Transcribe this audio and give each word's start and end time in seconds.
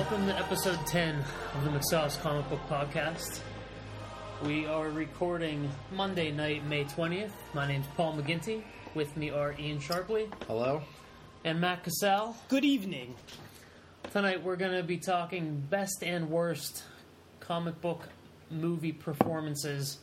Welcome 0.00 0.28
to 0.28 0.38
episode 0.38 0.78
10 0.86 1.22
of 1.56 1.62
the 1.62 1.70
McSauce 1.78 2.18
Comic 2.22 2.48
Book 2.48 2.66
Podcast. 2.70 3.40
We 4.42 4.64
are 4.64 4.88
recording 4.88 5.68
Monday 5.92 6.32
night, 6.32 6.64
May 6.64 6.84
20th. 6.84 7.32
My 7.52 7.68
name's 7.68 7.86
Paul 7.98 8.14
McGinty. 8.14 8.62
With 8.94 9.14
me 9.18 9.28
are 9.28 9.54
Ian 9.58 9.78
Sharpley 9.78 10.32
Hello? 10.46 10.80
and 11.44 11.60
Matt 11.60 11.84
Cassell. 11.84 12.34
Good 12.48 12.64
evening. 12.64 13.14
Tonight 14.10 14.42
we're 14.42 14.56
going 14.56 14.72
to 14.72 14.82
be 14.82 14.96
talking 14.96 15.62
best 15.68 16.02
and 16.02 16.30
worst 16.30 16.82
comic 17.40 17.78
book 17.82 18.08
movie 18.50 18.92
performances. 18.92 19.98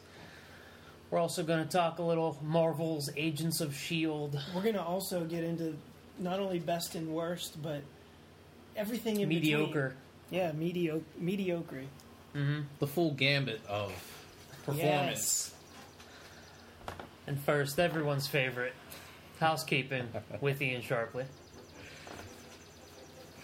We're 1.09 1.19
also 1.19 1.41
going 1.41 1.63
to 1.63 1.69
talk 1.69 1.97
a 1.97 2.03
little 2.03 2.37
Marvel's 2.43 3.09
Agents 3.17 3.61
of 3.61 3.71
S.H.I.E.L.D. 3.71 4.37
We're 4.53 4.61
gonna 4.61 4.85
also 4.85 5.25
get 5.25 5.43
into 5.43 5.75
not 6.19 6.39
only 6.39 6.59
best 6.59 6.93
and 6.93 7.09
worst, 7.09 7.59
but 7.63 7.81
everything 8.77 9.19
in 9.19 9.27
Mediocre. 9.27 9.95
Between. 10.29 10.41
Yeah, 10.41 10.51
mediocre. 10.51 11.03
Mediocre. 11.17 11.83
The 12.79 12.87
full 12.87 13.11
gambit 13.11 13.61
of 13.67 13.91
performance. 14.65 15.51
Yes. 15.51 15.53
And 17.25 17.39
first, 17.39 17.79
everyone's 17.79 18.27
favorite 18.27 18.73
housekeeping 19.39 20.07
with 20.41 20.61
Ian 20.61 20.81
Sharpley. 20.81 21.25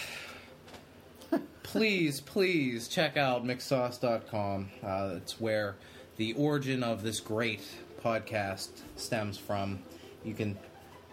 Please, 1.63 2.21
please 2.21 2.87
check 2.87 3.17
out 3.17 3.43
mcsauce.com. 3.43 4.69
Uh, 4.83 5.15
it's 5.17 5.41
where 5.41 5.75
the 6.17 6.33
origin 6.33 6.83
of 6.83 7.03
this 7.03 7.19
great 7.19 7.61
podcast 8.01 8.69
stems 8.95 9.37
from. 9.37 9.79
You 10.23 10.33
can 10.33 10.57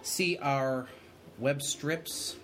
see 0.03 0.39
our 0.39 0.87
web 1.39 1.63
strips 1.63 2.37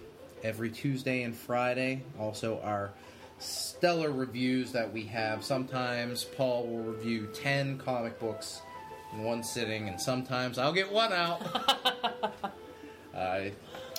every 0.42 0.70
Tuesday 0.70 1.22
and 1.22 1.36
Friday. 1.36 2.02
Also, 2.18 2.60
our 2.62 2.90
stellar 3.38 4.10
reviews 4.10 4.72
that 4.72 4.92
we 4.92 5.04
have. 5.04 5.44
Sometimes 5.44 6.24
Paul 6.24 6.66
will 6.66 6.82
review 6.82 7.28
10 7.34 7.78
comic 7.78 8.18
books 8.18 8.62
in 9.12 9.22
one 9.22 9.42
sitting, 9.42 9.88
and 9.88 10.00
sometimes 10.00 10.58
I'll 10.58 10.72
get 10.72 10.90
one 10.92 11.12
out. 11.12 11.40
uh, 13.14 13.16
I 13.16 13.52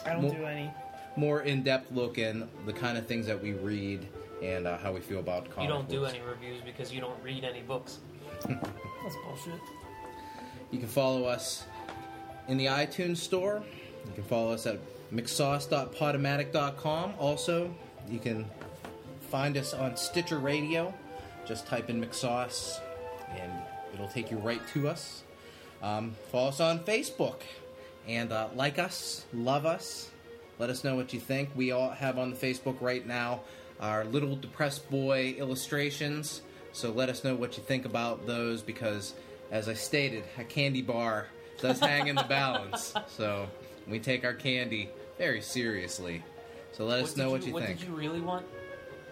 don't 0.05 0.21
Mo- 0.23 0.33
do 0.33 0.45
any. 0.45 0.69
more 1.15 1.41
in-depth 1.41 1.91
look 1.91 2.17
in 2.17 2.47
the 2.65 2.73
kind 2.73 2.97
of 2.97 3.07
things 3.07 3.25
that 3.27 3.41
we 3.41 3.53
read 3.53 4.07
and 4.43 4.67
uh, 4.67 4.77
how 4.77 4.91
we 4.93 4.99
feel 5.01 5.19
about 5.19 5.49
comic 5.49 5.67
You 5.69 5.75
don't 5.75 5.89
do 5.89 6.05
any 6.05 6.21
reviews 6.21 6.61
because 6.63 6.93
you 6.93 7.01
don't 7.01 7.21
read 7.23 7.43
any 7.43 7.61
books. 7.61 7.99
That's 8.47 9.15
bullshit. 9.25 9.59
You 10.71 10.79
can 10.79 10.87
follow 10.87 11.25
us 11.25 11.65
in 12.47 12.57
the 12.57 12.67
iTunes 12.67 13.17
store. 13.17 13.63
You 14.05 14.11
can 14.13 14.23
follow 14.23 14.51
us 14.53 14.65
at 14.65 14.79
mcsauce.podomatic.com. 15.13 17.13
Also, 17.17 17.73
you 18.09 18.19
can 18.19 18.45
find 19.29 19.57
us 19.57 19.73
on 19.73 19.97
Stitcher 19.97 20.39
Radio. 20.39 20.93
Just 21.45 21.67
type 21.67 21.89
in 21.89 22.03
McSauce 22.03 22.79
and 23.37 23.52
it'll 23.93 24.07
take 24.07 24.31
you 24.31 24.37
right 24.37 24.65
to 24.73 24.87
us. 24.87 25.23
Um, 25.81 26.15
follow 26.31 26.49
us 26.49 26.59
on 26.59 26.80
Facebook 26.80 27.41
and 28.07 28.31
uh, 28.31 28.49
like 28.55 28.80
us, 28.80 29.25
love 29.33 29.65
us. 29.65 30.09
Let 30.57 30.69
us 30.69 30.83
know 30.83 30.95
what 30.95 31.13
you 31.13 31.19
think. 31.19 31.49
We 31.55 31.71
all 31.71 31.89
have 31.89 32.17
on 32.17 32.31
the 32.31 32.35
Facebook 32.35 32.81
right 32.81 33.05
now 33.05 33.41
our 33.80 34.03
little 34.03 34.35
depressed 34.35 34.89
boy 34.89 35.35
illustrations. 35.37 36.41
So 36.73 36.91
let 36.91 37.09
us 37.09 37.23
know 37.23 37.36
what 37.36 37.58
you 37.58 37.64
think 37.64 37.86
about 37.86 38.27
those 38.27 38.61
because, 38.61 39.14
as 39.52 39.70
I 39.70 39.73
stated, 39.73 40.26
a 40.37 40.43
candy 40.43 40.81
bar 40.81 41.27
does 41.61 41.80
hang 41.80 42.08
in 42.08 42.15
the 42.15 42.23
balance. 42.23 42.93
So 43.08 43.47
we 43.87 43.99
take 43.99 44.26
our 44.26 44.33
candy 44.33 44.89
very 45.19 45.41
seriously. 45.41 46.23
So 46.71 46.85
let 46.85 47.03
us 47.03 47.15
know 47.15 47.30
what 47.30 47.45
you 47.45 47.53
what 47.53 47.65
think. 47.65 47.80
did 47.80 47.87
you 47.89 47.93
really 47.93 48.21
want? 48.21 48.45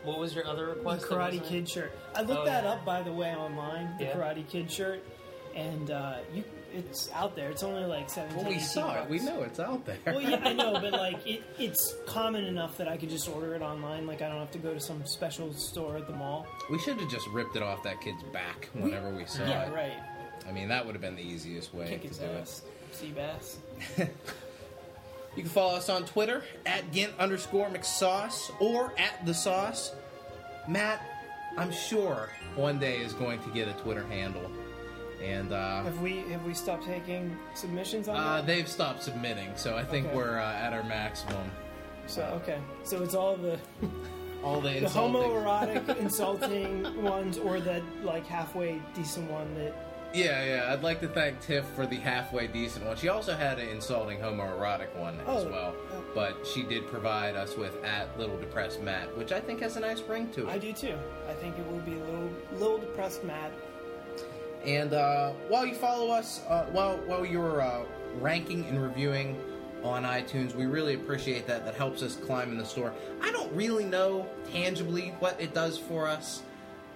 What 0.04 0.18
was 0.20 0.34
your 0.34 0.48
other 0.48 0.68
request? 0.68 1.08
that 1.10 1.16
Karate 1.16 1.46
Kid 1.46 1.70
shirt. 1.70 1.92
I 2.16 2.22
looked 2.22 2.42
Oh, 2.42 2.46
that 2.46 2.64
yeah. 2.64 2.72
up 2.72 2.86
by 2.86 3.04
the 3.04 3.12
way 3.14 3.36
online. 3.36 3.96
The 4.00 4.06
Yeah. 4.06 4.14
Karate 4.14 4.48
Kid 4.48 4.72
shirt, 4.72 5.04
and 5.54 5.92
uh, 5.92 6.20
you, 6.34 6.44
it's 6.74 7.12
out 7.12 7.36
there. 7.36 7.50
It's 7.50 7.64
only 7.64 7.84
like 7.84 8.10
seventeen. 8.10 8.38
Well, 8.38 8.48
we 8.48 8.56
18 8.56 8.66
saw 8.68 9.02
it. 9.04 9.10
We 9.10 9.20
know 9.20 9.42
it's 9.44 9.60
out 9.60 9.86
there. 9.86 9.98
Well, 10.06 10.22
yeah, 10.22 10.40
I 10.44 10.54
know, 10.54 10.74
but 10.80 10.94
like 11.06 11.28
it, 11.28 11.44
it's 11.60 11.96
common 12.06 12.46
enough 12.46 12.78
that 12.78 12.88
I 12.88 12.96
could 12.96 13.10
just 13.10 13.28
order 13.28 13.54
it 13.56 13.62
online. 13.62 14.08
Like 14.08 14.22
I 14.22 14.30
don't 14.30 14.40
have 14.40 14.52
to 14.52 14.60
go 14.60 14.74
to 14.74 14.80
some 14.80 15.06
special 15.06 15.52
store 15.54 15.98
at 15.98 16.08
the 16.08 16.14
mall. 16.14 16.48
We 16.72 16.80
should 16.80 16.98
have 17.02 17.10
just 17.10 17.28
ripped 17.30 17.56
it 17.58 17.64
off 17.64 17.84
that 17.84 18.00
kid's 18.00 18.24
back 18.32 18.70
whenever 18.74 19.10
we 19.14 19.26
saw 19.26 19.44
yeah, 19.44 19.64
it. 19.64 19.70
Yeah, 19.72 19.76
right. 19.76 19.94
I 20.48 20.52
mean, 20.54 20.70
that 20.70 20.86
would 20.86 20.96
have 20.96 21.02
been 21.02 21.16
the 21.18 21.22
easiest 21.28 21.74
way 21.74 21.90
Kick 21.90 22.04
to 22.04 22.08
his 22.08 22.18
do 22.20 22.26
ass. 22.28 22.62
Seabass. 22.94 23.58
it. 23.98 24.16
You 25.38 25.44
can 25.44 25.52
follow 25.52 25.76
us 25.76 25.88
on 25.88 26.04
Twitter 26.06 26.44
at 26.66 26.92
Gint 26.92 27.12
underscore 27.20 27.70
McSauce 27.70 28.50
or 28.60 28.92
at 28.98 29.24
the 29.24 29.34
Sauce. 29.36 29.94
Matt, 30.68 31.00
I'm 31.58 31.72
sure 31.72 32.30
one 32.56 32.80
day 32.80 32.98
is 32.98 33.14
going 33.14 33.40
to 33.44 33.50
get 33.52 33.68
a 33.68 33.74
Twitter 33.74 34.04
handle, 34.08 34.50
and 35.24 35.54
uh, 35.54 35.84
Have 35.84 36.02
we 36.02 36.18
have 36.32 36.44
we 36.44 36.56
stopped 36.56 36.86
taking 36.88 37.38
submissions 37.54 38.08
on 38.08 38.16
uh, 38.18 38.38
that? 38.38 38.48
they've 38.48 38.68
stopped 38.68 39.04
submitting, 39.04 39.50
so 39.56 39.78
I 39.78 39.84
think 39.84 40.08
Okay. 40.08 40.16
we're 40.16 40.40
uh, 40.40 40.54
at 40.54 40.74
our 40.74 40.84
maximum. 40.84 41.52
So 42.08 42.24
okay, 42.42 42.58
so 42.84 43.04
it's 43.04 43.14
all 43.16 43.38
the 43.38 43.60
All 44.44 44.60
the 44.62 44.70
the 44.70 44.78
insulting. 44.84 45.22
homoerotic, 45.32 45.98
insulting 46.00 47.04
ones, 47.04 47.38
or 47.38 47.60
the 47.60 47.82
like 48.04 48.26
halfway 48.26 48.82
decent 48.96 49.30
one 49.32 49.54
that. 49.56 49.84
Yeah, 50.18 50.44
yeah. 50.44 50.74
I'd 50.74 50.82
like 50.82 51.00
to 51.02 51.08
thank 51.08 51.40
Tiff 51.42 51.66
for 51.76 51.86
the 51.86 51.98
halfway 51.98 52.48
decent 52.48 52.86
one. 52.86 52.98
She 52.98 53.08
also 53.10 53.36
had 53.36 53.60
an 53.60 53.70
insulting 53.70 54.18
homoerotic 54.20 54.94
one 54.96 55.20
as 55.22 55.44
Oh, 55.44 55.50
well, 55.50 55.76
oh. 55.94 56.04
but 56.16 56.36
she 56.48 56.64
did 56.64 56.88
provide 56.88 57.36
us 57.36 57.56
with 57.56 57.84
at 57.84 58.18
Little 58.18 58.38
Depressed 58.38 58.82
Matt, 58.82 59.16
which 59.16 59.32
I 59.32 59.40
think 59.40 59.60
has 59.62 59.78
a 59.78 59.80
nice 59.80 60.02
ring 60.02 60.30
to 60.32 60.48
it. 60.48 60.52
I 60.52 60.58
do 60.58 60.74
too. 60.74 60.98
I 61.30 61.34
think 61.34 61.58
it 61.60 61.72
will 61.72 61.80
be 61.80 61.94
a 62.00 62.04
little 62.04 62.30
little 62.54 62.78
depressed, 62.80 63.24
Matt. 63.24 63.52
And 64.66 64.94
uh, 64.94 65.34
while 65.50 65.66
you 65.66 65.76
follow 65.76 66.10
us, 66.10 66.42
uh, 66.50 66.66
while 66.72 66.98
while 67.06 67.26
you're 67.26 67.62
uh, 67.62 67.84
ranking 68.20 68.66
and 68.66 68.82
reviewing 68.82 69.40
on 69.84 70.04
iTunes, 70.04 70.56
we 70.56 70.66
really 70.66 70.96
appreciate 70.96 71.46
that. 71.46 71.64
That 71.64 71.76
helps 71.76 72.02
us 72.02 72.16
climb 72.16 72.52
in 72.52 72.58
the 72.58 72.66
store. 72.66 72.92
I 73.22 73.32
don't 73.32 73.54
really 73.54 73.86
know 73.86 74.26
tangibly 74.52 75.14
what 75.20 75.40
it 75.40 75.54
does 75.54 75.78
for 75.78 76.08
us 76.08 76.42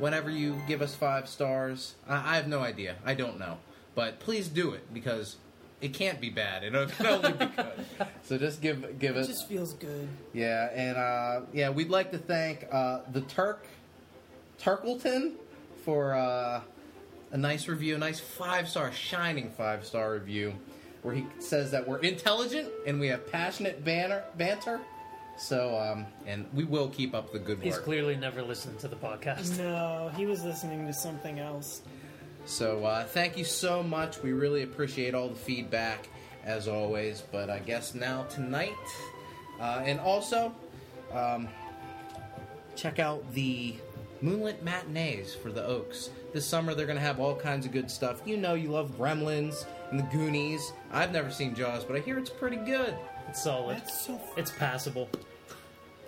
whenever 0.02 0.30
you 0.30 0.60
give 0.68 0.82
us 0.82 0.94
five 0.96 1.30
stars. 1.30 1.96
I, 2.08 2.34
I 2.34 2.36
have 2.36 2.48
no 2.48 2.60
idea. 2.60 2.96
I 3.06 3.14
don't 3.14 3.40
know, 3.40 3.58
but 3.96 4.20
please 4.20 4.48
do 4.50 4.72
it 4.72 4.94
because 4.94 5.38
it 5.80 5.94
can't 5.94 6.20
be 6.20 6.30
bad. 6.30 6.64
It 6.64 6.74
can 6.98 7.06
only 7.08 7.32
be 7.34 7.46
good. 7.46 7.72
So 8.24 8.38
just 8.38 8.62
give 8.62 9.00
give 9.00 9.16
It 9.16 9.22
us 9.22 9.28
just 9.28 9.48
feels 9.48 9.74
good. 9.74 10.08
yeah, 10.34 10.70
and 10.74 10.98
uh, 10.98 11.42
yeah, 11.54 11.70
we'd 11.70 11.90
like 11.90 12.12
to 12.12 12.18
thank 12.18 12.68
uh, 12.72 13.02
the 13.14 13.22
Turk 13.22 13.66
Turkleton 14.60 15.34
for 15.86 16.14
uh, 16.14 16.62
a 17.32 17.38
nice 17.38 17.68
review, 17.68 17.96
a 17.96 17.98
nice 17.98 18.20
five 18.20 18.68
star, 18.70 18.92
shining 18.92 19.50
five 19.52 19.86
star 19.86 20.14
review, 20.14 20.54
where 21.02 21.16
he 21.16 21.26
says 21.40 21.72
that 21.72 21.88
we're 21.88 22.00
intelligent 22.00 22.70
and 22.86 23.00
we 23.00 23.08
have 23.08 23.32
passionate 23.32 23.84
banner 23.84 24.24
banter. 24.38 24.80
So, 25.42 25.76
um, 25.80 26.06
and 26.28 26.46
we 26.54 26.66
will 26.66 26.88
keep 26.90 27.16
up 27.16 27.32
the 27.34 27.40
good 27.40 27.60
He's 27.64 27.74
work. 27.74 27.84
clearly 27.84 28.16
never 28.16 28.44
listened 28.44 28.78
to 28.80 28.88
the 28.88 28.96
podcast. 28.96 29.58
No, 29.58 30.12
he 30.16 30.28
was 30.28 30.44
listening 30.44 30.86
to 30.86 30.94
something 30.94 31.40
else. 31.40 31.82
So, 32.46 32.86
uh, 32.86 33.06
thank 33.06 33.38
you 33.38 33.44
so 33.44 33.82
much. 33.82 34.22
We 34.22 34.34
really 34.34 34.62
appreciate 34.62 35.16
all 35.16 35.30
the 35.30 35.36
feedback 35.36 36.08
as 36.46 36.68
always. 36.68 37.22
But 37.32 37.50
I 37.50 37.58
guess 37.60 37.96
now 37.96 38.24
tonight, 38.26 38.72
uh, 39.60 39.82
and 39.84 40.00
also, 40.00 40.54
um, 41.12 41.48
check 42.76 43.00
out 43.00 43.24
the 43.34 43.76
Moonlit 44.22 44.64
Matinees 44.64 45.34
for 45.34 45.52
the 45.52 45.66
Oaks. 45.66 46.12
This 46.34 46.46
summer, 46.46 46.76
they're 46.76 46.86
going 46.86 47.00
to 47.00 47.04
have 47.04 47.20
all 47.20 47.36
kinds 47.36 47.66
of 47.66 47.72
good 47.72 47.90
stuff. 47.90 48.22
You 48.26 48.38
know, 48.38 48.54
you 48.54 48.70
love 48.70 48.92
Gremlins 48.98 49.66
and 49.90 50.00
the 50.00 50.04
Goonies. 50.04 50.72
I've 50.92 51.12
never 51.12 51.32
seen 51.32 51.56
Jaws, 51.56 51.84
but 51.84 51.96
I 51.96 52.00
hear 52.00 52.20
it's 52.20 52.30
pretty 52.30 52.58
good. 52.58 52.96
It's 53.28 53.44
solid. 53.44 53.78
That's 53.78 54.06
so. 54.06 54.14
F- 54.16 54.38
It's 54.38 54.52
passable. 54.52 55.10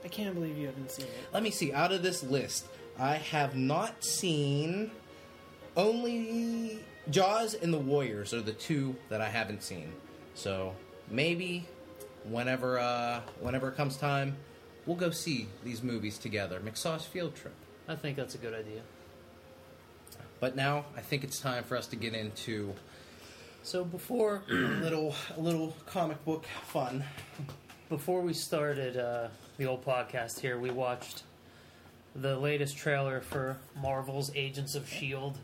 I 0.04 0.08
can't 0.08 0.36
believe 0.36 0.58
you 0.58 0.68
haven't 0.68 0.92
seen 0.92 1.06
it. 1.06 1.14
Let 1.34 1.44
me 1.44 1.52
see. 1.52 1.72
Out 1.74 1.92
of 1.92 2.04
this 2.04 2.24
list, 2.24 2.68
I 3.00 3.16
have 3.16 3.56
not 3.56 4.04
seen 4.04 4.92
only 5.76 6.80
Jaws 7.10 7.54
and 7.54 7.74
The 7.74 7.80
Warriors 7.80 8.34
are 8.34 8.42
the 8.42 8.54
two 8.54 8.96
that 9.10 9.22
I 9.22 9.30
haven't 9.30 9.64
seen. 9.64 9.92
So 10.36 10.76
maybe 11.10 11.66
whenever 12.26 12.80
uh, 12.80 13.22
whenever 13.40 13.70
it 13.70 13.76
comes 13.76 13.98
time, 13.98 14.36
we'll 14.86 14.98
go 14.98 15.10
see 15.10 15.48
these 15.64 15.84
movies 15.84 16.18
together. 16.18 16.60
McSauce 16.60 17.02
field 17.02 17.36
trip. 17.36 17.54
I 17.88 17.96
think 17.96 18.18
that's 18.18 18.36
a 18.36 18.38
good 18.38 18.54
idea. 18.54 18.82
But 20.40 20.56
now 20.56 20.86
I 20.98 21.02
think 21.02 21.24
it's 21.24 21.40
time 21.40 21.64
for 21.64 21.78
us 21.78 21.88
to 21.88 21.96
get 21.96 22.14
into 22.14 22.74
So 23.64 23.86
before 23.86 24.44
a 24.50 24.54
little 24.54 25.16
a 25.38 25.40
little 25.40 25.76
comic 25.86 26.24
book 26.26 26.46
fun. 26.68 27.04
before 27.90 28.22
we 28.22 28.34
started 28.34 28.98
uh, 28.98 29.28
the 29.58 29.66
old 29.66 29.84
podcast 29.86 30.40
here, 30.40 30.58
we 30.58 30.70
watched 30.72 31.24
the 32.16 32.38
latest 32.38 32.78
trailer 32.78 33.22
for 33.22 33.58
Marvel's 33.82 34.32
Agents 34.36 34.76
of 34.76 34.84
S.H.I.E.L.D., 34.84 35.40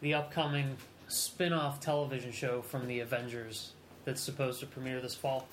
the 0.00 0.14
upcoming 0.14 0.76
spin 1.08 1.52
off 1.52 1.80
television 1.80 2.32
show 2.32 2.62
from 2.62 2.86
the 2.86 3.00
Avengers 3.00 3.72
that's 4.04 4.20
supposed 4.20 4.60
to 4.60 4.66
premiere 4.66 5.00
this 5.00 5.14
fall. 5.14 5.46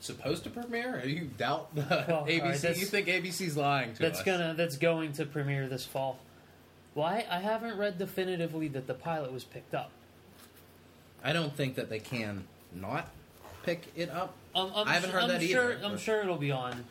supposed 0.00 0.44
to 0.44 0.50
premiere? 0.50 1.00
Or 1.00 1.06
you 1.06 1.30
doubt 1.38 1.68
Well, 1.74 2.26
ABC? 2.28 2.60
that's- 2.60 2.80
you 2.80 2.86
think 2.86 3.06
ABC's 3.08 3.56
lying 3.56 3.94
to 3.94 4.02
That's 4.02 4.20
us? 4.20 4.24
gonna 4.24 4.54
that's 4.56 4.76
going 4.76 5.12
to 5.14 5.26
premiere 5.26 5.68
this 5.68 5.84
fall. 5.84 6.18
Why 6.94 7.24
I 7.30 7.38
haven't 7.40 7.76
read 7.78 7.98
definitively 7.98 8.66
that 8.68 8.86
the 8.88 8.94
pilot 8.94 9.32
was 9.32 9.44
picked 9.44 9.74
up. 9.74 9.90
I 11.22 11.32
don't 11.32 11.54
think 11.54 11.74
that 11.76 11.88
they 11.90 12.00
can 12.00 12.44
not 12.74 13.08
pick 13.62 13.92
it 13.94 14.10
up. 14.10 14.34
Um, 14.54 14.72
I'm 14.74 14.88
I 14.88 14.92
haven't 14.94 15.10
su- 15.10 15.14
heard 15.14 15.22
I'm 15.22 15.28
that 15.28 15.42
sure, 15.42 15.72
either, 15.72 15.84
I'm 15.84 15.92
but- 15.92 16.00
sure 16.00 16.20
it'll 16.22 16.36
be 16.36 16.50
on 16.50 16.84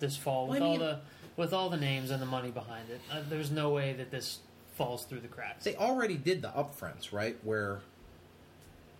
this 0.00 0.16
fall 0.16 0.46
with 0.46 0.60
Well, 0.60 0.68
I 0.68 0.72
all 0.72 0.78
mean- 0.78 0.86
the 0.88 0.98
with 1.36 1.52
all 1.52 1.68
the 1.68 1.76
names 1.76 2.10
and 2.10 2.20
the 2.22 2.26
money 2.26 2.50
behind 2.50 2.88
it. 2.90 3.00
Uh, 3.12 3.20
there's 3.28 3.50
no 3.50 3.68
way 3.70 3.92
that 3.92 4.10
this 4.10 4.38
falls 4.74 5.04
through 5.04 5.20
the 5.20 5.28
cracks. 5.28 5.64
They 5.64 5.74
already 5.76 6.16
did 6.16 6.40
the 6.42 6.48
upfronts, 6.48 7.12
right? 7.12 7.36
Where 7.42 7.80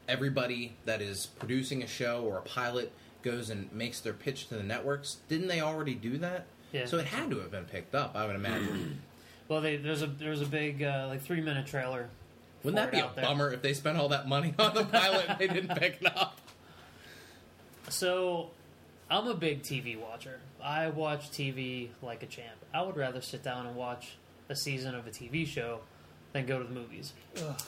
everybody 0.09 0.77
that 0.85 1.01
is 1.03 1.27
producing 1.39 1.83
a 1.83 1.87
show 1.87 2.23
or 2.23 2.39
a 2.39 2.43
pilot 2.43 2.93
goes 3.23 3.51
and 3.51 3.73
makes 3.73 4.01
their 4.01 4.13
pitch 4.13 4.49
to 4.49 4.55
the 4.57 4.63
networks. 4.63 5.17
Didn't 5.29 5.49
they 5.49 5.61
already 5.61 5.95
do 5.95 6.19
that? 6.19 6.47
Yeah. 6.73 6.87
So 6.87 6.99
it 6.99 7.07
had 7.07 7.31
to 7.31 7.39
have 7.41 7.51
been 7.51 7.65
picked 7.65 7.95
up, 7.95 8.15
I 8.15 8.27
would 8.27 8.37
imagine. 8.37 9.01
Well, 9.49 9.61
they, 9.61 9.77
there's 9.77 10.03
a 10.03 10.09
there's 10.09 10.41
a 10.41 10.45
big 10.45 10.83
uh, 10.83 11.07
like 11.09 11.23
three 11.23 11.41
minute 11.41 11.69
trailer. 11.69 12.09
Wouldn't 12.65 12.83
that 12.83 12.91
be 12.91 12.99
a 12.99 13.05
out 13.05 13.15
there. 13.15 13.25
bummer 13.25 13.53
if 13.53 13.63
they 13.63 13.75
spent 13.75 13.97
all 13.97 14.09
that 14.09 14.27
money 14.27 14.53
on 14.59 14.75
the 14.75 14.85
pilot 14.85 15.27
and 15.29 15.39
they 15.39 15.47
didn't 15.47 15.77
pick 15.79 15.99
it 16.01 16.07
up? 16.19 16.41
So, 17.89 18.51
I'm 19.11 19.27
a 19.29 19.35
big 19.35 19.63
TV 19.63 19.99
watcher. 19.99 20.41
I 20.63 20.89
watch 20.89 21.31
TV 21.31 21.89
like 22.03 22.23
a 22.23 22.27
champ. 22.27 22.57
I 22.75 22.83
would 22.83 22.97
rather 22.97 23.21
sit 23.21 23.43
down 23.43 23.67
and 23.67 23.77
watch 23.77 24.17
a 24.49 24.57
season 24.57 24.95
of 24.95 25.07
a 25.07 25.11
TV 25.11 25.47
show 25.47 25.81
than 26.33 26.47
go 26.47 26.59
to 26.59 26.65
the 26.65 26.75
movies. 26.75 27.13
Ugh. 27.41 27.61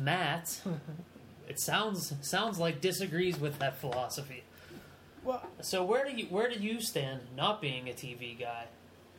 Matt, 0.00 0.60
it 1.48 1.60
sounds 1.60 2.12
sounds 2.22 2.58
like 2.58 2.80
disagrees 2.80 3.38
with 3.40 3.58
that 3.58 3.78
philosophy. 3.78 4.42
Well, 5.24 5.42
So 5.60 5.84
where 5.84 6.04
do 6.04 6.16
you 6.16 6.26
where 6.26 6.48
do 6.48 6.58
you 6.58 6.80
stand, 6.80 7.20
not 7.36 7.60
being 7.60 7.88
a 7.88 7.92
TV 7.92 8.38
guy, 8.38 8.66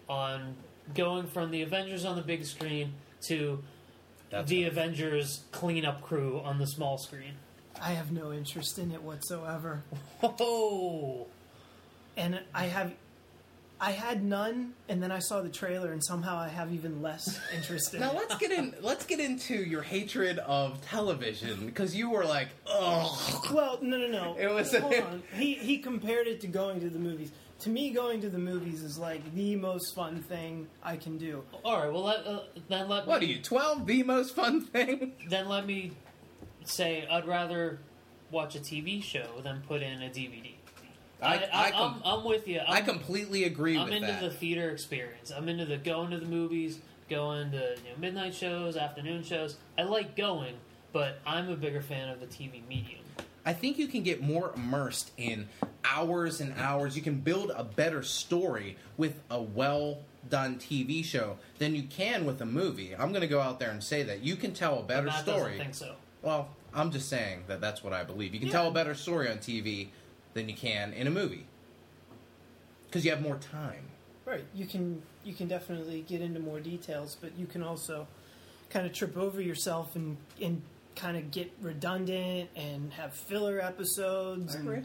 on 0.08 0.56
going 0.96 1.28
from 1.28 1.52
the 1.52 1.62
Avengers 1.62 2.06
on 2.06 2.16
the 2.16 2.22
big 2.22 2.46
screen 2.46 2.94
to 3.24 3.62
That's 4.30 4.50
the 4.50 4.64
fine. 4.64 4.72
Avengers 4.72 5.44
cleanup 5.52 6.02
crew 6.02 6.40
on 6.44 6.60
the 6.60 6.68
small 6.68 6.98
screen? 6.98 7.34
I 7.82 7.92
have 7.92 8.12
no 8.12 8.32
interest 8.34 8.80
in 8.80 8.92
it 8.92 9.02
whatsoever, 9.04 9.84
Oh, 10.24 11.28
and 12.16 12.40
I 12.54 12.64
have. 12.66 12.94
I 13.80 13.92
had 13.92 14.24
none, 14.24 14.74
and 14.90 15.04
then 15.04 15.12
I 15.12 15.20
saw 15.20 15.42
the 15.44 15.50
trailer, 15.50 15.92
and 15.92 16.04
somehow 16.04 16.36
I 16.40 16.48
have 16.48 16.74
even 16.74 17.04
less 17.04 17.40
interest 17.56 17.94
in 17.94 18.00
Now 18.00 18.10
it. 18.10 18.16
let's 18.16 18.36
get 18.38 18.52
in. 18.52 18.74
Let's 18.82 19.06
get 19.06 19.20
into 19.20 19.54
your 19.54 19.84
hatred 19.84 20.40
of 20.40 20.82
television 20.82 21.68
because 21.68 21.96
you 21.96 22.10
were 22.10 22.26
like, 22.26 22.48
"Oh, 22.66 23.44
Well, 23.54 23.78
no, 23.84 23.98
no, 23.98 24.08
no. 24.08 24.36
It 24.40 24.48
was- 24.52 24.76
Hold 24.76 24.96
on. 24.96 25.24
He 25.36 25.54
he 25.54 25.78
compared 25.78 26.26
it 26.28 26.42
to 26.42 26.48
going 26.48 26.80
to 26.82 26.90
the 26.90 26.98
movies. 26.98 27.32
To 27.62 27.70
me, 27.70 27.90
going 27.92 28.22
to 28.22 28.30
the 28.30 28.38
movies 28.40 28.82
is 28.84 28.98
like 28.98 29.22
the 29.36 29.56
most 29.56 29.94
fun 29.94 30.22
thing 30.24 30.68
I 30.84 30.96
can 30.98 31.18
do. 31.20 31.44
all 31.64 31.78
right. 31.80 31.92
Well, 31.92 32.04
let, 32.04 32.26
uh, 32.26 32.40
then 32.70 32.88
let 32.90 33.06
what 33.06 33.22
are 33.22 33.26
you? 33.26 33.42
Twelve? 33.44 33.86
The 33.86 34.02
most 34.02 34.34
fun 34.36 34.62
thing? 34.62 35.14
then 35.30 35.48
let 35.50 35.68
me 35.68 35.92
say 36.70 37.08
I'd 37.10 37.28
rather 37.28 37.80
watch 38.32 38.56
a 38.56 38.60
TV 38.60 39.02
show 39.02 39.26
than 39.44 39.62
put 39.68 39.82
in 39.82 40.02
a 40.02 40.10
DVD. 40.10 40.52
I, 41.22 41.26
I- 41.28 41.34
I, 41.36 41.66
I 41.68 41.72
com- 41.72 42.02
am 42.06 42.20
I'm 42.20 42.26
with 42.26 42.48
you. 42.48 42.60
I'm, 42.60 42.74
I 42.74 42.82
completely 42.82 43.46
agree 43.46 43.78
I'm 43.78 43.92
into 43.92 44.08
that. 44.08 44.22
the 44.22 44.30
theater 44.30 44.70
experience. 44.70 45.32
I'm 45.36 45.50
into 45.50 45.66
the 45.66 45.78
going 45.78 46.12
to 46.12 46.20
the 46.20 46.26
movies, 46.28 46.80
going 47.10 47.52
to 47.52 47.58
you 47.58 47.92
know, 47.92 47.98
midnight 48.00 48.36
shows, 48.36 48.78
afternoon 48.78 49.24
shows. 49.24 49.58
I 49.78 49.84
like 49.84 50.16
going, 50.16 50.56
but 50.94 51.20
I'm 51.26 51.50
a 51.50 51.56
bigger 51.56 51.82
fan 51.82 52.10
of 52.10 52.20
the 52.20 52.28
TV 52.28 52.68
medium. 52.68 53.02
I 53.46 53.54
think 53.54 53.80
you 53.80 53.88
can 53.88 54.04
get 54.04 54.22
more 54.22 54.52
immersed 54.56 55.12
in 55.18 55.48
hours 55.86 56.42
and 56.42 56.54
hours. 56.58 56.98
You 56.98 57.02
can 57.02 57.16
build 57.16 57.52
a 57.56 57.64
better 57.64 58.04
story 58.04 58.78
with 58.98 59.22
a 59.32 59.42
well 59.42 60.00
done 60.30 60.58
TV 60.58 61.04
show 61.04 61.38
than 61.58 61.74
you 61.74 61.84
can 61.84 62.26
with 62.26 62.42
a 62.42 62.46
movie. 62.46 62.94
I'm 62.94 63.10
going 63.12 63.22
to 63.22 63.28
go 63.28 63.40
out 63.40 63.60
there 63.60 63.72
and 63.72 63.82
say 63.82 64.04
that 64.04 64.22
you 64.22 64.36
can 64.36 64.54
tell 64.54 64.80
a 64.80 64.84
better 64.84 65.10
story. 65.12 65.58
think 65.58 65.74
so. 65.74 65.96
Well, 66.22 66.50
I'm 66.74 66.92
just 66.92 67.10
saying 67.10 67.44
that 67.48 67.62
that's 67.62 67.84
what 67.84 67.94
I 67.94 68.04
believe. 68.04 68.34
You 68.34 68.40
can 68.40 68.48
Yeah. 68.50 68.54
tell 68.54 68.68
a 68.68 68.72
better 68.72 68.96
story 68.96 69.30
on 69.30 69.38
TV 69.38 69.90
than 70.34 70.50
you 70.50 70.56
can 70.56 70.94
in 70.94 71.08
a 71.08 71.12
movie 71.12 71.46
because 72.88 73.04
you 73.06 73.12
have 73.12 73.22
more 73.22 73.38
time. 73.38 73.84
Right. 74.26 74.44
You 74.54 74.66
can 74.66 75.02
you 75.24 75.34
can 75.34 75.48
definitely 75.48 76.02
get 76.02 76.22
into 76.22 76.40
more 76.40 76.60
details, 76.60 77.18
but 77.20 77.38
you 77.38 77.46
can 77.46 77.62
also 77.64 78.08
kind 78.70 78.86
of 78.86 78.94
trip 78.94 79.18
over 79.18 79.42
yourself 79.42 79.96
and 79.96 80.18
and 80.42 80.62
kind 80.96 81.16
of 81.18 81.32
get 81.32 81.52
redundant 81.62 82.50
and 82.56 82.92
have 82.94 83.14
filler 83.14 83.62
episodes. 83.62 84.56
I 84.56 84.60
agree. 84.60 84.82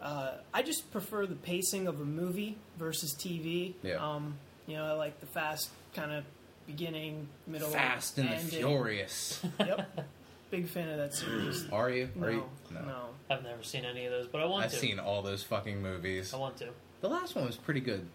Uh, 0.00 0.32
I 0.54 0.62
just 0.62 0.90
prefer 0.90 1.26
the 1.26 1.34
pacing 1.36 1.86
of 1.86 2.00
a 2.00 2.04
movie 2.04 2.56
versus 2.78 3.14
TV. 3.14 3.74
Yeah. 3.82 3.96
Um, 3.96 4.38
you 4.66 4.76
know, 4.76 4.84
I 4.86 4.92
like 4.92 5.20
the 5.20 5.26
fast 5.26 5.68
kind 5.94 6.10
of 6.10 6.24
beginning, 6.66 7.28
middle, 7.46 7.68
Fast 7.68 8.18
and 8.18 8.28
the. 8.28 8.56
Furious. 8.56 9.40
Yep. 9.58 10.06
Big 10.50 10.66
fan 10.68 10.88
of 10.88 10.98
that 10.98 11.14
series. 11.14 11.68
Are 11.72 11.90
you? 11.90 12.08
No, 12.16 12.26
Are 12.26 12.30
you? 12.32 12.44
no. 12.72 13.06
I've 13.30 13.42
never 13.44 13.62
seen 13.62 13.84
any 13.84 14.06
of 14.06 14.12
those, 14.12 14.26
but 14.26 14.40
I 14.40 14.46
want 14.46 14.62
to 14.62 14.66
I've 14.66 14.72
to. 14.72 14.78
seen 14.78 14.98
all 14.98 15.22
those 15.22 15.42
fucking 15.44 15.80
movies. 15.80 16.34
I 16.34 16.38
want 16.38 16.56
to. 16.58 16.68
The 17.00 17.08
last 17.08 17.34
one 17.36 17.46
was 17.46 17.56
pretty 17.56 17.80
good. 17.80 18.06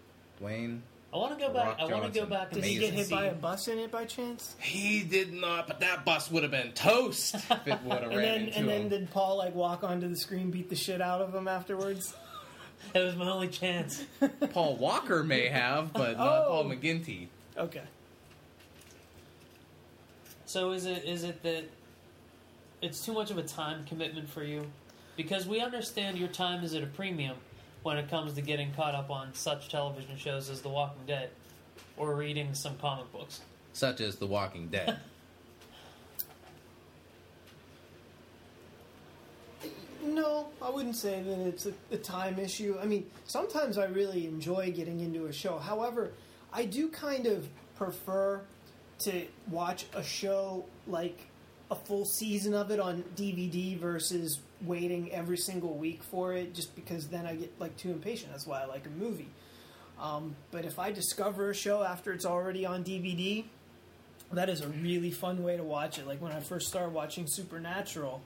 Dwayne. 0.42 0.80
I 1.14 1.18
want 1.18 1.38
to 1.38 1.46
go 1.46 1.50
Rock 1.52 1.78
back. 1.78 1.80
I 1.80 1.84
want 1.90 2.12
to 2.12 2.20
go 2.20 2.26
Johnson. 2.26 2.28
back 2.28 2.52
and 2.52 2.62
Did 2.62 2.64
he 2.64 2.78
get 2.78 2.92
hit 2.92 3.08
by 3.08 3.24
a 3.26 3.32
bus 3.34 3.68
in 3.68 3.78
it 3.78 3.90
by 3.90 4.04
chance? 4.04 4.54
He 4.60 5.02
did 5.02 5.32
not, 5.32 5.66
but 5.66 5.80
that 5.80 6.04
bus 6.04 6.30
would 6.30 6.42
have 6.42 6.52
been 6.52 6.72
toast 6.72 7.34
if 7.36 7.66
it 7.66 7.78
would 7.84 8.02
have 8.02 8.02
And 8.10 8.16
ran 8.16 8.22
then 8.22 8.40
into 8.48 8.58
and 8.58 8.68
then 8.68 8.82
him. 8.82 8.88
did 8.90 9.10
Paul 9.12 9.38
like 9.38 9.54
walk 9.54 9.82
onto 9.82 10.08
the 10.08 10.16
screen, 10.16 10.50
beat 10.50 10.68
the 10.68 10.76
shit 10.76 11.00
out 11.00 11.22
of 11.22 11.34
him 11.34 11.48
afterwards? 11.48 12.14
It 12.94 13.00
was 13.00 13.16
my 13.16 13.28
only 13.28 13.48
chance. 13.48 14.04
Paul 14.52 14.76
Walker 14.76 15.24
may 15.24 15.48
have, 15.48 15.92
but 15.94 16.18
not 16.18 16.44
Oh. 16.44 16.48
Paul 16.50 16.64
McGinty. 16.66 17.28
Okay. 17.56 17.82
So 20.44 20.70
is 20.72 20.86
it 20.86 21.04
is 21.04 21.24
it 21.24 21.42
that 21.42 21.64
it's 22.86 23.04
too 23.04 23.12
much 23.12 23.32
of 23.32 23.36
a 23.36 23.42
time 23.42 23.84
commitment 23.84 24.28
for 24.28 24.44
you? 24.44 24.64
Because 25.16 25.46
we 25.46 25.60
understand 25.60 26.18
your 26.18 26.28
time 26.28 26.62
is 26.62 26.72
at 26.72 26.82
a 26.82 26.86
premium 26.86 27.36
when 27.82 27.98
it 27.98 28.08
comes 28.08 28.32
to 28.34 28.40
getting 28.40 28.72
caught 28.74 28.94
up 28.94 29.10
on 29.10 29.34
such 29.34 29.68
television 29.68 30.16
shows 30.16 30.48
as 30.48 30.62
The 30.62 30.68
Walking 30.68 31.04
Dead 31.06 31.30
or 31.96 32.14
reading 32.14 32.54
some 32.54 32.78
comic 32.78 33.10
books. 33.12 33.40
Such 33.72 34.00
as 34.00 34.16
The 34.16 34.26
Walking 34.26 34.68
Dead. 34.68 34.98
No, 40.02 40.46
I 40.62 40.70
wouldn't 40.70 40.94
say 40.94 41.20
that 41.20 41.38
it's 41.40 41.66
a, 41.66 41.72
a 41.90 41.96
time 41.96 42.38
issue. 42.38 42.78
I 42.80 42.86
mean, 42.86 43.10
sometimes 43.26 43.76
I 43.76 43.86
really 43.86 44.26
enjoy 44.26 44.70
getting 44.70 45.00
into 45.00 45.26
a 45.26 45.32
show. 45.32 45.58
However, 45.58 46.12
I 46.52 46.64
do 46.64 46.88
kind 46.88 47.26
of 47.26 47.48
prefer 47.76 48.40
to 49.00 49.26
watch 49.50 49.86
a 49.94 50.04
show 50.04 50.64
like 50.86 51.18
a 51.70 51.74
full 51.74 52.04
season 52.04 52.54
of 52.54 52.70
it 52.70 52.78
on 52.78 53.02
DVD 53.16 53.78
versus 53.78 54.40
waiting 54.62 55.10
every 55.12 55.36
single 55.36 55.74
week 55.74 56.02
for 56.02 56.32
it 56.32 56.54
just 56.54 56.74
because 56.76 57.08
then 57.08 57.26
I 57.26 57.34
get 57.34 57.60
like 57.60 57.76
too 57.76 57.90
impatient. 57.90 58.30
That's 58.30 58.46
why 58.46 58.62
I 58.62 58.66
like 58.66 58.86
a 58.86 58.90
movie. 58.90 59.28
Um, 60.00 60.36
but 60.50 60.64
if 60.64 60.78
I 60.78 60.92
discover 60.92 61.50
a 61.50 61.54
show 61.54 61.82
after 61.82 62.12
it's 62.12 62.26
already 62.26 62.66
on 62.66 62.84
DVD, 62.84 63.44
that 64.32 64.48
is 64.48 64.60
a 64.60 64.68
really 64.68 65.10
fun 65.10 65.42
way 65.42 65.56
to 65.56 65.62
watch 65.62 65.98
it. 65.98 66.06
Like 66.06 66.20
when 66.20 66.32
I 66.32 66.40
first 66.40 66.68
started 66.68 66.92
watching 66.92 67.26
Supernatural, 67.26 68.20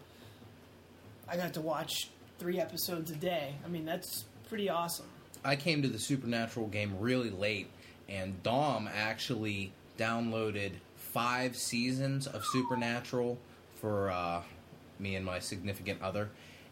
I 1.29 1.37
got 1.37 1.55
to 1.55 1.61
watch 1.61 2.11
three 2.39 2.59
episodes 2.59 3.11
a 3.11 3.17
day. 3.17 3.55
I 3.65 3.69
mean, 3.69 3.85
that's 3.85 4.25
pretty 4.49 4.69
awesome. 4.69 5.07
I 5.45 5.57
came 5.57 5.83
to 5.83 5.89
the 5.89 5.99
Supernatural 5.99 6.67
game 6.67 6.97
really 6.99 7.31
late, 7.31 7.71
and 8.09 8.43
Dom 8.43 8.89
actually 8.93 9.73
downloaded 9.99 10.73
five 11.13 11.57
seasons 11.57 12.27
of 12.27 12.45
Supernatural 12.45 13.39
for 13.77 14.11
uh, 14.11 14.43
me 14.99 15.17
and 15.17 15.25
my 15.25 15.39
significant 15.39 16.01
other. 16.03 16.31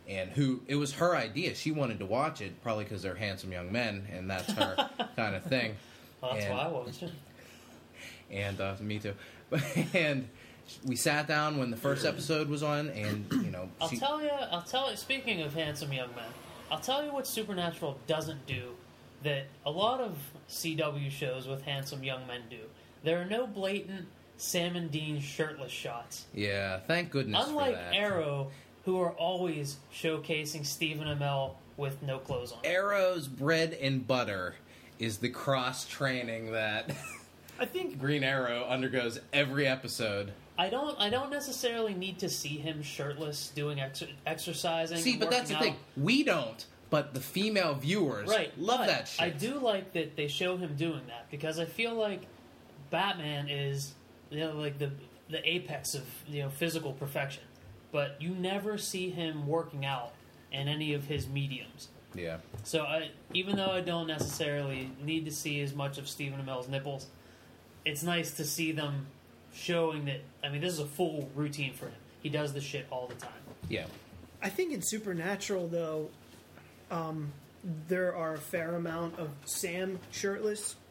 And 0.09 0.31
who 0.31 0.61
it 0.67 0.77
was 0.77 0.93
her 0.95 1.15
idea. 1.15 1.55
She 1.55 1.71
wanted 1.71 1.99
to 1.99 2.07
watch 2.07 2.41
it, 2.41 2.63
probably 2.63 2.85
because 2.85 3.03
they're 3.03 3.15
handsome 3.15 3.53
young 3.53 3.71
men, 3.71 4.07
and 4.11 4.31
that's 4.31 4.51
her 4.53 4.89
kind 5.17 5.35
of 5.37 5.45
thing. 5.45 5.77
Well, 6.23 6.33
that's 6.33 6.47
And- 6.47 6.55
why 6.55 6.61
I 6.65 6.69
watched 6.69 7.03
it. 7.03 7.11
and 8.31 8.61
uh, 8.61 8.75
me 8.81 8.99
too. 8.99 9.15
and 9.95 10.27
we 10.87 10.97
sat 10.97 11.27
down 11.27 11.59
when 11.59 11.71
the 11.71 11.77
first 11.77 12.07
episode 12.07 12.49
was 12.49 12.63
on, 12.63 12.89
and 12.91 13.27
you 13.33 13.51
know, 13.51 13.69
I'll 13.81 13.89
she, 13.89 13.99
tell 13.99 14.23
you. 14.23 14.31
I'll 14.31 14.63
tell 14.63 14.91
you. 14.91 14.97
Speaking 14.97 15.43
of 15.43 15.53
handsome 15.55 15.93
young 15.93 16.15
men, 16.15 16.25
I'll 16.71 16.81
tell 16.81 17.05
you 17.05 17.13
what 17.13 17.27
Supernatural 17.27 17.99
doesn't 18.07 18.47
do 18.47 18.71
that 19.23 19.45
a 19.67 19.71
lot 19.71 20.01
of 20.01 20.17
CW 20.49 21.11
shows 21.11 21.47
with 21.49 21.63
handsome 21.63 22.03
young 22.05 22.27
men 22.27 22.43
do. 22.49 22.61
There 23.05 23.21
are 23.21 23.25
no 23.25 23.47
blatant 23.47 24.07
Sam 24.39 24.77
and 24.77 24.91
Dean 24.91 25.21
shirtless 25.21 25.73
shots. 25.73 26.27
yeah, 26.33 26.79
thank 26.87 27.11
goodness 27.11 27.47
Unlike 27.49 27.75
for 27.75 27.83
that. 27.83 27.95
Arrow, 27.95 28.51
who 28.85 29.01
are 29.01 29.11
always 29.11 29.77
showcasing 29.93 30.65
Stephen 30.65 31.07
Amell 31.07 31.53
with 31.77 32.03
no 32.03 32.19
clothes 32.19 32.53
on. 32.53 32.59
Arrow's 32.65 33.29
bread 33.29 33.77
and 33.81 34.07
butter 34.07 34.55
is 34.99 35.19
the 35.19 35.29
cross 35.29 35.87
training 35.87 36.53
that 36.53 36.91
I 37.61 37.67
think 37.67 37.99
Green 37.99 38.23
Arrow 38.23 38.65
undergoes 38.69 39.21
every 39.33 39.67
episode. 39.67 40.33
I 40.57 40.69
don't. 40.69 40.99
I 41.01 41.11
don't 41.11 41.31
necessarily 41.31 41.95
need 41.95 42.19
to 42.21 42.29
see 42.29 42.59
him 42.59 42.83
shirtless 42.83 43.53
doing 43.55 43.79
exer- 43.79 44.11
exercising. 44.27 44.99
See, 44.99 45.17
but 45.17 45.31
that's 45.31 45.51
the 45.51 45.55
working 45.57 45.73
thing. 45.73 45.81
We 45.97 46.25
don't, 46.25 46.65
but 46.91 47.15
the 47.15 47.21
female 47.21 47.75
viewers 47.75 48.29
right. 48.29 48.57
love 48.59 48.87
that 48.87 49.09
shit. 49.09 49.23
I 49.23 49.31
do 49.31 49.59
like 49.59 49.93
that 49.93 50.17
they 50.17 50.29
show 50.29 50.57
him 50.57 50.75
doing 50.77 51.03
that 51.09 51.31
because 51.31 51.59
I 51.59 51.65
feel 51.65 51.95
like 51.95 52.23
Batman 52.91 53.49
is 53.49 53.93
you 54.31 54.41
know 54.41 54.53
like 54.53 54.79
the 54.79 54.91
the 55.31 55.47
apex 55.49 55.95
of 55.95 56.05
you 56.27 56.43
know 56.43 56.51
physical 56.51 56.93
perfection, 56.93 57.43
but 57.93 58.17
you 58.21 58.31
never 58.31 58.79
see 58.79 59.11
him 59.11 59.47
working 59.47 59.85
out 59.85 60.13
in 60.53 60.69
any 60.69 60.95
of 60.95 61.05
his 61.05 61.29
mediums. 61.29 61.89
Yeah. 62.15 62.39
So 62.65 62.83
I, 62.83 63.11
even 63.35 63.57
though 63.57 63.71
I 63.71 63.81
don't 63.81 64.07
necessarily 64.07 64.91
need 65.03 65.27
to 65.27 65.31
see 65.31 65.61
as 65.61 65.75
much 65.75 65.99
of 65.99 66.09
Stephen 66.09 66.41
Amell's 66.41 66.69
nipples, 66.69 67.07
it's 67.85 68.03
nice 68.03 68.33
to 68.33 68.45
see 68.45 68.73
them 68.73 69.07
showing 69.53 70.07
that. 70.07 70.21
I 70.43 70.49
mean, 70.49 70.61
this 70.61 70.73
is 70.73 70.81
a 70.81 70.87
full 70.87 71.29
routine 71.35 71.75
for 71.75 71.87
him. 71.87 71.95
He 72.23 72.29
does 72.29 72.53
this 72.53 72.65
shit 72.65 72.87
all 72.91 73.07
the 73.07 73.15
time. 73.15 73.31
Yeah. 73.69 73.87
I 74.43 74.49
think 74.49 74.73
in 74.73 74.83
Supernatural 74.83 75.69
though, 75.69 76.09
um, 76.91 77.33
there 77.89 78.17
are 78.17 78.35
a 78.35 78.39
fair 78.39 78.75
amount 78.75 79.19
of 79.19 79.31
Sam 79.45 79.99
shirtless 80.11 80.77
I 80.79 80.81
don't 80.81 80.88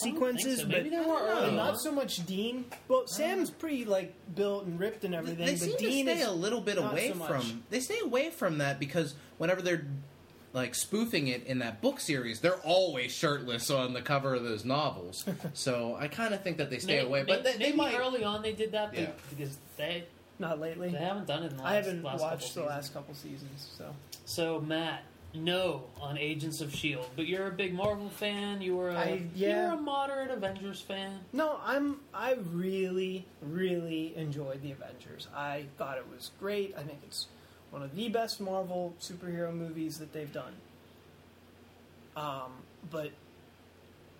Oh, 0.00 0.02
sequences, 0.02 0.44
think 0.44 0.58
so. 0.60 0.66
Maybe 0.66 0.90
but 0.90 0.96
there 0.98 1.08
were 1.08 1.20
early 1.20 1.52
not 1.54 1.78
so 1.80 1.92
much 1.92 2.24
Dean. 2.26 2.64
Well, 2.88 3.06
Sam's 3.06 3.50
pretty 3.50 3.84
like 3.84 4.12
built 4.34 4.64
and 4.66 4.78
ripped 4.78 5.04
and 5.04 5.14
everything, 5.14 5.44
They 5.46 5.52
but 5.52 5.60
seem 5.60 5.76
Dean 5.76 6.06
to 6.06 6.12
stay 6.12 6.20
is 6.22 6.26
a 6.28 6.32
little 6.32 6.60
bit 6.60 6.78
away 6.78 7.10
so 7.10 7.14
much. 7.16 7.28
from. 7.28 7.62
They 7.70 7.80
stay 7.80 7.98
away 8.02 8.30
from 8.30 8.58
that 8.58 8.78
because 8.80 9.14
whenever 9.38 9.62
they're 9.62 9.86
like 10.52 10.74
spoofing 10.74 11.28
it 11.28 11.44
in 11.46 11.58
that 11.60 11.80
book 11.80 12.00
series, 12.00 12.40
they're 12.40 12.58
always 12.58 13.12
shirtless 13.12 13.70
on 13.70 13.92
the 13.92 14.02
cover 14.02 14.34
of 14.34 14.42
those 14.44 14.64
novels. 14.64 15.24
so 15.54 15.96
I 15.98 16.08
kind 16.08 16.34
of 16.34 16.42
think 16.42 16.58
that 16.58 16.70
they 16.70 16.78
stay 16.78 16.96
May- 16.98 17.06
away. 17.06 17.22
may- 17.22 17.32
But 17.32 17.44
they, 17.44 17.52
they 17.52 17.58
maybe 17.58 17.76
might. 17.76 17.94
early 17.98 18.24
on 18.24 18.42
they 18.42 18.52
did 18.52 18.72
that 18.72 18.94
Yeah. 18.94 19.10
because 19.30 19.56
they 19.76 20.04
not 20.38 20.58
lately. 20.60 20.88
they 20.90 20.98
haven't 20.98 21.26
done 21.28 21.44
it 21.44 21.52
in 21.52 21.56
the 21.56 21.62
last, 21.62 21.72
I 21.72 21.74
haven't 21.76 22.02
last 22.02 22.20
watched 22.20 22.54
the 22.54 22.60
couple 22.62 22.74
last 22.76 22.92
couple 22.94 23.14
seasons, 23.14 23.68
so 23.78 23.94
So 24.24 24.60
Matt, 24.60 25.02
no 25.34 25.84
on 26.00 26.16
Agents 26.18 26.60
of 26.60 26.74
Shield, 26.74 27.08
but 27.16 27.26
you're 27.26 27.46
a 27.48 27.52
big 27.52 27.74
Marvel 27.74 28.08
fan. 28.08 28.60
You 28.62 28.76
were 28.76 28.90
a 28.90 28.98
I- 28.98 29.22
yeah. 29.34 29.48
you 29.48 29.68
were 29.68 29.74
a 29.78 29.82
moderate 29.82 30.30
Avengers 30.30 30.80
fan. 30.80 31.20
no, 31.32 31.58
I'm 31.64 32.00
I 32.12 32.34
really 32.52 33.26
really 33.42 34.14
enjoyed 34.16 34.62
the 34.62 34.72
Avengers. 34.72 35.28
I 35.34 35.66
thought 35.78 35.98
it 35.98 36.06
was 36.10 36.30
great. 36.40 36.74
I 36.76 36.82
think 36.82 37.00
it's 37.06 37.26
one 37.70 37.82
of 37.82 37.94
the 37.94 38.08
best 38.08 38.40
Marvel 38.40 38.94
superhero 39.00 39.52
movies 39.52 39.98
that 39.98 40.12
they've 40.12 40.32
done. 40.32 40.54
Um, 42.16 42.52
but 42.90 43.10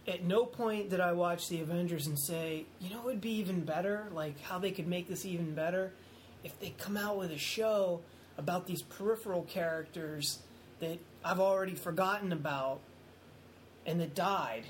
at 0.09 0.25
no 0.25 0.45
point 0.45 0.91
did 0.91 1.01
I 1.01 1.13
watch 1.13 1.49
the 1.49 1.61
Avengers 1.61 2.07
and 2.09 2.19
say, 2.19 2.65
you 2.81 2.91
know, 2.91 2.99
it 3.01 3.05
would 3.05 3.21
be 3.21 3.31
even 3.37 3.65
better, 3.65 4.07
like 4.13 4.41
how 4.43 4.59
they 4.59 4.73
could 4.73 4.89
make 4.89 5.09
this 5.09 5.25
even 5.25 5.55
better 5.55 5.93
if 6.43 6.59
they 6.61 6.75
come 6.77 6.97
out 6.97 7.17
with 7.17 7.31
a 7.31 7.39
show 7.39 8.01
about 8.37 8.67
these 8.67 8.83
peripheral 8.83 9.43
characters 9.45 10.41
that 10.81 10.99
I've 11.25 11.41
already 11.41 11.75
forgotten 11.75 12.33
about 12.33 12.81
and 13.87 14.01
that 14.01 14.15
died. 14.15 14.65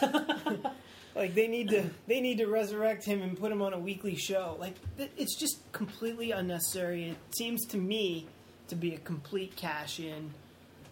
like 1.14 1.34
they 1.34 1.48
need 1.48 1.68
to 1.70 1.90
they 2.06 2.20
need 2.20 2.38
to 2.38 2.46
resurrect 2.46 3.04
him 3.04 3.22
and 3.22 3.38
put 3.38 3.50
him 3.50 3.62
on 3.62 3.72
a 3.72 3.78
weekly 3.78 4.16
show. 4.16 4.56
Like 4.58 4.74
it's 4.98 5.38
just 5.38 5.60
completely 5.72 6.30
unnecessary. 6.30 7.10
It 7.10 7.16
seems 7.36 7.66
to 7.66 7.76
me 7.76 8.26
to 8.68 8.76
be 8.76 8.94
a 8.94 8.98
complete 8.98 9.56
cash 9.56 10.00
in. 10.00 10.32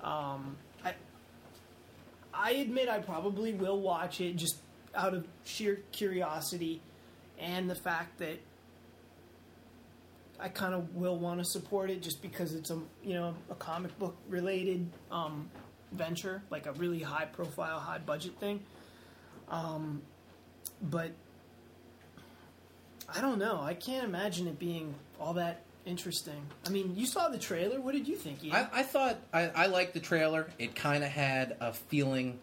Um, 0.02 0.56
I 0.84 0.94
I 2.32 2.52
admit 2.52 2.88
I 2.88 2.98
probably 2.98 3.52
will 3.52 3.80
watch 3.80 4.20
it 4.20 4.36
just 4.36 4.56
out 4.94 5.14
of 5.14 5.26
sheer 5.44 5.80
curiosity 5.92 6.80
and 7.38 7.68
the 7.68 7.74
fact 7.74 8.18
that 8.18 8.38
I 10.38 10.48
kind 10.48 10.74
of 10.74 10.94
will 10.94 11.18
want 11.18 11.40
to 11.40 11.44
support 11.44 11.90
it 11.90 12.02
just 12.02 12.20
because 12.22 12.54
it's 12.54 12.70
a 12.70 12.78
you 13.02 13.14
know 13.14 13.34
a 13.50 13.54
comic 13.54 13.98
book 13.98 14.16
related 14.28 14.88
um, 15.10 15.50
venture, 15.92 16.42
like 16.50 16.66
a 16.66 16.72
really 16.72 17.00
high 17.00 17.26
profile, 17.26 17.78
high 17.78 17.98
budget 17.98 18.38
thing. 18.38 18.60
Um, 19.48 20.02
but 20.82 21.12
I 23.08 23.20
don't 23.20 23.38
know. 23.38 23.60
I 23.60 23.74
can't 23.74 24.04
imagine 24.04 24.46
it 24.48 24.58
being 24.58 24.94
all 25.20 25.34
that 25.34 25.62
interesting. 25.84 26.44
I 26.66 26.70
mean, 26.70 26.94
you 26.96 27.06
saw 27.06 27.28
the 27.28 27.38
trailer. 27.38 27.80
What 27.80 27.94
did 27.94 28.08
you 28.08 28.16
think? 28.16 28.44
Ian? 28.44 28.56
I, 28.56 28.80
I 28.80 28.82
thought 28.82 29.16
I, 29.32 29.48
I 29.48 29.66
liked 29.66 29.94
the 29.94 30.00
trailer. 30.00 30.48
It 30.58 30.74
kind 30.74 31.04
of 31.04 31.10
had 31.10 31.56
a 31.60 31.72
feeling. 31.72 32.38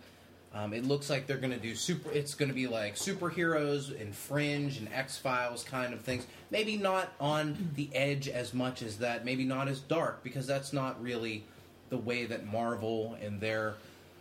Um, 0.56 0.72
it 0.74 0.86
looks 0.86 1.10
like 1.10 1.26
they're 1.26 1.38
going 1.38 1.54
to 1.54 1.60
do 1.60 1.74
super. 1.74 2.12
It's 2.12 2.36
going 2.36 2.50
to 2.50 2.56
be 2.56 2.68
like 2.68 2.96
superheroes 2.96 4.00
and 4.00 4.14
Fringe 4.16 4.78
and 4.78 4.88
X 4.94 5.18
Files 5.18 5.64
kind 5.64 5.94
of 5.94 6.02
things. 6.02 6.28
Maybe 6.52 6.78
not 6.78 7.12
on 7.20 7.72
the 7.76 7.90
edge 7.96 8.28
as 8.28 8.54
much 8.54 8.84
as 8.84 8.98
that. 9.00 9.26
Maybe 9.26 9.46
not 9.46 9.68
as 9.68 9.80
dark 9.80 10.24
because 10.24 10.46
that's 10.46 10.72
not 10.72 11.02
really 11.02 11.44
the 11.90 11.98
way 11.98 12.26
that 12.26 12.46
Marvel 12.46 13.18
and 13.22 13.42
their 13.42 13.74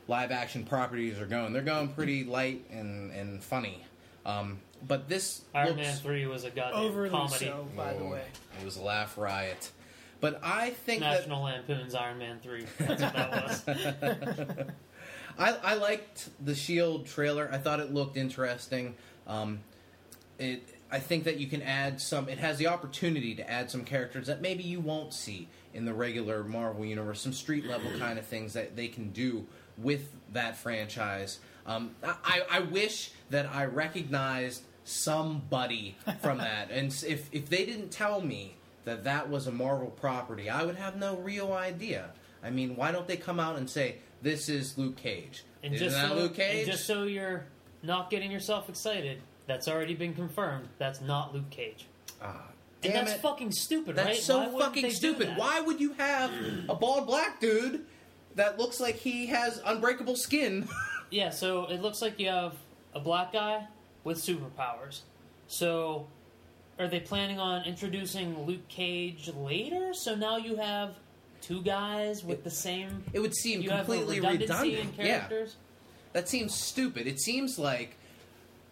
live 0.08 0.30
action 0.30 0.64
properties 0.64 1.20
are 1.20 1.26
going. 1.26 1.52
They're 1.52 1.62
going 1.62 1.88
pretty 1.88 2.24
light 2.24 2.64
and 2.70 3.10
and 3.12 3.42
funny. 3.42 3.84
Um, 4.24 4.58
but 4.88 5.08
this 5.10 5.42
Iron 5.54 5.68
looks, 5.76 5.80
Man 5.80 5.96
three 5.96 6.26
was 6.26 6.44
a 6.44 6.50
goddamn 6.50 6.80
Overly 6.80 7.10
comedy. 7.10 7.44
so, 7.44 7.66
by 7.76 7.92
the 7.92 8.00
Oh, 8.04 8.10
way. 8.10 8.24
it 8.58 8.64
was 8.64 8.76
a 8.78 8.82
laugh 8.82 9.18
riot. 9.18 9.70
But 10.20 10.40
I 10.42 10.70
think 10.70 11.00
that 11.00 11.18
National 11.20 11.42
Lampoon's 11.42 11.94
Iron 11.94 12.18
Man 12.18 12.38
three. 12.40 12.64
That's 12.78 13.02
what 13.02 13.12
that 13.14 14.56
was. 14.56 14.66
I, 15.38 15.56
I 15.62 15.74
liked 15.74 16.30
the 16.44 16.54
Shield 16.54 17.06
trailer. 17.06 17.48
I 17.52 17.58
thought 17.58 17.80
it 17.80 17.92
looked 17.92 18.16
interesting. 18.16 18.94
Um, 19.26 19.60
it 20.38 20.62
I 20.92 20.98
think 20.98 21.24
that 21.24 21.38
you 21.38 21.46
can 21.46 21.62
add 21.62 22.00
some. 22.00 22.28
It 22.28 22.38
has 22.38 22.58
the 22.58 22.66
opportunity 22.66 23.34
to 23.36 23.50
add 23.50 23.70
some 23.70 23.82
characters 23.82 24.26
that 24.26 24.42
maybe 24.42 24.62
you 24.62 24.78
won't 24.78 25.14
see 25.14 25.48
in 25.72 25.86
the 25.86 25.94
regular 25.94 26.44
Marvel 26.44 26.84
universe. 26.84 27.22
Some 27.22 27.32
street 27.32 27.64
level 27.64 27.90
kind 27.98 28.18
of 28.18 28.26
things 28.26 28.52
that 28.52 28.76
they 28.76 28.88
can 28.88 29.10
do 29.10 29.46
with 29.78 30.12
that 30.34 30.56
franchise. 30.58 31.38
Um, 31.66 31.94
I, 32.04 32.42
I 32.50 32.60
wish 32.60 33.12
that 33.30 33.46
I 33.46 33.64
recognized 33.64 34.62
somebody 34.84 35.96
from 36.20 36.38
that, 36.38 36.70
and 36.70 36.88
if 37.08 37.28
if 37.32 37.48
they 37.48 37.64
didn't 37.64 37.90
tell 37.90 38.20
me 38.20 38.56
that 38.84 39.04
that 39.04 39.30
was 39.30 39.46
a 39.46 39.52
Marvel 39.52 39.90
property, 39.90 40.50
I 40.50 40.64
would 40.64 40.76
have 40.76 40.96
no 40.96 41.16
real 41.16 41.54
idea. 41.54 42.10
I 42.44 42.50
mean, 42.50 42.76
why 42.76 42.92
don't 42.92 43.06
they 43.06 43.16
come 43.16 43.40
out 43.40 43.56
and 43.56 43.70
say 43.70 43.96
this 44.22 44.48
is 44.48 44.78
Luke 44.78 44.96
Cage? 44.96 45.44
And 45.62 45.74
Isn't 45.74 45.84
just 45.86 45.96
that 46.00 46.08
so, 46.10 46.14
Luke 46.16 46.34
Cage? 46.34 46.62
and 46.62 46.70
just 46.72 46.86
so 46.86 47.04
you're 47.04 47.44
not 47.82 48.10
getting 48.10 48.30
yourself 48.30 48.68
excited, 48.68 49.20
that's 49.46 49.68
already 49.68 49.94
been 49.94 50.14
confirmed. 50.14 50.68
That's 50.78 51.00
not 51.00 51.34
Luke 51.34 51.50
Cage. 51.50 51.86
Ah, 52.22 52.46
And 52.82 52.92
damn 52.92 53.04
that's 53.04 53.16
it. 53.18 53.22
fucking 53.22 53.52
stupid, 53.52 53.96
That's 53.96 54.06
right? 54.08 54.16
so 54.16 54.38
Why 54.38 54.44
wouldn't 54.46 54.74
they 54.74 54.80
fucking 54.82 54.90
stupid. 54.96 55.28
Why 55.36 55.60
would 55.60 55.80
you 55.80 55.92
have 55.94 56.30
a 56.68 56.74
bald 56.74 57.06
black 57.06 57.40
dude 57.40 57.84
that 58.36 58.58
looks 58.58 58.80
like 58.80 58.96
he 58.96 59.26
has 59.26 59.60
unbreakable 59.64 60.16
skin? 60.16 60.68
Yeah, 61.10 61.28
so 61.28 61.66
it 61.66 61.82
looks 61.82 62.00
like 62.00 62.18
you 62.18 62.28
have 62.30 62.54
a 62.94 62.98
black 63.00 63.34
guy 63.34 63.66
with 64.02 64.16
superpowers. 64.16 65.00
So, 65.46 66.06
are 66.78 66.88
they 66.88 67.00
planning 67.00 67.38
on 67.38 67.66
introducing 67.66 68.46
Luke 68.46 68.66
Cage 68.68 69.28
later? 69.36 69.92
So 69.92 70.14
now 70.14 70.38
you 70.38 70.56
have 70.56 70.94
two 71.42 71.60
guys 71.62 72.24
with 72.24 72.44
the 72.44 72.50
same. 72.50 73.04
It 73.12 73.20
would 73.20 73.34
seem 73.34 73.60
You 73.60 73.70
have 73.70 73.80
a 73.88 73.92
completely 73.94 74.20
redundant. 74.20 74.94
Yeah, 74.96 75.04
characters. 75.18 75.56
that 76.14 76.28
seems 76.28 76.54
stupid. 76.54 77.06
It 77.06 77.20
seems 77.20 77.58
like 77.58 77.96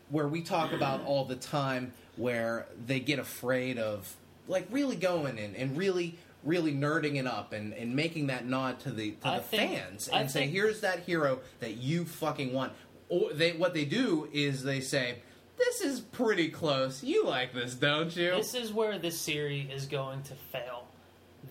where 0.08 0.26
we 0.28 0.40
talk 0.40 0.72
about 0.72 1.02
all 1.06 1.24
the 1.26 1.36
time 1.36 1.92
where 2.16 2.66
they 2.86 3.00
get 3.00 3.18
afraid 3.18 3.78
of 3.78 4.14
like 4.48 4.66
really 4.70 4.96
going 4.96 5.36
in 5.38 5.54
and 5.56 5.76
really 5.76 6.16
really 6.42 6.72
nerding 6.72 7.16
it 7.16 7.26
up 7.26 7.52
and, 7.52 7.74
and 7.74 7.94
making 7.94 8.28
that 8.28 8.46
nod 8.46 8.80
to 8.80 8.90
the 8.90 9.10
to 9.12 9.28
I 9.28 9.36
the 9.38 9.42
think- 9.44 9.72
fans 9.72 10.08
I 10.12 10.20
and 10.20 10.30
say 10.30 10.40
think- 10.40 10.52
here's 10.52 10.80
that 10.80 11.00
hero 11.00 11.40
that 11.60 11.76
you 11.76 12.04
fucking 12.06 12.52
want 12.54 12.72
or 13.10 13.32
they 13.34 13.52
what 13.52 13.74
they 13.74 13.84
do 13.84 14.28
is 14.32 14.62
they 14.62 14.80
say 14.80 15.16
this 15.58 15.82
is 15.82 16.00
pretty 16.00 16.48
close 16.48 17.04
you 17.04 17.24
like 17.26 17.52
this 17.52 17.74
don't 17.74 18.14
you 18.16 18.30
This 18.30 18.54
is 18.54 18.72
where 18.72 18.98
this 18.98 19.20
series 19.20 19.70
is 19.70 19.84
going 19.86 20.22
to 20.24 20.34
fail. 20.34 20.86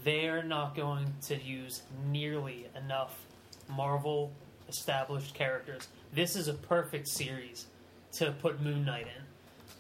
They're 0.04 0.44
not 0.44 0.76
going 0.76 1.14
to 1.24 1.42
use 1.42 1.82
nearly 2.08 2.68
enough 2.76 3.18
Marvel 3.68 4.32
established 4.68 5.34
characters. 5.34 5.88
This 6.14 6.36
is 6.36 6.48
a 6.48 6.54
perfect 6.54 7.08
series 7.08 7.68
to 8.14 8.32
put 8.32 8.62
Moon 8.62 8.86
Knight 8.86 9.08
in. 9.08 9.24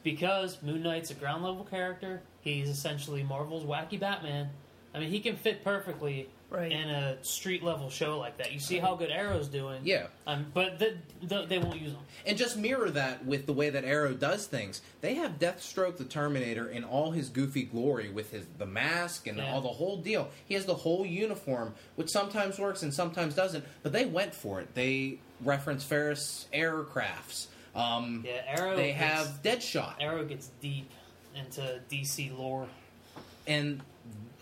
Because 0.03 0.61
Moon 0.61 0.81
Knight's 0.81 1.11
a 1.11 1.13
ground 1.13 1.43
level 1.43 1.63
character, 1.63 2.21
he's 2.41 2.69
essentially 2.69 3.23
Marvel's 3.23 3.63
wacky 3.63 3.99
Batman. 3.99 4.49
I 4.93 4.99
mean, 4.99 5.09
he 5.09 5.19
can 5.19 5.35
fit 5.35 5.63
perfectly 5.63 6.29
Right. 6.49 6.71
in 6.71 6.89
a 6.89 7.23
street 7.23 7.61
level 7.61 7.91
show 7.91 8.17
like 8.17 8.37
that. 8.37 8.51
You 8.51 8.59
see 8.59 8.79
how 8.79 8.95
good 8.95 9.11
Arrow's 9.11 9.47
doing. 9.47 9.81
yeah 9.83 10.07
Um, 10.25 10.47
but 10.53 10.79
the, 10.79 10.97
the, 11.21 11.45
they 11.45 11.59
won't 11.59 11.79
use 11.79 11.91
them. 11.91 12.01
And 12.25 12.37
just 12.39 12.57
mirror 12.57 12.89
that 12.89 13.23
with 13.23 13.45
the 13.45 13.53
way 13.53 13.69
that 13.69 13.85
Arrow 13.85 14.13
does 14.13 14.47
things. 14.47 14.81
They 15.01 15.13
have 15.15 15.37
Deathstroke 15.37 15.97
the 15.97 16.05
Terminator 16.05 16.67
in 16.67 16.83
all 16.83 17.11
his 17.11 17.29
goofy 17.29 17.63
glory 17.63 18.09
with 18.09 18.31
his 18.31 18.45
the 18.57 18.65
mask 18.65 19.27
and 19.27 19.37
Yeah. 19.37 19.53
all 19.53 19.61
the 19.61 19.67
whole 19.67 19.97
deal. 19.97 20.29
He 20.47 20.55
has 20.55 20.65
the 20.65 20.73
whole 20.73 21.05
uniform, 21.05 21.75
which 21.97 22.09
sometimes 22.09 22.57
works 22.57 22.81
and 22.81 22.91
sometimes 22.91 23.35
doesn't. 23.35 23.63
But 23.83 23.91
they 23.93 24.05
went 24.05 24.33
for 24.33 24.59
it. 24.59 24.73
They 24.73 25.19
reference 25.43 25.83
Ferris 25.83 26.47
aircrafts. 26.51 27.45
Um, 27.75 28.23
Yeah, 28.27 28.41
Arrow. 28.47 28.75
they 28.75 28.87
gets- 28.87 28.99
have 28.99 29.43
Deadshot, 29.43 29.93
Arrow 29.99 30.25
gets 30.25 30.49
deep 30.61 30.89
into 31.35 31.79
DC 31.91 32.31
lore. 32.35 32.67
and 33.45 33.81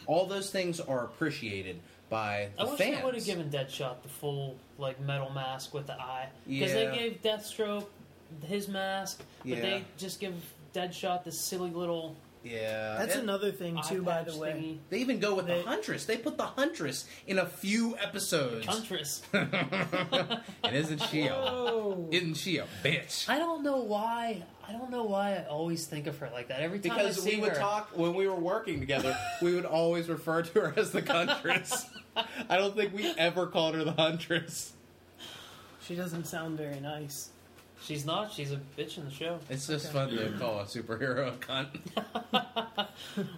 all 0.05 0.25
those 0.25 0.49
things 0.51 0.79
are 0.79 1.03
appreciated. 1.03 1.79
By 2.09 2.49
the 2.55 2.61
I 2.63 2.65
wish 2.69 2.77
fans. 2.79 2.97
they 2.97 3.03
would 3.03 3.15
have 3.15 3.25
given 3.25 3.49
Deadshot 3.49 4.01
the 4.01 4.09
full 4.09 4.55
like 4.77 4.99
metal 5.01 5.29
mask 5.31 5.73
with 5.73 5.87
the 5.87 5.93
eye 5.93 6.29
because 6.47 6.73
Yeah. 6.73 6.89
they 6.91 6.97
gave 6.97 7.21
Deathstroke 7.21 7.85
his 8.45 8.67
mask, 8.67 9.23
but 9.39 9.47
Yeah. 9.49 9.59
they 9.61 9.83
just 9.97 10.19
give 10.19 10.33
Deadshot 10.73 11.23
this 11.23 11.39
silly 11.39 11.69
little 11.71 12.15
yeah, 12.51 12.95
That's 12.99 13.13
and 13.15 13.23
another 13.23 13.51
thing 13.51 13.79
too, 13.87 14.01
by 14.01 14.23
the 14.23 14.35
way. 14.37 14.51
thingy. 14.51 14.77
They 14.89 14.99
even 14.99 15.19
go 15.19 15.35
with 15.35 15.47
They- 15.47 15.61
the 15.61 15.67
Huntress. 15.67 16.05
They 16.05 16.17
put 16.17 16.37
the 16.37 16.45
Huntress 16.45 17.05
in 17.27 17.39
a 17.39 17.45
few 17.45 17.97
episodes. 17.97 18.65
Huntress. 18.65 19.21
and 19.33 20.41
isn't 20.75 21.01
she 21.03 21.27
a 21.27 21.33
Oh, 21.35 22.07
isn't 22.11 22.35
she 22.35 22.57
a 22.57 22.65
bitch? 22.83 23.29
I 23.29 23.37
don't 23.39 23.63
know 23.63 23.77
why. 23.77 24.43
I 24.67 24.71
don't 24.73 24.89
know 24.91 25.03
why 25.03 25.35
I 25.35 25.45
always 25.45 25.85
think 25.85 26.07
of 26.07 26.17
her 26.17 26.29
like 26.33 26.49
that. 26.49 26.59
Every 26.61 26.79
time 26.79 26.93
I 26.93 26.97
Because 27.03 27.21
see 27.23 27.35
we 27.35 27.41
would 27.41 27.51
her, 27.51 27.55
talk 27.59 27.91
when 27.95 28.13
we 28.13 28.27
were 28.27 28.35
working 28.35 28.79
together, 28.79 29.17
we 29.41 29.55
would 29.55 29.65
always 29.65 30.09
refer 30.09 30.41
to 30.41 30.59
her 30.61 30.73
as 30.75 30.91
the 30.91 31.01
Huntress. 31.01 31.85
I 32.49 32.57
don't 32.57 32.75
think 32.75 32.93
we 32.93 33.05
ever 33.17 33.47
called 33.47 33.75
her 33.75 33.83
the 33.83 33.93
Huntress. 33.93 34.73
she 35.81 35.95
doesn't 35.95 36.25
sound 36.25 36.57
very 36.57 36.79
nice. 36.81 37.29
She's 37.81 38.05
not. 38.05 38.31
She's 38.31 38.51
a 38.51 38.59
bitch 38.77 38.97
in 38.97 39.05
the 39.05 39.11
show. 39.11 39.39
It's 39.49 39.67
just 39.67 39.91
fun 39.91 40.09
to 40.09 40.31
call 40.39 40.59
a 40.59 40.63
superhero 40.65 41.27
a 41.27 41.37
cunt. 41.37 42.87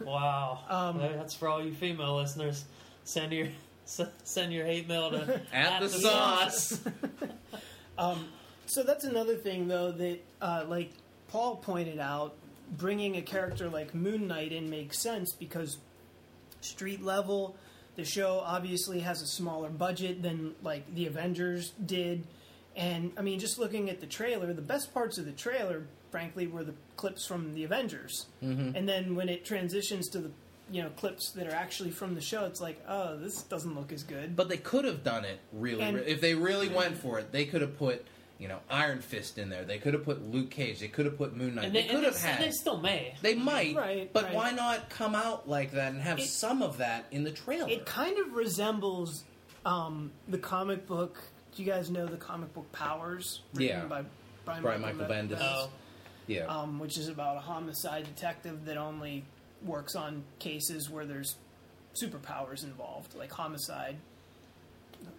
Wow. 0.04 0.60
Um, 0.70 0.98
That's 0.98 1.34
for 1.34 1.48
all 1.48 1.64
you 1.64 1.74
female 1.74 2.16
listeners. 2.16 2.66
Send 3.04 3.32
your 3.32 3.48
send 4.24 4.54
your 4.54 4.66
hate 4.66 4.88
mail 4.88 5.12
to 5.12 5.42
At 5.54 5.82
the 5.82 5.90
sauce. 5.90 6.80
Um, 7.98 8.28
so 8.66 8.84
that's 8.84 9.04
another 9.04 9.36
thing, 9.36 9.68
though, 9.68 9.92
that 9.92 10.20
uh, 10.42 10.66
like 10.68 10.92
Paul 11.28 11.58
pointed 11.58 12.00
out, 12.00 12.36
bringing 12.78 13.18
a 13.18 13.22
character 13.22 13.68
like 13.68 13.94
Moon 13.94 14.28
Knight 14.28 14.52
in 14.52 14.70
makes 14.70 15.00
sense 15.00 15.34
because 15.34 15.78
street 16.62 17.04
level, 17.04 17.56
the 17.96 18.06
show 18.06 18.42
obviously 18.46 19.00
has 19.00 19.22
a 19.22 19.28
smaller 19.28 19.70
budget 19.70 20.22
than 20.22 20.54
like 20.64 20.94
the 20.96 21.08
Avengers 21.08 21.72
did, 21.86 22.24
and 22.80 23.12
I 23.18 23.22
mean, 23.22 23.40
just 23.40 23.60
looking 23.60 23.90
at 23.90 24.00
the 24.00 24.08
trailer, 24.08 24.54
the 24.54 24.62
best 24.62 24.94
parts 24.94 25.18
of 25.18 25.26
the 25.26 25.34
trailer, 25.34 25.86
frankly, 26.12 26.48
were 26.48 26.64
the 26.64 26.74
clips 26.96 27.28
from 27.28 27.54
the 27.54 27.66
Avengers, 27.66 28.26
mm-hmm. 28.42 28.76
and 28.76 28.88
then 28.88 29.16
when 29.16 29.28
it 29.30 29.44
transitions 29.46 30.08
to 30.10 30.20
the 30.20 30.32
you 30.72 30.82
know 30.82 30.90
clips 30.92 31.32
that 31.32 31.48
are 31.48 31.56
actually 31.56 31.92
from 31.92 32.16
the 32.16 32.22
show, 32.22 32.46
it's 32.46 32.62
like, 32.62 32.82
oh, 32.88 33.18
this 33.18 33.42
doesn't 33.44 33.76
look 33.76 33.92
as 33.92 34.04
good. 34.04 34.36
But 34.36 34.48
they 34.50 34.58
could 34.58 34.86
have 34.86 35.04
done 35.04 35.26
it 35.26 35.40
really, 35.52 35.82
And- 35.84 35.98
re- 35.98 36.04
if 36.06 36.22
they 36.22 36.36
really 36.36 36.70
went 36.70 36.98
for 36.98 37.20
it. 37.20 37.32
They 37.32 37.46
could 37.46 37.62
have 37.62 37.78
put, 37.78 38.06
you 38.38 38.48
know, 38.48 38.60
Iron 38.70 39.02
Fist 39.02 39.38
in 39.40 39.50
there. 39.50 39.64
They 39.66 39.80
could 39.80 39.94
have 39.94 40.06
put 40.06 40.22
Luke 40.32 40.52
Cage. 40.52 40.80
They 40.80 40.88
could 40.88 41.06
have 41.06 41.18
put 41.18 41.36
Moon 41.36 41.56
Knight. 41.56 41.66
and 41.66 41.76
they, 41.76 41.82
they, 41.82 41.88
could 41.90 42.04
have 42.04 42.18
had. 42.22 42.40
they 42.40 42.52
still 42.52 42.78
may. 42.80 43.16
They 43.22 43.34
might, 43.36 43.76
Right, 43.76 44.14
but 44.14 44.26
right. 44.26 44.34
why 44.36 44.52
not 44.52 44.90
come 44.90 45.16
out 45.16 45.50
like 45.50 45.72
that 45.72 45.92
and 45.92 46.02
have 46.02 46.20
It- 46.20 46.28
some 46.28 46.62
of 46.62 46.78
that 46.78 47.06
in 47.12 47.24
the 47.24 47.32
trailer? 47.32 47.68
It 47.68 47.86
kind 47.86 48.18
of 48.20 48.34
resembles 48.34 49.26
um, 49.66 50.12
the 50.28 50.38
comic 50.38 50.88
book. 50.88 51.18
Do 51.60 51.66
you 51.66 51.72
guys 51.74 51.90
know 51.90 52.06
the 52.06 52.16
comic 52.16 52.54
book 52.54 52.72
Powers? 52.72 53.42
Written 53.54 53.80
Yeah. 53.82 53.86
by 53.86 54.06
Brian, 54.46 54.62
Brian 54.64 54.80
Michael, 54.82 55.00
Michael 55.10 55.14
Bendis. 55.14 55.40
Oh, 55.42 55.70
yeah, 56.26 56.46
um, 56.46 56.80
which 56.80 56.98
is 56.98 57.10
about 57.10 57.36
a 57.36 57.42
homicide 57.42 58.06
detective 58.06 58.64
that 58.64 58.78
only 58.78 59.26
works 59.66 59.94
on 59.94 60.24
cases 60.40 60.90
where 60.90 61.04
there's 61.06 61.36
superpowers 62.02 62.64
involved, 62.64 63.14
like 63.14 63.30
homicide, 63.34 63.98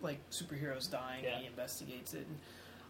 like 0.01 0.19
superheroes 0.31 0.91
dying. 0.91 1.25
Yeah. 1.25 1.33
And 1.33 1.41
he 1.43 1.47
investigates 1.49 2.15
it. 2.15 2.27
And 2.27 2.39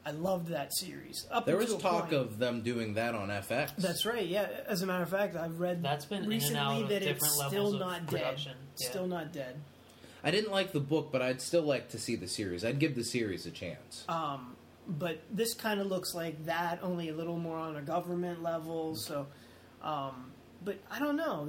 I 0.06 0.12
loved 0.12 0.46
that 0.50 0.72
series. 0.72 1.26
Up 1.32 1.44
there 1.44 1.56
was 1.56 1.74
talk 1.74 2.02
point. 2.10 2.12
of 2.12 2.38
them 2.38 2.60
doing 2.62 2.94
that 2.94 3.16
on 3.16 3.30
FX. 3.30 3.74
That's 3.78 4.06
right. 4.06 4.28
Yeah. 4.28 4.46
As 4.68 4.82
a 4.82 4.86
matter 4.86 5.02
of 5.02 5.10
fact, 5.10 5.34
I've 5.34 5.58
read 5.58 5.82
That's 5.82 6.04
been 6.04 6.28
recently 6.28 6.84
that 6.84 7.02
it's 7.02 7.28
still 7.48 7.74
of 7.74 7.80
not 7.80 8.06
production. 8.06 8.52
dead. 8.52 8.60
Yeah. 8.78 8.88
Still 8.90 9.06
not 9.08 9.32
dead. 9.32 9.60
I 10.22 10.30
didn't 10.30 10.50
like 10.50 10.72
the 10.72 10.80
book, 10.80 11.10
but 11.10 11.22
I'd 11.22 11.40
still 11.40 11.62
like 11.62 11.90
to 11.90 11.98
see 11.98 12.16
the 12.16 12.28
series. 12.28 12.64
I'd 12.64 12.78
give 12.78 12.94
the 12.94 13.04
series 13.04 13.46
a 13.46 13.50
chance. 13.50 14.04
Um, 14.08 14.56
but 14.86 15.22
this 15.30 15.54
kind 15.54 15.80
of 15.80 15.86
looks 15.86 16.14
like 16.14 16.46
that, 16.46 16.80
only 16.82 17.08
a 17.08 17.14
little 17.14 17.38
more 17.38 17.56
on 17.56 17.76
a 17.76 17.82
government 17.82 18.42
level. 18.42 18.96
So, 18.96 19.26
um, 19.82 20.32
but 20.64 20.78
I 20.90 20.98
don't 20.98 21.16
know. 21.16 21.48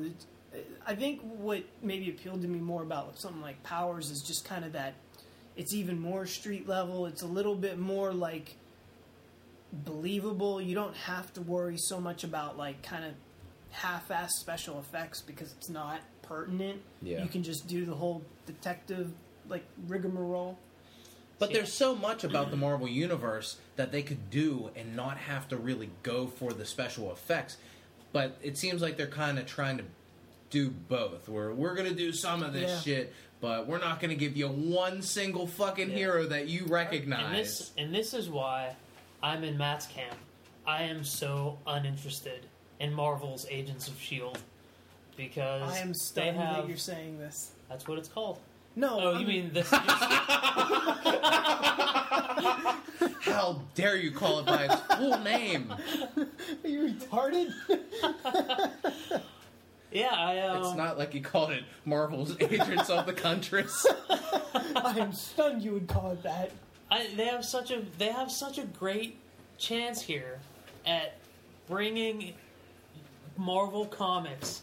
I 0.85 0.95
think 0.95 1.21
what 1.21 1.63
maybe 1.81 2.09
appealed 2.09 2.41
to 2.41 2.47
me 2.47 2.59
more 2.59 2.83
about 2.83 3.19
something 3.19 3.41
like 3.41 3.61
Powers 3.63 4.09
is 4.09 4.21
just 4.21 4.45
kind 4.45 4.63
of 4.63 4.73
that. 4.73 4.93
It's 5.55 5.73
even 5.73 5.99
more 5.99 6.25
street 6.25 6.67
level. 6.67 7.05
It's 7.05 7.23
a 7.23 7.27
little 7.27 7.55
bit 7.55 7.77
more 7.77 8.13
like 8.13 8.55
believable. 9.73 10.61
You 10.61 10.75
don't 10.75 10.95
have 10.95 11.33
to 11.33 11.41
worry 11.41 11.77
so 11.77 11.99
much 11.99 12.23
about 12.23 12.57
like 12.57 12.83
kind 12.83 13.05
of 13.05 13.13
half-ass 13.71 14.31
special 14.39 14.79
effects 14.79 15.21
because 15.21 15.53
it's 15.53 15.69
not 15.69 16.01
pertinent. 16.35 16.81
Yeah. 17.01 17.21
You 17.23 17.29
can 17.29 17.43
just 17.43 17.67
do 17.67 17.83
the 17.85 17.93
whole 17.93 18.21
detective 18.45 19.11
like 19.49 19.65
rigmarole. 19.87 20.57
But 21.39 21.49
Yeah. 21.49 21.57
there's 21.57 21.73
so 21.73 21.93
much 21.95 22.23
about 22.23 22.51
the 22.51 22.55
Marvel 22.57 22.87
Universe 22.87 23.57
that 23.75 23.91
they 23.91 24.01
could 24.01 24.29
do 24.29 24.71
and 24.75 24.95
not 24.95 25.17
have 25.17 25.49
to 25.49 25.57
really 25.57 25.89
go 26.03 26.27
for 26.27 26.53
the 26.53 26.65
special 26.65 27.11
effects. 27.11 27.57
But 28.13 28.37
it 28.41 28.57
seems 28.57 28.81
like 28.81 28.95
they're 28.95 29.07
kind 29.07 29.39
of 29.39 29.45
trying 29.45 29.77
to 29.79 29.83
do 30.49 30.69
both. 30.69 31.27
Where 31.27 31.51
we're 31.53 31.75
going 31.75 31.89
to 31.89 31.95
do 31.95 32.13
some 32.13 32.43
of 32.43 32.53
this 32.53 32.69
Yeah. 32.71 32.79
shit, 32.81 33.13
but 33.41 33.67
we're 33.67 33.79
not 33.79 33.99
going 33.99 34.11
to 34.11 34.15
give 34.15 34.37
you 34.37 34.47
one 34.47 35.01
single 35.01 35.47
fucking 35.47 35.89
Yeah. 35.89 35.95
hero 35.95 36.27
that 36.27 36.47
you 36.47 36.61
and 36.61 36.69
recognize. 36.71 37.57
this 37.59 37.71
and 37.77 37.93
this 37.93 38.13
is 38.13 38.29
why 38.29 38.75
I'm 39.21 39.43
in 39.43 39.57
Matt's 39.57 39.87
camp. 39.87 40.15
I 40.65 40.83
am 40.83 41.03
so 41.03 41.57
uninterested 41.67 42.45
in 42.79 42.93
Marvel's 42.93 43.45
Agents 43.49 43.87
of 43.89 43.99
Shield 43.99 44.37
because 45.27 45.71
I 45.71 45.77
am 45.79 45.93
stunned 45.93 46.35
have. 46.37 46.55
that 46.57 46.67
you're 46.67 46.77
saying 46.77 47.19
this. 47.19 47.51
That's 47.69 47.87
what 47.87 47.97
it's 47.99 48.09
called. 48.09 48.39
No, 48.75 48.99
Oh, 48.99 49.11
I'm- 49.11 49.21
you 49.21 49.27
mean 49.27 49.53
this? 49.53 49.69
How 53.21 53.61
dare 53.75 53.97
you 53.97 54.11
call 54.11 54.39
it 54.39 54.45
by 54.45 54.65
its 54.65 54.75
full 54.97 55.17
name? 55.19 55.71
Are 56.63 56.67
you 56.67 56.89
retarded? 56.93 57.53
yeah, 59.91 60.09
I. 60.13 60.39
Um, 60.39 60.63
It's 60.63 60.75
not 60.75 60.97
like 60.97 61.13
you 61.13 61.21
called 61.21 61.51
it 61.51 61.63
Marvel's 61.85 62.35
Agents 62.39 62.89
of 62.89 63.05
the 63.05 63.19
Huntress. 63.21 63.85
I 64.75 64.95
am 64.99 65.13
stunned 65.13 65.61
you 65.63 65.73
would 65.73 65.87
call 65.87 66.11
it 66.11 66.23
that. 66.23 66.51
I, 66.89 67.07
they 67.15 67.25
have 67.25 67.45
such 67.45 67.71
a 67.71 67.83
they 67.97 68.07
have 68.11 68.31
such 68.31 68.57
a 68.57 68.63
great 68.63 69.17
chance 69.57 70.01
here 70.01 70.39
at 70.85 71.17
bringing 71.67 72.33
Marvel 73.37 73.85
comics 73.85 74.61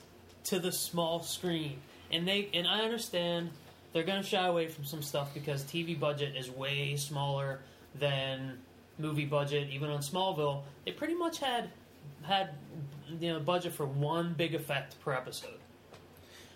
to 0.48 0.58
the 0.58 0.72
small 0.72 1.22
screen, 1.22 1.78
and 2.10 2.26
they 2.26 2.48
and 2.54 2.66
I 2.66 2.80
understand 2.80 3.50
they're 3.92 4.02
going 4.02 4.22
to 4.22 4.26
shy 4.28 4.46
away 4.46 4.68
from 4.68 4.84
some 4.84 5.02
stuff 5.02 5.32
because 5.34 5.62
TV 5.64 5.98
budget 5.98 6.36
is 6.36 6.50
way 6.50 6.96
smaller 6.96 7.60
than 7.94 8.58
movie 8.98 9.26
budget. 9.26 9.68
Even 9.70 9.90
on 9.90 10.00
Smallville, 10.00 10.62
they 10.84 10.92
pretty 10.92 11.14
much 11.14 11.38
had 11.38 11.70
had 12.22 12.50
you 13.20 13.32
know 13.32 13.40
budget 13.40 13.72
for 13.72 13.86
one 13.86 14.34
big 14.34 14.54
effect 14.54 14.98
per 15.00 15.12
episode. 15.12 15.58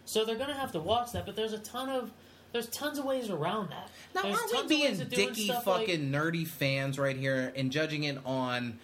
So 0.04 0.24
they're 0.24 0.36
going 0.36 0.48
to 0.48 0.56
have 0.56 0.72
to 0.72 0.80
watch 0.80 1.12
that, 1.12 1.26
but 1.26 1.36
there's 1.36 1.52
a 1.52 1.58
ton 1.58 1.88
of 1.88 2.10
there's 2.52 2.66
tons 2.68 2.98
of 2.98 3.04
ways 3.04 3.30
around 3.30 3.70
that. 3.70 3.90
Now, 4.14 4.22
There's 4.22 4.38
aren't 4.38 4.52
we 4.52 4.66
being 4.68 4.90
ways 4.90 5.00
of 5.00 5.08
doing 5.10 5.28
dicky 5.28 5.44
stuff 5.46 5.66
like- 5.66 5.86
fucking 5.86 6.10
nerdy 6.10 6.46
fans 6.46 6.98
right 6.98 7.16
here 7.16 7.52
and 7.56 7.70
judging 7.72 8.04
it 8.04 8.18
on 8.26 8.78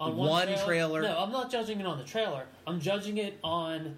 on 0.00 0.16
one 0.16 0.48
trailer? 0.64 1.02
No, 1.02 1.18
I'm 1.18 1.32
not 1.32 1.50
judging 1.50 1.80
it 1.80 1.86
on 1.86 1.98
the 1.98 2.04
trailer. 2.04 2.44
I'm 2.66 2.80
judging 2.80 3.18
it 3.18 3.38
on 3.42 3.96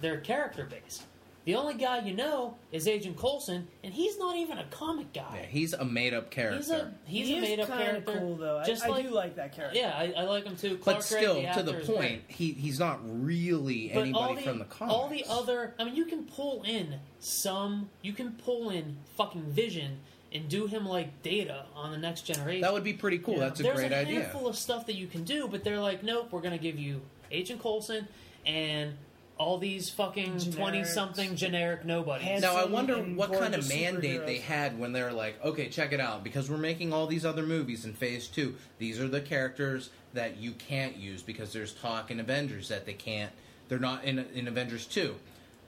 their 0.00 0.18
character 0.18 0.64
base. 0.64 1.04
The 1.44 1.54
only 1.54 1.74
guy 1.74 2.00
you 2.04 2.12
know 2.14 2.56
is 2.72 2.86
Agent 2.86 3.16
Coulson, 3.16 3.68
and 3.82 3.94
he's 3.94 4.18
not 4.18 4.36
even 4.36 4.58
a 4.58 4.64
comic 4.64 5.14
guy. 5.14 5.38
Yeah, 5.40 5.46
he's 5.46 5.72
a 5.72 5.82
made 5.82 6.12
up 6.12 6.30
character. 6.30 6.58
he's 6.58 6.70
a 6.70 6.92
he's 7.06 7.26
he 7.28 7.38
a 7.38 7.40
made 7.40 7.60
up 7.60 7.68
kinda 7.68 7.84
character. 7.84 8.18
cool 8.18 8.36
though. 8.36 8.58
I, 8.58 8.64
Just 8.64 8.84
I 8.84 8.88
like 8.88 9.06
do 9.08 9.14
like 9.14 9.36
that 9.36 9.54
character. 9.54 9.78
yeah, 9.78 9.94
I, 9.96 10.12
I 10.14 10.22
like 10.24 10.44
him 10.44 10.56
too. 10.56 10.76
Clark 10.76 10.98
but 10.98 11.04
still, 11.04 11.40
Gregg, 11.40 11.54
to 11.54 11.62
the 11.62 11.72
point, 11.74 12.24
he 12.28 12.52
he's 12.52 12.78
not 12.78 13.00
really 13.02 13.90
But 13.94 14.00
anybody 14.00 14.34
the, 14.34 14.40
from 14.42 14.58
the 14.58 14.66
comics. 14.66 14.94
all 14.94 15.08
the 15.08 15.24
other, 15.26 15.74
I 15.78 15.84
mean, 15.84 15.96
you 15.96 16.04
can 16.04 16.24
pull 16.24 16.64
in 16.64 16.96
some, 17.18 17.88
you 18.02 18.12
can 18.12 18.32
pull 18.32 18.68
in 18.68 18.98
fucking 19.16 19.44
Vision 19.50 20.00
and 20.34 20.50
do 20.50 20.66
him 20.66 20.84
like 20.84 21.22
Data 21.22 21.64
on 21.74 21.92
the 21.92 21.96
Next 21.98 22.22
Generation. 22.26 22.60
that 22.60 22.74
would 22.74 22.84
be 22.84 22.92
pretty 22.92 23.16
cool. 23.20 23.34
Yeah. 23.34 23.40
That's 23.48 23.60
a 23.60 23.62
There's 23.62 23.76
great 23.78 23.92
a 23.92 23.96
idea. 24.00 24.20
handful 24.20 24.48
of 24.48 24.54
stuff 24.56 24.84
that 24.84 24.96
you 24.96 25.06
can 25.06 25.24
do, 25.24 25.48
but 25.48 25.64
they're 25.64 25.80
like, 25.80 26.02
nope, 26.02 26.28
we're 26.30 26.42
going 26.42 26.52
to 26.52 26.62
give 26.62 26.78
you 26.78 27.00
Agent 27.30 27.62
Coulson 27.62 28.06
and 28.44 28.92
all 29.38 29.58
these 29.58 29.88
fucking 29.90 30.38
twenty 30.52 30.84
something 30.84 31.36
generic 31.36 31.84
nobodies. 31.84 32.42
Now 32.42 32.56
I 32.56 32.64
wonder 32.66 32.94
and 32.96 33.16
what 33.16 33.30
kind 33.32 33.54
of 33.54 33.60
gorgeous 33.60 33.68
mandate 33.68 34.20
superheroes. 34.20 34.26
they 34.26 34.38
had 34.38 34.78
when 34.78 34.92
they're 34.92 35.12
like, 35.12 35.42
okay, 35.44 35.68
check 35.68 35.92
it 35.92 36.00
out, 36.00 36.24
because 36.24 36.50
we're 36.50 36.56
making 36.58 36.92
all 36.92 37.06
these 37.06 37.24
other 37.24 37.42
movies 37.44 37.84
in 37.84 37.92
Phase 37.94 38.26
Two. 38.26 38.56
These 38.78 39.00
are 39.00 39.08
the 39.08 39.20
characters 39.20 39.90
that 40.14 40.36
you 40.38 40.52
can't 40.52 40.96
use 40.96 41.22
because 41.22 41.52
there's 41.52 41.72
talk 41.74 42.10
in 42.10 42.18
Avengers 42.20 42.68
that 42.68 42.84
they 42.86 42.94
can't. 42.94 43.30
They're 43.68 43.78
not 43.78 44.04
in 44.04 44.18
in 44.34 44.48
Avengers 44.48 44.86
Two. 44.86 45.14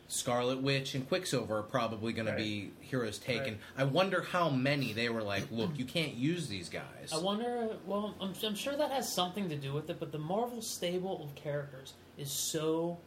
Scarlet 0.08 0.60
Witch 0.60 0.96
and 0.96 1.06
Quicksilver 1.06 1.58
are 1.58 1.62
probably 1.62 2.12
going 2.12 2.26
Right. 2.26 2.36
to 2.36 2.42
be 2.42 2.70
heroes 2.80 3.16
taken. 3.18 3.52
Right. 3.54 3.58
I 3.78 3.84
wonder 3.84 4.22
how 4.22 4.50
many 4.50 4.92
they 4.92 5.08
were 5.08 5.22
like, 5.22 5.44
look, 5.52 5.78
you 5.78 5.84
can't 5.84 6.14
use 6.14 6.48
these 6.48 6.68
guys. 6.68 7.12
I 7.14 7.18
wonder. 7.18 7.76
Well, 7.86 8.16
I'm, 8.20 8.32
I'm 8.42 8.56
sure 8.56 8.76
that 8.76 8.90
has 8.90 9.14
something 9.14 9.48
to 9.50 9.54
do 9.56 9.72
with 9.72 9.88
it, 9.88 10.00
but 10.00 10.10
the 10.10 10.18
Marvel 10.18 10.62
stable 10.62 11.22
of 11.22 11.36
characters 11.36 11.92
is 12.18 12.32
so 12.32 12.98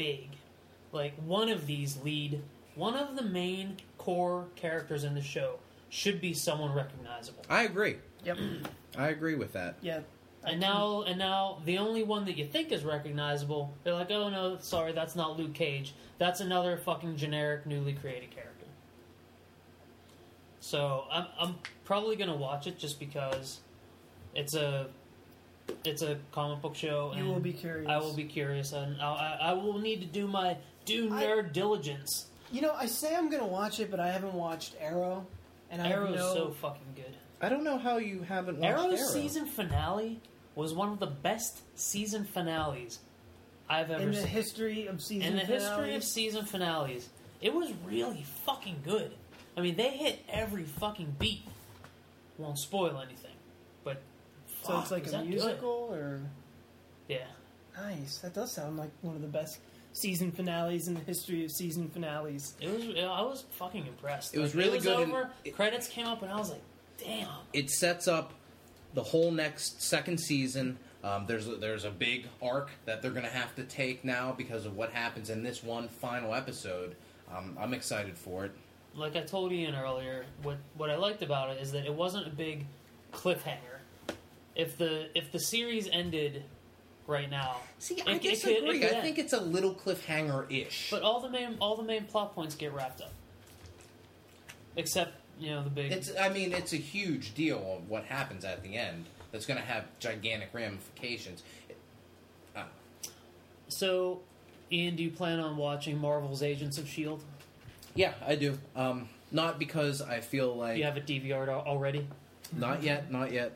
big. 0.00 0.30
Like 0.92 1.14
one 1.26 1.50
of 1.50 1.66
these 1.66 1.98
lead, 2.02 2.40
one 2.74 2.94
of 2.94 3.16
the 3.16 3.22
main 3.22 3.76
core 3.98 4.46
characters 4.56 5.04
in 5.04 5.14
the 5.14 5.20
show 5.20 5.58
should 5.90 6.22
be 6.22 6.32
someone 6.32 6.72
recognizable. 6.72 7.44
I 7.50 7.64
agree. 7.64 7.96
Yep. 8.24 8.38
I 8.96 9.08
agree 9.08 9.34
with 9.34 9.52
that. 9.52 9.76
Yeah. 9.82 10.00
I 10.42 10.52
And 10.52 10.60
now, 10.60 11.02
and 11.02 11.18
now, 11.18 11.58
the 11.66 11.76
only 11.76 12.02
one 12.02 12.24
that 12.24 12.38
you 12.38 12.46
think 12.46 12.72
is 12.72 12.82
recognizable, 12.82 13.74
they're 13.84 13.92
like, 13.92 14.10
"Oh 14.10 14.30
no, 14.30 14.56
sorry, 14.60 14.92
that's 14.92 15.14
not 15.14 15.38
Luke 15.38 15.52
Cage. 15.52 15.92
That's 16.16 16.40
another 16.40 16.78
fucking 16.78 17.16
generic, 17.16 17.66
newly 17.66 17.92
created 17.92 18.30
character." 18.30 18.66
So 20.60 21.04
I'm, 21.12 21.26
I'm 21.38 21.54
probably 21.84 22.16
gonna 22.16 22.36
watch 22.36 22.66
it 22.66 22.78
just 22.78 22.98
because 22.98 23.60
it's 24.34 24.54
a, 24.54 24.86
it's 25.84 26.02
a 26.02 26.18
comic 26.32 26.60
book 26.62 26.74
show. 26.74 27.12
You 27.14 27.20
and 27.20 27.28
will 27.28 27.40
be 27.40 27.52
curious. 27.52 27.88
I 27.88 27.98
will 27.98 28.14
be 28.14 28.24
curious, 28.24 28.72
and 28.72 29.00
I'll, 29.00 29.14
I, 29.14 29.38
I 29.40 29.52
will 29.54 29.78
need 29.78 30.00
to 30.00 30.06
do 30.06 30.26
my 30.26 30.56
due 30.84 31.08
I- 31.12 31.22
nerd 31.22 31.52
diligence. 31.52 32.26
You 32.52 32.62
know, 32.62 32.72
I 32.74 32.86
say 32.86 33.14
I'm 33.14 33.30
gonna 33.30 33.46
watch 33.46 33.78
it, 33.78 33.90
but 33.90 34.00
I 34.00 34.10
haven't 34.10 34.34
watched 34.34 34.74
Arrow, 34.80 35.26
and 35.70 35.80
I 35.80 35.86
have 35.86 35.98
Arrow's 35.98 36.16
no. 36.16 36.34
so 36.34 36.50
fucking 36.60 36.94
good. 36.96 37.16
I 37.40 37.48
don't 37.48 37.62
know 37.64 37.78
how 37.78 37.98
you 37.98 38.22
haven't 38.22 38.58
watched 38.58 38.72
Arrow's 38.72 38.98
Arrow. 39.00 39.08
season 39.10 39.46
finale 39.46 40.20
was 40.56 40.74
one 40.74 40.90
of 40.90 40.98
the 40.98 41.06
best 41.06 41.60
season 41.78 42.24
finales 42.24 42.98
I've 43.68 43.90
ever 43.90 44.00
seen. 44.00 44.08
in 44.08 44.14
the 44.14 44.20
seen. 44.22 44.26
history 44.26 44.86
of 44.88 45.00
season 45.00 45.30
finales. 45.30 45.42
in 45.42 45.46
the 45.48 45.54
history 45.60 45.94
of 45.94 46.02
season 46.04 46.44
finales, 46.44 47.08
it 47.40 47.54
was 47.54 47.70
really 47.86 48.24
fucking 48.44 48.80
good. 48.84 49.12
I 49.56 49.60
mean, 49.60 49.76
they 49.76 49.90
hit 49.90 50.18
every 50.28 50.64
fucking 50.64 51.14
beat. 51.18 51.42
Won't 52.36 52.58
spoil 52.58 53.00
anything, 53.00 53.29
but 53.29 53.29
so 54.64 54.78
it's 54.80 54.90
like 54.90 55.04
was 55.04 55.12
a 55.14 55.16
that 55.18 55.22
good. 55.24 55.30
musical, 55.30 55.88
or 55.92 56.20
Yeah, 57.08 57.18
nice. 57.76 58.18
That 58.18 58.34
does 58.34 58.52
sound 58.52 58.76
like 58.76 58.90
one 59.02 59.16
of 59.16 59.22
the 59.22 59.28
best 59.28 59.58
season 59.92 60.30
finales 60.32 60.86
in 60.88 60.94
the 60.94 61.00
history 61.00 61.44
of 61.44 61.50
season 61.50 61.88
finales. 61.88 62.54
it 62.60 62.70
was. 62.70 62.84
I 62.96 63.22
was 63.22 63.44
fucking 63.52 63.86
impressed. 63.86 64.34
It 64.34 64.38
was 64.40 64.54
Like, 64.54 64.64
really 64.64 64.78
it 64.78 64.84
was 64.84 64.84
good 64.84 65.08
Over, 65.08 65.30
it- 65.44 65.54
credits 65.56 65.88
came 65.88 66.06
up, 66.06 66.22
and 66.22 66.30
I 66.32 66.36
was 66.36 66.50
like, 66.50 66.62
"Damn!" 66.98 67.28
it 67.52 67.70
sets 67.70 68.06
up 68.08 68.32
the 68.94 69.02
whole 69.02 69.30
next 69.30 69.82
second 69.82 70.18
season. 70.18 70.78
Um, 71.02 71.24
there's 71.26 71.48
a, 71.48 71.56
there's 71.56 71.84
a 71.84 71.90
big 71.90 72.26
arc 72.42 72.70
that 72.84 73.00
they're 73.00 73.10
going 73.10 73.24
to 73.24 73.30
have 73.30 73.54
to 73.56 73.64
take 73.64 74.04
now 74.04 74.32
because 74.36 74.66
of 74.66 74.76
what 74.76 74.90
happens 74.90 75.30
in 75.30 75.42
this 75.42 75.62
one 75.62 75.88
final 75.88 76.34
episode. 76.34 76.94
Um, 77.34 77.56
I'm 77.58 77.72
excited 77.72 78.18
for 78.18 78.44
it. 78.44 78.52
Like 78.94 79.16
I 79.16 79.22
told 79.22 79.50
Ian 79.52 79.74
earlier, 79.74 80.26
what 80.42 80.58
what 80.76 80.90
I 80.90 80.96
liked 80.96 81.22
about 81.22 81.50
it 81.50 81.62
is 81.62 81.72
that 81.72 81.86
it 81.86 81.94
wasn't 81.94 82.26
a 82.26 82.30
big 82.30 82.66
cliffhanger. 83.12 83.79
If 84.54 84.76
the 84.76 85.08
if 85.16 85.32
the 85.32 85.38
series 85.40 85.88
ended 85.90 86.42
right 87.06 87.30
now, 87.30 87.56
See, 87.78 87.94
It- 87.94 88.06
I 88.08 88.12
it 88.12 88.22
could- 88.22 88.32
it 88.48 88.80
could 88.80 88.96
I 88.96 89.00
think 89.00 89.18
it's 89.18 89.32
a 89.32 89.40
little 89.40 89.74
cliffhanger-ish. 89.74 90.90
But 90.90 91.02
all 91.02 91.20
the 91.20 91.30
main 91.30 91.56
all 91.60 91.76
the 91.76 91.82
main 91.84 92.04
plot 92.04 92.34
points 92.34 92.54
get 92.54 92.72
wrapped 92.72 93.00
up, 93.00 93.12
except 94.76 95.12
you 95.38 95.50
know 95.50 95.62
the 95.62 95.70
big. 95.70 95.92
It's 95.92 96.10
I 96.16 96.28
mean 96.28 96.52
it's 96.52 96.72
a 96.72 96.76
huge 96.76 97.34
deal 97.34 97.58
of 97.78 97.88
what 97.88 98.04
happens 98.04 98.44
at 98.44 98.62
the 98.62 98.76
end. 98.76 99.06
That's 99.32 99.46
going 99.46 99.60
to 99.60 99.64
have 99.66 99.84
gigantic 100.00 100.48
ramifications. 100.52 101.44
Uh, 102.56 102.64
so, 103.68 104.20
Ian, 104.72 104.96
do 104.96 105.04
you 105.04 105.10
plan 105.12 105.38
on 105.38 105.56
watching 105.56 105.96
Marvel's 105.98 106.42
Agents 106.42 106.78
of 106.78 106.88
Shield? 106.88 107.22
yeah, 107.94 108.14
I 108.26 108.34
do. 108.34 108.58
Um, 108.74 109.08
not 109.30 109.60
because 109.60 110.02
I 110.02 110.20
feel 110.20 110.56
like 110.56 110.78
You 110.78 110.84
have 110.84 110.96
a 110.96 111.00
DVR'd 111.00 111.48
already. 111.48 112.08
Not 112.52 112.82
yet, 112.82 113.12
not 113.12 113.30
yet. 113.32 113.52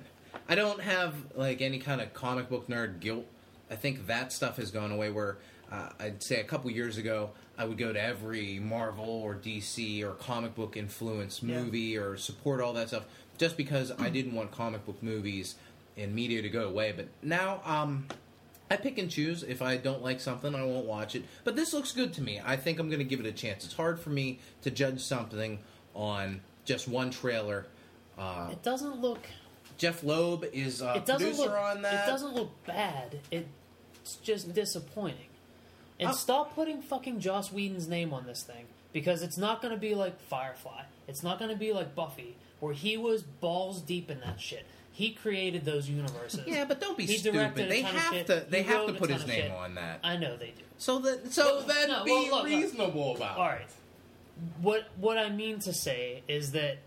I 0.48 0.54
don't 0.54 0.80
have 0.80 1.14
like 1.34 1.60
any 1.62 1.78
kind 1.78 2.00
of 2.00 2.12
comic 2.14 2.48
book 2.48 2.68
nerd 2.68 3.00
guilt. 3.00 3.26
I 3.70 3.76
think 3.76 4.06
that 4.06 4.32
stuff 4.32 4.56
has 4.56 4.70
gone 4.70 4.92
away. 4.92 5.10
Where 5.10 5.38
uh, 5.72 5.90
I'd 5.98 6.22
say 6.22 6.40
a 6.40 6.44
couple 6.44 6.70
years 6.70 6.98
ago, 6.98 7.30
I 7.56 7.64
would 7.64 7.78
go 7.78 7.92
to 7.92 8.00
every 8.02 8.58
Marvel 8.58 9.08
or 9.08 9.34
DC 9.34 10.02
or 10.02 10.12
comic 10.12 10.54
book 10.54 10.76
influenced 10.76 11.42
Yeah. 11.42 11.62
movie 11.62 11.96
or 11.96 12.16
support 12.16 12.60
all 12.60 12.72
that 12.74 12.88
stuff, 12.88 13.04
just 13.38 13.56
because 13.56 13.90
I 13.98 14.10
didn't 14.10 14.34
want 14.34 14.50
comic 14.52 14.84
book 14.84 15.02
movies 15.02 15.56
and 15.96 16.14
media 16.14 16.42
to 16.42 16.48
go 16.48 16.68
away. 16.68 16.92
But 16.92 17.08
now, 17.22 17.60
um, 17.64 18.06
I 18.70 18.76
pick 18.76 18.98
and 18.98 19.10
choose. 19.10 19.42
If 19.42 19.62
I 19.62 19.76
don't 19.76 20.02
like 20.02 20.20
something, 20.20 20.54
I 20.54 20.64
won't 20.64 20.86
watch 20.86 21.14
it. 21.14 21.24
But 21.44 21.54
this 21.56 21.72
looks 21.72 21.92
good 21.92 22.12
to 22.14 22.22
me. 22.22 22.40
I 22.44 22.56
think 22.56 22.78
I'm 22.78 22.88
going 22.88 22.98
to 22.98 23.04
give 23.04 23.20
it 23.20 23.26
a 23.26 23.32
chance. 23.32 23.64
It's 23.64 23.74
hard 23.74 23.98
for 24.00 24.10
me 24.10 24.40
to 24.62 24.70
judge 24.70 25.00
something 25.00 25.58
on 25.94 26.40
just 26.64 26.88
one 26.88 27.10
trailer. 27.10 27.66
Uh, 28.18 28.48
It 28.52 28.62
doesn't 28.62 29.00
look. 29.00 29.26
Jeph 29.78 30.02
Loeb 30.02 30.44
is 30.52 30.80
a 30.82 30.94
It 30.96 31.06
doesn't 31.06 31.26
producer 31.28 31.50
look. 31.50 31.58
on 31.60 31.82
that. 31.82 32.06
It 32.08 32.10
doesn't 32.10 32.34
look 32.34 32.64
bad. 32.66 33.20
It's 33.30 34.16
just 34.22 34.54
disappointing. 34.54 35.28
And 35.98 36.10
Uh, 36.10 36.12
stop 36.12 36.54
putting 36.54 36.82
fucking 36.82 37.20
Joss 37.20 37.52
Whedon's 37.52 37.88
name 37.88 38.12
on 38.12 38.26
this 38.26 38.42
thing 38.42 38.66
because 38.92 39.22
it's 39.22 39.38
not 39.38 39.62
going 39.62 39.72
to 39.72 39.80
be 39.80 39.94
like 39.94 40.20
Firefly. 40.22 40.82
It's 41.08 41.22
not 41.22 41.38
going 41.38 41.50
to 41.50 41.56
be 41.56 41.72
like 41.72 41.94
Buffy, 41.94 42.36
where 42.60 42.72
he 42.74 42.96
was 42.96 43.22
balls 43.22 43.80
deep 43.80 44.10
in 44.10 44.20
that 44.20 44.40
shit. 44.40 44.64
He 44.92 45.10
created 45.12 45.64
those 45.64 45.88
universes. 45.88 46.42
Yeah, 46.46 46.64
but 46.66 46.80
don't 46.80 46.96
be 46.96 47.04
He 47.06 47.16
stupid. 47.16 47.54
They 47.56 47.82
have 47.82 48.26
to. 48.26 48.46
They 48.48 48.62
He 48.62 48.68
have 48.68 48.86
to 48.86 48.92
put 48.94 49.10
his 49.10 49.26
name 49.26 49.42
shit. 49.42 49.50
on 49.50 49.74
that. 49.74 49.98
I 50.04 50.16
know 50.16 50.36
they 50.36 50.50
do. 50.56 50.62
So 50.78 50.98
that. 51.00 51.32
So 51.32 51.56
Well, 51.56 51.66
then 51.66 51.88
no, 51.88 52.04
be 52.04 52.10
well, 52.12 52.22
look, 52.22 52.32
look. 52.32 52.44
reasonable 52.46 53.16
about. 53.16 53.36
All 53.38 53.44
it. 53.44 53.48
right. 53.48 53.66
What 54.60 54.88
what 54.96 55.18
I 55.18 55.30
mean 55.30 55.58
to 55.60 55.72
say 55.72 56.22
is 56.28 56.52
that 56.52 56.78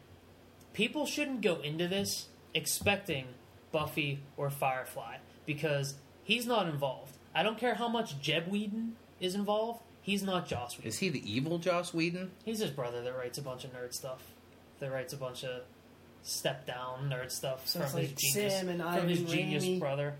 people 0.73 1.06
shouldn't 1.06 1.41
go 1.41 1.60
into 1.62 1.88
this 1.88 2.28
expecting 2.57 3.25
Buffy 3.71 4.19
or 4.35 4.49
Firefly 4.49 5.17
because 5.45 5.95
he's 6.23 6.45
not 6.45 6.67
involved. 6.67 7.13
I 7.35 7.43
don't 7.43 7.57
care 7.57 7.75
how 7.75 7.87
much 7.87 8.19
Jed 8.19 8.51
Whedon 8.51 8.95
is 9.19 9.35
involved. 9.35 9.81
He's 10.01 10.23
not 10.23 10.47
Joss 10.47 10.77
Whedon. 10.77 10.87
Is 10.89 10.97
he 10.99 11.09
the 11.09 11.31
evil 11.31 11.59
Joss 11.59 11.93
Whedon? 11.93 12.31
He's 12.45 12.59
his 12.59 12.71
brother 12.71 13.01
that 13.03 13.15
writes 13.17 13.37
a 13.37 13.41
bunch 13.41 13.63
of 13.63 13.71
nerd 13.73 13.93
stuff. 13.93 14.21
That 14.79 14.91
writes 14.91 15.13
a 15.13 15.17
bunch 15.17 15.43
of 15.43 15.61
step 16.23 16.65
down 16.65 17.09
nerd 17.09 17.31
stuff 17.31 17.67
So 17.67 17.79
from 17.81 17.99
it's 17.99 18.09
his 18.21 18.33
genius 18.33 18.53
Sam 18.53 18.69
and 18.69 18.81
from 18.81 19.07
his 19.07 19.19
Ivan 19.21 19.31
genius 19.31 19.63
Raimi. 19.65 19.79
brother. 19.79 20.15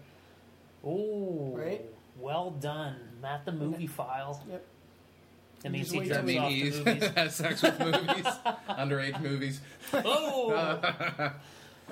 Ooh, 0.86 1.54
Right? 1.56 1.86
Well 2.20 2.52
done, 2.52 2.96
Matt 3.22 3.46
the 3.46 3.52
movie 3.52 3.88
file. 3.88 4.44
Yep. 4.50 4.66
That 5.62 5.72
means 5.72 5.92
he 5.92 6.00
that 6.00 6.08
jumps 6.08 6.28
mean 6.28 6.38
off 6.40 6.52
he's 6.52 6.84
the 6.84 6.94
movies. 6.94 7.10
has 7.16 7.36
sex 7.36 7.62
with 7.62 7.80
movies, 7.80 8.26
underage 8.70 9.22
movies? 9.22 9.60
Oh, 9.94 10.52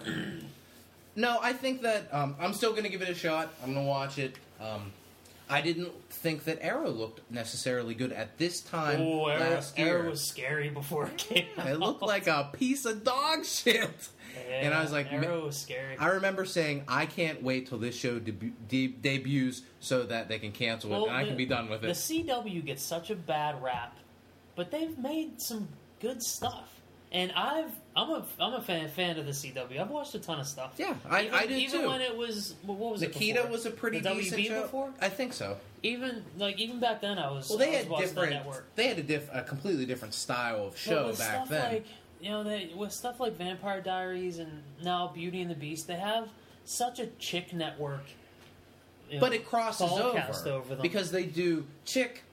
No, 1.16 1.40
I 1.42 1.54
think 1.54 1.84
that 1.84 2.14
um, 2.14 2.36
I'm 2.40 2.54
still 2.54 2.72
going 2.72 2.84
to 2.84 2.90
give 2.90 3.02
it 3.02 3.10
a 3.10 3.16
shot. 3.16 3.54
I'm 3.64 3.74
going 3.74 3.86
to 3.86 3.90
watch 3.90 4.18
it. 4.20 4.36
Um, 4.60 4.92
I 5.50 5.62
didn't 5.62 5.92
think 6.10 6.46
that 6.46 6.60
Arrow 6.62 6.90
looked 6.90 7.22
necessarily 7.32 7.94
good 7.94 8.12
at 8.12 8.38
this 8.38 8.62
time 8.62 9.00
oh, 9.00 9.28
Arrow. 9.28 9.62
Arrow 9.78 10.10
was 10.10 10.22
scary 10.22 10.70
before 10.70 11.06
it 11.06 11.18
came 11.18 11.46
out. 11.58 11.68
It 11.70 11.80
looked 11.80 12.02
like 12.02 12.28
a 12.28 12.50
piece 12.52 12.86
of 12.86 13.04
dog 13.04 13.46
shit. 13.46 14.10
and 14.50 14.74
I 14.74 14.82
was 14.82 14.92
like, 14.92 15.14
Arrow 15.14 15.46
was 15.46 15.56
scary. 15.58 15.98
I 15.98 16.08
remember 16.08 16.46
saying, 16.46 16.84
I 16.88 17.06
can't 17.06 17.44
wait 17.44 17.68
till 17.68 17.78
this 17.78 17.96
show 17.96 18.20
debu- 18.20 18.54
de- 18.68 18.88
debuts 19.02 19.62
so 19.80 20.04
that 20.04 20.28
they 20.28 20.40
can 20.40 20.52
cancel 20.52 20.90
it 20.90 20.94
Well, 20.94 21.08
and 21.08 21.16
I 21.16 21.26
can 21.26 21.38
be 21.38 21.46
done 21.46 21.70
with 21.70 21.84
it. 21.86 21.88
The. 21.88 21.94
CW 21.94 22.66
gets 22.66 22.82
such 22.82 23.10
a 23.12 23.16
bad 23.16 23.62
rap, 23.62 23.96
but 24.56 24.72
they've 24.72 24.98
made 24.98 25.42
some 25.42 25.70
good 26.02 26.24
stuff. 26.24 26.75
And 27.16 27.32
I've 27.32 27.72
I'm 27.96 28.10
a 28.10 28.26
I'm 28.42 28.54
a 28.56 28.62
fan 28.62 28.90
fan 28.90 29.18
of 29.18 29.26
the 29.26 29.32
CW. 29.32 29.80
I've 29.80 29.90
watched 29.90 30.14
a 30.16 30.20
ton 30.20 30.38
of 30.42 30.46
stuff. 30.46 30.74
Yeah, 30.78 30.96
I- 31.10 31.22
even, 31.24 31.34
I 31.34 31.46
did 31.46 31.60
even 31.60 31.82
too. 31.82 31.88
when 31.88 32.02
it 32.02 32.16
was 32.16 32.56
what 32.64 32.78
was 32.78 33.02
it? 33.02 33.14
Nikita 33.14 33.36
before? 33.40 33.52
was 33.52 33.66
a 33.66 33.72
pretty 33.72 34.00
the 34.00 34.14
decent 34.14 34.42
WB 34.42 34.48
show. 34.48 34.62
before. 34.64 34.94
I 35.00 35.08
think 35.08 35.32
so. 35.32 35.56
Even 35.82 36.26
like 36.38 36.60
even 36.60 36.82
back 36.82 37.00
then, 37.00 37.18
I 37.18 37.32
was 37.32 37.50
Well, 37.50 37.58
they 37.58 37.70
was 37.88 38.12
had 38.12 38.16
different. 38.16 38.76
They 38.76 38.88
had 38.90 39.00
a, 39.00 39.04
diff- 39.04 39.30
a 39.32 39.44
completely 39.44 39.86
different 39.86 40.14
style 40.14 40.68
of 40.68 40.78
show 40.78 41.14
back 41.14 41.48
then. 41.48 41.74
Like, 41.74 41.86
you 42.20 42.32
know, 42.32 42.44
they, 42.44 42.72
with 42.76 42.92
stuff 42.92 43.22
like 43.22 43.38
Vampire 43.38 43.80
Diaries 43.82 44.40
and 44.40 44.52
now 44.84 45.08
Beauty 45.08 45.42
and 45.42 45.50
the 45.50 45.56
Beast, 45.56 45.88
they 45.88 45.96
have 45.96 46.28
such 46.66 47.00
a 47.00 47.08
chick 47.18 47.54
network. 47.54 48.04
you 49.10 49.22
but 49.22 49.30
know, 49.30 49.36
it 49.38 49.46
crosses 49.46 49.90
over, 49.90 50.20
over 50.50 50.76
them. 50.76 50.82
because 50.82 51.12
they 51.12 51.24
do 51.26 51.66
chick 51.86 52.24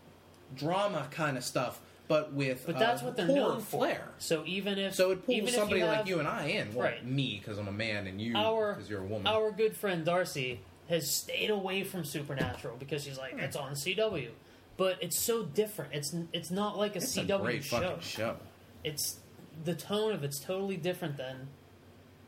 drama 0.57 1.07
kind 1.13 1.37
of 1.37 1.45
stuff, 1.45 1.81
but 2.13 2.31
with 2.35 2.65
But 2.67 2.79
that's 2.79 3.01
uh, 3.01 3.07
what 3.07 3.17
they're 3.17 3.27
known 3.27 3.61
for. 3.63 3.79
flair. 3.79 4.09
So 4.19 4.43
even 4.45 4.79
if 4.79 4.95
So 4.95 5.13
it 5.13 5.25
pulls 5.25 5.55
somebody 5.55 5.81
you 5.81 5.87
like 5.87 6.07
you 6.07 6.19
and 6.19 6.29
I 6.29 6.45
in. 6.49 6.75
Well, 6.75 6.85
Right. 6.89 7.03
me 7.07 7.39
because 7.43 7.57
I'm 7.59 7.69
a 7.69 7.73
man, 7.73 8.07
and 8.07 8.21
you 8.21 8.33
because 8.35 8.91
you're 8.91 9.01
a 9.01 9.05
woman. 9.07 9.27
our 9.27 9.51
good 9.51 9.75
friend 9.75 10.05
Darcy 10.05 10.61
has 10.91 11.11
stayed 11.11 11.49
away 11.49 11.85
from 11.85 12.05
Supernatural 12.05 12.77
because 12.77 13.05
she's 13.05 13.17
like 13.17 13.39
it's 13.39 13.57
on 13.57 13.73
CW, 13.73 14.29
but 14.77 14.99
it's 15.03 15.19
so 15.19 15.43
different. 15.43 15.95
It's 15.95 16.15
it's 16.35 16.51
not 16.51 16.77
like 16.77 16.97
a 16.97 16.99
it's 16.99 17.17
CW 17.17 17.35
a 17.35 17.39
great 17.43 17.65
show. 17.65 17.81
fucking 17.81 18.01
show. 18.01 18.37
It's 18.85 19.19
the 19.65 19.75
tone 19.75 20.13
of 20.13 20.23
it's 20.23 20.39
totally 20.39 20.77
different 20.77 21.17
than 21.17 21.49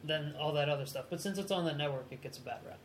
than 0.02 0.34
all 0.40 0.52
that 0.54 0.70
other 0.70 0.86
stuff. 0.86 1.04
But 1.10 1.20
since 1.20 1.36
it's 1.36 1.50
on 1.52 1.66
that 1.66 1.76
network, 1.76 2.06
it 2.10 2.22
gets 2.22 2.38
a 2.38 2.40
bad 2.40 2.60
rap. 2.66 2.78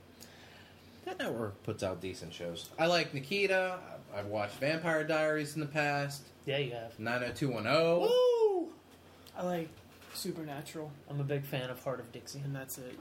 That 1.06 1.18
network 1.18 1.64
puts 1.64 1.82
out 1.82 2.02
decent 2.02 2.34
shows. 2.34 2.70
I 2.78 2.88
like 2.88 3.14
Nikita. 3.14 3.80
I've 4.16 4.26
watched 4.28 4.56
Vampire 4.56 5.04
Diaries 5.04 5.54
in 5.56 5.62
the 5.62 5.68
past. 5.68 6.24
Yeah, 6.46 6.58
you 6.58 6.72
have. 6.72 6.98
90210. 7.00 8.02
Woo! 8.10 8.70
I 9.38 9.44
like 9.44 9.70
Supernatural, 10.14 10.92
I'm 11.10 11.20
a 11.20 11.24
big 11.24 11.46
fan 11.46 11.70
of 11.70 11.82
Hart 11.84 12.00
of 12.00 12.12
Dixie. 12.12 12.40
and 12.44 12.56
that's 12.56 12.78
it. 12.80 12.98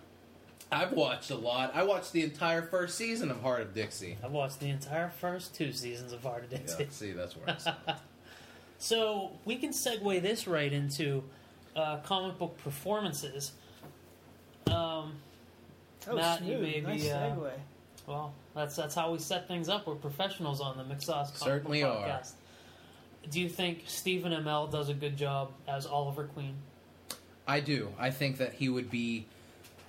I've 0.70 0.92
watched 0.92 1.30
a 1.30 1.34
lot. 1.34 1.72
I 1.74 1.82
watched 1.82 2.12
the 2.12 2.22
entire 2.22 2.60
first 2.62 2.96
season 2.98 3.30
of 3.30 3.40
Hart 3.40 3.62
of 3.62 3.74
Dixie. 3.74 4.18
I've 4.22 4.32
watched 4.32 4.60
the 4.60 4.68
entire 4.68 5.08
first 5.08 5.54
two 5.54 5.72
seasons 5.72 6.12
of 6.12 6.22
Hart 6.22 6.44
of 6.44 6.52
Yeah, 6.52 6.58
Dixie. 6.58 6.86
see, 6.90 7.12
that's 7.12 7.34
where 7.36 7.56
I 7.86 7.94
So 8.78 9.32
we 9.46 9.56
can 9.56 9.70
segue 9.72 10.20
this 10.22 10.46
right 10.46 10.72
into 10.72 11.24
uh, 11.74 11.96
comic 11.98 12.38
book 12.38 12.56
performances. 12.62 13.52
Um, 14.70 15.14
Oh, 16.06 16.14
Matt, 16.16 16.42
you 16.42 16.56
smooth. 16.58 16.62
may 16.62 16.80
be, 16.80 16.86
nice 16.86 17.10
uh, 17.10 17.16
segue. 17.36 17.50
Well, 18.08 18.32
that's 18.54 18.74
that's 18.74 18.94
how 18.94 19.12
we 19.12 19.18
set 19.18 19.46
things 19.46 19.68
up. 19.68 19.86
We're 19.86 19.94
professionals 19.94 20.60
on 20.60 20.78
the 20.78 20.82
McSauce 20.82 21.06
Comic 21.06 21.36
Certainly 21.36 21.82
Book 21.82 22.06
are. 22.06 22.22
Do 23.30 23.40
you 23.40 23.48
think 23.48 23.82
Stephen 23.86 24.32
Amell 24.32 24.70
does 24.70 24.88
a 24.88 24.94
good 24.94 25.16
job 25.16 25.52
as 25.68 25.84
Oliver 25.86 26.24
Queen? 26.24 26.54
I 27.46 27.60
do. 27.60 27.92
I 27.98 28.10
think 28.10 28.38
that 28.38 28.54
he 28.54 28.68
would 28.68 28.90
be 28.90 29.26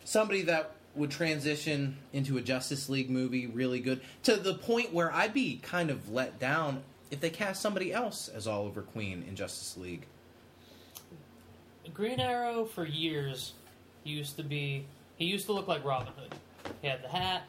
somebody 0.04 0.42
that 0.44 0.72
would 0.96 1.12
transition 1.12 1.98
into 2.12 2.38
a 2.38 2.42
Justice 2.42 2.90
League 2.90 3.10
movie 3.10 3.48
really 3.48 3.80
good 3.80 4.02
to 4.24 4.36
the 4.36 4.56
point 4.56 4.94
where 4.94 5.14
I'd 5.14 5.34
be 5.34 5.58
kind 5.58 5.90
of 5.90 6.12
let 6.12 6.40
down 6.40 6.84
if 7.12 7.22
they 7.22 7.30
cast 7.30 7.62
somebody 7.62 7.94
else 7.94 8.28
as 8.28 8.48
Oliver 8.48 8.82
Queen 8.82 9.24
in 9.28 9.36
Justice 9.36 9.78
League. 9.78 10.06
Green 11.94 12.20
Arrow 12.20 12.66
for 12.66 12.86
years 12.86 13.54
used 14.04 14.38
to 14.38 14.44
be 14.44 14.86
he 15.18 15.26
used 15.26 15.46
to 15.48 15.54
look 15.54 15.68
like 15.68 15.84
Robin 15.86 16.14
Hood. 16.18 16.34
He 16.82 16.88
had 16.88 17.04
the 17.04 17.10
hat. 17.10 17.44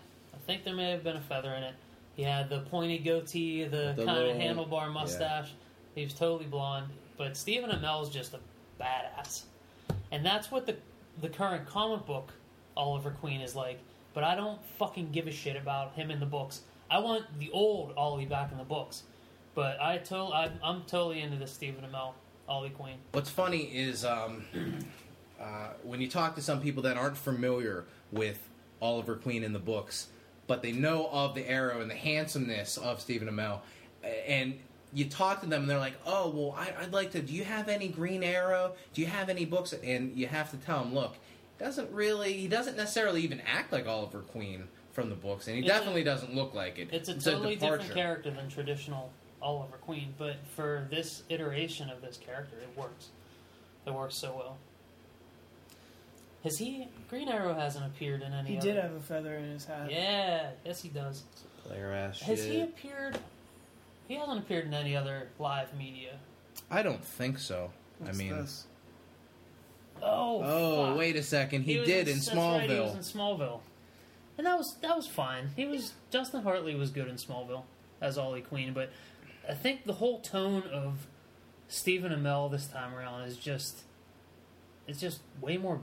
I 0.50 0.54
think 0.54 0.64
there 0.64 0.74
may 0.74 0.90
have 0.90 1.04
been 1.04 1.14
a 1.16 1.20
feather 1.20 1.54
in 1.54 1.62
it. 1.62 1.76
He 2.16 2.24
had 2.24 2.50
the 2.50 2.62
pointy 2.62 2.98
goatee, 2.98 3.62
the, 3.66 3.94
The 3.96 4.04
kind 4.04 4.18
little- 4.18 4.30
of 4.32 4.36
handlebar 4.68 4.92
mustache. 4.92 5.52
He 5.94 6.02
was 6.02 6.12
totally 6.12 6.46
blonde. 6.46 6.88
But 7.16 7.36
Stephen 7.36 7.70
Amell's 7.70 8.10
just 8.10 8.34
a 8.34 8.40
badass, 8.82 9.42
and 10.10 10.26
that's 10.26 10.50
what 10.50 10.66
the 10.66 10.74
the 11.20 11.28
current 11.28 11.66
comic 11.68 12.04
book 12.04 12.32
Oliver 12.76 13.10
Queen 13.12 13.40
is 13.42 13.54
like. 13.54 13.78
But 14.12 14.24
I 14.24 14.34
don't 14.34 14.58
fucking 14.76 15.12
give 15.12 15.28
a 15.28 15.30
shit 15.30 15.54
about 15.54 15.92
him 15.92 16.10
in 16.10 16.18
the 16.18 16.26
books. 16.26 16.62
I 16.90 16.98
want 16.98 17.26
the 17.38 17.50
old 17.52 17.92
Ollie 17.96 18.26
back 18.26 18.50
in 18.50 18.58
the 18.58 18.64
books. 18.64 19.04
But 19.54 19.80
I 19.80 19.98
to- 19.98 20.16
I'm, 20.34 20.52
I'm 20.64 20.82
totally 20.82 21.20
into 21.20 21.36
the 21.36 21.46
Stephen 21.46 21.84
Amell 21.84 22.14
Ollie 22.48 22.70
Queen. 22.70 22.96
What's 23.12 23.30
funny 23.30 23.64
is 23.64 24.04
um, 24.04 24.44
uh, 25.40 25.68
when 25.84 26.00
you 26.00 26.08
talk 26.08 26.34
to 26.34 26.42
some 26.42 26.60
people 26.60 26.82
that 26.84 26.96
aren't 26.96 27.16
familiar 27.16 27.84
with 28.10 28.48
Oliver 28.82 29.14
Queen 29.14 29.44
in 29.44 29.52
the 29.52 29.58
books, 29.60 30.08
but 30.50 30.62
they 30.62 30.72
know 30.72 31.08
of 31.12 31.36
the 31.36 31.48
Arrow 31.48 31.80
and 31.80 31.88
the 31.88 31.94
handsomeness 31.94 32.76
of 32.76 33.00
Stephen 33.00 33.28
Amell, 33.28 33.60
and 34.26 34.58
you 34.92 35.04
talk 35.04 35.42
to 35.42 35.46
them 35.46 35.62
and 35.62 35.70
they're 35.70 35.78
like, 35.78 35.94
"Oh, 36.04 36.28
well, 36.28 36.56
I, 36.58 36.74
I'd 36.82 36.92
like 36.92 37.12
to. 37.12 37.22
Do 37.22 37.32
you 37.32 37.44
have 37.44 37.68
any 37.68 37.86
Green 37.86 38.24
Arrow? 38.24 38.72
Do 38.92 39.00
you 39.00 39.06
have 39.06 39.28
any 39.28 39.44
books?" 39.44 39.72
And 39.72 40.16
you 40.16 40.26
have 40.26 40.50
to 40.50 40.56
tell 40.56 40.82
them, 40.82 40.92
"Look, 40.92 41.14
doesn't 41.60 41.88
really. 41.92 42.32
He 42.32 42.48
doesn't 42.48 42.76
necessarily 42.76 43.22
even 43.22 43.40
act 43.42 43.70
like 43.70 43.86
Oliver 43.86 44.22
Queen 44.22 44.66
from 44.90 45.08
the 45.08 45.14
books, 45.14 45.46
and 45.46 45.54
he 45.54 45.62
It's 45.62 45.70
a- 45.70 45.72
definitely 45.72 46.02
doesn't 46.02 46.34
look 46.34 46.52
like 46.52 46.80
it. 46.80 46.88
It's 46.90 47.08
a 47.08 47.14
totally 47.14 47.54
different 47.54 47.94
character 47.94 48.32
than 48.32 48.48
traditional 48.48 49.12
Oliver 49.40 49.76
Queen, 49.76 50.14
but 50.18 50.34
for 50.56 50.88
this 50.90 51.22
iteration 51.28 51.90
of 51.90 52.02
this 52.02 52.16
character, 52.16 52.56
it 52.60 52.76
works. 52.76 53.10
It 53.86 53.94
works 53.94 54.16
so 54.16 54.34
well. 54.36 54.58
Has 56.44 56.58
he? 56.58 56.88
Green 57.08 57.28
Arrow 57.28 57.54
hasn't 57.54 57.84
appeared 57.84 58.22
in 58.22 58.32
any. 58.32 58.50
He 58.50 58.56
other, 58.58 58.66
did 58.66 58.76
have 58.76 58.94
a 58.94 59.00
feather 59.00 59.34
in 59.34 59.50
his 59.50 59.64
hat. 59.64 59.90
Yeah, 59.90 60.50
yes, 60.64 60.82
he 60.82 60.88
does. 60.88 61.22
Player 61.64 61.92
ass 61.92 62.16
shit. 62.16 62.28
Has 62.28 62.44
he 62.44 62.62
appeared? 62.62 63.18
He 64.08 64.14
hasn't 64.14 64.38
appeared 64.38 64.66
in 64.66 64.74
any 64.74 64.96
other 64.96 65.28
live 65.38 65.76
media. 65.76 66.18
I 66.70 66.82
don't 66.82 67.04
think 67.04 67.38
so. 67.38 67.70
What's 67.98 68.16
I 68.16 68.18
mean, 68.18 68.36
this? 68.36 68.66
Oh, 70.02 70.42
oh, 70.42 70.86
fuck. 70.86 70.98
wait 70.98 71.16
a 71.16 71.22
second. 71.22 71.62
He, 71.62 71.78
was 71.78 71.86
did 71.86 72.08
in 72.08 72.14
that's 72.14 72.30
Smallville. 72.30 72.58
Right, 72.58 72.70
he 72.70 72.80
was 72.80 72.94
in 72.94 73.20
Smallville, 73.20 73.60
and 74.38 74.46
that 74.46 74.56
was 74.56 74.76
that 74.80 74.96
was 74.96 75.06
fine. 75.06 75.50
He 75.56 75.66
was 75.66 75.92
Justin 76.10 76.42
Hartley 76.42 76.74
was 76.74 76.90
good 76.90 77.08
in 77.08 77.16
Smallville 77.16 77.64
as 78.00 78.16
Ollie 78.16 78.40
Queen, 78.40 78.72
but 78.72 78.90
I 79.48 79.52
think 79.52 79.84
the 79.84 79.94
whole 79.94 80.20
tone 80.20 80.62
of 80.72 81.06
Stephen 81.68 82.12
Amell 82.12 82.50
this 82.50 82.66
time 82.66 82.94
around 82.94 83.22
is 83.22 83.36
just 83.36 83.82
it's 84.86 85.00
just 85.00 85.20
way 85.40 85.58
more 85.58 85.80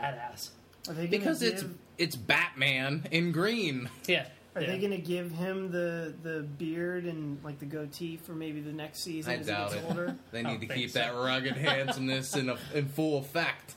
badass. 0.00 0.50
Are 0.88 0.94
they 0.94 1.06
because 1.06 1.40
give, 1.40 1.52
it's 1.52 1.64
it's 1.98 2.16
Batman 2.16 3.06
in 3.10 3.32
green. 3.32 3.88
Yeah, 4.06 4.26
Are 4.54 4.62
yeah. 4.62 4.68
they 4.68 4.78
going 4.78 4.92
to 4.92 4.98
give 4.98 5.30
him 5.30 5.70
the 5.70 6.14
the 6.22 6.40
beard 6.42 7.04
and 7.04 7.42
like 7.44 7.58
the 7.58 7.66
goatee 7.66 8.16
for 8.16 8.32
maybe 8.32 8.60
the 8.60 8.72
next 8.72 9.02
season 9.02 9.32
I 9.32 9.36
as 9.36 9.46
he 9.46 9.52
gets 9.52 9.74
it. 9.74 9.84
older? 9.86 10.16
They 10.32 10.42
need 10.42 10.60
to 10.62 10.66
keep 10.66 10.90
so. 10.90 10.98
that 11.00 11.14
rugged 11.14 11.56
handsomeness 11.56 12.34
in 12.36 12.48
a, 12.48 12.56
in 12.74 12.88
full 12.88 13.18
effect. 13.18 13.74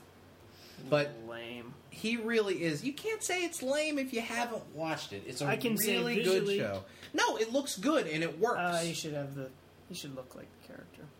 But 0.90 1.14
lame. 1.28 1.72
he 1.90 2.16
really 2.16 2.62
is. 2.62 2.84
You 2.84 2.92
can't 2.92 3.22
say 3.22 3.44
it's 3.44 3.62
lame 3.62 3.98
if 3.98 4.12
you 4.12 4.20
haven't 4.20 4.62
watched 4.74 5.12
it. 5.12 5.24
It's 5.26 5.40
a 5.40 5.46
I 5.46 5.56
can 5.56 5.76
say 5.78 5.96
really 5.98 6.22
good 6.22 6.46
show. 6.48 6.84
No, 7.14 7.36
it 7.36 7.52
looks 7.52 7.76
good 7.76 8.06
and 8.06 8.22
it 8.22 8.38
works. 8.38 8.58
Uh, 8.58 8.80
he 8.84 8.92
should 8.92 9.14
have 9.14 9.34
the. 9.34 9.48
He 9.88 9.94
should 9.94 10.14
look 10.14 10.34
like 10.34 10.46
the 10.60 10.63
character. 10.63 10.63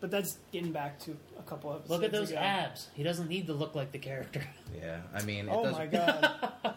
But 0.05 0.11
that's 0.11 0.37
getting 0.51 0.71
back 0.71 0.99
to 0.99 1.17
a 1.39 1.41
couple 1.41 1.71
of. 1.71 1.89
Look 1.89 2.03
at 2.03 2.11
those 2.11 2.29
ago. 2.29 2.39
abs. 2.39 2.89
He 2.93 3.01
doesn't 3.01 3.27
need 3.27 3.47
to 3.47 3.53
look 3.53 3.73
like 3.73 3.91
the 3.91 3.97
character. 3.97 4.43
yeah, 4.79 4.99
I 5.15 5.23
mean, 5.23 5.47
it 5.47 5.51
Oh 5.51 5.63
doesn't- 5.63 5.79
my 5.79 5.87
god. 6.63 6.75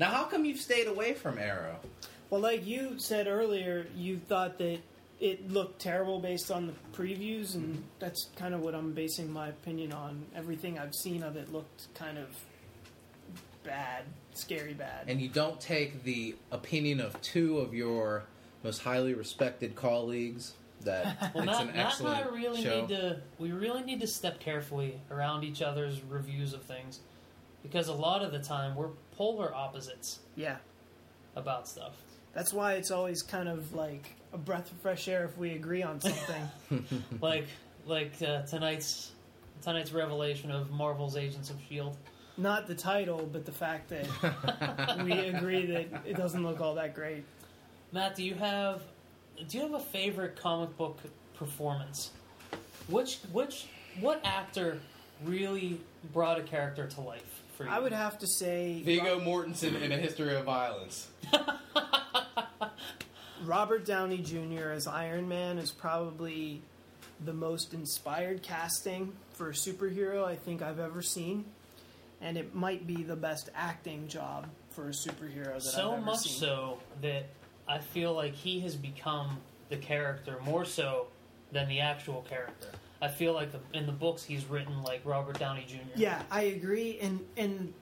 Now, 0.00 0.10
how 0.10 0.24
come 0.24 0.44
you've 0.44 0.58
stayed 0.58 0.88
away 0.88 1.14
from 1.14 1.38
Arrow? 1.38 1.76
well, 2.28 2.40
like 2.40 2.66
you 2.66 2.98
said 2.98 3.28
earlier, 3.28 3.86
you 3.94 4.18
thought 4.18 4.58
that 4.58 4.80
it 5.20 5.48
looked 5.48 5.80
terrible 5.80 6.18
based 6.18 6.50
on 6.50 6.66
the 6.66 6.72
previews, 6.92 7.54
and 7.54 7.76
mm-hmm. 7.76 7.82
that's 8.00 8.28
kind 8.34 8.52
of 8.52 8.62
what 8.62 8.74
I'm 8.74 8.92
basing 8.92 9.32
my 9.32 9.50
opinion 9.50 9.92
on. 9.92 10.24
Everything 10.34 10.76
I've 10.76 10.96
seen 10.96 11.22
of 11.22 11.36
it 11.36 11.52
looked 11.52 11.94
kind 11.94 12.18
of 12.18 12.36
bad, 13.62 14.02
scary 14.34 14.74
bad. 14.74 15.04
And 15.06 15.20
you 15.20 15.28
don't 15.28 15.60
take 15.60 16.02
the 16.02 16.34
opinion 16.50 17.00
of 17.00 17.20
two 17.20 17.58
of 17.58 17.74
your 17.74 18.24
most 18.64 18.82
highly 18.82 19.14
respected 19.14 19.76
colleagues 19.76 20.54
that 20.86 21.30
Well, 21.34 21.44
it's 21.44 21.52
Matt, 21.52 21.60
an 21.60 21.66
Matt 21.66 21.76
and 21.76 21.86
excellent 21.86 22.26
I 22.26 22.28
really 22.28 22.62
show. 22.62 22.80
need 22.80 22.88
to. 22.88 23.20
We 23.38 23.52
really 23.52 23.82
need 23.82 24.00
to 24.00 24.06
step 24.06 24.40
carefully 24.40 24.98
around 25.10 25.44
each 25.44 25.62
other's 25.62 26.02
reviews 26.02 26.52
of 26.52 26.62
things, 26.62 27.00
because 27.62 27.88
a 27.88 27.94
lot 27.94 28.22
of 28.22 28.32
the 28.32 28.38
time 28.38 28.74
we're 28.74 28.90
polar 29.16 29.54
opposites 29.54 30.20
yeah. 30.34 30.56
about 31.36 31.68
stuff. 31.68 31.92
That's 32.32 32.52
why 32.52 32.74
it's 32.74 32.90
always 32.90 33.22
kind 33.22 33.48
of 33.48 33.74
like 33.74 34.14
a 34.32 34.38
breath 34.38 34.70
of 34.70 34.78
fresh 34.78 35.08
air 35.08 35.24
if 35.24 35.36
we 35.38 35.52
agree 35.52 35.82
on 35.82 36.00
something. 36.00 36.48
like 37.20 37.46
like 37.86 38.12
uh, 38.22 38.42
tonight's 38.42 39.12
tonight's 39.62 39.92
revelation 39.92 40.50
of 40.50 40.70
Marvel's 40.70 41.16
Agents 41.16 41.50
of 41.50 41.56
Shield. 41.68 41.96
Not 42.38 42.66
the 42.66 42.74
title, 42.74 43.28
but 43.32 43.46
the 43.46 43.52
fact 43.52 43.88
that 43.88 45.02
we 45.02 45.12
agree 45.12 45.66
that 45.66 46.02
it 46.06 46.16
doesn't 46.16 46.42
look 46.42 46.60
all 46.60 46.74
that 46.74 46.94
great. 46.94 47.24
Matt, 47.92 48.14
do 48.14 48.22
you 48.22 48.34
have 48.34 48.82
do 49.48 49.58
you 49.58 49.62
have 49.64 49.74
a 49.74 49.80
favorite 49.80 50.36
comic 50.36 50.76
book 50.76 50.98
performance? 51.34 52.10
Which 52.88 53.18
which 53.32 53.66
what 54.00 54.20
actor 54.24 54.78
really 55.24 55.80
brought 56.12 56.38
a 56.38 56.42
character 56.42 56.86
to 56.86 57.00
life 57.00 57.42
for 57.56 57.64
you? 57.64 57.70
I 57.70 57.78
would 57.78 57.92
have 57.92 58.18
to 58.18 58.26
say 58.26 58.82
Viggo 58.84 59.20
Mortensen 59.20 59.80
in 59.80 59.92
A 59.92 59.96
History 59.96 60.34
of 60.34 60.44
Violence. 60.44 61.08
Robert 63.44 63.84
Downey 63.84 64.18
Jr. 64.18 64.70
as 64.70 64.86
Iron 64.86 65.28
Man 65.28 65.58
is 65.58 65.70
probably 65.70 66.62
the 67.24 67.32
most 67.32 67.74
inspired 67.74 68.42
casting 68.42 69.12
for 69.32 69.50
a 69.50 69.52
superhero 69.52 70.24
I 70.24 70.36
think 70.36 70.62
I've 70.62 70.78
ever 70.78 71.02
seen, 71.02 71.44
and 72.20 72.36
it 72.36 72.54
might 72.54 72.86
be 72.86 73.02
the 73.02 73.16
best 73.16 73.50
acting 73.54 74.08
job 74.08 74.48
for 74.70 74.88
a 74.88 74.92
superhero 74.92 75.54
that 75.54 75.62
so 75.62 75.92
I've 75.92 75.98
ever 75.98 76.06
much 76.06 76.28
so 76.38 76.78
that 77.02 77.26
I 77.68 77.78
feel 77.78 78.12
like 78.12 78.34
he 78.34 78.60
has 78.60 78.76
become 78.76 79.38
the 79.68 79.76
character 79.76 80.38
more 80.44 80.64
so 80.64 81.08
than 81.52 81.68
the 81.68 81.80
actual 81.80 82.24
character. 82.28 82.68
I 83.02 83.08
feel 83.08 83.32
like 83.34 83.52
the, 83.52 83.60
in 83.76 83.86
the 83.86 83.92
books 83.92 84.22
he's 84.24 84.44
written 84.46 84.82
like 84.82 85.02
Robert 85.04 85.38
Downey 85.38 85.64
Jr. 85.68 85.76
Yeah, 85.96 86.22
I 86.30 86.42
agree, 86.42 86.98
and 87.00 87.20
and 87.36 87.72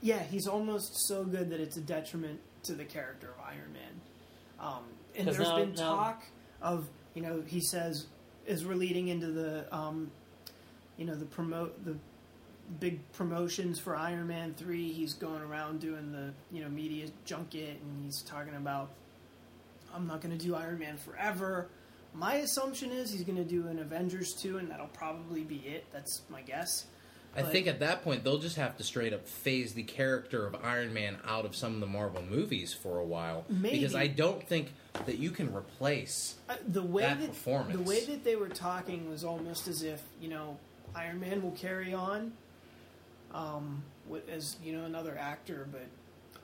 yeah, 0.00 0.22
he's 0.22 0.46
almost 0.46 1.06
so 1.06 1.24
good 1.24 1.50
that 1.50 1.60
it's 1.60 1.76
a 1.76 1.80
detriment 1.80 2.40
to 2.64 2.74
the 2.74 2.84
character 2.84 3.28
of 3.28 3.44
Iron 3.44 3.72
Man. 3.72 4.00
Um, 4.58 4.84
and 5.16 5.28
there's 5.28 5.38
now- 5.38 5.56
been 5.56 5.74
now- 5.74 5.96
talk 5.96 6.22
of 6.60 6.88
you 7.14 7.22
know 7.22 7.42
he 7.46 7.60
says 7.60 8.06
as 8.48 8.64
we're 8.64 8.74
leading 8.74 9.08
into 9.08 9.28
the 9.28 9.72
um, 9.74 10.10
you 10.96 11.04
know 11.04 11.14
the 11.14 11.24
promote 11.26 11.84
the 11.84 11.96
big 12.80 13.00
promotions 13.12 13.78
for 13.78 13.96
Iron 13.96 14.26
Man 14.26 14.54
three. 14.54 14.92
He's 14.92 15.14
going 15.14 15.42
around 15.42 15.80
doing 15.80 16.12
the 16.12 16.32
you 16.54 16.62
know 16.62 16.68
media 16.68 17.06
junket, 17.24 17.78
and 17.82 18.04
he's 18.04 18.22
talking 18.22 18.54
about 18.54 18.90
I'm 19.94 20.06
not 20.06 20.20
going 20.20 20.36
to 20.36 20.42
do 20.44 20.54
Iron 20.54 20.78
Man 20.78 20.96
forever. 20.96 21.68
My 22.14 22.34
assumption 22.36 22.90
is 22.90 23.10
he's 23.12 23.22
going 23.22 23.38
to 23.38 23.44
do 23.44 23.66
an 23.68 23.78
Avengers 23.78 24.34
two, 24.34 24.58
and 24.58 24.70
that'll 24.70 24.86
probably 24.88 25.42
be 25.44 25.56
it. 25.66 25.86
That's 25.92 26.22
my 26.30 26.42
guess. 26.42 26.86
I 27.34 27.40
But- 27.42 27.52
think 27.52 27.66
at 27.66 27.80
that 27.80 28.04
point 28.04 28.24
they'll 28.24 28.38
just 28.38 28.56
have 28.56 28.76
to 28.76 28.84
straight 28.84 29.14
up 29.14 29.26
phase 29.26 29.72
the 29.72 29.82
character 29.84 30.46
of 30.46 30.54
Iron 30.62 30.92
Man 30.92 31.16
out 31.26 31.46
of 31.46 31.56
some 31.56 31.72
of 31.74 31.80
the 31.80 31.86
Marvel 31.86 32.22
movies 32.22 32.74
for 32.74 32.98
a 32.98 33.04
while 33.04 33.46
Maybe. 33.48 33.78
because 33.80 33.94
I 33.94 34.06
don't 34.08 34.46
think 34.46 34.72
that 35.06 35.16
you 35.18 35.30
can 35.30 35.54
replace. 35.54 36.34
Uh, 36.50 36.56
the 36.68 36.82
way 36.82 37.02
That 37.04 37.20
that, 37.20 37.28
performance. 37.30 37.74
the 37.78 37.82
way 37.82 38.04
that 38.04 38.22
they 38.24 38.36
were 38.36 38.50
talking 38.50 39.08
was 39.08 39.24
almost 39.24 39.66
as 39.66 39.82
if 39.82 40.02
you 40.20 40.28
know 40.28 40.58
Iron 40.94 41.20
Man 41.20 41.40
will 41.42 41.52
carry 41.52 41.94
on, 41.94 42.32
um, 43.34 43.82
as 44.30 44.56
you 44.62 44.72
know 44.72 44.84
another 44.84 45.16
actor, 45.18 45.66
but 45.70 45.86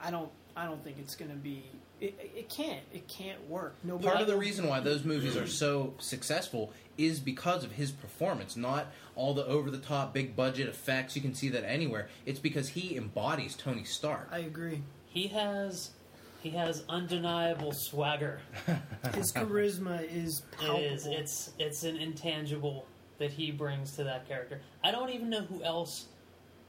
I 0.00 0.10
don't 0.10 0.30
I 0.56 0.64
don't 0.64 0.82
think 0.82 0.96
it's 0.98 1.14
going 1.14 1.30
to 1.30 1.36
be 1.36 1.64
it, 2.00 2.32
it 2.36 2.48
can't. 2.48 2.82
It 2.92 3.08
can't 3.08 3.48
work. 3.48 3.76
Nobody. 3.82 4.08
Part 4.08 4.20
of 4.20 4.26
the 4.26 4.36
reason 4.36 4.68
why 4.68 4.80
those 4.80 5.04
movies 5.04 5.36
are 5.36 5.46
so 5.46 5.94
successful 5.98 6.72
is 6.96 7.18
because 7.18 7.64
of 7.64 7.72
his 7.72 7.90
performance, 7.90 8.56
not 8.56 8.86
all 9.16 9.34
the 9.34 9.44
over 9.46 9.70
the 9.70 9.78
top 9.78 10.14
big 10.14 10.36
budget 10.36 10.68
effects. 10.68 11.16
You 11.16 11.22
can 11.22 11.34
see 11.34 11.48
that 11.50 11.64
anywhere. 11.64 12.08
It's 12.24 12.38
because 12.38 12.68
he 12.68 12.96
embodies 12.96 13.56
Tony 13.56 13.84
Stark. 13.84 14.28
I 14.30 14.40
agree. 14.40 14.82
He 15.06 15.28
has 15.28 15.90
he 16.40 16.50
has 16.50 16.84
undeniable 16.88 17.72
swagger. 17.72 18.40
His 19.14 19.32
charisma 19.32 20.08
is 20.10 20.42
palpable. 20.56 20.84
It 20.84 20.92
is. 20.92 21.06
It's 21.06 21.50
it's 21.58 21.82
an 21.82 21.96
intangible 21.96 22.86
that 23.18 23.32
he 23.32 23.50
brings 23.50 23.96
to 23.96 24.04
that 24.04 24.28
character. 24.28 24.60
I 24.84 24.92
don't 24.92 25.10
even 25.10 25.28
know 25.28 25.42
who 25.42 25.64
else 25.64 26.06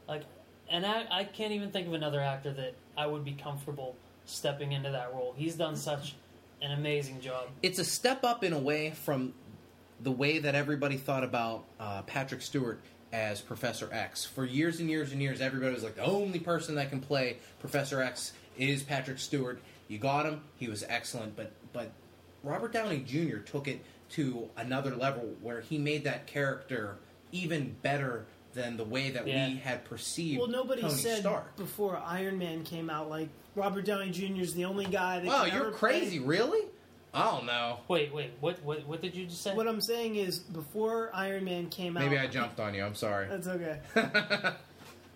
like 0.09 0.23
and 0.69 0.85
I, 0.85 1.05
I 1.09 1.23
can't 1.23 1.51
even 1.53 1.71
think 1.71 1.87
of 1.87 1.93
another 1.93 2.19
actor 2.19 2.51
that 2.53 2.75
I 2.97 3.07
would 3.07 3.25
be 3.25 3.31
comfortable 3.31 3.95
stepping 4.25 4.71
into 4.71 4.91
that 4.91 5.13
role. 5.13 5.33
He's 5.35 5.55
done 5.55 5.75
such 5.75 6.15
an 6.61 6.71
amazing 6.71 7.21
job. 7.21 7.47
It's 7.63 7.79
a 7.79 7.85
step 7.85 8.23
up 8.23 8.43
in 8.43 8.53
a 8.53 8.59
way 8.59 8.91
from 8.91 9.33
the 10.01 10.11
way 10.11 10.39
that 10.39 10.55
everybody 10.55 10.97
thought 10.97 11.23
about 11.23 11.65
uh, 11.79 12.03
Patrick 12.03 12.41
Stewart 12.41 12.79
as 13.11 13.41
Professor 13.41 13.89
X. 13.91 14.25
For 14.25 14.45
years 14.45 14.79
and 14.79 14.89
years 14.89 15.11
and 15.11 15.21
years, 15.21 15.41
everybody 15.41 15.73
was 15.73 15.83
like, 15.83 15.95
the 15.95 16.05
only 16.05 16.39
person 16.39 16.75
that 16.75 16.89
can 16.89 17.01
play 17.01 17.37
Professor 17.59 18.01
X 18.01 18.33
is 18.57 18.83
Patrick 18.83 19.19
Stewart. 19.19 19.61
You 19.87 19.97
got 19.97 20.25
him; 20.25 20.41
he 20.57 20.67
was 20.67 20.83
excellent. 20.87 21.35
But 21.35 21.51
but 21.73 21.91
Robert 22.43 22.71
Downey 22.71 22.99
Jr. 22.99 23.37
took 23.37 23.67
it 23.67 23.83
to 24.11 24.49
another 24.57 24.95
level 24.95 25.35
where 25.41 25.61
he 25.61 25.77
made 25.77 26.03
that 26.03 26.27
character 26.27 26.97
even 27.31 27.75
better 27.81 28.25
than 28.53 28.77
the 28.77 28.83
way 28.83 29.11
that 29.11 29.27
Yeah. 29.27 29.47
we 29.49 29.55
had 29.57 29.85
perceived 29.85 30.39
well, 30.39 30.47
nobody 30.49 30.81
Tony 30.81 30.93
said 30.93 31.19
Stark. 31.19 31.55
before 31.55 32.01
Iron 32.05 32.37
Man 32.39 32.63
came 32.63 32.89
out 32.89 33.09
like 33.09 33.29
Robert 33.55 33.85
Downey 33.85 34.09
Jr. 34.11 34.41
is 34.41 34.53
the 34.53 34.65
only 34.65 34.85
guy 34.85 35.19
that. 35.19 35.25
Wow, 35.27 35.45
you're 35.45 35.55
ever 35.61 35.71
play- 35.71 35.99
crazy, 35.99 36.19
really? 36.19 36.65
I 37.13 37.25
don't 37.31 37.45
know. 37.47 37.79
Wait, 37.87 38.13
wait, 38.13 38.31
what 38.39 38.63
what 38.63 38.85
what 38.87 39.01
did 39.01 39.15
you 39.15 39.25
just 39.25 39.41
say? 39.41 39.55
What 39.55 39.67
I'm 39.67 39.81
saying 39.81 40.15
is, 40.15 40.39
before 40.39 41.09
Iron 41.13 41.43
Man 41.43 41.67
came 41.69 41.97
out, 41.97 42.03
Maybe 42.03 42.17
I 42.19 42.27
jumped 42.27 42.59
on 42.59 42.73
you. 42.75 42.83
I'm 42.83 42.93
sorry. 42.95 43.27
That's 43.27 43.47
okay. 43.47 43.79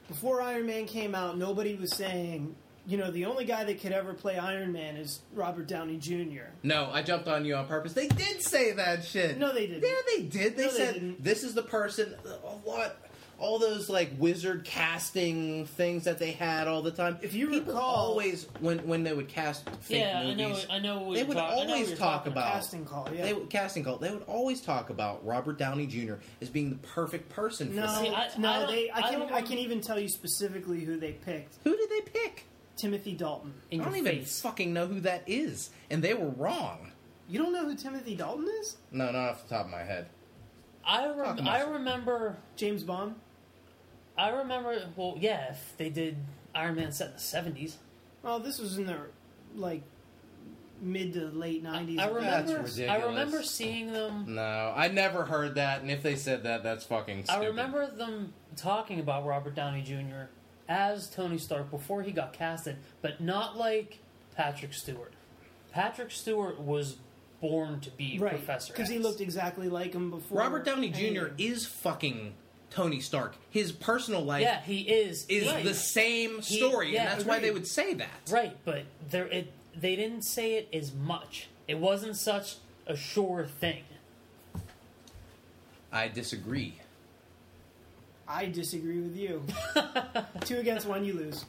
Before 0.08 0.42
Iron 0.42 0.66
Man 0.66 0.86
came 0.86 1.16
out, 1.16 1.38
nobody 1.38 1.76
was 1.76 1.96
saying, 1.96 2.56
you 2.86 2.98
know, 2.98 3.10
the 3.10 3.26
only 3.26 3.46
guy 3.46 3.64
that 3.64 3.80
could 3.80 3.94
ever 3.94 4.14
play 4.14 4.38
Iron 4.38 4.74
Man 4.74 4.98
is 4.98 5.22
Robert 5.34 5.66
Downey 5.68 5.98
Jr. 5.98 6.50
No, 6.62 6.90
I 6.92 7.02
jumped 7.02 7.28
on 7.28 7.46
you 7.46 7.56
on 7.56 7.68
purpose. 7.68 7.94
They 7.94 8.10
did 8.10 8.42
say 8.44 8.74
that 8.74 9.06
shit. 9.06 9.38
No, 9.38 9.54
they 9.54 9.66
didn't. 9.68 9.84
Yeah, 9.84 9.96
they 10.18 10.24
did. 10.24 10.58
They 10.58 10.66
No, 10.66 10.72
they 10.72 10.78
said 10.78 10.94
didn't. 10.96 11.24
this 11.24 11.44
is 11.44 11.54
the 11.54 11.64
person. 11.64 12.14
Uh, 12.26 12.50
A 12.50 12.70
lot. 12.70 12.98
All 13.44 13.60
those 13.60 13.90
like 13.90 14.12
wizard 14.18 14.64
casting 14.64 15.66
things 15.66 16.06
that 16.06 16.18
they 16.18 16.32
had 16.32 16.68
all 16.70 16.82
the 16.82 16.92
time. 16.92 17.18
If 17.22 17.34
you 17.34 17.50
People 17.50 17.74
recall- 17.74 17.84
always 18.12 18.48
when 18.62 18.80
when 18.88 19.04
they 19.04 19.12
would 19.14 19.28
cast 19.28 19.70
fake 19.82 20.00
yeah, 20.00 20.20
I 20.22 20.34
know, 20.34 20.58
I 20.70 20.80
know. 20.80 21.00
What 21.02 21.16
they 21.16 21.24
would 21.24 21.36
talk- 21.36 21.52
I 21.52 21.56
know 21.56 21.60
what 21.60 21.70
always 21.72 21.90
talk 21.90 21.98
talking 22.00 22.32
about 22.32 22.54
Casting 22.54 22.86
call, 22.86 23.10
yeah. 23.14 23.24
they 23.26 23.34
would 23.34 23.50
casting 23.50 23.84
call. 23.84 23.98
They 23.98 24.12
would 24.12 24.24
always 24.24 24.62
talk 24.62 24.90
about 24.90 25.26
Robert 25.26 25.58
Downey 25.58 25.88
Jr. 25.88 26.16
as 26.42 26.50
being 26.50 26.70
the 26.70 26.76
perfect 26.88 27.30
person. 27.30 27.70
For 27.70 27.76
no, 27.76 27.82
that. 27.88 28.02
See, 28.02 28.10
I- 28.10 28.30
no, 28.40 28.50
I 28.50 28.66
they. 28.72 28.90
I 28.90 28.98
I 28.98 29.02
can. 29.10 29.20
don't 29.20 29.32
I, 29.34 29.42
can 29.42 29.58
even 29.58 29.82
tell 29.82 30.00
you 30.00 30.08
specifically 30.08 30.80
who 30.80 30.98
they 30.98 31.12
picked. 31.12 31.56
Who 31.66 31.76
did 31.76 31.90
they 31.90 32.02
pick? 32.02 32.46
Timothy 32.78 33.12
Dalton. 33.14 33.54
in 33.72 33.82
I 33.82 33.84
don't 33.84 33.96
even 33.98 34.20
face. 34.20 34.42
fucking 34.42 34.74
know 34.74 34.88
who 34.88 35.02
that 35.02 35.24
is, 35.28 35.70
and 35.92 36.02
they 36.02 36.14
were 36.14 36.30
wrong. 36.30 36.92
You 37.30 37.40
don't 37.40 37.52
know 37.54 37.66
who 37.66 37.76
Timothy 37.76 38.16
Dalton 38.16 38.48
is? 38.62 38.78
No, 38.92 39.06
not 39.12 39.16
off 39.16 39.44
the 39.48 39.56
top 39.56 39.66
of 39.66 39.72
my 39.72 39.84
head. 39.84 40.08
I 40.86 41.08
rem- 41.10 41.48
I 41.48 41.62
remember 41.62 42.38
James 42.56 42.84
Bond. 42.84 43.16
I 44.18 44.30
remember. 44.30 44.90
Well, 44.96 45.16
yeah, 45.20 45.52
if 45.52 45.74
they 45.78 45.90
did 45.90 46.18
Iron 46.54 46.76
Man 46.76 46.92
set 46.92 47.08
in 47.08 47.14
the 47.14 47.20
seventies. 47.20 47.78
Well, 48.22 48.40
this 48.40 48.60
was 48.60 48.78
in 48.78 48.86
the 48.86 48.98
like 49.56 49.84
mid 50.82 51.14
to 51.14 51.26
late 51.28 51.64
nineties. 51.64 52.00
I 52.00 52.08
remember. 52.08 52.64
That's 52.64 52.80
I 52.80 52.98
remember 52.98 53.44
seeing 53.44 53.92
them. 53.92 54.36
No, 54.36 54.74
I 54.76 54.88
never 54.90 55.26
heard 55.26 55.56
that, 55.56 55.82
and 55.82 55.90
if 55.90 56.04
they 56.04 56.16
said 56.16 56.44
that, 56.44 56.64
that's 56.64 56.86
fucking 56.86 57.26
stupid. 57.26 57.42
I 57.42 57.46
remember 57.48 57.88
them 57.88 58.34
talking 58.56 59.00
about 59.00 59.26
Robert 59.26 59.56
Downey 59.56 59.82
Jr. 59.82 60.30
as 60.68 61.10
Tony 61.10 61.38
Stark 61.38 61.72
before 61.72 62.04
he 62.04 62.12
got 62.12 62.34
casted, 62.34 62.78
but 63.02 63.22
not 63.22 63.58
like 63.58 64.00
Patrick 64.36 64.74
Stewart. 64.74 65.14
Patrick 65.72 66.12
Stewart 66.12 66.60
was 66.60 66.98
born 67.42 67.80
to 67.82 67.90
be 67.92 68.20
right 68.20 68.36
Professor 68.36 68.72
because 68.72 68.90
he 68.90 69.00
looked 69.00 69.22
exactly 69.22 69.70
like 69.70 69.94
him 69.94 70.12
before. 70.12 70.40
Robert 70.40 70.66
Downey 70.66 70.90
Jr. 70.90 71.00
anything. 71.02 71.34
is 71.40 71.66
fucking 71.66 72.36
Tony 72.74 73.00
Stark. 73.00 73.36
His 73.52 73.72
personal 73.72 74.22
life 74.22 74.42
Yeah, 74.42 74.60
he 74.62 74.82
is. 74.82 75.26
is 75.30 75.48
right. 75.48 75.64
the 75.64 75.74
same 75.76 76.42
He- 76.42 76.58
story, 76.58 76.94
yeah, 76.94 77.04
and 77.04 77.12
that's 77.12 77.26
why 77.26 77.40
they 77.40 77.52
would 77.52 77.68
say 77.68 77.94
that. 77.94 78.10
Right, 78.32 78.58
but 78.66 78.84
there 79.10 79.28
it 79.28 79.52
they 79.76 79.96
didn't 79.96 80.24
say 80.24 80.56
it 80.56 80.70
as 80.74 80.92
much. 80.94 81.48
It 81.68 81.78
wasn't 81.80 82.16
such 82.18 82.56
a 82.88 82.96
sure 82.96 83.46
thing. 83.46 83.84
I 85.92 86.08
disagree. 86.08 86.80
I 88.28 88.46
disagree 88.48 89.00
with 89.02 89.16
you. 89.16 89.44
Two 90.46 90.58
against 90.58 90.88
one, 90.88 91.06
you 91.06 91.14
lose. 91.14 91.46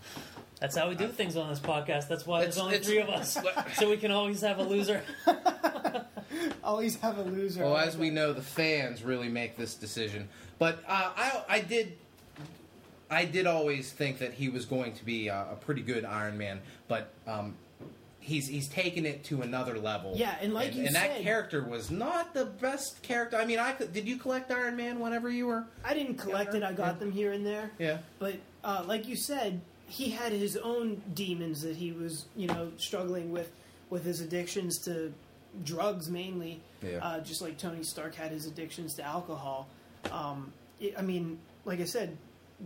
That's 0.60 0.76
how 0.76 0.88
we 0.88 0.94
do 0.94 1.06
uh, 1.06 1.08
things 1.08 1.36
on 1.36 1.48
this 1.48 1.58
podcast. 1.58 2.08
That's 2.08 2.26
why 2.26 2.40
It's- 2.42 2.54
there's 2.56 2.64
only 2.64 2.74
it's- 2.76 2.86
three 2.88 3.00
of 3.00 3.08
us, 3.08 3.38
so 3.78 3.88
we 3.88 3.96
can 3.96 4.10
always 4.10 4.40
have 4.42 4.58
a 4.58 4.62
loser. 4.62 5.02
Always 6.64 6.96
have 7.00 7.18
a 7.18 7.22
loser. 7.22 7.64
Well, 7.64 7.76
as 7.76 7.96
we 7.96 8.10
know, 8.10 8.32
the 8.32 8.42
fans 8.42 9.02
really 9.02 9.28
make 9.28 9.56
this 9.56 9.74
decision. 9.74 10.28
But 10.58 10.82
uh, 10.86 11.10
I, 11.16 11.42
I 11.48 11.60
did, 11.60 11.96
I 13.10 13.24
did 13.24 13.46
always 13.46 13.90
think 13.92 14.18
that 14.18 14.32
he 14.34 14.48
was 14.48 14.64
going 14.64 14.94
to 14.94 15.04
be 15.04 15.28
a, 15.28 15.46
a 15.52 15.56
pretty 15.56 15.82
good 15.82 16.04
Iron 16.04 16.38
Man. 16.38 16.60
But 16.88 17.10
um, 17.26 17.54
he's 18.24 18.48
he's 18.48 18.68
taken 18.68 19.04
it 19.04 19.22
to 19.24 19.42
another 19.42 19.78
level. 19.78 20.14
Yeah, 20.16 20.36
and 20.40 20.54
like 20.54 20.68
and, 20.68 20.76
you 20.76 20.86
and 20.86 20.94
that 20.94 21.20
character 21.20 21.62
was 21.62 21.90
not 21.90 22.34
the 22.34 22.46
best 22.46 23.02
character. 23.02 23.36
I 23.36 23.44
mean, 23.44 23.58
I 23.58 23.72
could, 23.72 23.92
did 23.92 24.08
you 24.08 24.16
collect 24.16 24.50
Iron 24.50 24.76
Man 24.76 24.98
whenever 24.98 25.30
you 25.30 25.46
were? 25.46 25.64
I 25.84 25.94
didn't 25.94 26.16
collect 26.16 26.54
it. 26.54 26.62
I 26.62 26.72
got 26.72 26.98
them 26.98 27.12
here 27.12 27.32
and 27.32 27.46
there. 27.46 27.70
Yeah. 27.78 27.98
But 28.18 28.36
uh, 28.64 28.84
like 28.86 29.06
you 29.06 29.16
said, 29.16 29.60
he 29.86 30.10
had 30.10 30.32
his 30.32 30.56
own 30.56 31.02
demons 31.14 31.62
that 31.62 31.76
he 31.76 31.92
was, 31.92 32.24
you 32.34 32.48
know, 32.48 32.72
struggling 32.78 33.30
with, 33.30 33.50
with 33.90 34.04
his 34.04 34.20
addictions 34.20 34.78
to 34.84 35.12
drugs 35.64 36.08
mainly. 36.10 36.60
Yeah. 36.82 36.98
Uh, 37.02 37.20
just 37.20 37.40
like 37.42 37.58
Tony 37.58 37.82
Stark 37.82 38.14
had 38.14 38.30
his 38.32 38.46
addictions 38.46 38.94
to 38.96 39.02
alcohol. 39.02 39.68
Um, 40.10 40.52
it, 40.80 40.94
I 40.98 41.02
mean, 41.02 41.38
like 41.64 41.80
I 41.80 41.84
said, 41.84 42.16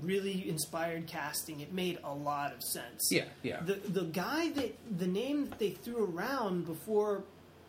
really 0.03 0.49
inspired 0.49 1.07
casting. 1.07 1.61
It 1.61 1.73
made 1.73 1.99
a 2.05 2.13
lot 2.15 2.53
of 2.55 2.63
sense. 2.63 3.09
Yeah, 3.11 3.25
yeah. 3.43 3.61
The 3.61 3.75
the 3.75 4.05
guy 4.05 4.51
that 4.51 4.75
the 4.99 5.07
name 5.07 5.49
that 5.51 5.59
they 5.59 5.71
threw 5.71 6.05
around 6.05 6.67
before 6.67 7.25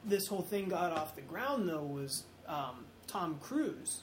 this 0.06 0.28
whole 0.28 0.42
thing 0.42 0.70
got 0.70 0.92
off 0.92 1.16
the 1.16 1.22
ground 1.22 1.68
though 1.68 1.84
was 1.84 2.24
um, 2.48 2.86
Tom 3.08 3.38
Cruise. 3.42 4.02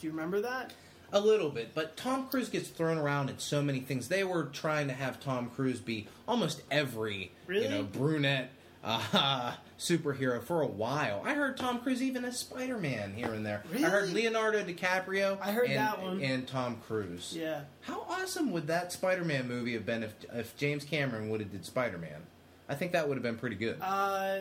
Do 0.00 0.06
you 0.06 0.12
remember 0.12 0.40
that? 0.40 0.72
A 1.12 1.20
little 1.20 1.50
bit, 1.50 1.74
but 1.74 1.96
Tom 1.96 2.26
Cruise 2.26 2.48
gets 2.48 2.68
thrown 2.68 2.98
around 2.98 3.30
in 3.30 3.38
so 3.38 3.62
many 3.62 3.78
things. 3.78 4.08
They 4.08 4.24
were 4.24 4.44
trying 4.46 4.88
to 4.88 4.94
have 4.94 5.20
Tom 5.20 5.48
Cruise 5.54 5.78
be 5.78 6.08
almost 6.26 6.62
every, 6.72 7.30
Really? 7.46 7.64
you 7.64 7.70
know, 7.70 7.82
brunette 7.84 8.50
uh, 8.84 9.54
superhero 9.78 10.42
for 10.42 10.62
a 10.62 10.66
while. 10.66 11.22
I 11.24 11.34
heard 11.34 11.56
Tom 11.56 11.80
Cruise 11.80 12.02
even 12.02 12.24
as 12.24 12.38
Spider 12.38 12.78
Man 12.78 13.14
here 13.14 13.32
and 13.32 13.44
there. 13.44 13.62
Really? 13.72 13.84
I 13.84 13.88
heard 13.88 14.10
Leonardo 14.12 14.62
DiCaprio. 14.62 15.38
I 15.40 15.52
heard 15.52 15.68
and, 15.68 15.78
that 15.78 16.02
one. 16.02 16.20
and 16.20 16.46
Tom 16.46 16.76
Cruise. 16.86 17.34
Yeah. 17.36 17.62
How 17.82 18.02
awesome 18.08 18.52
would 18.52 18.66
that 18.66 18.92
Spider 18.92 19.24
Man 19.24 19.48
movie 19.48 19.72
have 19.74 19.86
been 19.86 20.02
if 20.02 20.14
if 20.32 20.56
James 20.56 20.84
Cameron 20.84 21.30
would 21.30 21.40
have 21.40 21.50
did 21.50 21.64
Spider 21.64 21.98
Man? 21.98 22.22
I 22.68 22.74
think 22.74 22.92
that 22.92 23.08
would 23.08 23.16
have 23.16 23.22
been 23.22 23.36
pretty 23.36 23.56
good. 23.56 23.78
Uh, 23.80 24.38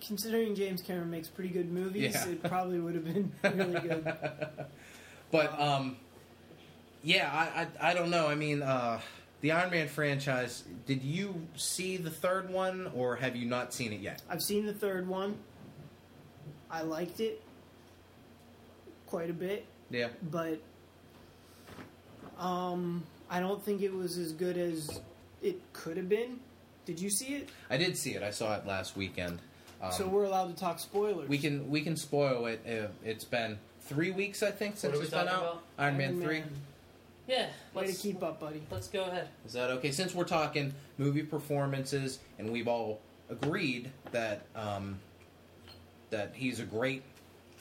considering 0.00 0.54
James 0.54 0.80
Cameron 0.82 1.10
makes 1.10 1.28
pretty 1.28 1.50
good 1.50 1.72
movies, 1.72 2.14
Yeah. 2.14 2.28
it 2.28 2.42
probably 2.42 2.78
would 2.78 2.94
have 2.94 3.04
been 3.04 3.32
really 3.42 3.80
good. 3.80 4.12
But 5.32 5.60
um, 5.60 5.96
yeah, 7.02 7.30
I, 7.32 7.62
I 7.86 7.90
I 7.90 7.94
don't 7.94 8.10
know. 8.10 8.28
I 8.28 8.34
mean, 8.34 8.62
uh, 8.62 9.00
the 9.44 9.52
Iron 9.52 9.70
Man 9.70 9.88
franchise. 9.88 10.64
Did 10.86 11.02
you 11.02 11.46
see 11.54 11.98
the 11.98 12.08
third 12.08 12.48
one, 12.48 12.90
or 12.94 13.14
have 13.16 13.36
you 13.36 13.44
not 13.44 13.74
seen 13.74 13.92
it 13.92 14.00
yet? 14.00 14.22
I've 14.30 14.40
seen 14.40 14.64
the 14.64 14.72
third 14.72 15.06
one. 15.06 15.36
I 16.70 16.80
liked 16.80 17.20
it 17.20 17.42
quite 19.06 19.28
a 19.28 19.34
bit, 19.34 19.66
Yeah. 19.90 20.08
but 20.30 20.60
um, 22.38 23.02
I 23.28 23.38
don't 23.40 23.62
think 23.62 23.82
it 23.82 23.92
was 23.92 24.16
as 24.16 24.32
good 24.32 24.56
as 24.56 25.02
it 25.42 25.60
could 25.74 25.98
have 25.98 26.08
been. 26.08 26.40
Did 26.86 26.98
you 26.98 27.10
see 27.10 27.34
it? 27.34 27.50
I 27.68 27.76
did 27.76 27.98
see 27.98 28.12
it. 28.14 28.22
I 28.22 28.30
saw 28.30 28.56
it 28.56 28.66
last 28.66 28.96
weekend. 28.96 29.40
Um, 29.82 29.92
so 29.92 30.08
we're 30.08 30.24
allowed 30.24 30.54
to 30.54 30.58
talk 30.58 30.78
spoilers. 30.78 31.28
we 31.28 31.36
can 31.36 31.68
we 31.70 31.82
can 31.82 31.98
spoil 31.98 32.46
it. 32.46 32.62
Uh, 32.66 32.88
it's 33.04 33.24
been 33.26 33.58
three 33.82 34.10
weeks, 34.10 34.42
I 34.42 34.52
think, 34.52 34.78
since 34.78 34.94
are 34.94 34.96
we 34.96 35.02
it's 35.02 35.10
been 35.10 35.26
talking 35.26 35.34
out. 35.34 35.42
about? 35.42 35.62
Iron 35.78 35.98
Man 35.98 36.22
three. 36.22 36.42
Yeah, 37.26 37.46
Way 37.72 37.82
to 37.82 37.88
let's 37.88 38.00
keep 38.02 38.22
up, 38.22 38.38
buddy. 38.40 38.62
let's 38.70 38.88
go 38.88 39.04
ahead. 39.04 39.28
Is 39.46 39.54
that 39.54 39.70
okay? 39.70 39.90
Since 39.92 40.14
we're 40.14 40.24
talking 40.24 40.74
movie 40.98 41.22
performances, 41.22 42.18
and 42.38 42.50
we've 42.52 42.68
all 42.68 43.00
agreed 43.30 43.90
that 44.12 44.42
um, 44.54 45.00
that 46.10 46.32
he's 46.34 46.60
a 46.60 46.64
great 46.64 47.02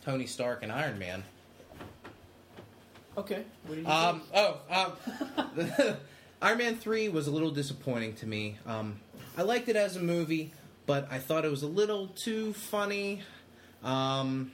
Tony 0.04 0.26
Stark 0.26 0.64
and 0.64 0.72
Iron 0.72 1.00
Man. 1.00 1.24
Okay. 3.18 3.44
What 3.68 3.76
did 3.76 3.86
you 3.86 3.92
Um, 3.92 4.22
think? 4.22 4.32
oh, 4.70 4.94
um, 5.78 5.96
Iron 6.42 6.58
Man 6.58 6.76
3 6.78 7.10
was 7.10 7.28
a 7.28 7.32
little 7.32 7.52
disappointing 7.52 8.16
to 8.16 8.26
me. 8.26 8.58
Um, 8.66 9.00
I 9.38 9.44
liked 9.44 9.70
it 9.70 9.76
as 9.76 9.96
a 9.96 10.02
movie, 10.02 10.52
but 10.86 11.08
I 11.12 11.20
thought 11.20 11.46
it 11.46 11.52
was 11.52 11.64
a 11.64 11.68
little 11.68 12.08
too 12.08 12.54
funny. 12.54 13.22
Um, 13.84 14.52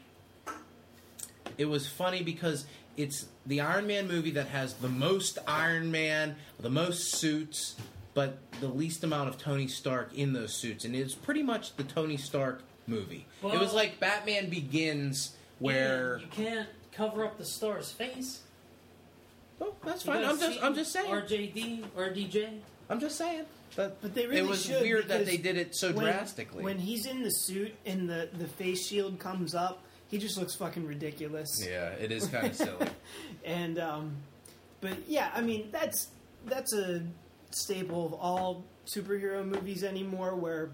it 1.58 1.66
was 1.66 1.88
funny 1.88 2.22
because 2.22 2.66
it's 3.00 3.28
the 3.46 3.62
Iron 3.62 3.88
Man 3.88 4.10
movie 4.10 4.32
that 4.32 4.48
has 4.48 4.74
the 4.76 4.90
most 4.90 5.40
Iron 5.48 5.90
Man, 5.90 6.36
the 6.60 6.70
most 6.70 7.16
suits, 7.16 7.76
but 8.14 8.38
the 8.60 8.68
least 8.68 9.06
amount 9.06 9.30
of 9.30 9.38
Tony 9.38 9.68
Stark 9.68 10.14
in 10.14 10.34
those 10.34 10.54
suits, 10.54 10.84
and 10.84 10.94
it's 10.94 11.16
pretty 11.16 11.42
much 11.42 11.78
the 11.78 11.84
Tony 11.84 12.18
Stark 12.18 12.62
movie. 12.88 13.26
it 13.42 13.60
was 13.60 13.74
like 13.74 14.02
Batman 14.02 14.50
Begins, 14.50 15.36
where 15.60 16.20
you 16.20 16.28
can't 16.28 16.68
cover 16.92 17.24
up 17.24 17.38
the 17.38 17.46
star's 17.46 17.90
face. 17.90 18.42
oh, 19.62 19.74
that's 19.86 20.04
fine. 20.04 20.26
I'm 20.26 20.38
just 20.38 20.62
I'm 20.62 20.76
just 20.76 20.92
saying. 20.92 21.10
RJD 21.10 21.86
or 21.96 22.10
DJ. 22.10 22.60
I'm 22.90 23.00
just 23.00 23.18
saying. 23.18 23.46
But, 23.78 24.02
But 24.02 24.14
they 24.14 24.26
really 24.26 24.40
it 24.40 24.48
was 24.48 24.68
weird 24.68 25.08
that 25.08 25.26
they 25.26 25.38
did 25.38 25.56
it 25.56 25.74
so 25.74 25.94
when, 25.94 26.04
drastically. 26.04 26.64
When 26.64 26.80
he's 26.80 27.06
in 27.06 27.24
the 27.24 27.32
suit 27.32 27.74
and 27.86 28.10
the, 28.10 28.28
the 28.38 28.48
face 28.48 28.86
shield 28.86 29.20
comes 29.20 29.56
up, 29.56 29.84
he 30.10 30.18
just 30.18 30.38
looks 30.38 30.56
fucking 30.56 30.86
ridiculous. 30.86 31.50
yeah, 31.66 31.90
it 31.92 32.12
is 32.12 32.28
kind 32.28 32.48
of 32.48 32.56
silly. 32.56 32.88
And 33.46 33.80
um, 33.80 34.16
but 34.82 34.98
yeah, 35.08 35.32
I 35.34 35.42
mean 35.42 35.70
that's 35.72 36.10
that's 36.46 36.74
a 36.74 37.04
staple 37.52 38.06
of 38.06 38.14
all 38.14 38.64
superhero 38.86 39.46
movies 39.46 39.84
anymore, 39.84 40.36
where 40.36 40.72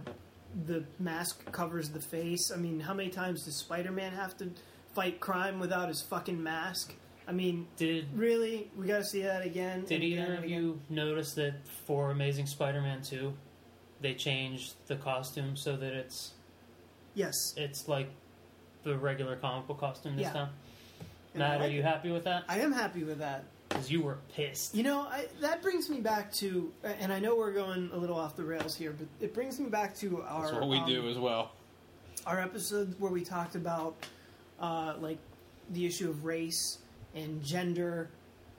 the 0.66 0.84
mask 1.00 1.52
covers 1.52 1.90
the 1.90 2.00
face. 2.02 2.52
I 2.52 2.58
mean, 2.58 2.80
how 2.80 2.94
many 2.94 3.10
times 3.10 3.44
does 3.46 3.58
Spider-Man 3.58 4.14
have 4.14 4.38
to 4.38 4.50
fight 4.94 5.20
crime 5.20 5.60
without 5.60 5.90
his 5.90 6.02
fucking 6.02 6.42
mask? 6.42 6.94
I 7.28 7.32
mean, 7.32 7.68
Did 7.76 8.06
really, 8.14 8.70
we 8.78 8.86
got 8.88 9.00
to 9.00 9.04
see 9.04 9.24
that 9.24 9.44
again. 9.46 9.84
Did 9.86 9.96
and 9.96 10.04
again 10.04 10.24
either 10.24 10.34
of 10.38 10.44
again? 10.44 10.50
you 10.62 10.80
notice 10.90 11.34
that 11.34 11.56
for 11.88 12.12
Amazing 12.12 12.46
Spider-Man 12.46 13.02
2, 13.02 13.34
they 14.00 14.14
changed 14.14 14.76
the 14.88 14.96
costume 14.96 15.58
so 15.58 15.76
that 15.76 15.92
it's 15.94 16.34
Yes, 17.16 17.34
it's 17.58 17.88
like 17.88 18.10
the 18.86 18.98
regular 18.98 19.36
comic 19.36 19.68
book 19.68 19.80
costume 19.80 20.16
this 20.16 20.24
Yeah. 20.28 20.34
time? 20.34 20.50
And 21.34 21.44
I 21.44 21.58
Matt, 21.58 21.68
are 21.68 21.72
you 21.72 21.80
it. 21.82 21.86
happy 21.86 22.12
with 22.12 22.24
that? 22.24 22.46
I 22.48 22.60
am 22.60 22.72
happy 22.72 23.04
with 23.04 23.18
that. 23.20 23.44
Because 23.68 23.92
you 23.92 24.02
were 24.02 24.20
pissed. 24.34 24.74
You 24.76 24.84
know, 24.84 25.02
I, 25.02 25.26
that 25.42 25.62
brings 25.62 25.90
me 25.90 26.00
back 26.00 26.32
to, 26.36 26.72
and 26.84 27.12
I 27.12 27.20
know 27.20 27.36
we're 27.36 27.52
going 27.52 27.90
a 27.92 27.98
little 27.98 28.18
off 28.18 28.36
the 28.38 28.44
rails 28.44 28.76
here, 28.76 28.96
but 28.98 29.08
it 29.20 29.34
brings 29.34 29.60
me 29.60 29.68
back 29.70 29.96
to 29.98 30.22
our 30.22 30.44
That's 30.44 30.54
what 30.54 30.70
we 30.70 30.78
um, 30.78 30.88
do 30.88 31.10
as 31.10 31.18
well. 31.18 31.52
our 32.26 32.40
episode 32.40 32.96
where 33.00 33.12
we 33.12 33.24
talked 33.24 33.56
about 33.56 33.96
uh, 34.60 34.94
like 35.00 35.18
the 35.72 35.86
issue 35.86 36.10
of 36.10 36.24
race 36.24 36.78
and 37.16 37.44
gender 37.44 38.12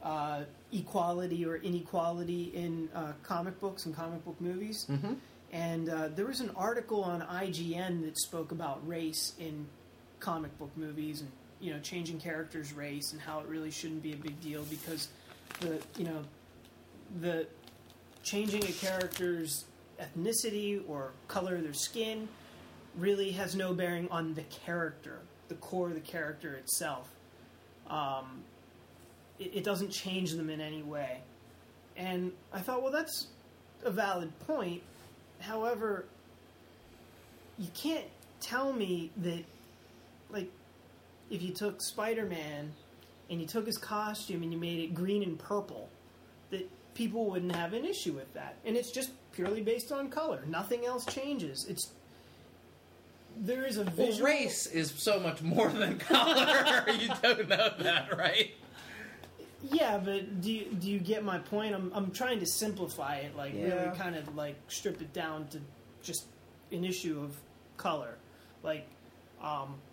uh, 0.03 0.43
equality 0.73 1.47
or 1.47 1.57
inequality 1.57 2.51
in 2.55 2.89
uh, 2.95 3.13
comic 3.23 3.59
books 3.61 3.87
and 3.87 3.95
comic 3.97 4.23
book 4.25 4.39
movies. 4.41 4.87
Mm-hmm. 4.91 5.15
And 5.53 5.89
uh, 5.89 6.09
there 6.09 6.27
was 6.27 6.41
an 6.41 6.51
article 6.57 7.03
on 7.05 7.23
IGN 7.23 8.05
that 8.05 8.19
spoke 8.19 8.51
about 8.51 8.87
race 8.87 9.33
in 9.39 9.67
comic 10.21 10.57
book 10.59 10.71
movies 10.77 11.21
and 11.21 11.31
you 11.61 11.73
know 11.73 11.81
changing 11.81 12.19
characters' 12.19 12.73
race 12.73 13.13
and 13.13 13.21
how 13.21 13.41
it 13.41 13.47
really 13.47 13.71
shouldn't 13.71 14.03
be 14.03 14.13
a 14.13 14.17
big 14.17 14.41
deal 14.41 14.65
because 14.65 15.09
the 15.61 15.81
you 15.99 16.05
know 16.05 16.23
the 17.21 17.47
changing 18.23 18.65
a 18.65 18.73
character's 18.73 19.65
ethnicity 20.01 20.83
or 20.89 21.13
color 21.29 21.57
of 21.57 21.63
their 21.63 21.73
skin 21.73 22.29
really 22.97 23.31
has 23.31 23.55
no 23.55 23.73
bearing 23.73 24.09
on 24.11 24.35
the 24.35 24.43
character, 24.43 25.21
the 25.49 25.55
core 25.57 25.89
of 25.89 25.95
the 25.95 26.01
character 26.01 26.55
itself. 26.55 27.09
Um, 27.89 28.43
it, 29.39 29.57
it 29.57 29.65
doesn't 29.65 29.91
change 29.91 30.33
them 30.33 30.51
in 30.51 30.61
any 30.61 30.83
way. 30.83 31.21
And 31.97 32.33
I 32.53 32.61
thought, 32.61 32.83
well, 32.83 32.93
that's 32.93 33.29
a 33.85 33.91
valid 33.91 34.33
point. 34.41 34.83
However, 35.41 36.07
you 37.59 37.69
can't 37.75 38.05
tell 38.41 38.73
me 38.73 39.11
that, 39.19 39.45
like, 40.31 40.51
if 41.31 41.43
you 41.43 41.53
took 41.53 41.81
Spider 41.81 42.25
Man 42.25 42.73
and 43.31 43.41
you 43.41 43.47
took 43.47 43.67
his 43.67 43.79
costume 43.79 44.43
and 44.43 44.53
you 44.53 44.59
made 44.59 44.79
it 44.81 44.95
green 44.95 45.23
and 45.23 45.39
purple, 45.39 45.89
that 46.51 46.69
people 46.95 47.27
wouldn't 47.31 47.55
have 47.55 47.73
an 47.73 47.85
issue 47.85 48.13
with 48.13 48.33
that. 48.35 48.57
And 48.65 48.77
it's 48.77 48.91
just 48.91 49.11
purely 49.33 49.63
based 49.63 49.93
on 49.93 50.09
color. 50.09 50.43
Nothing 50.47 50.87
else 50.87 51.05
changes. 51.07 51.67
It's 51.69 51.93
there 53.39 53.67
is 53.67 53.77
a 53.77 53.85
Well, 53.97 54.19
race 54.21 54.67
is 54.67 54.93
so 54.97 55.21
much 55.21 55.43
more 55.43 55.69
than 55.69 55.99
color. 55.99 56.85
you 56.99 57.09
don't 57.23 57.49
know 57.49 57.71
that, 57.81 58.17
right? 58.17 58.53
Yeah, 59.63 59.99
but 59.99 60.41
do 60.41 60.51
you, 60.53 60.65
do 60.73 60.91
you 60.91 60.99
get 60.99 61.25
my 61.25 61.39
point? 61.39 61.75
I'm 61.75 61.91
I'm 61.95 62.11
trying 62.13 62.41
to 62.41 62.47
simplify 62.47 63.17
it, 63.17 63.37
like 63.37 63.53
Yeah. 63.55 63.85
really 63.85 63.97
kind 63.99 64.17
of 64.17 64.35
like 64.37 64.57
strip 64.69 65.03
it 65.03 65.13
down 65.13 65.49
to 65.49 65.61
just 66.03 66.25
an 66.73 66.85
issue 66.85 67.21
of 67.23 67.37
color. 67.77 68.17
Like, 68.63 68.87
um, 69.43 69.75
I 69.75 69.86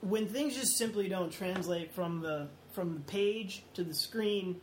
when 0.00 0.26
things 0.26 0.54
just 0.56 0.76
simply 0.76 1.08
don't 1.08 1.30
translate 1.32 1.92
from 1.92 2.20
the 2.20 2.48
from 2.72 2.94
the 2.94 3.00
page 3.00 3.62
to 3.74 3.82
the 3.84 3.94
screen 3.94 4.60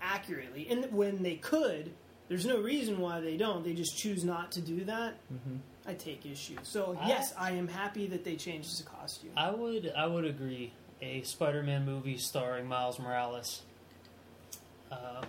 accurately, 0.00 0.66
and 0.70 0.90
when 0.92 1.22
they 1.22 1.36
could, 1.36 1.92
there's 2.28 2.46
no 2.46 2.60
reason 2.60 2.98
why 2.98 3.20
they 3.20 3.36
don't. 3.36 3.64
They 3.64 3.72
just 3.74 3.96
choose 3.96 4.24
not 4.24 4.52
to 4.52 4.60
do 4.60 4.84
that. 4.84 5.14
Mm-hmm. 5.32 5.56
I 5.86 5.94
take 5.94 6.24
issue. 6.26 6.56
So 6.62 6.96
I- 7.00 7.08
yes, 7.08 7.34
I 7.36 7.52
am 7.52 7.66
happy 7.68 8.06
that 8.08 8.24
they 8.24 8.36
changed 8.36 8.78
the 8.78 8.88
costume. 8.88 9.30
I 9.36 9.50
would 9.50 9.92
I 9.96 10.06
would 10.06 10.24
agree. 10.24 10.72
A 11.00 11.22
Spider-Man 11.22 11.84
movie 11.84 12.16
starring 12.16 12.68
Miles 12.68 13.00
Morales 13.00 13.62
uh, 14.92 15.22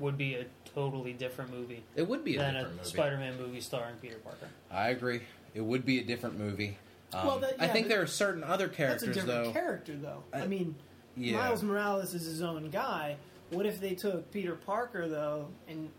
would 0.00 0.18
be 0.18 0.34
a 0.34 0.46
totally 0.74 1.12
different 1.12 1.52
movie 1.52 1.84
It 1.94 2.08
would 2.08 2.24
be 2.24 2.34
a 2.34 2.40
than 2.40 2.54
different 2.54 2.74
a 2.74 2.76
movie. 2.78 2.88
Spider-Man 2.88 3.36
movie 3.38 3.60
starring 3.60 3.94
Peter 4.02 4.16
Parker. 4.16 4.48
I 4.70 4.88
agree. 4.88 5.20
It 5.54 5.60
would 5.60 5.84
be 5.86 6.00
a 6.00 6.04
different 6.04 6.38
movie. 6.38 6.76
Um, 7.14 7.26
Well, 7.26 7.38
that- 7.40 7.56
I 7.60 7.68
think 7.68 7.88
there 7.88 8.02
are 8.02 8.06
certain 8.06 8.42
other 8.44 8.68
characters. 8.68 9.02
That's 9.08 9.18
a 9.18 9.20
different 9.20 9.44
though. 9.46 9.52
character, 9.52 9.96
though. 9.96 10.22
I, 10.32 10.42
I- 10.42 10.46
mean, 10.46 10.74
yeah. 11.16 11.36
Miles 11.36 11.62
Morales 11.62 12.14
is 12.14 12.24
his 12.24 12.42
own 12.42 12.70
guy. 12.70 13.16
What 13.50 13.66
if 13.66 13.80
they 13.80 13.94
took 13.94 14.30
Peter 14.32 14.54
Parker 14.54 15.08
though, 15.08 15.48
and 15.68 15.90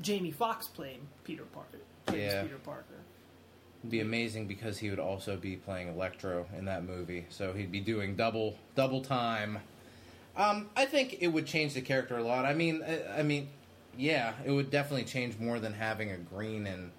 Jamie 0.00 0.30
Foxx 0.30 0.66
played 0.66 1.00
Peter 1.24 1.44
Parker? 1.44 1.78
Yeah. 2.14 2.42
Peter 2.42 2.56
Parker. 2.56 2.86
It'd 3.82 3.90
be 3.90 4.00
amazing 4.00 4.46
because 4.46 4.78
he 4.78 4.88
would 4.88 4.98
also 4.98 5.36
be 5.36 5.56
playing 5.56 5.88
Electro 5.88 6.46
in 6.56 6.64
that 6.66 6.84
movie, 6.84 7.26
so 7.28 7.52
he'd 7.52 7.70
be 7.72 7.80
doing 7.80 8.16
double 8.16 8.56
double 8.76 9.02
time. 9.02 9.58
Um, 10.36 10.70
I 10.74 10.86
think 10.86 11.18
it 11.20 11.28
would 11.28 11.46
change 11.46 11.74
the 11.74 11.82
character 11.82 12.16
a 12.16 12.22
lot. 12.22 12.46
I 12.46 12.54
mean, 12.54 12.82
I, 12.82 13.18
I 13.18 13.22
mean, 13.22 13.48
yeah, 13.98 14.32
it 14.46 14.50
would 14.52 14.70
definitely 14.70 15.04
change 15.04 15.38
more 15.38 15.58
than 15.60 15.74
having 15.74 16.10
a 16.12 16.16
green 16.16 16.66
and 16.66 16.90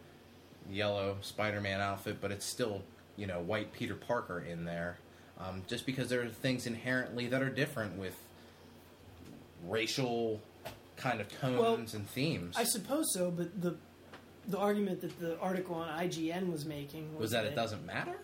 yellow 0.69 1.17
Spider-Man 1.21 1.81
outfit, 1.81 2.17
but 2.21 2.31
it's 2.31 2.45
still 2.45 2.83
you 3.15 3.27
know 3.27 3.39
white 3.39 3.73
Peter 3.73 3.95
Parker 3.95 4.39
in 4.39 4.65
there. 4.65 4.97
Um, 5.39 5.63
just 5.67 5.85
because 5.85 6.09
there 6.09 6.21
are 6.21 6.27
things 6.27 6.67
inherently 6.67 7.27
that 7.27 7.41
are 7.41 7.49
different 7.49 7.97
with 7.97 8.15
racial 9.67 10.39
kind 10.95 11.19
of 11.19 11.27
tones 11.39 11.59
Well, 11.59 11.75
and 11.75 12.07
themes. 12.09 12.55
I 12.57 12.63
suppose 12.63 13.11
so, 13.13 13.31
but 13.31 13.61
the 13.61 13.75
the 14.47 14.57
argument 14.57 15.01
that 15.01 15.19
the 15.19 15.39
article 15.39 15.75
on 15.75 15.87
IGN 15.87 16.51
was 16.51 16.65
making 16.65 17.13
was, 17.13 17.21
was 17.21 17.31
that 17.31 17.45
it 17.45 17.55
doesn't 17.55 17.85
matter? 17.85 18.17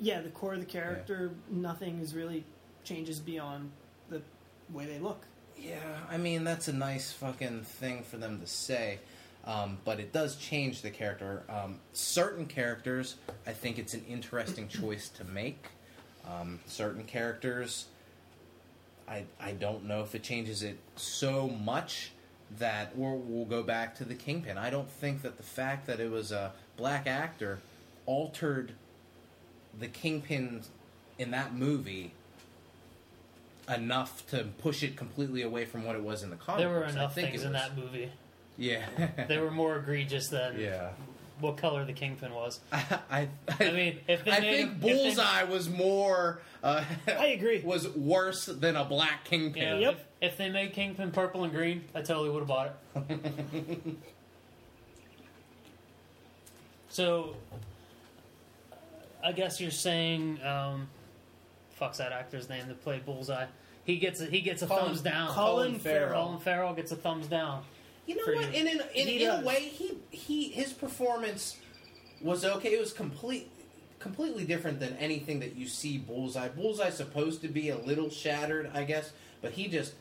Yeah, 0.00 0.20
the 0.20 0.28
core 0.30 0.54
of 0.54 0.60
the 0.60 0.66
character, 0.66 1.32
nothing 1.50 2.00
is 2.00 2.14
really 2.14 2.44
changes 2.84 3.18
beyond 3.18 3.72
the 4.08 4.22
way 4.72 4.86
they 4.86 5.00
look. 5.00 5.22
Yeah, 5.56 5.80
I 6.08 6.16
mean 6.18 6.44
that's 6.44 6.68
a 6.68 6.72
nice 6.72 7.12
fucking 7.12 7.62
thing 7.62 8.04
for 8.04 8.16
them 8.16 8.40
to 8.40 8.46
say, 8.46 9.00
um, 9.48 9.78
but 9.84 9.98
it 9.98 10.12
does 10.12 10.36
change 10.36 10.82
the 10.82 10.90
character. 10.90 11.42
Um, 11.48 11.80
certain 11.94 12.44
characters, 12.46 13.16
I 13.46 13.52
think 13.52 13.78
it's 13.78 13.94
an 13.94 14.04
interesting 14.06 14.68
choice 14.68 15.08
to 15.08 15.24
make. 15.24 15.64
Um, 16.28 16.60
certain 16.66 17.04
characters, 17.04 17.86
I 19.08 19.24
I 19.40 19.52
don't 19.52 19.86
know 19.86 20.02
if 20.02 20.14
it 20.14 20.22
changes 20.22 20.62
it 20.62 20.78
so 20.96 21.48
much 21.48 22.12
that, 22.58 22.92
or 22.98 23.16
we'll 23.16 23.46
go 23.46 23.62
back 23.62 23.94
to 23.96 24.04
the 24.04 24.14
Kingpin. 24.14 24.58
I 24.58 24.68
don't 24.68 24.90
think 24.90 25.22
that 25.22 25.38
the 25.38 25.42
fact 25.42 25.86
that 25.86 25.98
it 25.98 26.10
was 26.10 26.30
a 26.30 26.52
black 26.76 27.06
actor 27.06 27.60
altered 28.04 28.72
the 29.78 29.88
Kingpin 29.88 30.62
in 31.18 31.30
that 31.30 31.54
movie 31.54 32.12
enough 33.66 34.26
to 34.28 34.44
push 34.58 34.82
it 34.82 34.96
completely 34.96 35.42
away 35.42 35.64
from 35.64 35.84
what 35.84 35.96
it 35.96 36.02
was 36.02 36.22
in 36.22 36.28
the 36.28 36.36
comic. 36.36 36.60
There 36.60 36.68
were 36.68 36.80
books. 36.80 36.92
Enough 36.94 37.14
things 37.14 37.44
in 37.44 37.52
that 37.52 37.76
movie. 37.76 38.10
Yeah, 38.58 38.84
They 39.28 39.38
were 39.38 39.52
more 39.52 39.76
egregious 39.76 40.28
than 40.28 40.58
yeah. 40.58 40.90
what 41.38 41.56
color 41.56 41.84
the 41.84 41.92
Kingpin 41.92 42.34
was. 42.34 42.58
I, 42.72 42.98
I, 43.08 43.28
I 43.60 43.70
mean, 43.70 44.00
if 44.08 44.24
they 44.24 44.32
I 44.32 44.40
made 44.40 44.50
think 44.56 44.70
him- 44.70 44.74
if 44.76 44.80
they- 44.82 44.92
Bullseye 45.04 45.44
was 45.44 45.68
more. 45.70 46.40
Uh, 46.62 46.82
I 47.06 47.26
agree. 47.28 47.60
Was 47.60 47.88
worse 47.94 48.46
than 48.46 48.74
a 48.74 48.84
black 48.84 49.24
Kingpin. 49.24 49.62
Yeah, 49.62 49.76
Yep. 49.78 50.06
if, 50.20 50.32
if 50.32 50.36
they 50.38 50.50
made 50.50 50.72
Kingpin 50.72 51.12
purple 51.12 51.44
and 51.44 51.52
green, 51.52 51.84
I 51.94 52.02
totally 52.02 52.30
would 52.30 52.40
have 52.40 52.48
bought 52.48 52.74
it. 52.96 53.80
so, 56.88 57.36
I 59.22 59.30
guess 59.32 59.60
you're 59.60 59.70
saying, 59.70 60.40
um, 60.44 60.88
fuck's 61.70 61.98
that 61.98 62.10
actor's 62.12 62.48
name 62.48 62.66
that 62.68 62.82
played 62.82 63.04
Bullseye? 63.04 63.46
He 63.84 63.96
gets 63.98 64.20
a, 64.20 64.26
he 64.26 64.40
gets 64.40 64.62
a 64.62 64.66
Colin- 64.66 64.86
thumbs 64.86 65.00
down. 65.02 65.30
Colin 65.30 65.78
Farrell. 65.78 66.24
Colin 66.24 66.40
Farrell 66.40 66.74
gets 66.74 66.90
a 66.92 66.96
thumbs 66.96 67.26
down. 67.28 67.62
You 68.08 68.16
know 68.16 68.40
what? 68.40 68.54
In 68.54 68.66
in, 68.66 68.80
in, 68.94 69.08
in 69.08 69.30
a 69.30 69.42
way, 69.42 69.60
he 69.60 69.98
he 70.10 70.48
his 70.48 70.72
performance 70.72 71.58
was 72.22 72.42
okay. 72.42 72.72
It 72.72 72.80
was 72.80 72.94
complete 72.94 73.50
completely 73.98 74.44
different 74.44 74.80
than 74.80 74.96
anything 74.96 75.40
that 75.40 75.56
you 75.56 75.68
see 75.68 75.98
Bullseye. 75.98 76.48
Bullseye's 76.48 76.94
supposed 76.94 77.42
to 77.42 77.48
be 77.48 77.68
a 77.68 77.76
little 77.76 78.08
shattered, 78.08 78.70
I 78.72 78.84
guess, 78.84 79.12
but 79.42 79.52
he 79.52 79.68
just 79.68 79.92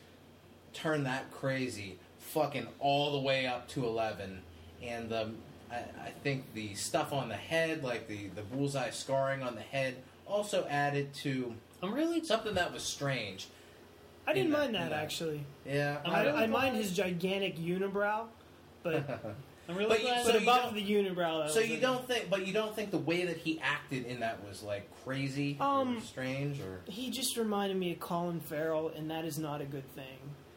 turned 0.73 1.05
that 1.05 1.31
crazy, 1.31 1.97
fucking 2.19 2.67
all 2.79 3.11
the 3.11 3.19
way 3.19 3.45
up 3.45 3.67
to 3.69 3.85
eleven. 3.85 4.41
And 4.81 5.09
the 5.09 5.31
I, 5.69 5.75
I 5.75 6.13
think 6.23 6.53
the 6.53 6.75
stuff 6.75 7.11
on 7.11 7.27
the 7.27 7.35
head, 7.35 7.83
like 7.83 8.07
the 8.07 8.27
the 8.27 8.41
bullseye 8.41 8.91
scarring 8.91 9.43
on 9.43 9.55
the 9.55 9.61
head, 9.61 9.97
also 10.25 10.65
added 10.69 11.13
to 11.15 11.53
I'm 11.83 11.93
really 11.93 12.23
something 12.23 12.25
something 12.25 12.53
that 12.55 12.73
was 12.73 12.83
strange. 12.83 13.49
I 14.27 14.33
didn't 14.33 14.51
that- 14.51 14.57
mind 14.59 14.75
that 14.75 14.89
that. 14.89 15.03
actually. 15.03 15.41
Yeah, 15.65 15.97
I'm 16.05 16.11
I, 16.13 16.25
really 16.25 16.37
I 16.43 16.47
mind 16.47 16.75
his 16.75 16.91
gigantic 16.91 17.57
unibrow, 17.57 18.25
but 18.83 18.95
I'm 19.69 19.75
really 19.75 19.89
But 19.89 19.99
you- 20.01 20.05
glad. 20.07 20.25
so 20.25 20.31
but 20.33 20.41
you 20.41 20.49
above 20.49 20.73
the 20.75 20.83
unibrow. 20.83 21.45
That 21.45 21.51
So 21.53 21.61
was 21.61 21.69
you 21.69 21.77
a- 21.77 21.81
don't 21.81 22.05
think, 22.07 22.29
but 22.29 22.45
you 22.45 22.53
don't 22.53 22.75
think 22.75 22.91
the 22.91 22.97
way 22.97 23.25
that 23.25 23.37
he 23.37 23.59
acted 23.61 24.05
in 24.05 24.19
that 24.19 24.45
was 24.47 24.63
like 24.63 24.89
crazy 25.03 25.57
Um, 25.59 25.97
or 25.97 26.01
strange 26.01 26.59
or 26.59 26.81
He 26.87 27.09
just 27.09 27.37
reminded 27.37 27.77
me 27.77 27.91
of 27.93 27.99
Colin 27.99 28.39
Farrell, 28.41 28.91
and 28.95 29.09
that 29.11 29.25
is 29.25 29.37
not 29.39 29.61
a 29.61 29.65
good 29.65 29.87
thing. 29.95 30.05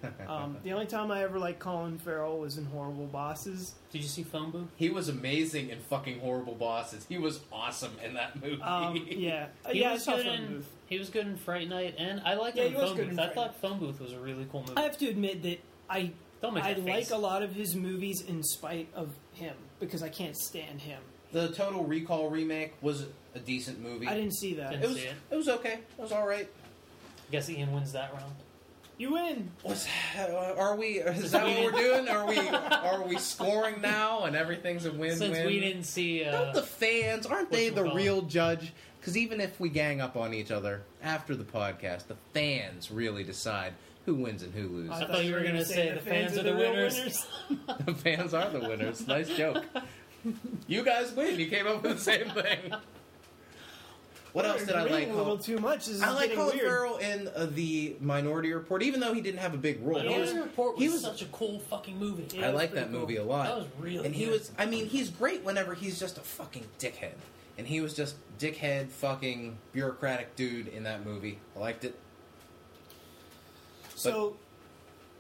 Um, 0.27 0.57
the 0.65 0.73
only 0.73 0.87
time 0.87 1.11
I 1.11 1.23
ever 1.25 1.39
liked 1.39 1.59
Colin 1.59 1.99
Farrell 1.99 2.39
was 2.39 2.57
in 2.57 2.65
Horrible 2.65 3.05
Bosses. 3.07 3.75
Did 3.93 4.01
you 4.01 4.09
see 4.09 4.23
Phone 4.23 4.51
Booth? 4.51 4.69
he 4.77 4.89
was 4.89 5.11
amazing 5.11 5.69
in 5.69 5.79
fucking 5.79 6.21
horrible 6.21 6.55
bosses. 6.55 7.05
He 7.07 7.19
was 7.19 7.41
awesome 7.53 7.93
in 8.03 8.15
that 8.15 8.41
movie. 8.43 8.63
Um, 8.63 8.97
yeah, 9.11 9.49
Uh, 9.67 9.71
He 9.73 9.81
yeah, 9.81 9.91
I 9.91 9.93
was 9.95 10.05
saw 10.05 10.17
good 10.17 10.25
Phone 10.27 10.35
in. 10.37 10.47
Booth. 10.55 10.71
He 10.91 10.99
was 10.99 11.09
good 11.09 11.27
in 11.27 11.37
Fright 11.37 11.69
Night, 11.69 11.95
and 11.99 12.21
I 12.25 12.35
liked 12.35 12.57
Yeah, 12.57 12.65
him 12.65 12.75
in 12.75 12.81
Phone 12.81 12.97
good 12.97 13.05
Booth. 13.11 13.13
in 13.13 13.21
I 13.21 13.29
thought 13.29 13.61
Phone 13.61 13.79
Booth 13.79 14.01
was 14.01 14.13
a 14.13 14.19
really 14.19 14.45
cool 14.51 14.61
movie. 14.63 14.75
I 14.77 14.83
have 14.83 14.99
to 14.99 15.09
admit 15.09 15.43
that 15.45 15.61
I 15.89 16.11
Don't 16.43 16.53
make 16.53 16.65
I 16.65 16.75
that 16.75 16.85
like 16.85 16.95
face. 16.95 17.11
a 17.13 17.17
lot 17.17 17.43
of 17.43 17.53
his 17.55 17.77
movies 17.77 18.23
in 18.27 18.43
spite 18.43 18.89
of 18.95 19.15
him 19.33 19.55
because 19.79 20.03
I 20.03 20.09
can't 20.09 20.37
stand 20.37 20.81
him. 20.81 21.01
the 21.33 21.49
Total 21.53 21.85
Recall 21.85 22.29
remake 22.29 22.75
was 22.83 23.07
a 23.37 23.39
decent 23.39 23.81
movie. 23.81 24.09
I 24.09 24.15
didn't 24.17 24.35
see 24.35 24.55
that. 24.55 24.71
Didn't 24.73 24.85
It 24.85 24.89
was 24.89 24.97
see 24.97 25.05
it. 25.07 25.15
it 25.31 25.37
was 25.37 25.49
okay. 25.49 25.75
It 25.97 26.03
was 26.03 26.11
all 26.11 26.27
right. 26.27 26.49
I 26.49 27.31
guess 27.31 27.49
Ian 27.49 27.73
wins 27.73 27.93
that 27.93 28.13
round. 28.13 28.35
You 29.01 29.15
win. 29.15 29.51
Was 29.65 29.89
are 30.19 30.77
we? 30.77 30.99
Is 30.99 31.31
that 31.31 31.47
what 31.47 31.73
we're 31.73 31.81
doing? 31.81 32.07
Are 32.07 32.27
we? 32.27 32.39
Are 32.39 33.03
we 33.03 33.17
scoring 33.17 33.81
now 33.81 34.25
and 34.25 34.37
everything's 34.37 34.85
a 34.85 34.93
win? 34.93 35.17
Since 35.17 35.39
win? 35.39 35.47
we 35.47 35.59
didn't 35.59 35.85
see, 35.85 36.23
uh, 36.23 36.33
Don't 36.33 36.53
the 36.53 36.63
fans 36.63 37.25
aren't 37.25 37.51
they 37.51 37.71
the 37.71 37.81
whatchamacallit? 37.81 37.95
real 37.95 38.21
judge? 38.21 38.75
Because 39.01 39.17
even 39.17 39.41
if 39.41 39.59
we 39.59 39.71
gang 39.71 40.03
up 40.03 40.19
on 40.19 40.35
each 40.35 40.51
other 40.51 40.83
after 41.03 41.35
the 41.35 41.45
podcast, 41.45 42.09
the 42.09 42.17
fans 42.35 42.91
really 42.91 43.25
decide 43.25 43.73
who 44.05 44.17
wins 44.17 44.43
and 44.43 44.53
who 44.53 44.69
loses. 44.69 44.91
I 44.91 45.07
thought 45.07 45.25
you 45.25 45.33
were 45.33 45.45
gonna 45.45 45.65
say 45.65 45.95
the 45.95 46.01
fans 46.01 46.37
are 46.37 46.43
the 46.43 46.55
real 46.55 46.73
winners. 46.73 47.27
the 47.87 47.95
fans 47.95 48.35
are 48.35 48.51
the 48.51 48.61
winners. 48.61 49.07
Nice 49.07 49.31
joke. 49.31 49.65
You 50.67 50.85
guys 50.85 51.11
win. 51.13 51.41
You 51.41 51.47
came 51.47 51.67
up 51.67 51.83
with 51.83 51.97
the 51.97 52.03
same 52.03 52.29
thing. 52.29 52.75
What 54.33 54.45
else 54.47 54.65
did 54.65 54.77
I 54.77 54.85
like? 54.85 55.09
A 55.09 55.13
little 55.13 55.39
too 55.39 55.59
much. 55.59 55.87
This 55.87 55.97
is 55.97 56.03
I 56.03 56.11
like 56.11 56.29
getting 56.31 56.37
Colin 56.39 56.57
weird. 56.57 56.69
Farrell 56.69 56.97
in 56.99 57.29
uh, 57.35 57.47
the 57.51 57.97
Minority 58.01 58.53
Report, 58.53 58.83
even 58.83 59.01
though 59.01 59.13
he 59.13 59.21
didn't 59.21 59.41
have 59.41 59.55
a 59.55 59.57
big 59.59 59.81
role. 59.85 59.99
He 59.99 60.09
Minority 60.09 60.33
was- 60.35 60.43
Report 60.47 60.77
was, 60.77 60.83
he 60.85 60.89
was- 60.89 61.01
such 61.03 61.23
a 61.23 61.27
cool 61.27 61.59
fucking 61.59 61.99
movie. 61.99 62.27
Yeah, 62.39 62.47
I 62.47 62.49
it 62.49 62.53
was 62.53 62.59
like 62.61 62.71
pretty 62.71 62.85
that 62.87 62.91
cool. 62.93 63.01
movie 63.01 63.17
a 63.17 63.25
lot. 63.25 63.47
That 63.47 63.57
was 63.57 63.67
really 63.81 64.07
and 64.07 64.15
he 64.15 64.27
good. 64.27 64.33
was. 64.33 64.53
I 64.59 64.67
mean, 64.67 64.87
he's 64.87 65.11
great 65.11 65.43
whenever 65.45 65.75
he's 65.75 65.99
just 65.99 66.17
a 66.19 66.21
fucking 66.21 66.65
dickhead, 66.79 67.15
and 67.59 67.67
he 67.67 67.81
was 67.81 67.93
just 67.95 68.15
dickhead, 68.39 68.91
fucking 68.91 69.59
bureaucratic 69.73 70.37
dude 70.37 70.69
in 70.69 70.85
that 70.85 71.05
movie. 71.05 71.39
I 71.57 71.59
liked 71.59 71.85
it. 71.85 71.99
So, 73.97 74.37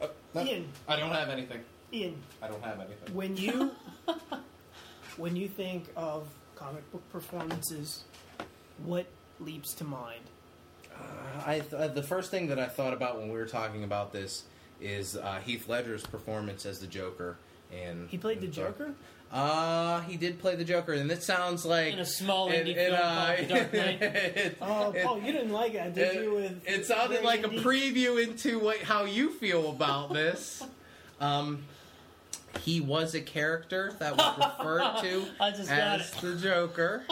Uh, 0.00 0.06
no, 0.34 0.42
Ian. 0.44 0.68
I 0.88 0.96
don't 0.96 1.10
have 1.10 1.28
anything. 1.28 1.60
Ian, 1.92 2.14
I 2.40 2.46
don't 2.48 2.62
have 2.62 2.78
anything. 2.80 3.12
when 3.14 3.36
you 3.36 3.72
when 5.16 5.34
you 5.36 5.48
think 5.48 5.86
of 5.96 6.28
comic 6.54 6.88
book 6.92 7.02
performances, 7.10 8.04
what 8.84 9.06
leaps 9.38 9.74
to 9.74 9.84
mind? 9.84 10.20
Uh, 10.94 11.02
I 11.46 11.60
th- 11.60 11.72
uh, 11.72 11.88
the 11.88 12.02
first 12.02 12.30
thing 12.30 12.48
that 12.48 12.58
I 12.58 12.66
thought 12.66 12.92
about 12.92 13.18
when 13.18 13.28
we 13.28 13.36
were 13.38 13.46
talking 13.46 13.84
about 13.84 14.12
this 14.12 14.44
is 14.80 15.16
uh, 15.16 15.40
Heath 15.44 15.68
Ledger's 15.68 16.06
performance 16.06 16.64
as 16.66 16.78
the 16.80 16.86
Joker. 16.86 17.36
And 17.72 18.08
He 18.10 18.18
played 18.18 18.40
the 18.40 18.48
Joker. 18.48 18.92
Uh, 19.32 20.00
he 20.00 20.16
did 20.16 20.40
play 20.40 20.56
the 20.56 20.64
Joker, 20.64 20.92
and 20.92 21.08
it 21.10 21.22
sounds 21.22 21.64
like 21.64 21.92
In 21.92 22.00
a 22.00 22.04
small 22.04 22.50
indie 22.50 22.74
it, 22.76 22.88
film 22.88 22.94
uh, 23.00 23.36
called 23.36 23.48
Dark 23.48 23.72
Knight. 23.72 24.02
it- 24.02 24.56
Oh, 24.60 24.92
it- 24.92 25.24
you 25.24 25.32
didn't 25.32 25.52
like 25.52 25.74
that, 25.74 25.94
did 25.94 26.16
it, 26.16 26.22
you? 26.24 26.34
With 26.34 26.62
it 26.66 26.84
sounded 26.86 27.22
very 27.22 27.24
like 27.24 27.44
a 27.44 27.48
preview 27.48 28.20
into 28.22 28.58
what, 28.58 28.78
how 28.78 29.04
you 29.04 29.30
feel 29.30 29.70
about 29.70 30.12
this. 30.12 30.62
Um, 31.20 31.64
he 32.64 32.80
was 32.80 33.14
a 33.14 33.20
character 33.20 33.92
that 33.98 34.16
was 34.16 34.38
referred 34.38 35.02
to 35.02 35.26
I 35.40 35.50
just 35.50 35.70
as 35.70 36.10
the 36.12 36.34
Joker. 36.36 37.04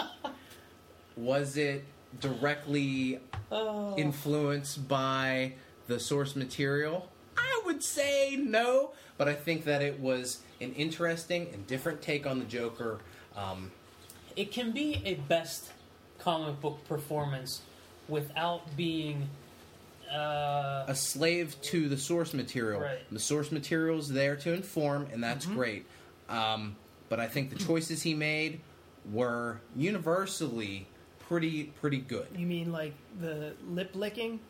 Was 1.19 1.57
it 1.57 1.85
directly 2.21 3.19
Oh. 3.51 3.97
influenced 3.99 4.87
by 4.89 5.55
the 5.89 5.99
source 5.99 6.37
material? 6.37 7.09
I 7.37 7.63
would 7.67 7.83
say 7.83 8.37
no, 8.37 8.93
but 9.17 9.29
I 9.29 9.35
think 9.35 9.65
that 9.65 9.83
it 9.83 9.99
was 9.99 10.39
an 10.61 10.73
interesting 10.75 11.49
and 11.53 11.67
different 11.67 12.01
take 12.03 12.25
on 12.27 12.39
the 12.39 12.45
Joker. 12.45 13.01
Um, 13.37 13.73
it 14.37 14.53
can 14.53 14.71
be 14.71 15.03
a 15.05 15.15
best 15.15 15.71
comic 16.21 16.61
book 16.61 16.87
performance 16.89 17.63
without 18.09 18.77
being 18.77 19.29
uh, 20.13 20.85
a 20.87 20.95
slave 20.95 21.61
to 21.63 21.89
the 21.89 21.97
source 21.99 22.33
material. 22.33 22.81
Right. 22.81 23.01
The 23.13 23.19
source 23.19 23.51
material 23.53 23.99
is 23.99 24.09
there 24.09 24.37
to 24.37 24.53
inform, 24.55 25.09
and 25.13 25.23
that's 25.23 25.45
Mm-hmm. 25.47 25.55
great. 25.57 25.87
Um, 26.29 26.77
but 27.09 27.19
I 27.21 27.27
think 27.27 27.51
the 27.51 27.57
choices 27.59 28.03
he 28.03 28.15
made 28.15 28.61
were 29.11 29.61
universally 29.77 30.87
pretty 31.29 31.65
pretty 31.81 31.99
good. 31.99 32.27
You 32.37 32.47
mean 32.47 32.73
like 32.73 32.95
the 33.21 33.53
lip 33.69 33.91
licking? 33.95 34.41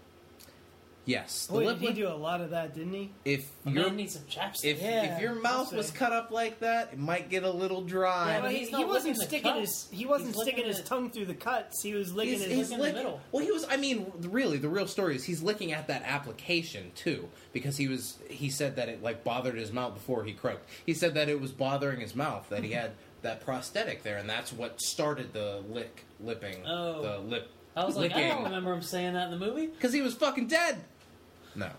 Yes, 1.04 1.46
the 1.46 1.54
Boy, 1.54 1.64
lip 1.64 1.76
did 1.76 1.80
he 1.80 1.86
lick- 1.86 1.96
do 1.96 2.08
a 2.08 2.12
lot 2.20 2.42
of 2.42 2.50
that, 2.50 2.74
didn't 2.74 2.92
he? 2.92 3.10
if 3.24 3.48
a 3.64 3.70
your 3.70 3.84
man 3.86 3.96
needs 3.96 4.12
some 4.12 4.24
chapstick. 4.24 4.64
if 4.64 4.82
Yeah, 4.82 5.14
if 5.16 5.22
your 5.22 5.36
I'll 5.36 5.40
mouth 5.40 5.68
say. 5.70 5.76
was 5.78 5.90
cut 5.90 6.12
up 6.12 6.30
like 6.30 6.60
that, 6.60 6.90
it 6.92 6.98
might 6.98 7.30
get 7.30 7.44
a 7.44 7.50
little 7.50 7.80
dry. 7.80 8.34
Yeah, 8.34 8.40
but 8.42 8.50
he, 8.50 8.58
he's 8.58 8.66
he 8.68 8.72
not 8.74 8.88
wasn't 8.88 9.16
licking 9.16 9.18
the 9.20 9.24
sticking 9.26 9.52
cuts. 9.54 9.88
his 9.88 9.98
he 9.98 10.04
wasn't 10.04 10.34
He's 10.34 10.42
sticking 10.42 10.64
his 10.66 10.78
it. 10.80 10.84
tongue 10.84 11.08
through 11.10 11.24
the 11.24 11.34
cuts. 11.34 11.82
He 11.82 11.94
was 11.94 12.12
licking 12.12 12.34
He's, 12.34 12.42
his. 12.44 12.52
he's 12.56 12.70
in 12.72 12.76
the 12.76 12.82
lick- 12.84 12.94
middle. 12.94 13.20
Well, 13.32 13.42
he 13.42 13.50
was. 13.50 13.64
I 13.70 13.78
mean, 13.78 14.12
really, 14.18 14.58
the 14.58 14.68
real 14.68 14.86
story 14.86 15.16
is 15.16 15.24
he's 15.24 15.40
licking 15.42 15.72
at 15.72 15.86
that 15.86 16.02
application 16.04 16.92
too, 16.94 17.30
because 17.54 17.78
he 17.78 17.88
was. 17.88 18.18
He 18.28 18.50
said 18.50 18.76
that 18.76 18.90
it 18.90 19.02
like 19.02 19.24
bothered 19.24 19.56
his 19.56 19.72
mouth 19.72 19.94
before 19.94 20.24
he 20.24 20.34
croaked. 20.34 20.68
He 20.84 20.92
said 20.92 21.14
that 21.14 21.30
it 21.30 21.40
was 21.40 21.52
bothering 21.52 22.00
his 22.00 22.14
mouth 22.14 22.46
that 22.50 22.64
he 22.64 22.72
had 22.72 22.90
that 23.22 23.44
prosthetic 23.44 24.02
there, 24.02 24.18
and 24.18 24.28
that's 24.28 24.52
what 24.52 24.80
started 24.80 25.32
the 25.32 25.62
lick 25.68 26.04
lipping. 26.20 26.64
Oh. 26.66 27.02
the 27.02 27.18
lip. 27.18 27.50
I 27.76 27.84
was 27.84 27.96
like, 27.96 28.12
I 28.12 28.28
don't 28.28 28.44
remember 28.44 28.72
him 28.72 28.82
saying 28.82 29.14
that 29.14 29.30
in 29.32 29.38
the 29.38 29.44
movie. 29.44 29.66
because 29.66 29.92
he 29.92 30.00
was 30.00 30.14
fucking 30.14 30.48
dead. 30.48 30.78
No. 31.54 31.70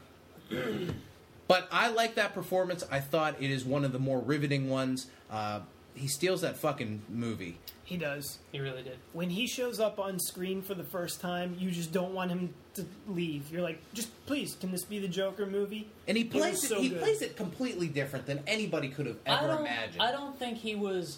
but 1.48 1.68
I 1.72 1.90
like 1.90 2.16
that 2.16 2.34
performance. 2.34 2.84
I 2.92 3.00
thought 3.00 3.36
it 3.42 3.52
is 3.52 3.66
one 3.66 3.84
of 3.84 3.92
the 3.92 4.00
more 4.00 4.20
riveting 4.20 4.70
ones. 4.70 5.08
Uh, 5.30 5.62
he 5.96 6.08
steals 6.08 6.42
that 6.42 6.58
fucking 6.58 7.02
movie. 7.10 7.58
He 7.84 7.98
does. 7.98 8.38
He 8.52 8.60
really 8.60 8.84
did. 8.84 9.00
When 9.14 9.30
he 9.32 9.48
shows 9.48 9.80
up 9.80 10.00
on 10.00 10.20
screen 10.20 10.62
for 10.62 10.76
the 10.76 10.84
first 10.84 11.20
time, 11.20 11.56
you 11.60 11.72
just 11.72 11.92
don't 11.92 12.14
want 12.14 12.30
him 12.32 12.54
to 12.76 12.86
leave. 13.08 13.52
You're 13.52 13.64
like, 13.64 13.82
just 13.94 14.10
please, 14.28 14.56
can 14.56 14.72
this 14.72 14.86
be 14.86 15.00
the 15.00 15.08
Joker 15.08 15.46
movie? 15.48 15.88
And 16.08 16.16
he 16.16 16.24
was 16.24 16.34
plays 16.34 16.64
it. 16.64 16.68
so 16.68 16.80
he 16.80 16.90
good. 16.90 17.02
plays 17.02 17.22
it 17.22 17.36
completely 17.36 17.88
different 17.88 18.26
than 18.28 18.42
anybody 18.48 18.90
could 18.90 19.08
have 19.08 19.18
I 19.28 19.40
ever 19.40 19.48
don't. 19.48 19.62
imagined. 19.62 20.02
I 20.02 20.12
don't 20.12 20.38
think 20.38 20.60
he 20.60 20.76
was 20.76 21.18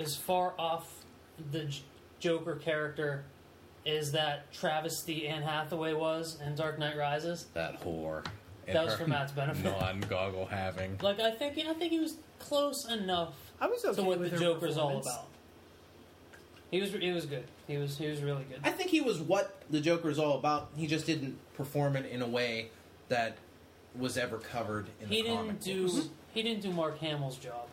as 0.00 0.16
far 0.16 0.54
off 0.58 0.88
the 1.52 1.64
J- 1.64 1.82
Joker 2.18 2.56
character 2.56 3.24
as 3.86 4.12
that 4.12 4.52
travesty 4.52 5.26
Anne 5.28 5.42
Hathaway 5.42 5.92
was 5.94 6.38
in 6.44 6.54
Dark 6.54 6.78
Knight 6.78 6.96
Rises. 6.96 7.46
That 7.54 7.82
whore. 7.82 8.24
That 8.66 8.84
was 8.84 8.94
for 8.94 9.06
Matt's 9.06 9.32
benefit. 9.32 9.64
Non-goggle 9.80 10.46
having. 10.46 10.96
Like 11.02 11.18
I 11.20 11.30
think 11.32 11.58
I 11.66 11.72
think 11.74 11.90
he 11.92 11.98
was 11.98 12.16
close 12.38 12.86
enough 12.88 13.34
I 13.60 13.66
was 13.66 13.84
okay 13.84 13.96
to 13.96 14.02
what 14.02 14.18
with 14.20 14.30
the 14.30 14.36
her 14.36 14.42
Joker's 14.42 14.76
all 14.78 14.86
performance. 15.00 15.06
about. 15.06 15.26
He 16.70 16.80
was 16.80 16.92
he 16.92 17.10
was 17.10 17.26
good. 17.26 17.44
He 17.66 17.76
was 17.78 17.98
he 17.98 18.06
was 18.06 18.22
really 18.22 18.44
good. 18.44 18.60
I 18.62 18.70
think 18.70 18.90
he 18.90 19.00
was 19.00 19.18
what 19.20 19.60
the 19.70 19.80
Joker's 19.80 20.18
all 20.20 20.38
about. 20.38 20.68
He 20.76 20.86
just 20.86 21.04
didn't 21.06 21.36
perform 21.56 21.96
it 21.96 22.06
in 22.10 22.22
a 22.22 22.28
way 22.28 22.68
that 23.08 23.36
was 23.96 24.16
ever 24.16 24.38
covered 24.38 24.86
in 25.00 25.08
He 25.08 25.22
the 25.22 25.28
comic 25.30 25.60
didn't 25.62 25.86
books. 25.86 26.04
do 26.06 26.10
he 26.32 26.42
didn't 26.44 26.62
do 26.62 26.70
Mark 26.70 26.98
Hamill's 27.00 27.38
job. 27.38 27.66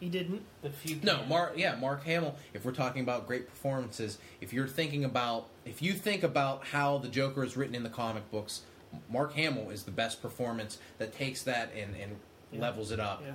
He 0.00 0.08
didn't. 0.08 0.42
The 0.62 0.70
few 0.70 0.98
No. 1.02 1.24
Mark. 1.24 1.54
Yeah, 1.56 1.74
Mark 1.76 2.04
Hamill. 2.04 2.36
If 2.54 2.64
we're 2.64 2.72
talking 2.72 3.02
about 3.02 3.26
great 3.26 3.48
performances, 3.48 4.18
if 4.40 4.52
you're 4.52 4.68
thinking 4.68 5.04
about, 5.04 5.48
if 5.64 5.82
you 5.82 5.92
think 5.92 6.22
about 6.22 6.64
how 6.66 6.98
the 6.98 7.08
Joker 7.08 7.42
is 7.44 7.56
written 7.56 7.74
in 7.74 7.82
the 7.82 7.88
comic 7.90 8.30
books, 8.30 8.62
Mark 9.10 9.32
Hamill 9.34 9.70
is 9.70 9.82
the 9.82 9.90
best 9.90 10.22
performance 10.22 10.78
that 10.98 11.12
takes 11.12 11.42
that 11.42 11.72
and, 11.74 11.94
and 11.96 12.16
Yeah. 12.52 12.60
levels 12.60 12.90
it 12.92 13.00
up. 13.00 13.22
Yeah. 13.26 13.32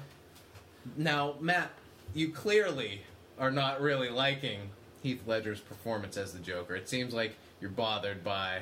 Now, 0.97 1.35
Matt, 1.39 1.71
you 2.13 2.29
clearly 2.29 3.01
are 3.39 3.51
not 3.51 3.81
really 3.81 4.09
liking 4.09 4.69
Heath 5.01 5.21
Ledger's 5.27 5.59
performance 5.59 6.15
as 6.17 6.33
the 6.33 6.39
Joker. 6.39 6.75
It 6.75 6.87
seems 6.89 7.13
like 7.13 7.35
you're 7.59 7.69
bothered 7.71 8.23
by 8.23 8.61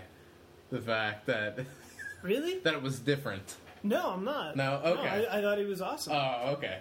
the 0.71 0.81
fact 0.81 1.25
that 1.27 1.59
Really? 2.23 2.59
that 2.59 2.73
it 2.73 2.81
was 2.81 2.99
different. 2.99 3.55
No, 3.83 4.11
I'm 4.11 4.23
not. 4.23 4.55
No? 4.55 4.81
Okay. 4.83 5.27
I, 5.27 5.39
I 5.39 5.41
thought 5.41 5.57
he 5.57 5.65
was 5.65 5.81
awesome. 5.81 6.13
Oh, 6.13 6.53
okay. 6.57 6.79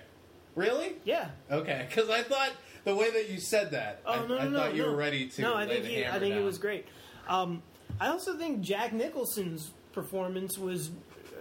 Really? 0.60 0.96
yeah. 1.04 1.30
Okay, 1.50 1.86
because 1.88 2.08
I 2.10 2.22
thought 2.22 2.52
the 2.84 2.94
way 2.94 3.10
that 3.10 3.28
you 3.30 3.38
said 3.40 3.70
that, 3.72 4.00
Oh 4.06 4.12
I, 4.12 4.16
no, 4.22 4.26
no, 4.28 4.38
I 4.38 4.48
no, 4.48 4.58
thought 4.58 4.74
you 4.74 4.82
no. 4.82 4.90
were 4.90 4.96
ready 4.96 5.28
to. 5.28 5.42
No, 5.42 5.54
I 5.54 5.64
lay 5.64 5.74
think 5.74 5.84
the 5.84 5.90
he, 5.90 6.04
I 6.04 6.08
hammer 6.08 6.20
think 6.20 6.34
it 6.36 6.44
was 6.44 6.58
great. 6.58 6.86
Um, 7.28 7.62
I 8.00 8.08
also 8.08 8.36
think 8.38 8.60
Jack 8.62 8.92
Nicholson's 8.92 9.70
performance 9.92 10.56
was 10.58 10.90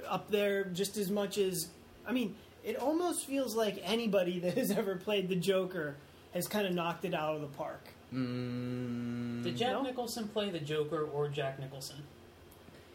up 0.08 0.30
there 0.32 0.64
just 0.66 0.98
as 0.98 1.10
much 1.10 1.38
as. 1.38 1.70
I 2.06 2.12
mean, 2.12 2.36
it 2.64 2.76
almost 2.78 3.26
feels 3.26 3.56
like 3.56 3.80
anybody 3.84 4.40
that 4.40 4.58
has 4.58 4.72
ever 4.78 4.96
played 4.96 5.30
the 5.30 5.36
Joker 5.36 5.96
has 6.34 6.48
kind 6.48 6.68
of 6.68 6.74
knocked 6.74 7.06
it 7.06 7.14
out 7.14 7.36
of 7.36 7.42
the 7.42 7.48
park. 7.48 7.82
Mm, 8.14 9.44
Did 9.44 9.58
Jack 9.58 9.72
No. 9.74 9.82
Nicholson 9.84 10.28
play 10.28 10.50
the 10.50 10.60
Joker 10.60 11.04
or 11.04 11.28
Jack 11.30 11.60
Nicholson? 11.60 11.98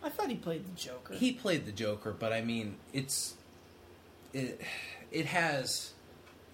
I 0.02 0.08
thought 0.10 0.28
he 0.28 0.36
played 0.36 0.66
the 0.66 0.76
Joker. 0.78 1.14
he 1.14 1.32
played 1.32 1.64
the 1.64 1.72
Joker, 1.72 2.12
but 2.12 2.32
I 2.32 2.42
mean, 2.42 2.76
it's 2.92 3.34
it. 4.34 4.60
It 5.10 5.26
has 5.26 5.92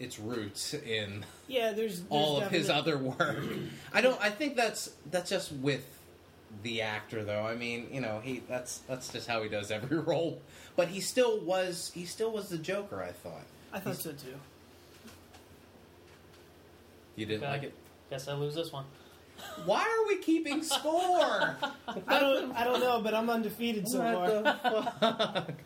its 0.01 0.19
roots 0.19 0.75
in 0.75 1.25
yeah, 1.47 1.73
there's, 1.73 2.01
there's 2.01 2.03
all 2.11 2.41
of 2.41 2.51
his 2.51 2.69
other 2.69 2.99
work. 2.99 3.45
I 3.93 4.01
don't. 4.01 4.21
I 4.21 4.31
think 4.31 4.57
that's 4.57 4.91
that's 5.11 5.31
just 5.31 5.53
with 5.53 5.87
the 6.65 6.81
actor, 6.83 7.23
though. 7.23 7.47
I 7.47 7.55
mean, 7.55 7.87
you 7.93 8.01
know, 8.01 8.21
he 8.25 8.43
that's 8.49 8.79
that's 8.89 9.13
just 9.13 9.29
how 9.29 9.43
he 9.43 9.49
does 9.49 9.71
every 9.71 9.99
role. 10.01 10.41
But 10.75 10.89
he 10.89 11.01
still 11.01 11.39
was 11.41 11.93
he 11.95 12.05
still 12.07 12.33
was 12.33 12.49
the 12.49 12.59
Joker. 12.59 13.03
I 13.03 13.13
thought. 13.13 13.45
I 13.73 13.79
thought 13.79 13.97
so 13.97 14.11
too. 14.13 14.35
You 17.17 17.27
didn't 17.27 17.43
Okay. 17.45 17.53
like 17.53 17.63
it. 17.65 17.75
Guess 18.09 18.27
I 18.29 18.33
lose 18.35 18.55
this 18.55 18.73
one. 18.73 18.85
Why 19.65 19.81
are 19.83 20.07
we 20.09 20.19
keeping 20.19 20.63
score? 20.63 21.57
I 22.09 22.21
don't, 22.21 22.53
I 22.53 22.65
don't 22.65 22.81
know, 22.81 23.01
but 23.01 23.15
I'm 23.15 23.31
undefeated 23.31 23.89
so 23.89 23.99
far. 24.01 25.47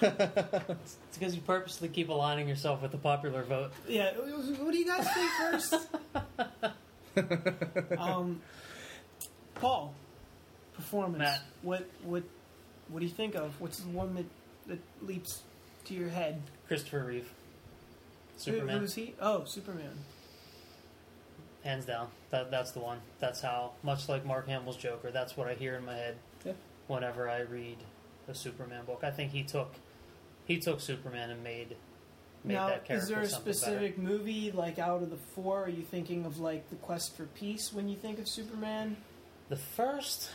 It's 0.02 0.96
because 1.18 1.34
you 1.34 1.40
purposely 1.40 1.88
keep 1.88 2.08
aligning 2.10 2.48
yourself 2.48 2.82
with 2.82 2.90
the 2.92 2.98
popular 2.98 3.42
vote. 3.42 3.72
Yeah, 3.88 4.12
what 4.12 4.72
do 4.72 4.78
you 4.78 4.86
guys 4.86 5.08
think 5.14 5.30
first? 5.40 5.88
um, 7.98 8.40
Paul, 9.54 9.94
performance. 10.74 11.18
Matt. 11.18 11.42
What 11.62 11.88
what 12.04 12.22
what 12.88 13.00
do 13.00 13.06
you 13.06 13.12
think 13.12 13.34
of? 13.34 13.58
What's 13.60 13.78
the 13.78 13.88
one 13.88 14.14
that 14.14 14.26
that 14.66 14.80
leaps 15.06 15.42
to 15.86 15.94
your 15.94 16.08
head? 16.10 16.42
Christopher 16.68 17.04
Reeve. 17.04 17.32
Superman. 18.36 18.74
Who, 18.76 18.80
who's 18.80 18.94
he? 18.94 19.14
Oh, 19.20 19.44
Superman. 19.44 19.92
Hands 21.64 21.84
down. 21.84 22.08
That 22.30 22.50
that's 22.50 22.72
the 22.72 22.80
one. 22.80 22.98
That's 23.18 23.40
how 23.40 23.72
much 23.82 24.08
like 24.08 24.26
Mark 24.26 24.46
Hamill's 24.48 24.76
Joker, 24.76 25.10
that's 25.10 25.36
what 25.36 25.48
I 25.48 25.54
hear 25.54 25.74
in 25.74 25.84
my 25.84 25.94
head 25.94 26.16
Yeah. 26.44 26.52
whenever 26.86 27.28
I 27.30 27.40
read 27.40 27.78
a 28.28 28.34
Superman 28.34 28.84
book. 28.84 29.00
I 29.02 29.10
think 29.10 29.32
he 29.32 29.42
took 29.42 29.72
he 30.46 30.58
took 30.58 30.80
Superman 30.80 31.30
and 31.30 31.42
made 31.42 31.76
made 32.44 32.54
now, 32.54 32.68
that 32.68 32.84
character 32.84 33.04
is 33.04 33.08
there 33.08 33.20
a 33.20 33.28
specific 33.28 33.98
movie 33.98 34.52
like 34.52 34.78
out 34.78 35.02
of 35.02 35.10
the 35.10 35.16
four? 35.34 35.64
Are 35.64 35.68
you 35.68 35.82
thinking 35.82 36.24
of 36.24 36.38
like 36.38 36.70
the 36.70 36.76
Quest 36.76 37.16
for 37.16 37.24
Peace 37.24 37.72
when 37.72 37.88
you 37.88 37.96
think 37.96 38.18
of 38.18 38.28
Superman? 38.28 38.96
The 39.48 39.56
first 39.56 40.30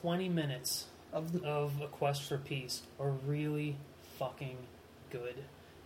twenty 0.00 0.28
minutes 0.28 0.86
Of 1.12 1.32
the 1.32 1.46
of 1.46 1.80
A 1.80 1.86
Quest 1.86 2.24
for 2.24 2.38
Peace 2.38 2.82
are 3.00 3.10
really 3.10 3.76
fucking 4.18 4.56
good. 5.10 5.36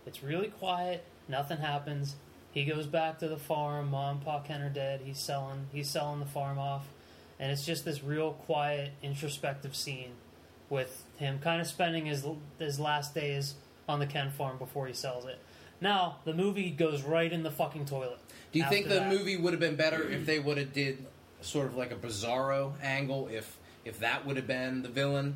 It's 0.05 0.23
really 0.23 0.47
quiet, 0.47 1.03
nothing 1.27 1.57
happens. 1.57 2.15
He 2.51 2.65
goes 2.65 2.87
back 2.87 3.19
to 3.19 3.27
the 3.27 3.37
farm, 3.37 3.91
mom 3.91 4.17
and 4.17 4.25
pa 4.25 4.41
Kent 4.41 4.63
are 4.63 4.69
dead, 4.69 5.01
he's 5.05 5.19
selling 5.19 5.67
he's 5.71 5.89
selling 5.89 6.19
the 6.19 6.25
farm 6.25 6.57
off. 6.57 6.87
And 7.39 7.51
it's 7.51 7.65
just 7.65 7.85
this 7.85 8.03
real 8.03 8.33
quiet, 8.33 8.91
introspective 9.01 9.75
scene 9.75 10.11
with 10.71 11.03
him 11.17 11.37
kind 11.39 11.61
of 11.61 11.67
spending 11.67 12.05
his 12.05 12.25
his 12.57 12.79
last 12.79 13.13
days 13.13 13.55
on 13.87 13.99
the 13.99 14.07
Kent 14.07 14.33
farm 14.33 14.57
before 14.57 14.87
he 14.87 14.93
sells 14.93 15.25
it. 15.25 15.37
Now, 15.81 16.17
the 16.25 16.33
movie 16.33 16.69
goes 16.69 17.03
right 17.03 17.31
in 17.31 17.43
the 17.43 17.51
fucking 17.51 17.85
toilet. 17.85 18.19
Do 18.51 18.59
you 18.59 18.65
think 18.65 18.87
the 18.87 18.95
that. 18.95 19.09
movie 19.09 19.35
would 19.37 19.53
have 19.53 19.59
been 19.59 19.75
better 19.75 20.07
if 20.09 20.25
they 20.25 20.39
would 20.39 20.57
have 20.57 20.73
did 20.73 21.05
sort 21.41 21.67
of 21.67 21.75
like 21.75 21.91
a 21.91 21.95
Bizarro 21.95 22.73
angle? 22.81 23.27
If 23.31 23.57
if 23.83 23.99
that 23.99 24.25
would 24.25 24.37
have 24.37 24.47
been 24.47 24.81
the 24.81 24.89
villain? 24.89 25.35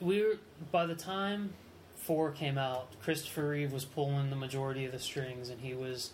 we 0.00 0.22
were 0.22 0.38
by 0.70 0.86
the 0.86 0.94
time 0.94 1.54
four 1.96 2.30
came 2.30 2.58
out, 2.58 2.88
Christopher 3.02 3.48
Reeve 3.48 3.72
was 3.72 3.84
pulling 3.84 4.30
the 4.30 4.36
majority 4.36 4.84
of 4.84 4.92
the 4.92 4.98
strings, 4.98 5.48
and 5.48 5.60
he 5.60 5.74
was 5.74 6.12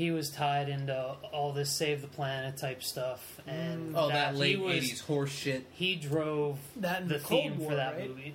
he 0.00 0.10
was 0.10 0.30
tied 0.30 0.68
into 0.70 0.96
all 1.32 1.52
this 1.52 1.70
save 1.70 2.00
the 2.00 2.08
planet 2.08 2.56
type 2.56 2.82
stuff, 2.82 3.38
and 3.46 3.94
mm. 3.94 3.98
Oh, 3.98 4.08
that, 4.08 4.32
he 4.34 4.40
late 4.40 4.60
was- 4.60 4.74
'80s 4.76 5.00
horse 5.02 5.30
shit. 5.30 5.66
He 5.72 5.94
drove 5.96 6.58
that 6.76 7.02
and 7.02 7.10
the 7.10 7.18
the 7.18 7.24
Cold 7.24 7.42
theme 7.42 7.58
War, 7.58 7.70
for 7.70 7.76
that 7.76 7.96
right? 7.96 8.08
movie. 8.08 8.34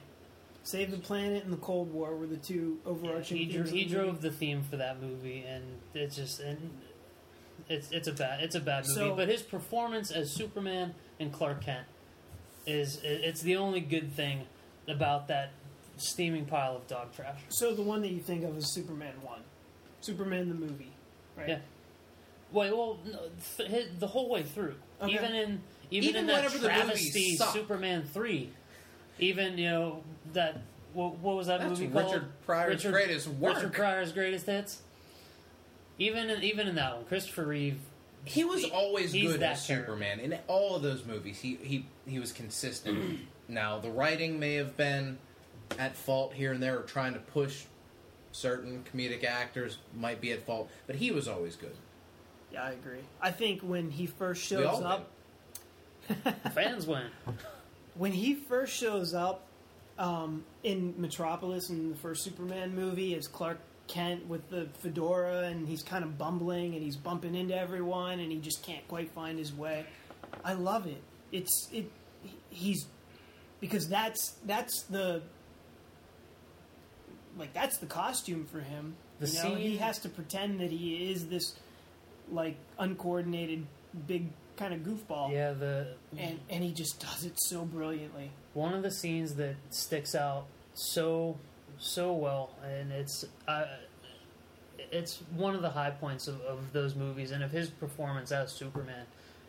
Save 0.64 0.90
the 0.92 0.98
Planet 0.98 1.44
and 1.44 1.54
the 1.54 1.58
Cold 1.58 1.92
War 1.94 2.16
were 2.16 2.26
the 2.28 2.38
two 2.38 2.80
overarching. 2.86 3.38
he, 3.38 3.46
themes 3.52 3.70
dro- 3.70 3.78
he 3.78 3.84
the 3.86 3.90
drove 3.96 4.14
movie. 4.16 4.30
the 4.30 4.36
theme 4.36 4.64
for 4.64 4.78
that 4.78 5.02
movie, 5.02 5.44
and 5.48 5.64
it's 5.94 6.16
just 6.16 6.40
and 6.40 6.72
it's 7.70 7.92
it's 7.92 8.08
a 8.08 8.14
bad 8.14 8.42
it's 8.44 8.56
a 8.56 8.60
bad 8.60 8.84
movie. 8.88 8.94
So- 8.96 9.16
but 9.16 9.28
his 9.28 9.42
performance 9.42 10.12
as 10.12 10.32
Superman 10.32 10.94
and 11.20 11.32
Clark 11.34 11.64
Kent 11.64 11.86
is 12.68 13.00
it's 13.04 13.42
the 13.42 13.56
only 13.58 13.80
good 13.80 14.12
thing 14.14 14.46
about 14.88 15.28
that 15.28 15.52
steaming 15.98 16.46
pile 16.46 16.76
of 16.76 16.88
dog 16.88 17.14
trash. 17.16 17.40
So 17.50 17.74
the 17.74 17.82
one 17.84 18.02
that 18.02 18.10
you 18.12 18.20
think 18.20 18.44
of 18.44 18.56
is 18.58 18.72
Superman 18.74 19.16
one, 19.24 19.42
Superman 20.02 20.50
the 20.50 20.56
movie, 20.56 20.92
right? 21.38 21.50
Yeah. 21.50 21.60
Wait, 22.52 22.72
well, 22.72 22.98
no, 23.06 23.20
th- 23.58 23.70
hi- 23.70 23.90
the 24.00 24.08
whole 24.08 24.30
way 24.30 24.44
through, 24.44 24.76
Okay. 25.02 25.14
even 25.14 25.34
in 25.34 25.62
even, 25.92 26.10
Even 26.10 26.22
in 26.22 26.28
that 26.28 26.36
whenever 26.38 26.58
the 26.58 26.70
movies 26.70 27.12
travesty. 27.14 27.36
Superman 27.38 28.04
three, 28.04 28.50
even 29.20 29.58
you 29.58 29.70
know 29.70 30.04
that 30.34 30.62
what, 30.94 31.18
what 31.20 31.36
was 31.36 31.48
that 31.48 31.60
That's 31.60 31.80
movie 31.80 31.88
Richard 31.88 32.10
called? 32.10 32.24
Pryor's 32.46 32.84
greatest 32.84 33.28
work. 33.28 33.56
Richard 33.56 33.74
Pryor's 33.74 34.12
greatest 34.12 34.46
hits. 34.48 34.82
Even 35.98 36.30
in, 36.30 36.44
even 36.44 36.68
in 36.68 36.76
that 36.76 36.96
one, 36.96 37.06
Christopher 37.06 37.46
Reeve. 37.46 37.80
He 38.26 38.44
was 38.44 38.64
he- 38.64 38.72
always 38.72 39.14
good 39.14 39.42
as 39.44 39.66
character. 39.66 39.86
Superman 39.92 40.20
in 40.20 40.38
all 40.48 40.76
of 40.76 40.82
those 40.82 41.06
movies. 41.06 41.40
He 41.40 41.56
he 41.62 41.86
he 42.08 42.20
was 42.20 42.32
consistent. 42.32 43.20
now 43.48 43.78
the 43.80 43.90
writing 43.92 44.40
may 44.40 44.56
have 44.56 44.76
been 44.76 45.18
at 45.78 45.96
fault 45.96 46.34
here 46.34 46.52
and 46.52 46.62
there, 46.64 46.80
or 46.80 46.84
trying 46.84 47.14
to 47.14 47.20
push 47.20 47.66
certain 48.36 48.84
comedic 48.92 49.24
actors 49.24 49.78
might 49.96 50.20
be 50.20 50.32
at 50.32 50.46
fault, 50.46 50.70
but 50.88 50.96
he 50.96 51.12
was 51.12 51.28
always 51.28 51.56
good. 51.56 51.76
Yeah, 52.52 52.64
I 52.64 52.72
agree. 52.72 53.00
I 53.22 53.32
think 53.32 53.62
when 53.62 53.90
he 53.92 54.06
first 54.06 54.44
shows 54.44 54.82
up, 54.82 55.10
Fans 56.54 56.86
win. 56.86 57.08
when 57.96 58.12
he 58.12 58.36
first 58.36 58.76
shows 58.76 59.14
up 59.14 59.48
um, 59.98 60.44
in 60.64 60.94
Metropolis 60.98 61.70
in 61.70 61.90
the 61.90 61.96
first 61.96 62.24
Superman 62.24 62.76
movie 62.76 63.16
as 63.16 63.28
Clark 63.28 63.60
Kent 63.88 64.28
with 64.28 64.50
the 64.50 64.68
fedora 64.80 65.44
and 65.44 65.68
he's 65.68 65.84
kind 65.84 66.04
of 66.04 66.18
bumbling 66.18 66.74
and 66.74 66.84
he's 66.84 66.96
bumping 66.96 67.36
into 67.36 67.58
everyone 67.58 68.20
and 68.20 68.32
he 68.32 68.40
just 68.40 68.64
can't 68.64 68.88
quite 68.88 69.12
find 69.12 69.40
his 69.40 69.54
way. 69.54 69.86
I 70.44 70.54
love 70.54 70.88
it. 70.88 71.02
It's 71.32 71.70
it. 71.72 71.90
He's 72.50 72.86
because 73.60 73.88
that's 73.88 74.36
that's 74.46 74.84
the 74.84 75.22
like 77.38 77.54
that's 77.54 77.78
the 77.78 77.86
costume 77.86 78.46
for 78.46 78.60
him. 78.60 78.96
The 79.20 79.28
you 79.28 79.44
know, 79.44 79.56
he 79.56 79.78
has 79.78 80.00
to 80.00 80.10
pretend 80.10 80.60
that 80.60 80.72
he 80.72 81.12
is 81.12 81.28
this 81.28 81.56
like 82.32 82.56
uncoordinated 82.80 83.66
big 84.08 84.30
kind 84.58 84.74
of 84.74 84.82
goofball 84.82 85.32
Yeah, 85.32 85.54
the 85.54 85.88
and 86.18 86.40
and 86.50 86.64
he 86.64 86.72
just 86.72 87.00
does 87.00 87.26
it 87.26 87.34
so 87.42 87.66
brilliantly. 87.66 88.32
one 88.54 88.74
of 88.74 88.84
the 88.84 88.92
scenes 88.92 89.36
that 89.36 89.56
sticks 89.70 90.16
out 90.16 90.46
so 90.74 91.38
so 91.78 92.14
well, 92.14 92.52
and 92.64 92.92
it's 92.92 93.26
uh, 93.48 93.66
it's 94.92 95.22
one 95.36 95.56
of 95.56 95.62
the 95.62 95.70
high 95.70 95.90
points 95.90 96.28
of, 96.28 96.40
of 96.42 96.72
those 96.74 96.96
movies 96.96 97.32
and 97.32 97.44
of 97.44 97.52
his 97.52 97.70
performance 97.70 98.32
as 98.32 98.52
Superman 98.52 99.06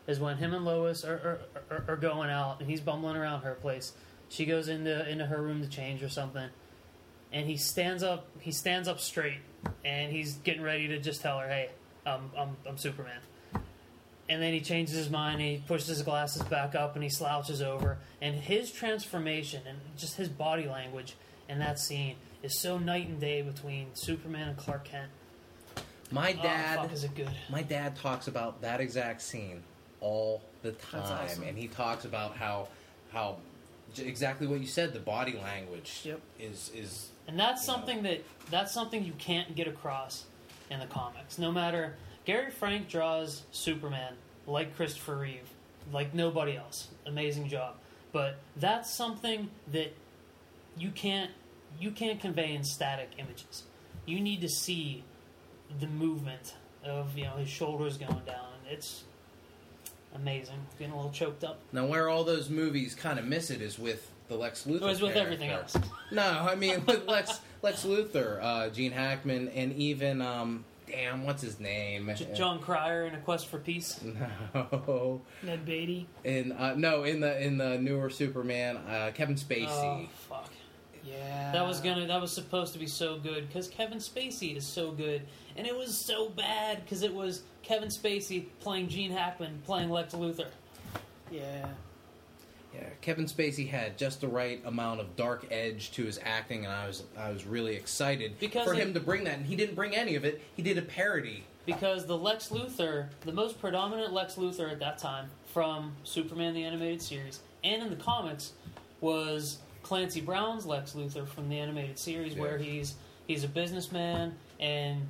is 0.07 0.19
when 0.19 0.37
him 0.37 0.53
and 0.53 0.63
Lois 0.65 1.03
are, 1.03 1.39
are, 1.69 1.75
are, 1.77 1.83
are 1.89 1.95
going 1.97 2.29
out 2.29 2.59
and 2.59 2.69
he's 2.69 2.79
bumbling 2.81 3.15
around 3.17 3.41
her 3.41 3.55
place. 3.55 3.93
She 4.29 4.45
goes 4.45 4.67
into 4.67 5.07
into 5.09 5.25
her 5.25 5.41
room 5.41 5.61
to 5.61 5.67
change 5.69 6.03
or 6.03 6.09
something, 6.09 6.49
and 7.31 7.47
he 7.47 7.57
stands 7.57 8.03
up. 8.03 8.25
He 8.39 8.51
stands 8.51 8.87
up 8.87 8.99
straight, 8.99 9.39
and 9.85 10.11
he's 10.11 10.35
getting 10.35 10.61
ready 10.61 10.87
to 10.89 10.99
just 10.99 11.21
tell 11.21 11.39
her, 11.39 11.47
"Hey, 11.47 11.69
I'm 12.05 12.31
I'm, 12.37 12.57
I'm 12.67 12.77
Superman." 12.77 13.19
And 14.29 14.41
then 14.41 14.51
he 14.51 14.59
changes 14.59 14.93
his 14.95 15.09
mind. 15.09 15.39
And 15.41 15.49
he 15.49 15.63
pushes 15.65 15.87
his 15.87 16.01
glasses 16.01 16.41
back 16.43 16.75
up, 16.75 16.95
and 16.95 17.03
he 17.03 17.09
slouches 17.09 17.61
over. 17.61 17.97
And 18.21 18.35
his 18.35 18.71
transformation 18.71 19.61
and 19.65 19.77
just 19.97 20.17
his 20.17 20.27
body 20.27 20.67
language 20.67 21.15
in 21.47 21.59
that 21.59 21.79
scene 21.79 22.15
is 22.43 22.53
so 22.59 22.77
night 22.77 23.07
and 23.07 23.21
day 23.21 23.41
between 23.41 23.87
Superman 23.95 24.49
and 24.49 24.57
Clark 24.57 24.83
Kent. 24.85 25.09
My 26.11 26.35
Oh, 26.39 26.43
dad, 26.43 26.75
fuck, 26.79 26.91
is 26.91 27.03
it 27.05 27.15
good? 27.15 27.31
my 27.49 27.61
dad 27.61 27.95
talks 27.95 28.27
about 28.27 28.61
that 28.61 28.79
exact 28.81 29.21
scene 29.21 29.63
all 30.01 30.41
the 30.61 30.71
time, 30.73 31.01
awesome. 31.03 31.43
and 31.43 31.57
he 31.57 31.67
talks 31.67 32.03
about 32.05 32.35
how 32.35 32.67
how 33.11 33.37
exactly 33.97 34.45
what 34.47 34.59
you 34.59 34.67
said. 34.67 34.91
The 34.93 34.99
body 34.99 35.33
language 35.41 36.01
Yep. 36.03 36.19
is 36.39 36.69
is 36.75 37.09
And 37.27 37.39
that's 37.39 37.61
you 37.61 37.65
something 37.65 38.03
that 38.03 38.23
that's 38.49 38.73
something 38.73 39.03
you 39.03 39.13
can't 39.17 39.55
get 39.55 39.67
across 39.67 40.25
in 40.69 40.79
the 40.79 40.85
comics. 40.85 41.37
No 41.37 41.51
matter 41.51 41.95
Gary 42.25 42.51
Frank 42.51 42.89
draws 42.89 43.43
Superman 43.51 44.13
like 44.45 44.75
Christopher 44.75 45.17
Reeve, 45.17 45.49
like 45.91 46.13
nobody 46.13 46.55
else. 46.55 46.87
Amazing 47.05 47.49
job. 47.49 47.75
But 48.11 48.37
that's 48.55 48.93
something 48.93 49.49
that 49.71 49.93
you 50.77 50.91
can't 50.91 51.31
you 51.79 51.91
can't 51.91 52.19
convey 52.19 52.55
in 52.55 52.63
static 52.63 53.11
images. 53.17 53.63
You 54.05 54.19
need 54.19 54.41
to 54.41 54.49
see 54.49 55.03
the 55.79 55.87
movement 55.87 56.55
of 56.83 57.17
you 57.17 57.25
know 57.25 57.35
his 57.35 57.49
shoulders 57.49 57.97
going 57.97 58.23
down. 58.25 58.47
It's 58.69 59.03
amazing. 60.15 60.59
Getting 60.79 60.93
a 60.93 60.95
little 60.95 61.11
choked 61.11 61.43
up. 61.43 61.59
Now, 61.71 61.85
where 61.85 62.09
all 62.09 62.23
those 62.23 62.49
movies 62.49 62.95
kind 62.95 63.19
of 63.19 63.25
miss 63.25 63.49
it 63.49 63.61
is 63.61 63.77
with 63.77 64.11
the 64.27 64.35
Lex 64.35 64.65
Luthor. 64.65 64.81
It 64.81 64.85
was 64.85 65.01
with 65.01 65.15
everything 65.15 65.49
else. 65.49 65.75
No, 66.11 66.23
I 66.23 66.55
mean 66.55 66.85
with 66.85 67.07
Lex 67.07 67.39
Lex 67.61 67.83
Luthor, 67.85 68.39
uh, 68.41 68.69
Gene 68.69 68.91
Hackman, 68.91 69.49
and 69.49 69.73
even 69.73 70.21
um, 70.21 70.63
damn, 70.87 71.25
what's 71.25 71.41
his 71.41 71.59
name? 71.59 72.11
J- 72.15 72.29
Jon 72.35 72.59
Cryer 72.59 73.05
in 73.05 73.15
A 73.15 73.19
Quest 73.19 73.47
for 73.47 73.57
Peace. 73.59 73.99
No, 74.53 75.21
Ned 75.43 75.65
Beatty. 75.65 76.07
in 76.23 76.51
uh, 76.51 76.73
no 76.75 77.03
in 77.03 77.19
the 77.19 77.41
in 77.43 77.57
the 77.57 77.77
newer 77.77 78.09
Superman, 78.09 78.77
uh, 78.77 79.11
Kevin 79.13 79.35
Spacey. 79.35 79.67
Oh 79.69 80.07
fuck. 80.29 80.49
Yeah. 81.05 81.51
That 81.53 81.65
was 81.65 81.79
gonna. 81.79 82.05
That 82.07 82.19
was 82.19 82.31
supposed 82.33 82.73
to 82.73 82.79
be 82.79 82.87
so 82.87 83.17
good 83.17 83.47
because 83.47 83.69
Kevin 83.69 83.99
Spacey 83.99 84.57
is 84.57 84.65
so 84.65 84.91
good, 84.91 85.21
and 85.55 85.65
it 85.65 85.75
was 85.75 85.95
so 85.97 86.27
bad 86.29 86.83
because 86.83 87.01
it 87.01 87.13
was 87.13 87.43
Kevin 87.63 87.87
Spacey 87.89 88.47
playing 88.59 88.89
Gene 88.89 89.11
Hackman 89.11 89.61
playing 89.65 89.89
Lex 89.89 90.13
Luthor. 90.13 90.47
Yeah. 91.31 91.67
Yeah, 92.73 92.83
Kevin 93.01 93.25
Spacey 93.25 93.67
had 93.69 93.97
just 93.97 94.21
the 94.21 94.27
right 94.27 94.61
amount 94.65 94.99
of 94.99 95.15
dark 95.15 95.47
edge 95.51 95.91
to 95.93 96.03
his 96.03 96.19
acting, 96.23 96.65
and 96.65 96.73
I 96.73 96.85
was 96.87 97.03
I 97.17 97.31
was 97.31 97.45
really 97.45 97.75
excited 97.75 98.37
Because 98.39 98.65
for 98.67 98.73
it- 98.73 98.79
him 98.79 98.93
to 98.93 98.99
bring 98.99 99.23
that. 99.23 99.35
And 99.37 99.45
he 99.45 99.55
didn't 99.55 99.75
bring 99.75 99.95
any 99.95 100.15
of 100.15 100.25
it. 100.25 100.41
He 100.55 100.61
did 100.61 100.77
a 100.77 100.81
parody. 100.81 101.43
Because 101.65 102.05
the 102.05 102.17
Lex 102.17 102.47
Luthor, 102.49 103.07
the 103.25 103.31
most 103.33 103.59
predominant 103.59 104.13
Lex 104.13 104.35
Luthor 104.35 104.71
at 104.71 104.79
that 104.79 104.97
time 104.99 105.29
from 105.53 105.93
Superman 106.05 106.53
the 106.53 106.63
Animated 106.63 107.01
Series 107.01 107.41
and 107.63 107.81
in 107.83 107.89
the 107.89 107.95
comics 107.97 108.53
was 109.01 109.57
Clancy 109.83 110.21
Brown's 110.21 110.65
Lex 110.65 110.93
Luthor 110.93 111.27
from 111.27 111.49
the 111.49 111.59
animated 111.59 111.97
series, 111.99 112.33
Yeah. 112.35 112.41
where 112.41 112.57
he's 112.57 112.95
he's 113.27 113.43
a 113.43 113.47
businessman 113.47 114.35
and 114.59 115.07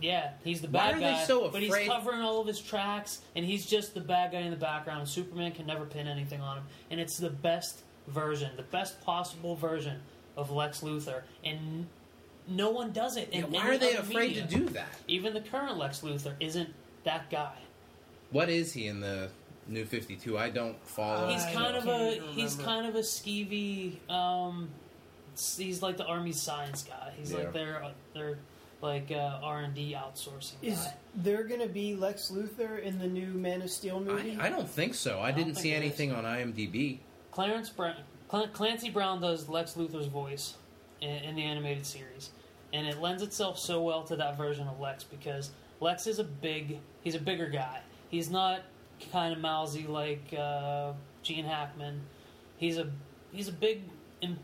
yeah, 0.00 0.32
he's 0.44 0.60
the 0.60 0.68
Why 0.68 0.86
bad 0.90 0.94
are 0.94 0.98
they 0.98 1.12
guy. 1.12 1.24
so 1.24 1.48
But 1.50 1.62
he's 1.62 1.74
covering 1.86 2.20
all 2.20 2.40
of 2.40 2.46
his 2.46 2.60
tracks, 2.60 3.20
and 3.36 3.44
he's 3.44 3.66
just 3.66 3.94
the 3.94 4.00
bad 4.00 4.32
guy 4.32 4.38
in 4.40 4.50
the 4.50 4.56
background. 4.56 5.08
Superman 5.08 5.52
can 5.52 5.66
never 5.66 5.84
pin 5.84 6.06
anything 6.08 6.40
on 6.40 6.58
him, 6.58 6.64
and 6.90 7.00
it's 7.00 7.16
the 7.18 7.30
best 7.30 7.82
version, 8.08 8.50
the 8.56 8.62
best 8.62 9.00
possible 9.02 9.54
version 9.56 10.00
of 10.36 10.50
Lex 10.50 10.80
Luthor, 10.80 11.22
and 11.44 11.86
no 12.48 12.70
one 12.70 12.92
does 12.92 13.16
it. 13.16 13.28
In 13.30 13.40
Yeah, 13.40 13.46
why 13.46 13.68
are 13.68 13.78
they 13.78 13.94
afraid 13.94 14.28
media. 14.30 14.42
to 14.46 14.48
do 14.48 14.64
that? 14.70 14.88
Even 15.08 15.34
the 15.34 15.40
current 15.40 15.76
Lex 15.78 16.00
Luthor 16.00 16.34
isn't 16.40 16.70
that 17.04 17.30
guy. 17.30 17.54
What 18.30 18.48
is 18.48 18.72
he 18.72 18.86
in 18.86 19.00
the 19.00 19.28
New 19.66 19.84
Fifty 19.84 20.16
Two? 20.16 20.38
I 20.38 20.50
don't 20.50 20.76
follow. 20.86 21.28
He's 21.28 21.44
kind 21.46 21.76
of 21.76 21.86
a 21.86 22.20
he's 22.32 22.54
kind 22.56 22.86
of 22.86 22.94
a 22.96 23.00
skeevy. 23.00 23.96
Um, 24.10 24.68
he's 25.56 25.82
like 25.82 25.96
the 25.96 26.06
army 26.06 26.32
science 26.32 26.82
guy. 26.82 27.12
He's 27.16 27.30
Yeah. 27.32 27.38
like 27.38 27.52
their 27.52 27.84
their 28.14 28.38
like 28.82 29.10
uh, 29.10 29.38
R 29.42 29.60
and 29.60 29.74
D 29.74 29.94
outsourcing 29.96 30.54
Is 30.62 30.78
guy. 30.78 30.94
there 31.16 31.44
going 31.44 31.60
to 31.60 31.68
be 31.68 31.94
Lex 31.94 32.30
Luthor 32.30 32.82
in 32.82 32.98
the 32.98 33.06
new 33.06 33.26
Man 33.34 33.62
of 33.62 33.70
Steel 33.70 34.00
movie? 34.00 34.36
I, 34.40 34.46
I 34.46 34.50
don't 34.50 34.68
think 34.68 34.94
so. 34.94 35.20
I, 35.20 35.30
don't 35.30 35.44
didn't 35.44 35.56
see 35.56 35.72
it 35.72 35.76
is. 35.76 35.80
anything 35.82 36.12
on 36.12 36.24
IMDb. 36.24 36.98
Clarence 37.30 37.68
Brown, 37.70 37.96
Cl- 38.30 38.48
Clancy 38.48 38.90
Brown 38.90 39.20
does 39.20 39.48
Lex 39.48 39.74
Luthor's 39.74 40.06
voice 40.06 40.54
in, 41.00 41.10
in 41.10 41.34
the 41.36 41.42
animated 41.42 41.84
series, 41.86 42.30
and 42.72 42.86
it 42.86 43.00
lends 43.00 43.22
itself 43.22 43.58
so 43.58 43.82
well 43.82 44.02
to 44.04 44.16
that 44.16 44.36
version 44.36 44.66
of 44.66 44.80
Lex 44.80 45.04
because 45.04 45.50
Lex 45.80 46.06
is 46.06 46.18
a 46.18 46.24
big, 46.24 46.78
he's 47.02 47.14
a 47.14 47.20
bigger 47.20 47.48
guy. 47.48 47.80
He's 48.08 48.30
not 48.30 48.62
kind 49.12 49.32
of 49.32 49.38
mousy 49.40 49.86
like 49.86 50.34
uh, 50.36 50.92
Gene 51.22 51.44
Hackman. 51.44 52.00
He's 52.56 52.76
a 52.78 52.90
he's 53.32 53.48
a 53.48 53.52
big, 53.52 53.82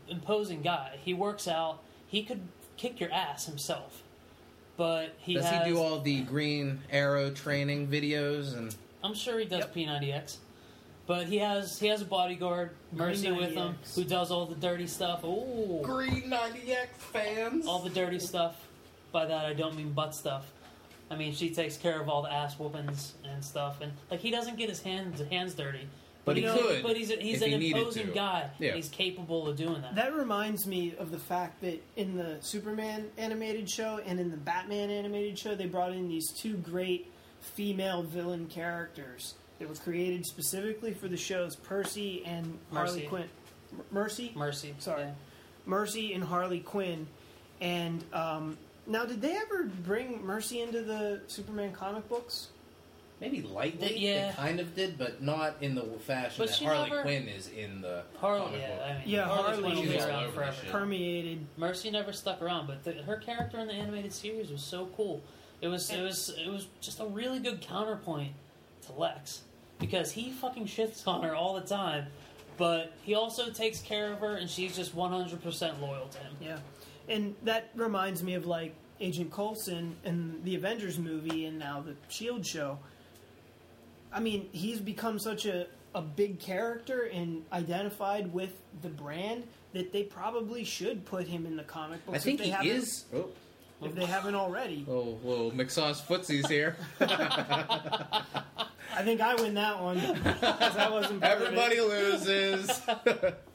imposing 0.07 0.61
guy. 0.61 0.97
He 1.03 1.13
works 1.13 1.47
out. 1.47 1.79
He 2.07 2.23
could 2.23 2.41
kick 2.77 2.99
your 2.99 3.11
ass 3.11 3.45
himself, 3.45 4.01
but 4.77 5.13
he 5.17 5.33
Does 5.33 5.45
has. 5.45 5.65
he 5.65 5.71
do 5.73 5.79
all 5.79 5.99
the 5.99 6.21
Green 6.21 6.79
Arrow 6.91 7.31
training 7.31 7.87
videos 7.87 8.55
and? 8.57 8.73
I'm 9.03 9.13
sure 9.13 9.37
he 9.39 9.45
does 9.45 9.59
Yep. 9.59 9.75
P90X. 9.75 10.37
But 11.05 11.27
he 11.27 11.37
has 11.37 11.79
he 11.79 11.87
has 11.87 12.01
a 12.01 12.05
bodyguard, 12.05 12.71
Mercy, 12.91 13.31
with 13.31 13.51
him, 13.53 13.75
who 13.95 14.03
does 14.03 14.29
all 14.29 14.45
the 14.45 14.55
dirty 14.55 14.87
stuff. 14.87 15.23
Ooh, 15.23 15.79
Green 15.81 16.23
90X 16.29 16.87
fans. 16.97 17.65
all 17.65 17.79
the 17.79 17.89
dirty 17.89 18.19
stuff. 18.19 18.55
By 19.13 19.25
that 19.25 19.45
I 19.45 19.53
don't 19.53 19.75
mean 19.75 19.93
butt 19.93 20.13
stuff. 20.13 20.45
I 21.09 21.15
mean 21.15 21.33
she 21.33 21.49
takes 21.49 21.77
care 21.77 22.01
of 22.01 22.09
all 22.09 22.21
the 22.23 22.31
ass 22.33 22.59
whoopings 22.59 23.13
and 23.23 23.43
stuff, 23.43 23.79
and 23.81 23.93
like 24.11 24.19
he 24.19 24.31
doesn't 24.31 24.57
get 24.57 24.67
his 24.69 24.81
hands 24.81 25.21
hands 25.31 25.53
dirty. 25.53 25.87
But 26.27 26.35
he 26.35 26.41
you 26.43 26.49
know, 26.49 26.57
could 26.57 26.83
But 26.83 26.97
he's 26.97 27.09
a, 27.09 27.15
he's 27.15 27.41
an 27.41 27.61
he 27.61 27.71
imposing 27.71 28.11
guy. 28.11 28.49
Yeah. 28.59 28.69
and 28.69 28.75
He's 28.75 28.89
capable 28.89 29.47
of 29.47 29.55
doing 29.55 29.81
that. 29.81 29.95
That 29.95 30.13
reminds 30.13 30.67
me 30.67 30.93
of 30.99 31.09
the 31.09 31.17
fact 31.17 31.61
that 31.61 31.81
in 31.95 32.17
the 32.17 32.35
Superman 32.41 33.09
animated 33.17 33.69
show 33.69 34.01
and 34.05 34.19
in 34.19 34.29
the 34.29 34.35
Batman 34.37 34.89
animated 34.89 35.39
show, 35.39 35.55
they 35.55 35.67
brought 35.67 35.93
in 35.93 36.09
these 36.09 36.29
two 36.31 36.57
great 36.57 37.09
female 37.39 38.03
villain 38.03 38.47
characters 38.47 39.35
that 39.59 39.69
were 39.69 39.75
created 39.75 40.25
specifically 40.25 40.93
for 40.93 41.07
the 41.07 41.15
shows 41.15 41.55
Percy 41.55 42.23
and 42.25 42.59
Harley 42.73 42.91
Mercy. 42.91 43.07
Quinn. 43.07 43.29
M- 43.71 43.81
Mercy? 43.91 44.31
Mercy. 44.35 44.75
Sorry. 44.79 45.03
Yeah. 45.03 45.11
Mercy 45.65 46.13
and 46.13 46.25
Harley 46.25 46.59
Quinn. 46.59 47.07
And 47.61 48.03
um, 48.11 48.57
now, 48.85 49.05
did 49.05 49.21
they 49.21 49.37
ever 49.37 49.63
bring 49.63 50.25
Mercy 50.25 50.59
into 50.61 50.81
the 50.81 51.21
Superman 51.27 51.71
comic 51.71 52.07
books? 52.09 52.49
Maybe 53.19 53.41
lightly, 53.41 53.87
Th- 53.89 53.99
yeah. 53.99 54.27
they 54.29 54.35
kind 54.35 54.59
of 54.59 54.75
did, 54.75 54.97
but 54.97 55.23
not 55.23 55.55
in 55.61 55.73
the 55.73 55.81
fashion 55.99 56.35
But 56.37 56.49
that 56.49 56.63
Harley 56.63 56.89
never- 56.89 57.01
Quinn 57.01 57.27
is 57.27 57.49
in 57.49 57.81
the 57.81 58.03
Harley, 58.19 58.41
comic 58.45 58.59
yeah, 58.61 58.67
book. 58.75 58.81
I 58.85 58.93
mean, 58.93 59.01
Yeah, 59.05 59.25
Harley 59.25 59.43
Harley 59.63 59.73
Quinn 59.81 59.93
was 59.95 60.05
around 60.05 60.31
forever. 60.33 60.57
Permeated. 60.69 61.45
Mercy 61.57 61.89
never 61.89 62.13
stuck 62.13 62.41
around, 62.43 62.67
but 62.67 62.83
the, 62.83 62.93
her 63.03 63.17
character 63.17 63.57
in 63.57 63.67
the 63.67 63.73
animated 63.73 64.13
series 64.13 64.51
was 64.51 64.61
so 64.61 64.87
cool. 64.95 65.23
It 65.61 65.67
was 65.67 65.89
it 65.89 66.01
was 66.03 66.29
it 66.37 66.47
was 66.47 66.67
just 66.79 66.99
a 66.99 67.05
really 67.07 67.39
good 67.39 67.61
counterpoint 67.61 68.33
to 68.85 68.93
Lex 68.93 69.41
because 69.79 70.11
he 70.11 70.31
fucking 70.31 70.67
shits 70.67 71.07
on 71.07 71.23
her 71.23 71.33
all 71.33 71.55
the 71.55 71.61
time, 71.67 72.05
but 72.57 72.93
he 73.01 73.15
also 73.15 73.49
takes 73.49 73.79
care 73.81 74.13
of 74.13 74.19
her 74.19 74.35
and 74.35 74.47
she's 74.47 74.75
just 74.75 74.93
one 74.93 75.09
hundred 75.11 75.41
percent 75.41 75.81
loyal 75.81 76.07
to 76.09 76.19
him. 76.19 76.33
Yeah, 76.39 76.57
and 77.09 77.33
that 77.41 77.71
reminds 77.73 78.21
me 78.21 78.35
of 78.35 78.45
like 78.45 78.75
Agent 78.99 79.31
Coulson 79.31 79.95
in 80.05 80.43
the 80.43 80.53
Avengers 80.53 80.99
movie 80.99 81.45
and 81.45 81.57
now 81.57 81.81
the 81.81 81.95
Shield 82.09 82.45
show. 82.45 82.77
I 84.17 84.19
mean, 84.19 84.49
he's 84.51 84.79
become 84.79 85.19
such 85.19 85.45
a 85.45 85.67
a 85.93 86.01
big 86.01 86.39
character 86.39 87.03
and 87.13 87.43
identified 87.53 88.33
with 88.33 88.49
the 88.81 88.89
brand 88.89 89.43
that 89.73 89.93
they 89.93 90.03
probably 90.03 90.63
should 90.63 91.05
put 91.05 91.27
him 91.27 91.45
in 91.45 91.55
the 91.55 91.63
comic 91.63 92.03
books. 92.05 92.17
I 92.17 92.21
think 92.21 92.39
they 92.39 92.45
he 92.45 92.49
haven't- 92.51 92.67
is. 92.67 93.05
Oh, 93.15 93.29
if 93.83 93.93
they 93.93 94.05
haven't 94.05 94.33
already. 94.33 94.83
Oh, 94.89 94.91
little, 94.91 95.19
little 95.23 95.51
McSauce 95.51 96.01
footsies 96.01 96.49
here. 96.49 96.75
I 96.99 99.03
think 99.03 99.21
I 99.21 99.35
win 99.35 99.53
that 99.53 99.79
one 99.81 99.99
I 99.99 100.89
wasn't. 100.91 101.21
part 101.21 101.37
of 101.37 101.41
it. 101.43 101.45
Everybody 101.45 101.79
loses. 101.81 102.81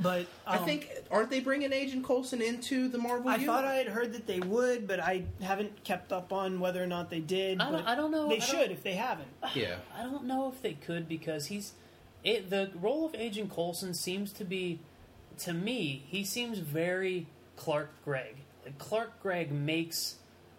but 0.00 0.26
I 0.46 0.58
um, 0.58 0.64
think 0.64 0.90
aren't 1.10 1.30
they 1.30 1.40
bringing 1.40 1.72
Agent 1.72 2.04
Coulson 2.04 2.40
into 2.40 2.88
the 2.88 2.98
Marvel? 2.98 3.28
I 3.28 3.34
universe? 3.34 3.46
thought 3.46 3.64
I 3.64 3.74
had 3.74 3.88
heard 3.88 4.12
that 4.14 4.26
they 4.26 4.40
would, 4.40 4.86
but 4.86 5.00
I 5.00 5.24
haven't 5.42 5.84
kept 5.84 6.12
up 6.12 6.32
on 6.32 6.60
whether 6.60 6.82
or 6.82 6.86
not 6.86 7.10
they 7.10 7.20
did. 7.20 7.60
I 7.60 7.70
don't- 7.70 7.84
but 7.84 7.88
I 7.90 7.94
don't 7.94 8.10
know- 8.10 8.28
They 8.28 8.36
I 8.36 8.40
should 8.40 8.70
if 8.70 8.82
they 8.82 8.94
haven't. 8.94 9.28
Yeah. 9.54 9.76
I 9.96 10.02
don't 10.02 10.24
know 10.24 10.48
if 10.48 10.62
they 10.62 10.74
could 10.74 11.08
because 11.08 11.46
he's 11.46 11.72
it, 12.24 12.50
the 12.50 12.70
role 12.80 13.06
of 13.06 13.14
Agent 13.14 13.50
Coulson 13.54 13.94
seems 13.94 14.32
to 14.34 14.44
be 14.44 14.80
to 15.38 15.52
me 15.52 16.04
he 16.08 16.24
seems 16.24 16.58
very 16.58 17.26
Clark 17.56 17.90
Gregg. 18.04 18.36
Like 18.64 18.78
Clark 18.78 19.22
Gregg 19.22 19.50
makes 19.52 20.16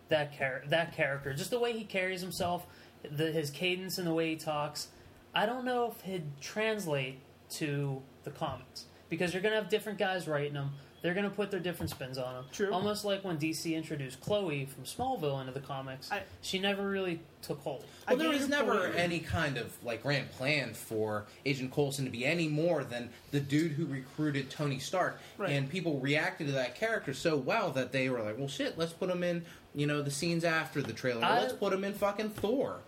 that 0.09 0.37
char- 0.37 0.63
that 0.67 0.93
character 0.95 1.33
just 1.33 1.51
the 1.51 1.59
way 1.59 1.73
he 1.77 1.83
carries 1.83 2.21
himself, 2.21 2.65
the, 3.09 3.31
his 3.31 3.49
cadence 3.49 3.97
and 3.97 4.07
the 4.07 4.13
way 4.13 4.29
he 4.31 4.35
talks. 4.35 4.87
I 5.33 5.45
don't 5.45 5.63
know 5.65 5.93
if 5.95 6.01
he'd 6.01 6.39
translate 6.41 7.19
to 7.51 8.01
the 8.23 8.31
comics 8.31 8.85
because 9.09 9.33
you're 9.33 9.41
gonna 9.41 9.55
have 9.55 9.69
different 9.69 9.97
guys 9.99 10.27
writing 10.27 10.53
them. 10.53 10.71
They're 11.01 11.13
gonna 11.13 11.29
put 11.29 11.49
their 11.49 11.61
different 11.61 11.89
spins 11.91 12.17
on 12.17 12.33
them. 12.33 12.45
True. 12.51 12.73
Almost 12.73 13.05
like 13.05 13.23
when 13.23 13.37
DC 13.37 13.73
introduced 13.73 14.19
Chloe 14.19 14.65
from 14.65 14.83
Smallville 14.83 15.39
into 15.39 15.53
the 15.53 15.61
comics, 15.61 16.11
I- 16.11 16.23
she 16.41 16.59
never 16.59 16.89
really 16.89 17.21
took 17.41 17.61
hold. 17.61 17.85
I 18.05 18.13
Well, 18.15 18.19
there 18.23 18.29
was 18.37 18.49
never 18.49 18.81
point. 18.89 18.95
any 18.99 19.19
kind 19.19 19.57
of 19.57 19.81
like 19.81 20.03
grand 20.03 20.29
plan 20.33 20.73
for 20.73 21.25
Agent 21.45 21.71
Coulson 21.71 22.03
to 22.03 22.11
be 22.11 22.25
any 22.25 22.49
more 22.49 22.83
than 22.83 23.09
the 23.31 23.39
dude 23.39 23.71
who 23.71 23.85
recruited 23.85 24.49
Tony 24.49 24.77
Stark, 24.77 25.21
Right. 25.37 25.51
and 25.51 25.69
people 25.69 25.99
reacted 26.01 26.47
to 26.47 26.53
that 26.53 26.75
character 26.75 27.13
so 27.13 27.37
well 27.37 27.71
that 27.71 27.93
they 27.93 28.09
were 28.09 28.21
like, 28.21 28.37
"Well, 28.37 28.49
shit, 28.49 28.77
let's 28.77 28.91
put 28.91 29.09
him 29.09 29.23
in." 29.23 29.45
You 29.73 29.87
know, 29.87 30.01
the 30.01 30.11
scenes 30.11 30.43
after 30.43 30.81
the 30.81 30.91
trailer. 30.93 31.23
I- 31.23 31.39
let's 31.39 31.53
put 31.53 31.71
him 31.71 31.85
in 31.85 31.93
fucking 31.93 32.31
Thor. 32.31 32.81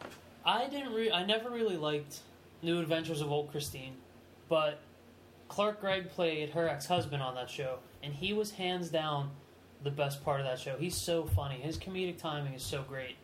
I 0.43 0.67
didn't. 0.67 0.91
Re- 0.93 1.11
I 1.13 1.23
never 1.25 1.49
really 1.49 1.77
liked 1.77 2.17
New 2.61 2.79
Adventures 2.81 3.21
of 3.21 3.31
Old 3.31 3.51
Christine, 3.51 3.95
but 4.49 4.79
Clark 5.51 5.81
Gregg 5.81 6.09
played 6.11 6.51
her 6.51 6.67
ex-husband 6.69 7.21
on 7.21 7.35
that 7.35 7.49
show, 7.49 7.79
and 8.01 8.13
he 8.13 8.31
was 8.31 8.51
hands 8.51 8.87
down 8.89 9.31
the 9.83 9.91
best 9.91 10.23
part 10.23 10.39
of 10.39 10.45
that 10.45 10.59
show. 10.59 10.77
He's 10.77 10.95
so 10.95 11.25
funny. 11.25 11.55
His 11.55 11.77
comedic 11.77 12.17
timing 12.17 12.53
is 12.53 12.63
so 12.63 12.83
great, 12.83 13.17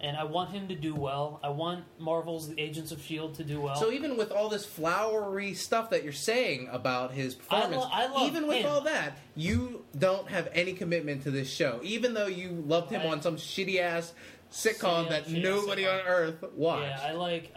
and 0.00 0.16
I 0.16 0.22
want 0.22 0.50
him 0.50 0.68
to 0.68 0.76
do 0.76 0.94
well. 0.94 1.40
I 1.42 1.48
want 1.48 1.82
Marvel's 1.98 2.48
The 2.48 2.60
Agents 2.60 2.92
of 2.92 3.02
Shield 3.02 3.34
to 3.34 3.44
do 3.44 3.60
well. 3.60 3.74
So 3.74 3.90
even 3.90 4.16
with 4.16 4.30
all 4.30 4.48
this 4.48 4.64
flowery 4.64 5.54
stuff 5.54 5.90
that 5.90 6.04
you're 6.04 6.12
saying 6.12 6.68
about 6.70 7.12
his 7.12 7.34
performance, 7.34 7.76
lo- 7.82 7.90
I 7.92 8.06
love 8.06 8.28
even 8.28 8.46
with 8.46 8.58
him. 8.58 8.70
all 8.70 8.82
that, 8.82 9.18
you 9.34 9.84
don't 9.98 10.28
have 10.28 10.48
any 10.52 10.72
commitment 10.72 11.24
to 11.24 11.32
this 11.32 11.50
show. 11.50 11.80
Even 11.82 12.14
though 12.14 12.28
you 12.28 12.50
loved 12.66 12.92
him 12.92 13.00
I- 13.02 13.06
on 13.08 13.22
some 13.22 13.36
shitty 13.36 13.80
ass 13.80 14.12
sitcom 14.52 15.06
Shitty- 15.06 15.08
that 15.08 15.26
shitty 15.26 15.42
nobody 15.42 15.82
sitcom. 15.82 16.00
on 16.00 16.06
earth 16.06 16.44
watched. 16.54 16.82
Yeah, 17.02 17.08
I 17.08 17.12
like. 17.12 17.52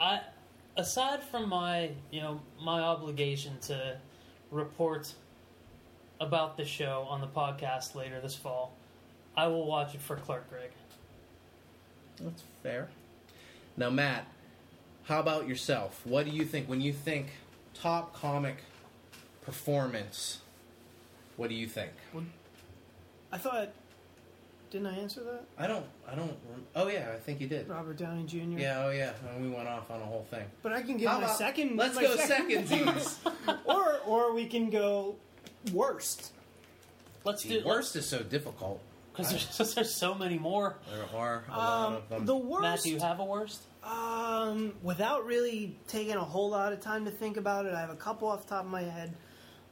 I 0.00 0.20
aside 0.80 1.22
from 1.22 1.48
my 1.48 1.90
you 2.10 2.20
know 2.20 2.40
my 2.60 2.80
obligation 2.80 3.58
to 3.60 3.98
report 4.50 5.12
about 6.20 6.56
the 6.56 6.64
show 6.64 7.06
on 7.08 7.20
the 7.20 7.26
podcast 7.26 7.94
later 7.94 8.20
this 8.20 8.34
fall, 8.34 8.74
I 9.36 9.46
will 9.46 9.66
watch 9.66 9.94
it 9.94 10.00
for 10.00 10.16
Clark 10.16 10.50
Gregg. 10.50 10.70
That's 12.20 12.42
fair. 12.62 12.88
Now, 13.76 13.88
Matt, 13.88 14.26
how 15.04 15.20
about 15.20 15.48
yourself? 15.48 16.02
What 16.04 16.26
do 16.26 16.30
you 16.30 16.44
think 16.44 16.68
when 16.68 16.80
you 16.80 16.92
think 16.92 17.28
top 17.72 18.14
comic 18.14 18.56
performance? 19.42 20.40
What 21.36 21.48
do 21.48 21.54
you 21.54 21.66
think? 21.66 21.92
I 23.32 23.38
thought. 23.38 23.70
Didn't 24.70 24.86
I 24.86 24.98
answer 24.98 25.20
that? 25.24 25.44
I 25.58 25.66
don't. 25.66 25.84
I 26.10 26.14
don't. 26.14 26.28
rem- 26.48 26.64
Oh 26.76 26.86
yeah, 26.88 27.10
I 27.12 27.16
think 27.18 27.40
you 27.40 27.48
did. 27.48 27.68
Robert 27.68 27.96
Downey 27.96 28.24
Jr. 28.24 28.58
Yeah. 28.58 28.84
Oh 28.86 28.90
yeah. 28.90 29.12
And 29.34 29.42
we 29.42 29.50
went 29.54 29.68
off 29.68 29.90
on 29.90 30.00
a 30.00 30.04
whole 30.04 30.26
thing. 30.30 30.44
But 30.62 30.72
I 30.72 30.82
can 30.82 30.96
give 30.96 31.08
How 31.10 31.18
my 31.18 31.24
about- 31.24 31.36
second. 31.38 31.76
Let's 31.76 31.96
my 31.96 32.02
go 32.02 32.16
second- 32.16 32.66
secondsies. 32.68 33.58
or 33.64 33.98
or 34.06 34.32
we 34.34 34.46
can 34.46 34.70
go 34.70 35.16
worst. 35.72 36.32
Let's 37.24 37.42
The 37.42 37.60
do 37.60 37.66
worst 37.66 37.96
is 37.96 38.06
so 38.08 38.22
difficult. 38.22 38.80
because 39.12 39.30
there's, 39.56 39.74
there's 39.74 39.94
so 39.94 40.14
many 40.14 40.38
more. 40.38 40.76
There 40.90 41.18
are 41.20 41.44
a 41.48 41.50
lot 41.56 41.86
Um, 41.88 41.94
of 41.94 42.08
them. 42.08 42.26
the 42.26 42.36
worst. 42.36 42.62
Matt, 42.62 42.80
do 42.82 42.90
you 42.90 43.00
have 43.00 43.18
a 43.20 43.24
worst? 43.24 43.60
Um, 43.82 44.72
without 44.82 45.26
really 45.26 45.76
taking 45.88 46.14
a 46.14 46.24
whole 46.24 46.50
lot 46.50 46.72
of 46.72 46.80
time 46.80 47.04
to 47.06 47.10
think 47.10 47.36
about 47.36 47.66
it, 47.66 47.74
I 47.74 47.80
have 47.80 47.90
a 47.90 47.94
couple 47.96 48.28
off 48.28 48.44
the 48.44 48.50
top 48.50 48.64
of 48.66 48.70
my 48.70 48.82
head, 48.82 49.12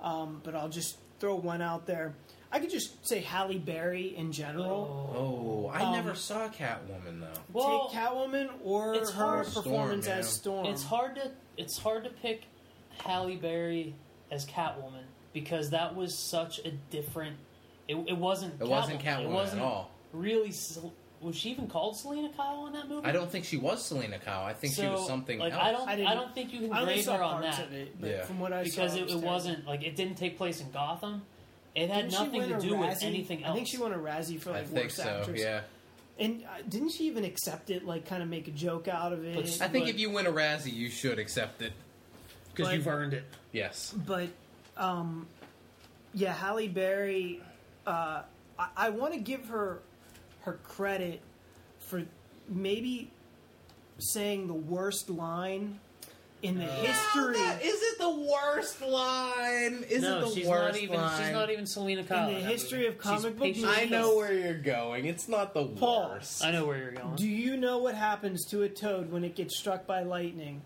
um, 0.01 0.41
but 0.45 0.55
I'll 0.55 0.69
just 0.69 0.97
throw 1.21 1.37
one 1.37 1.63
out 1.63 1.87
there. 1.87 2.15
I 2.51 2.61
could 2.61 2.71
just 2.71 3.07
say 3.07 3.21
Halle 3.21 3.59
Berry 3.59 4.17
in 4.17 4.33
general. 4.33 5.13
oh, 5.15 5.71
I 5.73 5.83
um, 5.83 5.93
never 5.93 6.15
saw 6.15 6.49
Catwoman 6.49 7.21
though. 7.21 7.41
Well, 7.53 7.89
Take 7.91 7.99
Catwoman 8.01 8.49
or 8.65 8.95
it's 8.95 9.11
her 9.11 9.25
hard. 9.25 9.47
performance 9.53 10.05
Storm, 10.07 10.19
as. 10.19 10.29
Storm. 10.29 10.67
it's 10.67 10.83
hard 10.83 11.17
to 11.17 11.31
it's 11.59 11.77
hard 11.79 12.05
to 12.05 12.11
pick 12.11 12.45
Halle 13.05 13.37
Berry 13.37 13.95
as 14.31 14.47
Catwoman 14.47 15.05
because 15.33 15.71
that 15.71 15.95
was 15.95 16.17
such 16.17 16.59
a 16.61 16.71
different. 16.91 17.37
It, 17.87 17.97
it 18.09 18.17
wasn't. 18.17 18.61
It 18.61 18.67
wasn't 18.67 19.01
Catwoman 19.01 19.25
It 19.25 19.29
wasn't 19.31 19.63
at 19.63 19.65
all. 19.67 19.91
Really, 20.13 20.51
Sel- 20.51 20.93
was 21.21 21.37
she 21.37 21.51
even 21.51 21.67
called 21.67 21.97
Selina 21.99 22.31
Kyle 22.37 22.67
in 22.69 22.73
that 22.75 22.89
movie? 22.89 23.07
I 23.07 23.13
don't 23.13 23.31
think 23.31 23.45
she 23.45 23.57
was 23.59 23.85
Selina 23.85 24.19
Kyle. 24.19 24.45
I 24.45 24.53
think 24.55 24.75
she 24.75 24.87
was 24.87 25.07
something 25.07 25.39
like, 25.39 25.53
else. 25.53 25.63
I 25.63 25.73
don't. 25.73 25.89
I 25.89 25.93
I, 25.93 25.97
didn't- 25.97 26.15
don't 26.15 26.35
think 26.35 26.53
you 26.55 26.61
can 26.61 26.73
I 26.73 26.81
only 26.81 26.95
grade 26.95 27.05
saw 27.05 27.17
her 27.19 27.23
on 27.25 27.43
parts 27.43 27.59
that 27.59 27.67
of 27.67 27.73
it, 27.75 28.01
but 28.01 28.09
Yeah. 28.11 28.25
from 28.25 28.41
what 28.41 28.53
I 28.55 28.63
because 28.63 28.93
saw, 28.93 28.99
it, 28.99 29.03
it 29.03 29.09
terrible. 29.09 29.27
wasn't 29.29 29.67
like 29.67 29.83
it 29.83 29.97
didn't 29.97 30.17
take 30.17 30.39
place 30.39 30.61
in 30.63 30.71
Gotham. 30.71 31.23
It 31.79 31.91
had 31.91 32.09
Didn't 32.11 32.13
nothing 32.25 32.49
to 32.49 32.57
a 32.57 32.61
do 32.61 32.77
with 32.77 33.03
anything 33.03 33.45
else. 33.45 33.53
I 33.53 33.55
think 33.55 33.69
she 33.69 33.79
won 33.79 33.93
a 33.93 33.99
Razzie 33.99 34.41
for 34.41 34.51
I 34.51 34.55
like 34.61 34.67
think 34.69 34.85
worst 34.85 34.97
so. 34.97 35.03
actress. 35.09 35.41
Yeah. 35.41 35.61
And 36.19 36.43
uh, 36.45 36.63
didn't 36.69 36.91
she 36.91 37.05
even 37.07 37.25
accept 37.25 37.71
it? 37.71 37.85
Like, 37.87 38.05
kind 38.07 38.23
of 38.23 38.29
make 38.29 38.49
a 38.49 38.51
joke 38.51 38.89
out 38.89 39.13
of 39.13 39.25
it. 39.25 39.37
But 39.37 39.45
I 39.63 39.69
think 39.69 39.85
But- 39.87 39.95
if 39.95 40.01
you 40.01 40.11
win 40.11 40.27
a 40.27 40.33
Razzie, 40.33 40.73
you 40.73 40.91
should 40.91 41.19
accept 41.19 41.63
it. 41.63 41.73
because 42.55 42.73
you've 42.75 42.89
earned 42.89 43.13
it. 43.15 43.25
Yes. 43.53 43.95
but 44.07 44.29
um, 44.77 45.27
yeah, 46.15 46.33
Halle 46.33 46.67
Berry. 46.69 47.41
Uh, 47.87 48.23
I, 48.59 48.69
I 48.77 48.91
want 48.91 49.15
to 49.15 49.21
give 49.21 49.47
her 49.49 49.81
her 50.43 50.55
credit 50.65 51.21
for 51.79 52.03
maybe 52.49 53.11
saying 53.99 54.47
the 54.49 54.55
worst 54.55 55.09
line 55.11 55.79
in 56.43 56.57
the 56.59 56.65
history. 56.65 57.35
That- 57.37 57.63
Is 57.63 57.81
it 57.83 57.99
the 57.99 58.11
worst 58.11 58.81
line? 58.81 59.85
Is 59.89 60.03
no, 60.03 60.19
it 60.19 60.21
the 60.27 60.31
she's 60.35 60.47
worst 60.47 60.75
not 60.75 60.83
even. 60.83 60.97
line? 60.97 61.23
She's 61.25 61.33
not 61.33 61.51
even 61.51 61.67
Selina 61.67 62.05
Kyle. 62.05 62.29
In 62.29 62.35
the 62.35 62.41
history 62.41 62.79
movie. 62.81 62.89
of 62.91 62.99
comic 62.99 63.17
She's 63.19 63.25
book 63.33 63.39
patient- 63.41 63.65
movies- 63.67 63.79
I 63.81 63.85
know 63.87 64.17
where 64.17 64.33
you're 64.33 64.55
going. 64.55 65.07
It's 65.07 65.29
not 65.29 65.53
the 65.55 65.67
Paul. 65.67 66.11
worst. 66.11 66.45
I 66.45 66.51
know 66.53 66.65
where 66.67 66.79
you're 66.79 66.93
going. 66.93 67.17
Do 67.17 67.27
you 67.29 67.57
know 67.57 67.79
what 67.79 67.95
happens 67.95 68.45
to 68.47 68.63
a 68.63 68.69
toad 68.69 69.11
when 69.11 69.25
it 69.25 69.35
gets 69.35 69.57
struck 69.57 69.87
by 69.87 70.03
lightning? 70.03 70.63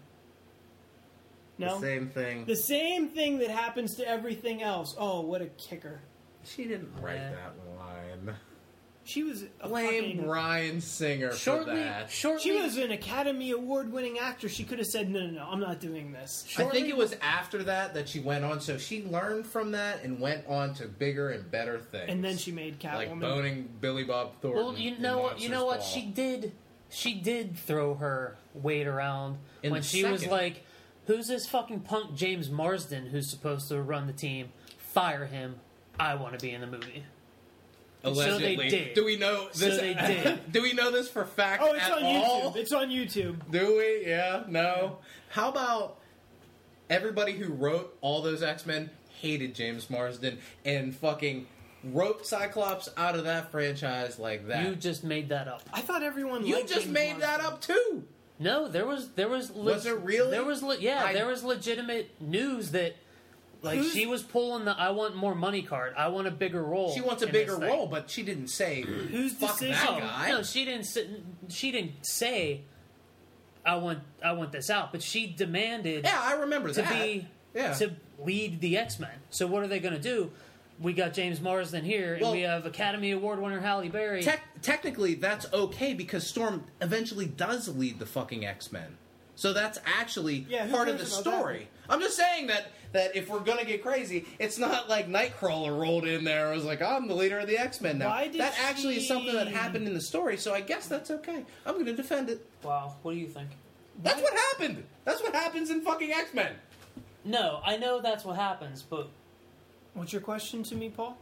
No. 1.58 1.74
The 1.78 1.86
same 1.86 2.08
thing. 2.08 2.44
The 2.46 2.56
same 2.56 3.08
thing 3.08 3.38
that 3.38 3.50
happens 3.50 3.94
to 3.96 4.06
everything 4.08 4.62
else. 4.62 4.94
Oh, 4.98 5.20
what 5.20 5.42
a 5.42 5.46
kicker! 5.46 6.00
She 6.44 6.64
didn't 6.64 6.90
write 7.00 7.16
Yeah. 7.16 7.30
that 7.30 7.52
line. 7.78 7.81
She 9.04 9.24
was 9.24 9.44
a 9.60 9.68
Blame 9.68 10.04
fucking- 10.04 10.24
Bryan 10.26 10.80
Singer 10.80 11.32
for 11.32 11.64
that. 11.64 12.10
shortly, 12.10 12.42
She 12.42 12.52
was 12.52 12.76
an 12.76 12.92
Academy 12.92 13.50
Award 13.50 13.92
winning 13.92 14.18
actress. 14.18 14.52
She 14.52 14.62
could 14.64 14.78
have 14.78 14.86
said, 14.86 15.10
"No, 15.10 15.20
no, 15.20 15.30
no, 15.30 15.44
I'm 15.50 15.58
not 15.58 15.80
doing 15.80 16.12
this." 16.12 16.46
I 16.56 16.64
think 16.64 16.88
it 16.88 16.96
was 16.96 17.16
after 17.20 17.64
that 17.64 17.94
that 17.94 18.08
she 18.08 18.20
went 18.20 18.44
on. 18.44 18.60
So 18.60 18.78
she 18.78 19.02
learned 19.04 19.46
from 19.46 19.72
that 19.72 20.04
and 20.04 20.20
went 20.20 20.46
on 20.46 20.74
to 20.74 20.86
bigger 20.86 21.30
and 21.30 21.50
better 21.50 21.78
things. 21.78 22.04
And 22.08 22.22
then 22.24 22.36
she 22.36 22.52
made 22.52 22.82
like 22.84 23.10
Catwoman. 23.10 23.20
boning 23.20 23.68
Billy 23.80 24.04
Bob 24.04 24.40
Thornton. 24.40 24.64
Well, 24.64 24.78
you 24.78 24.96
know 24.98 25.18
what? 25.18 25.40
You 25.40 25.48
know 25.48 25.64
what? 25.64 25.78
Monsters 25.80 26.02
She 26.02 26.08
did. 26.08 26.52
She 26.88 27.14
did 27.14 27.56
throw 27.56 27.94
her 27.94 28.36
weight 28.54 28.86
around 28.86 29.38
In 29.62 29.72
when 29.72 29.80
the 29.80 29.86
she 29.86 30.04
was 30.04 30.26
like, 30.26 30.62
"Who's 31.06 31.26
this 31.26 31.48
fucking 31.48 31.80
punk 31.80 32.14
James 32.14 32.50
Marsden 32.50 33.06
who's 33.06 33.28
supposed 33.28 33.68
to 33.68 33.82
run 33.82 34.06
the 34.06 34.12
team? 34.12 34.52
Fire 34.78 35.24
him. 35.26 35.56
I 35.98 36.14
want 36.14 36.38
to 36.38 36.44
be 36.44 36.52
in 36.52 36.60
the 36.60 36.66
movie." 36.66 37.04
So 38.04 38.38
they 38.38 38.56
did. 38.56 38.94
Do 38.94 39.04
we 39.04 39.16
know 39.16 39.48
this? 39.48 39.58
So 39.60 39.68
this? 39.68 39.80
they 39.80 39.94
did. 40.24 40.52
do 40.52 40.62
we 40.62 40.72
know 40.72 40.90
this 40.90 41.08
for 41.08 41.24
fact? 41.24 41.62
Oh, 41.64 41.72
it's 41.72 41.84
at 41.84 41.92
on 41.92 42.02
all? 42.04 42.52
YouTube. 42.52 42.56
It's 42.56 42.72
on 42.72 42.88
YouTube. 42.90 43.50
Do 43.50 43.76
we? 43.78 44.08
Yeah. 44.10 44.44
No. 44.48 44.98
How 45.28 45.48
about 45.48 45.98
everybody 46.90 47.32
who 47.32 47.52
wrote 47.52 47.96
all 48.00 48.22
those 48.22 48.42
X 48.42 48.66
Men 48.66 48.90
hated 49.20 49.54
James 49.54 49.88
Marsden 49.88 50.38
and 50.64 50.94
fucking 50.94 51.46
wrote 51.84 52.26
Cyclops 52.26 52.88
out 52.96 53.14
of 53.16 53.24
that 53.24 53.50
franchise 53.50 54.18
like 54.18 54.48
that? 54.48 54.66
You 54.66 54.74
just 54.74 55.04
made 55.04 55.28
that 55.30 55.48
up. 55.48 55.62
I 55.72 55.80
thought 55.80 56.02
everyone. 56.02 56.44
You 56.46 56.56
liked 56.56 56.68
just 56.68 56.82
James 56.82 56.94
made 56.94 57.20
that 57.20 57.40
up 57.40 57.60
too. 57.60 58.04
No, 58.38 58.66
there 58.66 58.86
was 58.86 59.10
there 59.12 59.28
was 59.28 59.50
le- 59.54 59.72
Was 59.74 59.86
it 59.86 59.98
really? 60.00 60.32
There 60.32 60.44
was 60.44 60.62
le- 60.62 60.78
yeah, 60.78 61.04
I- 61.04 61.12
there 61.12 61.26
was 61.26 61.44
legitimate 61.44 62.10
news 62.20 62.72
that 62.72 62.96
like 63.62 63.78
Who's- 63.78 63.92
she 63.92 64.06
was 64.06 64.22
pulling 64.22 64.64
the 64.64 64.72
"I 64.76 64.90
want 64.90 65.14
more 65.16 65.34
money" 65.34 65.62
card. 65.62 65.94
I 65.96 66.08
want 66.08 66.26
a 66.26 66.30
bigger 66.30 66.62
role. 66.62 66.92
She 66.94 67.00
wants 67.00 67.22
a 67.22 67.26
bigger 67.26 67.52
this 67.52 67.60
thing. 67.60 67.68
role, 67.68 67.86
but 67.86 68.10
she 68.10 68.22
didn't 68.22 68.48
say 68.48 68.82
Whose 68.82 69.32
fuck 69.34 69.52
decision? 69.58 69.74
that 69.86 69.92
No, 69.94 70.00
guy. 70.00 70.28
no, 70.30 70.42
she 70.42 70.64
didn't. 70.64 70.80
s- 70.80 70.98
She 71.48 71.70
didn't 71.70 72.04
say, 72.04 72.62
"I 73.64 73.76
want, 73.76 74.00
I 74.24 74.32
want 74.32 74.52
this 74.52 74.68
out," 74.70 74.90
but 74.92 75.02
she 75.02 75.26
demanded 75.26 76.04
yeah, 76.04 76.20
I 76.20 76.34
remember 76.34 76.70
to 76.72 76.82
that. 76.82 76.92
be 76.92 77.28
yeah. 77.54 77.72
to 77.74 77.92
lead 78.18 78.60
the 78.60 78.76
X 78.76 78.98
Men. 78.98 79.10
So 79.30 79.46
what 79.46 79.62
are 79.62 79.68
they 79.68 79.78
going 79.80 79.94
to 79.94 80.00
do? 80.00 80.32
We 80.80 80.94
got 80.94 81.12
James 81.14 81.40
Marsden 81.40 81.84
here, 81.84 82.14
and 82.14 82.32
we 82.32 82.40
have 82.40 82.66
Academy 82.66 83.12
Award 83.12 83.40
winner 83.40 83.60
Halle 83.60 83.88
Berry. 83.88 84.22
Tec- 84.24 84.62
technically, 84.62 85.14
that's 85.14 85.46
okay 85.52 85.94
because 85.94 86.26
Storm 86.26 86.64
eventually 86.80 87.26
does 87.26 87.68
lead 87.68 88.00
the 88.00 88.06
fucking 88.06 88.44
X 88.44 88.72
Men. 88.72 88.96
So 89.36 89.52
that's 89.52 89.78
actually 89.86 90.46
Yeah, 90.48 90.68
part 90.70 90.88
of 90.88 90.94
the 90.98 91.04
cares 91.04 91.16
that? 91.16 91.20
story. 91.22 91.68
I'm 91.88 92.00
just 92.00 92.16
saying 92.16 92.48
that 92.48 92.66
that 92.92 93.16
if 93.16 93.28
we're 93.28 93.40
gonna 93.40 93.64
get 93.64 93.82
crazy, 93.82 94.26
it's 94.38 94.58
not 94.58 94.88
like 94.88 95.08
Nightcrawler 95.08 95.78
rolled 95.78 96.06
in 96.06 96.24
there 96.24 96.46
and 96.46 96.56
was 96.56 96.64
like, 96.64 96.82
"I'm 96.82 97.08
the 97.08 97.14
leader 97.14 97.38
of 97.38 97.48
the 97.48 97.58
X 97.58 97.80
Men 97.80 97.98
now." 97.98 98.08
Why 98.08 98.28
did 98.28 98.40
that 98.40 98.54
actually 98.60 98.96
is 98.98 99.08
something 99.08 99.34
that 99.34 99.48
happened 99.48 99.86
in 99.86 99.94
the 99.94 100.00
story, 100.00 100.36
so 100.36 100.54
I 100.54 100.60
guess 100.60 100.86
that's 100.86 101.10
okay. 101.10 101.44
I'm 101.66 101.78
gonna 101.78 101.94
defend 101.94 102.30
it. 102.30 102.46
wow, 102.62 102.94
what 103.02 103.12
do 103.12 103.18
you 103.18 103.28
think? 103.28 103.48
That's 104.02 104.20
what 104.22 104.32
happened. 104.32 104.84
That's 105.04 105.22
what 105.22 105.34
happens 105.34 105.70
in 105.70 105.82
fucking 105.82 106.12
X 106.12 106.32
Men. 106.34 106.52
No, 107.24 107.60
I 107.64 107.76
know 107.76 108.00
that's 108.00 108.24
what 108.24 108.36
happens, 108.36 108.82
but 108.82 109.08
What's 109.94 110.12
your 110.12 110.22
question 110.22 110.62
to 110.64 110.74
me, 110.74 110.88
Paul? 110.88 111.18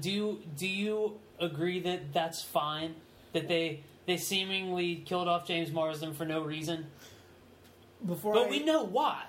do 0.00 0.10
you 0.10 0.42
do 0.56 0.66
you 0.66 1.18
agree 1.38 1.80
that 1.80 2.12
that's 2.12 2.42
fine? 2.42 2.94
That 3.34 3.48
they 3.48 3.80
they 4.06 4.16
seemingly 4.16 4.96
killed 4.96 5.28
off 5.28 5.46
James 5.46 5.70
Marsden 5.70 6.14
for 6.14 6.24
no 6.24 6.40
reason, 6.42 6.86
Before 8.06 8.32
but 8.32 8.46
I, 8.46 8.50
we 8.50 8.64
know 8.64 8.82
why. 8.84 9.24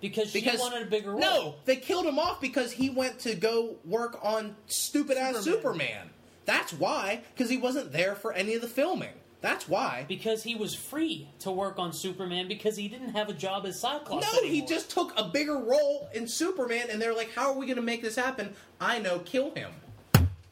Because 0.00 0.30
she 0.30 0.40
Because 0.40 0.60
wanted 0.60 0.82
a 0.82 0.90
bigger 0.90 1.12
role. 1.12 1.20
No, 1.20 1.54
they 1.64 1.76
killed 1.76 2.06
him 2.06 2.18
off 2.18 2.40
because 2.40 2.72
he 2.72 2.90
went 2.90 3.18
to 3.20 3.34
go 3.34 3.76
work 3.84 4.18
on 4.22 4.54
stupid 4.66 5.16
ass 5.16 5.36
Superman. 5.42 5.54
Superman. 5.62 6.10
That's 6.44 6.72
why, 6.72 7.22
because 7.34 7.50
he 7.50 7.56
wasn't 7.56 7.92
there 7.92 8.14
for 8.14 8.32
any 8.32 8.54
of 8.54 8.60
the 8.60 8.68
filming. 8.68 9.12
That's 9.40 9.68
why. 9.68 10.04
Because 10.08 10.42
he 10.42 10.54
was 10.54 10.74
free 10.74 11.28
to 11.40 11.50
work 11.50 11.78
on 11.78 11.92
Superman 11.92 12.48
because 12.48 12.76
he 12.76 12.88
didn't 12.88 13.10
have 13.10 13.28
a 13.28 13.32
job 13.32 13.66
as 13.66 13.80
Cyclops. 13.80 14.32
No, 14.32 14.42
he 14.42 14.62
just 14.62 14.90
took 14.90 15.12
a 15.18 15.24
bigger 15.24 15.56
role 15.56 16.08
in 16.14 16.26
Superman, 16.26 16.86
and 16.90 17.00
they're 17.00 17.14
like, 17.14 17.30
"How 17.32 17.50
are 17.52 17.56
we 17.58 17.66
going 17.66 17.76
to 17.76 17.82
make 17.82 18.02
this 18.02 18.16
happen?" 18.16 18.54
I 18.80 18.98
know, 18.98 19.18
kill 19.20 19.52
him. 19.54 19.70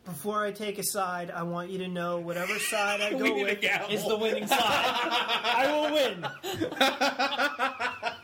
before 0.05 0.45
I 0.45 0.53
take 0.53 0.78
a 0.78 0.84
side, 0.84 1.30
I 1.30 1.42
want 1.45 1.70
you 1.70 1.78
to 1.78 1.88
know 1.88 2.18
whatever 2.18 2.59
side 2.59 3.01
I 3.01 3.11
go 3.18 3.34
with 3.34 3.64
is 3.90 4.05
the 4.07 4.16
winning 4.16 4.47
side. 4.47 4.59
I 4.61 5.66
will 5.72 5.92
win. 5.95 6.26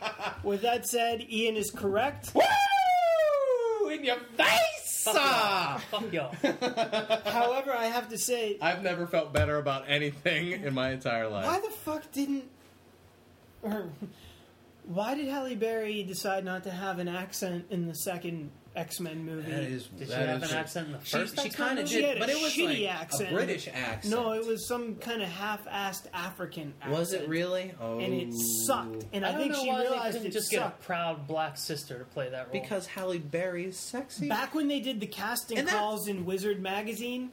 with 0.43 0.61
that 0.61 0.87
said, 0.87 1.25
Ian 1.29 1.55
is 1.55 1.71
correct. 1.71 2.31
Woo! 2.35 3.89
In 3.89 4.03
your 4.05 4.17
face! 4.37 4.59
Sa! 4.85 5.77
Fuck 5.89 6.13
y'all. 6.13 6.35
Ah! 6.43 7.21
However, 7.25 7.71
I 7.73 7.85
have 7.85 8.09
to 8.09 8.17
say, 8.17 8.57
I've 8.61 8.83
never 8.83 9.07
felt 9.07 9.33
better 9.33 9.57
about 9.57 9.85
anything 9.87 10.51
in 10.51 10.73
my 10.73 10.91
entire 10.91 11.27
life. 11.27 11.45
why 11.45 11.59
the 11.59 11.69
fuck 11.73 12.11
didn't 12.11 12.43
or 13.63 13.89
why 14.85 15.15
did 15.15 15.27
Halle 15.27 15.55
Berry 15.55 16.03
decide 16.03 16.43
not 16.45 16.63
to 16.63 16.71
have 16.71 16.99
an 16.99 17.07
accent 17.07 17.65
in 17.69 17.87
the 17.87 17.95
second 17.95 18.51
X 18.75 18.99
Men 19.01 19.25
movie? 19.25 19.51
That 19.51 19.63
is, 19.63 19.85
Did 19.87 20.07
she 20.07 20.13
that 20.13 20.27
have 20.29 20.43
is- 20.43 20.51
an 20.51 20.57
accent 20.57 20.87
in 20.87 20.93
the 20.93 20.99
She, 21.03 21.11
first 21.17 21.35
she 21.39 21.47
X-Men 21.47 21.67
kind 21.67 21.79
of 21.79 21.85
movie? 21.85 21.95
She 21.95 22.01
did, 22.01 22.07
had 22.07 22.17
a 22.17 22.19
but 22.21 22.29
it 22.29 22.41
was 22.41 22.53
shitty 22.53 22.85
like 22.85 23.01
accent. 23.01 23.29
a 23.29 23.33
British 23.33 23.67
accent. 23.67 24.13
no, 24.15 24.31
it 24.31 24.45
was 24.47 24.67
some 24.67 24.95
kind 24.95 25.21
of 25.21 25.27
half-assed 25.29 26.05
African 26.13 26.73
accent. 26.81 26.97
Was 26.99 27.13
it 27.13 27.27
really? 27.27 27.73
Oh, 27.81 27.99
And 27.99 28.13
it 28.13 28.33
sucked. 28.65 29.05
And 29.11 29.25
I, 29.25 29.29
I 29.29 29.31
don't 29.33 29.41
think 29.41 29.53
know 29.53 29.61
she 29.63 29.67
why 29.69 29.77
they 29.77 29.89
realized 29.89 30.13
couldn't 30.13 30.27
it 30.27 30.31
just 30.33 30.49
sucked. 30.51 30.79
get 30.79 30.81
a 30.81 30.85
proud 30.85 31.27
black 31.27 31.57
sister 31.57 31.97
to 31.99 32.05
play 32.05 32.29
that 32.29 32.43
role. 32.47 32.51
Because 32.61 32.87
Halle 32.87 33.17
Berry 33.17 33.65
is 33.65 33.77
sexy. 33.77 34.29
Back 34.29 34.55
when 34.55 34.67
they 34.69 34.79
did 34.79 34.99
the 35.01 35.07
casting 35.07 35.57
And 35.57 35.67
that- 35.67 35.75
calls 35.75 36.07
in 36.07 36.25
Wizard 36.25 36.61
magazine, 36.61 37.31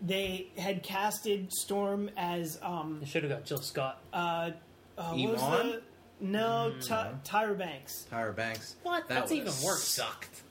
they 0.00 0.48
had 0.58 0.82
casted 0.82 1.50
Storm 1.52 2.10
as 2.16 2.58
um 2.62 2.98
they 3.00 3.06
should 3.06 3.22
have 3.24 3.32
got 3.32 3.44
Jill 3.44 3.62
Scott. 3.62 3.98
uh, 4.12 4.50
uh 4.98 5.12
what 5.14 5.32
was 5.32 5.40
Yvonne? 5.42 5.66
the 5.70 5.82
no 6.20 6.74
Ty- 6.86 7.12
Tyra 7.24 7.56
Banks. 7.58 8.06
Tyra 8.12 8.34
Banks. 8.36 8.76
What? 8.82 9.08
That 9.08 9.20
That's 9.20 9.32
even 9.32 9.46
would've 9.48 9.62
worse. 9.64 9.84
Sucked. 9.88 10.42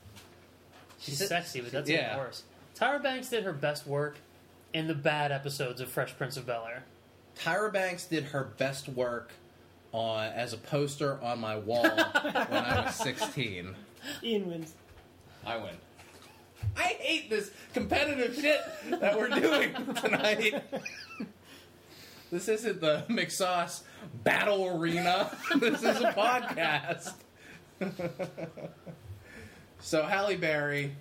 She's 1.05 1.17
She's- 1.17 1.29
sexy, 1.29 1.61
but 1.61 1.71
that's 1.71 1.89
yeah. 1.89 2.07
even 2.13 2.17
worse. 2.25 2.43
Tyra 2.77 3.01
Banks 3.01 3.29
did 3.29 3.43
her 3.43 3.53
best 3.53 3.87
work 3.87 4.17
in 4.73 4.87
the 4.87 4.93
bad 4.95 5.31
episodes 5.31 5.79
of 5.79 5.89
Fresh 5.89 6.17
Prince 6.17 6.35
of 6.35 6.45
Bel 6.45 6.65
Air. 6.69 6.83
Tyra 7.37 7.71
Banks 7.71 8.05
did 8.05 8.25
her 8.25 8.43
best 8.43 8.89
work 8.89 9.31
on 9.91 10.27
as 10.33 10.51
a 10.51 10.57
poster 10.57 11.21
on 11.23 11.39
my 11.39 11.55
wall 11.57 11.83
when 11.83 11.95
I 12.65 12.83
was 12.85 12.95
16. 13.03 13.75
Ian 14.23 14.47
wins. 14.49 14.73
I 15.45 15.57
win. 15.57 15.75
I 16.75 16.81
hate 16.99 17.29
this 17.29 17.51
competitive 17.73 18.35
shit 18.35 18.59
that 18.99 19.17
we're 19.17 19.29
doing 19.29 19.73
tonight. 19.95 20.63
This 22.31 22.49
isn't 22.49 22.81
the 22.81 23.05
McSauce 23.07 23.83
Battle 24.23 24.65
Arena. 24.75 25.31
This 25.59 25.79
is 25.83 26.01
a 26.01 26.11
podcast. 26.11 27.13
so 29.85 30.03
Halle 30.03 30.35
Berry, 30.35 30.91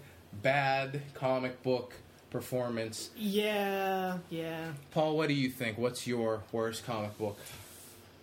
bad 0.43 1.01
comic 1.15 1.63
book 1.63 1.95
performance. 2.31 3.11
Yeah, 3.17 4.19
yeah. 4.29 4.73
Paul, 4.91 5.17
what 5.17 5.29
do 5.29 5.35
you 5.35 5.49
think? 5.49 5.79
What's 5.79 6.07
your 6.07 6.43
worst 6.53 6.85
comic 6.85 7.17
book 7.19 7.39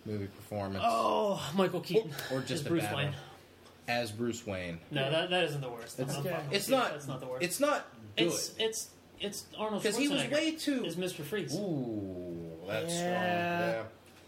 movie 0.06 0.26
performance 0.26 0.84
Oh, 0.86 1.42
Michael 1.56 1.80
Keaton. 1.80 2.12
or 2.32 2.40
just 2.40 2.52
as 2.52 2.66
a 2.66 2.68
Bruce 2.68 2.82
bad 2.84 2.96
Wayne. 2.96 3.06
one? 3.06 3.14
as 3.88 4.12
Bruce 4.12 4.46
Wayne? 4.46 4.78
No, 4.92 5.10
that, 5.10 5.30
that 5.30 5.44
isn't 5.44 5.60
the 5.60 5.68
worst. 5.68 5.98
It's- 5.98 6.16
not 6.16 6.24
okay. 6.26 6.34
fucking 6.36 6.52
It's 6.52 6.68
with 6.68 6.78
not. 6.78 6.90
That's 6.92 7.08
not 7.08 7.20
the 7.20 7.26
worst. 7.26 7.42
It's 7.44 7.60
not 7.60 7.86
good 8.16 8.26
It's 8.28 8.52
it's 8.58 8.88
it's 9.20 9.44
Arnold 9.58 9.82
because 9.82 9.96
he 9.96 10.08
was 10.08 10.24
way 10.26 10.52
too. 10.52 10.84
Is 10.84 10.96
Mr. 10.96 11.22
Freeze. 11.24 11.54
Ooh, 11.56 12.50
that's 12.68 12.92
Yeah. 12.94 12.98
strong. 12.98 13.12
Yeah, 13.12 13.70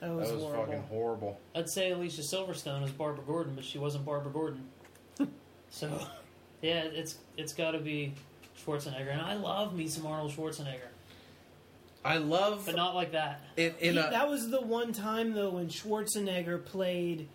That 0.01 0.07
that 0.09 0.11
was, 0.14 0.32
was 0.32 0.43
horrible. 0.43 0.64
fucking 0.66 0.82
horrible. 0.89 1.41
I'd 1.55 1.68
say 1.68 1.91
Alicia 1.93 2.22
Silverstone 2.22 2.82
as 2.82 2.91
Barbara 2.91 3.24
Gordon, 3.24 3.55
but 3.55 3.64
she 3.64 3.78
wasn't 3.78 4.05
Barbara 4.05 4.32
Gordon. 4.32 4.66
so, 5.70 6.07
yeah, 6.64 6.82
it's 6.84 7.16
it's 7.36 7.52
got 7.52 7.72
to 7.72 7.78
be 7.78 8.14
Schwarzenegger, 8.64 9.12
and 9.12 9.20
I 9.20 9.34
love 9.34 9.74
me 9.74 9.86
some 9.88 10.06
Arnold 10.06 10.32
Schwarzenegger, 10.32 10.88
I 12.04 12.16
love 12.18 12.64
but 12.66 12.76
not 12.76 12.94
like 12.94 13.12
that. 13.12 13.40
it 13.56 13.76
in 13.80 13.94
He- 13.94 13.98
a. 13.98 14.10
that 14.10 14.28
was 14.28 14.50
the 14.50 14.60
one 14.60 14.92
time 14.92 15.32
though 15.34 15.50
when 15.50 15.68
Schwarzenegger 15.68 16.64
played 16.64 17.28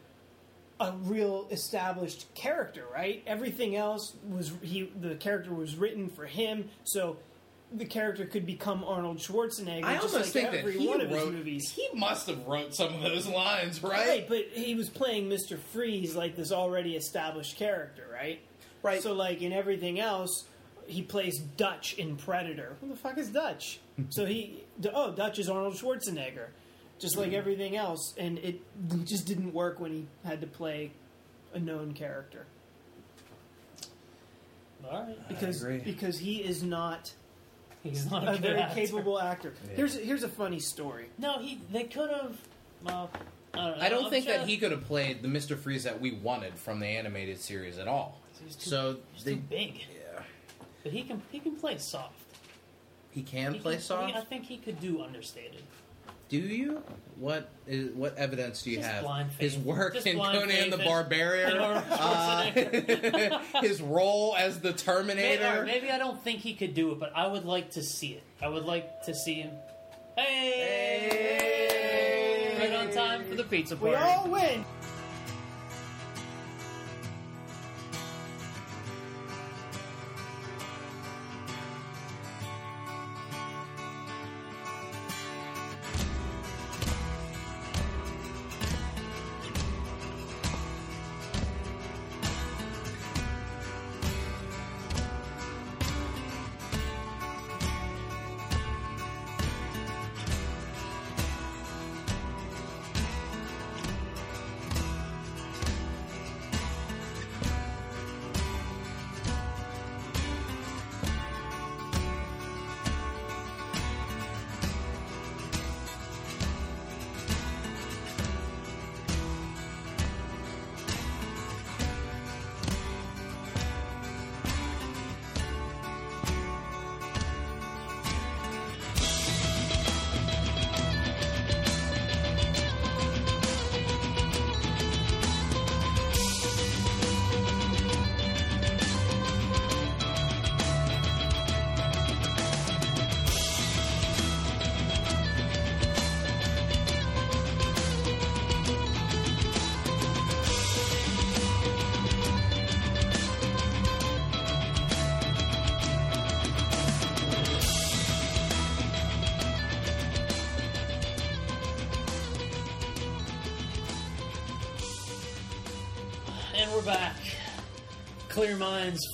a 0.80 0.94
real 1.04 1.48
established 1.52 2.34
character, 2.36 2.84
right? 2.94 3.22
Everything 3.28 3.76
else 3.76 4.14
was 4.30 4.52
he 4.62 4.92
the 5.00 5.16
character 5.16 5.54
was 5.54 5.76
written 5.76 6.08
for 6.10 6.26
him, 6.26 6.70
so 6.84 7.18
the 7.72 7.86
character 7.86 8.26
could 8.26 8.46
become 8.48 8.84
Arnold 8.84 9.18
Schwarzenegger. 9.18 9.84
I 9.84 9.96
just 9.98 10.14
almost 10.14 10.14
like 10.16 10.26
think 10.44 10.52
that 10.52 10.60
every 10.60 10.80
he 10.80 10.88
one 10.88 11.02
of 11.02 11.12
wrote. 11.12 11.26
his 11.26 11.34
movies. 11.34 11.70
He 11.72 11.88
must 11.94 12.26
have 12.28 12.48
wrote 12.48 12.74
some 12.74 12.94
of 12.96 13.02
those 13.02 13.28
lines, 13.28 13.84
right? 13.84 14.08
Right, 14.08 14.28
but 14.28 14.46
he 14.54 14.74
was 14.74 14.90
playing 14.90 15.30
Mr. 15.30 15.60
Freeze 15.60 16.16
like 16.16 16.36
this 16.36 16.52
already 16.52 16.96
established 16.96 17.58
character, 17.58 18.08
right? 18.12 18.40
Right. 18.82 19.02
So 19.02 19.14
like 19.14 19.42
in 19.42 19.52
everything 19.52 20.00
else, 20.00 20.46
he 20.88 21.02
plays 21.02 21.40
Dutch 21.40 21.94
in 21.96 22.16
Predator. 22.16 22.76
Who 22.82 22.90
the 22.90 22.96
fuck 22.96 23.18
is 23.18 23.30
Dutch? 23.30 23.80
so 24.10 24.26
he 24.26 24.64
oh 24.94 25.12
Dutch 25.12 25.40
is 25.40 25.50
Arnold 25.50 25.76
Schwarzenegger, 25.76 26.48
just 27.00 27.18
like 27.18 27.28
mm-hmm. 27.28 27.36
everything 27.36 27.76
else, 27.76 28.14
and 28.18 28.38
it 28.40 28.62
just 29.06 29.26
didn't 29.28 29.54
work 29.54 29.80
when 29.80 29.92
he 29.92 30.08
had 30.24 30.42
to 30.42 30.48
play 30.48 30.92
a 31.54 31.60
known 31.60 31.94
character 31.94 32.46
All 34.90 35.02
right, 35.02 35.28
because 35.28 35.64
agree. 35.64 35.80
because 35.80 36.20
he 36.20 36.38
is 36.38 36.64
not 36.64 37.12
he's 37.84 38.10
not 38.10 38.28
a, 38.28 38.32
a 38.34 38.38
very 38.38 38.60
actor. 38.60 38.76
capable 38.76 39.20
actor. 39.20 39.54
Yeah. 39.68 39.76
Here's 39.76 39.96
here's 39.96 40.24
a 40.24 40.30
funny 40.30 40.60
story. 40.60 41.08
No, 41.18 41.40
he 41.40 41.60
they 41.72 41.84
could 41.84 42.10
have. 42.12 42.38
Well, 42.84 43.10
I 43.54 43.58
don't 43.58 43.78
know. 43.78 43.84
I 43.84 43.90
don't 43.90 44.06
I'm 44.06 44.10
think 44.12 44.26
sure- 44.26 44.38
that 44.38 44.48
he 44.48 44.58
could 44.58 44.72
have 44.72 44.86
played 44.86 45.22
the 45.22 45.28
Mister 45.28 45.56
Freeze 45.56 45.84
that 45.84 46.00
we 46.00 46.12
wanted 46.12 46.56
from 46.56 46.80
the 46.80 46.88
animated 46.88 47.40
series 47.40 47.78
at 47.78 47.88
all. 47.88 48.20
He's 48.46 48.56
too, 48.56 48.70
So 48.70 48.98
he's 49.14 49.24
they, 49.24 49.36
too 49.36 49.42
big, 49.50 49.76
yeah, 49.80 50.22
but 50.84 50.92
he 50.92 51.04
can 51.04 51.22
he 51.32 51.40
can 51.40 51.56
play 51.56 51.78
soft. 51.78 52.14
he 53.12 53.22
can 53.24 53.54
He 53.54 53.60
play 53.60 53.76
can- 53.76 53.84
soft. 53.84 54.16
I 54.16 54.22
think 54.22 54.46
he 54.46 54.58
could 54.58 54.80
do 54.80 55.02
understated. 55.02 55.64
Do 56.30 56.38
you? 56.38 56.84
What 57.18 57.50
is 57.66 57.90
what 57.96 58.16
evidence 58.18 58.62
do 58.62 58.70
you 58.70 58.78
Just 58.78 58.88
have? 58.90 59.32
His 59.40 59.58
work 59.58 59.96
Just 59.96 60.06
in 60.06 60.16
Conan 60.18 60.70
the 60.70 60.78
Barbarian, 60.78 61.58
uh, 61.58 63.40
his 63.62 63.82
role 63.82 64.36
as 64.38 64.60
the 64.60 64.72
Terminator. 64.72 65.64
maybe 65.66 65.90
I 65.90 65.98
don't 65.98 66.22
think 66.24 66.42
he 66.42 66.54
could 66.54 66.76
do 66.76 66.92
it, 66.92 67.00
but 67.00 67.12
I 67.16 67.26
would 67.26 67.46
like 67.46 67.72
to 67.72 67.82
see 67.82 68.10
it. 68.14 68.22
I 68.44 68.48
would 68.48 68.66
like 68.66 69.02
to 69.06 69.16
see 69.16 69.42
him. 69.42 69.54
Hey! 70.16 72.56
Right 72.60 72.74
on 72.74 72.92
time 72.92 73.24
for 73.26 73.36
the 73.36 73.44
pizza 73.44 73.76
party. 73.76 73.96
We 73.96 74.02
all 74.02 74.28
win. 74.30 74.66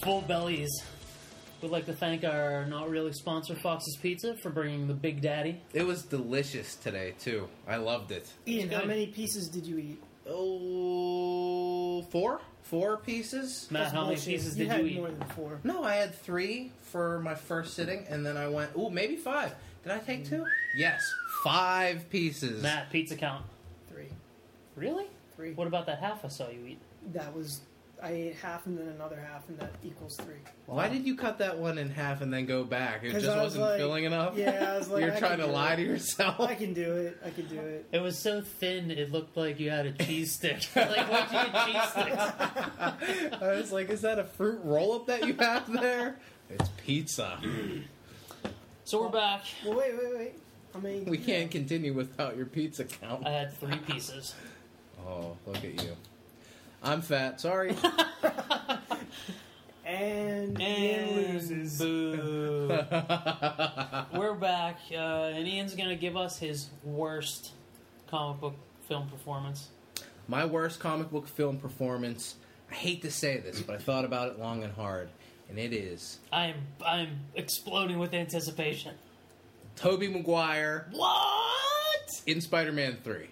Clear 0.02 0.12
full 0.14 0.22
bellies. 0.22 0.70
We'd 1.62 1.72
like 1.72 1.86
to 1.88 1.94
thank 1.94 2.24
our 2.24 2.66
not 2.66 2.90
really 2.90 3.14
sponsor, 3.14 3.56
Fox's 3.56 3.98
Pizza, 4.02 4.36
for 4.36 4.50
bringing 4.50 4.88
the 4.88 4.94
Big 4.94 5.22
Daddy. 5.22 5.62
It 5.74 5.84
was 5.86 6.04
delicious 6.04 6.76
today 6.76 7.14
too. 7.20 7.48
I 7.68 7.78
loved 7.78 8.12
it. 8.12 8.28
Ian, 8.48 8.70
how 8.70 8.86
many 8.86 9.08
pieces 9.08 9.48
did 9.48 9.66
you 9.66 9.78
eat? 9.80 10.04
Oh, 10.28 12.02
four, 12.12 12.42
four 12.64 12.98
pieces. 12.98 13.68
Matt, 13.72 13.84
That's 13.84 13.94
how 13.94 14.02
many 14.04 14.16
bullshit. 14.16 14.34
pieces 14.34 14.58
you 14.58 14.66
did 14.66 14.72
had 14.72 14.82
you 14.82 14.88
eat? 14.88 14.96
more 14.98 15.10
than 15.12 15.28
four. 15.30 15.60
No, 15.64 15.84
I 15.84 15.96
had 15.96 16.14
three 16.16 16.72
for 16.92 17.20
my 17.20 17.36
first 17.36 17.74
sitting, 17.76 18.06
and 18.10 18.26
then 18.26 18.38
I 18.38 18.48
went, 18.48 18.72
ooh, 18.78 18.90
maybe 18.90 19.16
five. 19.16 19.54
Did 19.84 19.92
I 19.92 20.00
take 20.00 20.28
two? 20.28 20.46
Yes, 20.76 21.02
five 21.44 22.10
pieces. 22.10 22.62
Matt, 22.62 22.92
pizza 22.92 23.16
count. 23.16 23.46
Three. 23.90 24.08
Really? 24.76 25.06
Three. 25.36 25.54
What 25.54 25.68
about 25.68 25.86
that 25.88 26.00
half 26.00 26.26
I 26.26 26.28
saw 26.30 26.50
you 26.50 26.66
eat? 26.68 26.80
That 27.14 27.36
was. 27.36 27.62
I 28.04 28.12
ate 28.12 28.36
half 28.36 28.66
and 28.68 28.78
then 28.78 28.88
another 28.89 29.20
half, 29.20 29.48
and 29.50 29.58
that 29.60 29.72
equals 29.84 30.16
three. 30.18 30.36
Why 30.68 30.88
did 30.89 31.06
you 31.08 31.16
cut 31.16 31.38
that 31.39 31.58
one 31.58 31.78
in 31.78 31.89
half 31.89 32.22
and 32.22 32.32
then 32.34 32.46
go 32.46 32.64
back? 32.64 33.04
It 33.04 33.12
'Cause 33.12 33.24
just 33.24 33.34
I 33.36 33.38
was 33.38 33.54
wasn't 33.54 33.64
like- 33.66 33.78
filling 33.80 34.04
enough. 34.04 34.38
Yeah, 34.38 34.74
I 34.74 34.78
was 34.78 34.89
like, 34.89 35.02
You're 35.06 35.14
I 35.16 35.20
trying 35.20 35.32
can 35.32 35.39
to 35.41 35.46
do 35.48 35.52
lie 35.52 35.74
it. 35.74 35.76
to 35.78 35.82
yourself. 35.84 36.39
I 36.41 36.56
can 36.56 36.74
do 36.74 36.91
it. 36.93 37.18
I 37.26 37.30
can 37.32 37.48
do 37.48 37.60
it. 37.60 37.86
It 37.91 38.00
was 38.02 38.18
so 38.20 38.41
thin, 38.41 38.91
it 38.91 39.12
looked 39.12 39.36
like 39.38 39.60
you 39.60 39.70
had 39.72 39.86
a 39.86 39.91
cheese 39.93 40.34
stick. 40.34 40.62
like, 40.76 41.10
why'd 41.10 41.32
you 41.32 41.52
get 41.52 41.66
cheese 41.66 41.89
sticks? 41.89 43.41
I 43.41 43.54
was 43.56 43.72
like, 43.72 43.89
is 43.89 44.02
that 44.02 44.20
a 44.20 44.24
fruit 44.26 44.60
roll 44.64 44.93
up 44.93 45.08
that 45.08 45.26
you 45.26 45.34
have 45.36 45.72
there? 45.72 46.18
It's 46.50 46.70
pizza. 46.86 47.39
So 48.84 49.02
we're 49.02 49.10
back. 49.10 49.41
Well, 49.66 49.78
wait, 49.78 49.93
wait, 49.98 50.16
wait. 50.18 50.34
I 50.76 50.80
mean, 50.80 51.06
We 51.06 51.18
can't 51.18 51.50
continue 51.50 51.93
without 51.93 52.36
your 52.38 52.46
pizza 52.46 52.84
count. 52.84 53.26
I 53.26 53.32
had 53.32 53.54
three 53.54 53.78
pieces. 53.78 54.36
Oh, 55.08 55.38
look 55.48 55.58
at 55.58 55.82
you. 55.84 55.96
I'm 56.86 57.02
fat. 57.02 57.42
Sorry. 57.42 57.76
And, 59.88 60.60
Ian 60.60 61.16
loses. 61.16 61.78
boo. 61.78 62.68
we're 64.16 64.34
back, 64.34 64.80
uh, 64.92 64.96
and 64.96 65.48
Ian's 65.48 65.76
gonna 65.76 65.96
give 65.96 66.18
us 66.18 66.40
his 66.40 66.70
worst 66.84 67.52
comic 68.08 68.42
book 68.42 68.56
film 68.88 69.08
performance. 69.08 69.68
My 70.28 70.44
worst 70.46 70.80
comic 70.80 71.12
book 71.12 71.28
film 71.28 71.60
performance. 71.60 72.36
I 72.72 72.74
hate 72.74 73.04
to 73.04 73.12
say 73.12 73.38
this, 73.38 73.62
but 73.62 73.76
I 73.76 73.78
thought 73.78 74.06
about 74.06 74.32
it 74.32 74.40
long 74.40 74.64
and 74.64 74.74
hard, 74.74 75.10
and 75.50 75.60
it 75.60 75.72
is 75.72 76.18
I'm 76.34 76.56
I'm 76.84 77.20
exploding 77.36 78.00
with 78.00 78.16
anticipation. 78.16 78.96
Tobey 79.76 80.08
Maguire 80.08 80.88
What? 80.94 82.10
in 82.26 82.42
Spider-Man 82.42 82.98
3. 83.04 83.28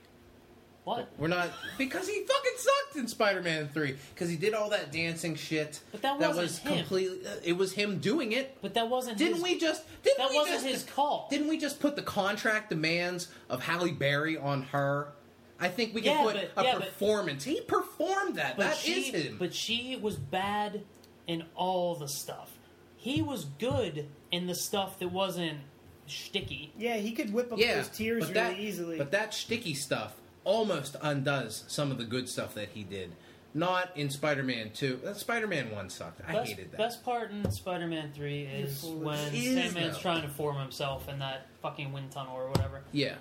What? 0.84 1.08
We're 1.18 1.28
not 1.30 1.50
because 1.78 2.08
he 2.10 2.24
fucking 2.26 2.52
sucked 2.58 2.98
in 2.98 3.08
Spider-Man 3.08 3.70
3 3.70 3.96
because 4.14 4.30
he 4.30 4.36
did 4.36 4.54
all 4.54 4.70
that 4.72 4.92
dancing 4.92 5.36
shit. 5.36 5.80
But 5.92 6.02
that 6.02 6.20
wasn't 6.20 6.38
was 6.38 6.58
him. 6.58 6.78
completely. 6.78 7.26
uh, 7.26 7.36
it 7.44 7.54
was 7.54 7.72
him 7.72 8.00
doing 8.00 8.34
it. 8.34 8.58
But 8.62 8.74
that 8.74 8.90
wasn't. 8.90 9.18
Didn't 9.18 9.36
his, 9.36 9.44
we 9.44 9.58
just? 9.60 9.84
Didn't 10.04 10.18
That 10.18 10.30
we 10.32 10.38
wasn't 10.40 10.62
just, 10.64 10.66
his 10.68 10.84
call. 10.94 11.28
Didn't 11.30 11.48
we 11.48 11.58
just 11.58 11.80
put 11.80 11.96
the 11.96 12.02
contract 12.02 12.70
demands 12.70 13.30
of 13.50 13.62
Halle 13.64 13.92
Berry 13.92 14.38
on 14.38 14.64
her? 14.64 15.08
I 15.60 15.70
think 15.70 15.94
we 15.96 16.02
can 16.02 16.18
Yeah, 16.18 16.24
put 16.24 16.36
but- 16.56 16.64
a 16.64 16.66
yeah, 16.68 16.74
but- 16.80 16.88
performance. 16.90 17.46
he 17.46 17.62
performed 17.62 18.36
that. 18.36 18.58
But 18.58 18.64
That 18.72 18.76
she, 18.78 18.92
is 19.14 19.26
him. 19.28 19.38
But 19.40 19.54
she 19.54 19.98
was 20.02 20.18
bad 20.18 20.84
in 21.28 21.46
all 21.56 21.96
the 21.96 22.10
stuff. 22.10 22.52
He 22.98 23.22
was 23.22 23.46
good 23.46 24.08
in 24.32 24.48
the 24.48 24.56
stuff 24.56 25.00
that 25.00 25.10
wasn't 25.14 25.60
sticky. 26.08 26.74
Yeah, 26.78 26.98
he 26.98 27.14
could 27.14 27.32
whip 27.34 27.54
up 27.54 27.60
yeah, 27.60 27.76
those 27.76 27.90
tears 27.90 28.22
really 28.24 28.34
that, 28.34 28.60
easily. 28.60 28.98
But 28.98 29.12
that 29.12 29.34
sticky 29.34 29.74
stuff 29.74 30.14
almost 30.44 30.96
undoes 31.02 31.64
some 31.68 31.92
of 31.92 31.98
the 31.98 32.04
good 32.06 32.28
stuff 32.30 32.54
that 32.56 32.70
he 32.70 32.84
did. 32.84 33.12
Not 33.56 33.96
in 33.96 34.10
Spider-Man 34.10 34.72
2. 34.74 35.02
Uh, 35.06 35.14
Spider-Man 35.14 35.70
1 35.72 35.90
sucked. 35.92 36.22
I 36.28 36.34
best, 36.34 36.50
hated 36.50 36.72
that. 36.72 36.78
Best 36.78 37.04
part 37.06 37.30
in 37.30 37.50
Spider-Man 37.52 38.12
Three 38.16 38.42
is 38.46 38.82
foolish. 38.82 39.04
when 39.04 39.20
It 39.28 39.34
is, 39.36 39.56
Sandman's 39.74 39.96
though. 39.96 40.02
trying 40.02 40.22
to 40.24 40.28
form 40.28 40.58
himself 40.58 41.08
in 41.08 41.20
that 41.20 41.46
fucking 41.62 41.94
wind 41.94 42.12
tunnel 42.12 42.36
or 42.36 42.48
whatever. 42.50 42.82
yeah, 42.92 43.14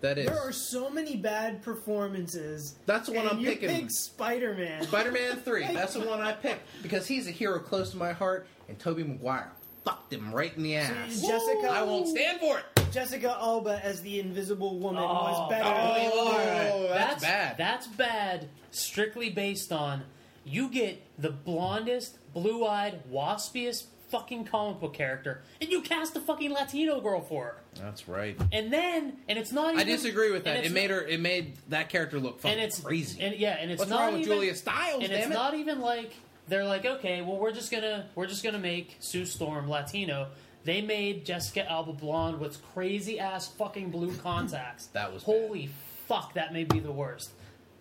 that 0.00 0.18
is. 0.18 0.26
there 0.26 0.40
are 0.40 0.50
so 0.50 0.90
many 0.90 1.16
bad 1.16 1.62
performances. 1.62 2.74
That's 2.86 3.06
the 3.06 3.12
one 3.14 3.26
and 3.26 3.36
I'm 3.36 3.38
you 3.40 3.50
picking. 3.50 3.68
pick 3.68 3.90
Spider-Man. 3.90 4.82
Spider-Man 4.82 5.36
3. 5.44 5.66
That's 5.72 5.94
the 5.94 6.00
one 6.00 6.20
I 6.20 6.32
picked 6.32 6.66
because 6.82 7.06
he's 7.06 7.28
a 7.28 7.30
hero 7.30 7.60
close 7.60 7.90
to 7.92 7.96
my 7.96 8.12
heart, 8.12 8.48
and 8.68 8.76
Tobey 8.80 9.04
Maguire 9.04 9.52
fucked 9.84 10.12
him 10.12 10.32
right 10.34 10.52
in 10.56 10.64
the 10.64 10.74
ass. 10.76 11.20
Jessica, 11.20 11.68
I 11.70 11.82
won't 11.82 12.08
stand 12.08 12.40
for 12.40 12.58
it. 12.58 12.64
Jessica 12.92 13.36
Alba 13.38 13.80
as 13.82 14.00
the 14.02 14.20
Invisible 14.20 14.78
Woman 14.78 15.02
oh, 15.02 15.06
was 15.06 15.36
Oh, 15.38 15.48
better. 15.50 15.64
oh, 15.68 15.94
than 15.94 16.10
oh, 16.12 16.72
oh, 16.74 16.88
that's 16.88 17.22
bad. 17.22 17.56
That's 17.58 17.86
bad. 17.86 18.48
Strictly 18.70 19.30
based 19.30 19.72
on 19.72 20.02
you 20.44 20.68
get 20.68 21.02
the 21.18 21.30
blondest, 21.30 22.18
blue-eyed, 22.32 23.02
waspiest 23.12 23.84
fucking 24.10 24.44
comic 24.44 24.80
book 24.80 24.94
character, 24.94 25.42
and 25.60 25.70
you 25.70 25.82
cast 25.82 26.14
a 26.16 26.20
fucking 26.20 26.52
Latino 26.52 27.00
girl 27.00 27.20
for 27.20 27.44
her. 27.44 27.56
That's 27.74 28.08
right. 28.08 28.38
And 28.52 28.72
then, 28.72 29.14
and 29.28 29.38
it's 29.38 29.52
not. 29.52 29.74
Even, 29.74 29.80
I 29.80 29.84
disagree 29.84 30.30
with 30.30 30.46
and 30.46 30.56
that. 30.56 30.58
it's 30.58 30.68
It 30.68 30.72
made 30.72 30.90
her. 30.90 31.02
It 31.02 31.20
made 31.20 31.54
that 31.68 31.88
character 31.88 32.20
look 32.20 32.40
fucking 32.40 32.58
and 32.58 32.60
it's 32.60 32.80
crazy. 32.80 33.20
And 33.20 33.34
yeah, 33.36 33.56
and 33.60 33.70
it's 33.70 33.80
What's 33.80 33.90
not 33.90 34.00
wrong 34.02 34.12
with 34.12 34.22
even, 34.22 34.32
Julia 34.34 34.54
Stiles? 34.54 35.02
And 35.02 35.10
damn 35.10 35.18
it's 35.20 35.30
it. 35.30 35.34
not 35.34 35.54
even 35.54 35.80
like 35.80 36.12
they're 36.48 36.64
like, 36.64 36.84
okay, 36.86 37.22
well, 37.22 37.36
we're 37.36 37.52
just 37.52 37.70
gonna 37.72 38.06
we're 38.14 38.26
just 38.26 38.44
gonna 38.44 38.58
make 38.58 38.96
Sue 39.00 39.26
Storm 39.26 39.68
Latino. 39.68 40.28
They 40.66 40.82
made 40.82 41.24
Jessica 41.24 41.70
Alba 41.70 41.92
blonde 41.92 42.40
with 42.40 42.60
crazy 42.74 43.20
ass 43.20 43.46
fucking 43.46 43.90
blue 43.90 44.12
contacts. 44.22 44.86
That 44.88 45.14
was 45.14 45.22
holy 45.22 45.70
fuck. 46.08 46.34
That 46.34 46.52
may 46.52 46.64
be 46.64 46.80
the 46.80 46.90
worst. 46.90 47.30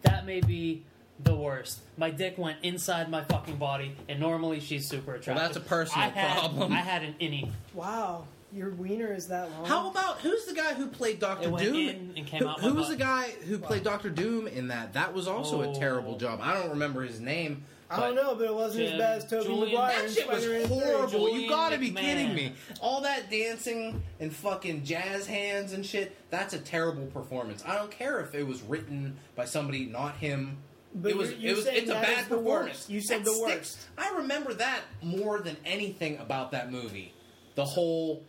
That 0.03 0.25
may 0.27 0.39
be 0.39 0.83
the 1.23 1.35
worst. 1.35 1.79
My 1.97 2.11
dick 2.11 2.37
went 2.37 2.59
inside 2.61 3.09
my 3.09 3.23
fucking 3.23 3.55
body, 3.55 3.95
and 4.07 4.19
normally 4.19 4.59
she's 4.59 4.87
super 4.87 5.15
attractive. 5.15 5.35
that's 5.43 5.57
a 5.57 5.61
personal 5.61 6.05
I 6.05 6.09
had, 6.09 6.39
problem. 6.39 6.71
I 6.73 6.77
had 6.77 7.01
an 7.01 7.15
innie. 7.19 7.49
Wow, 7.73 8.27
your 8.53 8.69
wiener 8.69 9.11
is 9.11 9.29
that 9.29 9.49
long. 9.51 9.65
How 9.65 9.89
about 9.89 10.19
who's 10.19 10.45
the 10.45 10.53
guy 10.53 10.75
who 10.75 10.85
played 10.85 11.19
Doctor 11.19 11.49
Doom? 11.49 11.75
in 11.75 12.13
and 12.17 12.27
came 12.27 12.41
who, 12.41 12.47
out 12.49 12.61
my 12.61 12.67
who 12.67 12.75
was 12.75 12.89
butt. 12.89 12.97
the 12.99 13.03
guy 13.03 13.29
who 13.47 13.57
played 13.57 13.83
Doctor 13.83 14.11
Doom 14.11 14.45
in 14.47 14.67
that? 14.67 14.93
That 14.93 15.11
was 15.15 15.27
also 15.27 15.63
a 15.63 15.69
Oh. 15.69 15.73
terrible 15.79 16.17
job. 16.19 16.39
I 16.43 16.53
don't 16.53 16.69
remember 16.69 17.01
his 17.01 17.19
name. 17.19 17.63
I 17.89 17.99
don't 17.99 18.15
know, 18.15 18.33
but 18.35 18.45
it 18.45 18.53
wasn't 18.53 18.85
as 18.85 18.89
Jim- 18.91 18.99
bad 18.99 19.17
as 19.19 19.25
Tobey 19.29 19.45
Julian- 19.45 19.65
Maguire 19.65 20.01
That 20.01 20.11
shit 20.11 20.27
was 20.27 20.43
Spider-Man 20.43 20.67
3. 20.67 20.77
horrible. 20.77 21.37
You 21.39 21.49
gotta 21.49 21.77
be 21.77 21.91
McMahon. 21.91 21.99
kidding 22.01 22.33
me. 22.35 22.53
All 22.81 23.01
that 23.01 23.29
dancing 23.29 24.01
and 24.19 24.35
fucking 24.35 24.83
jazz 24.83 25.27
hands 25.27 25.73
and 25.73 25.85
shit, 25.85 26.15
that's 26.31 26.53
a 26.53 26.59
terrible 26.59 27.05
performance. 27.07 27.63
I 27.65 27.75
don't 27.75 27.91
care 27.91 28.19
if 28.21 28.33
it 28.33 28.45
was 28.47 28.61
written 28.63 29.17
by 29.35 29.45
somebody, 29.45 29.85
not 29.85 30.17
him. 30.17 30.57
But 30.95 31.11
it 31.11 31.17
was, 31.17 31.31
you're, 31.31 31.39
you're 31.39 31.51
it 31.51 31.55
was, 31.57 31.65
it's 31.67 31.89
a 31.89 31.93
bad 31.93 32.29
performance. 32.29 32.89
You 32.89 33.01
said 33.01 33.19
That 33.19 33.25
the 33.25 33.31
sticks. 33.35 33.75
worst. 33.75 33.87
I 33.97 34.15
remember 34.17 34.53
that 34.55 34.79
more 35.03 35.39
than 35.39 35.57
anything 35.65 36.17
about 36.17 36.51
that 36.51 36.71
movie. 36.71 37.13
The 37.55 37.65
whole 37.65 38.23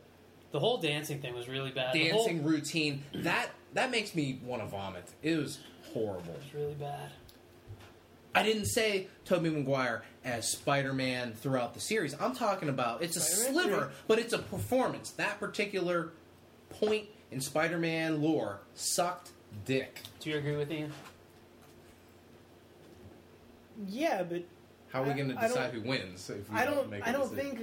The 0.52 0.60
whole 0.60 0.78
dancing 0.78 1.20
thing 1.20 1.34
was 1.34 1.48
really 1.48 1.70
bad. 1.70 1.94
The 1.94 2.08
whole- 2.10 2.24
dancing 2.26 2.44
routine 2.44 3.02
that 3.14 3.50
that 3.74 3.90
makes 3.90 4.14
me 4.14 4.38
want 4.44 4.62
to 4.62 4.68
vomit. 4.68 5.04
It 5.22 5.36
was 5.36 5.58
horrible. 5.92 6.32
It 6.34 6.42
was 6.44 6.54
really 6.54 6.74
bad. 6.74 7.10
I 8.36 8.42
didn't 8.42 8.66
say 8.66 9.08
Tobey 9.24 9.50
Maguire 9.50 10.02
as 10.24 10.50
Spider-Man 10.50 11.32
throughout 11.34 11.74
the 11.74 11.80
series. 11.80 12.14
I'm 12.20 12.34
talking 12.34 12.68
about 12.68 13.02
it's 13.02 13.16
a 13.16 13.20
Spider-Man 13.20 13.52
sliver, 13.64 13.84
three. 13.86 13.94
but 14.08 14.18
it's 14.18 14.32
a 14.32 14.38
performance. 14.38 15.10
That 15.12 15.40
particular 15.40 16.12
point 16.70 17.06
in 17.30 17.40
Spider-Man 17.40 18.20
lore 18.22 18.60
sucked 18.74 19.30
dick. 19.64 20.00
Do 20.20 20.30
you 20.30 20.38
agree 20.38 20.56
with 20.56 20.70
Ian? 20.70 20.92
Yeah, 23.88 24.22
but 24.22 24.42
How 24.92 25.02
are 25.02 25.06
we 25.06 25.14
going 25.14 25.28
to 25.28 25.34
decide 25.34 25.72
who 25.72 25.82
wins? 25.82 26.30
If 26.30 26.48
we 26.50 26.56
I 26.56 26.64
don't. 26.64 26.90
make 26.90 27.02
a 27.02 27.08
I 27.08 27.12
don't 27.12 27.30
decision? 27.34 27.56
think 27.56 27.60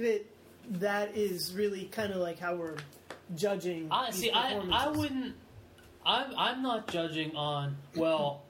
that 0.70 0.80
that 0.80 1.16
is 1.16 1.52
really 1.54 1.86
kind 1.86 2.12
of 2.12 2.18
like 2.18 2.38
how 2.38 2.54
we're 2.54 2.76
judging. 3.34 3.88
I 3.90 4.10
these 4.10 4.20
see. 4.20 4.30
I 4.30 4.54
I 4.72 4.88
wouldn't. 4.88 5.34
I'm 6.06 6.32
I'm 6.38 6.62
not 6.62 6.86
judging 6.88 7.34
on 7.34 7.76
well, 7.96 8.43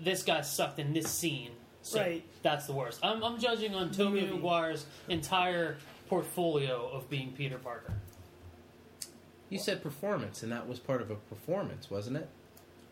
this 0.00 0.22
guy 0.22 0.40
sucked 0.42 0.78
in 0.78 0.92
this 0.92 1.10
scene, 1.10 1.50
so 1.82 2.00
Right. 2.00 2.24
that's 2.42 2.66
the 2.66 2.72
worst. 2.72 3.00
I'm 3.02 3.22
I'm 3.22 3.38
judging 3.38 3.74
on 3.74 3.90
The 3.90 3.96
Tobey 3.96 4.20
movie. 4.22 4.34
Maguire's 4.34 4.86
entire 5.08 5.76
portfolio 6.08 6.88
of 6.88 7.08
being 7.10 7.32
Peter 7.32 7.58
Parker. 7.58 7.94
You 9.48 9.58
said 9.58 9.82
performance, 9.82 10.42
and 10.42 10.50
that 10.52 10.68
was 10.68 10.78
part 10.80 11.00
of 11.00 11.10
a 11.10 11.14
performance, 11.14 11.90
wasn't 11.90 12.16
it? 12.16 12.28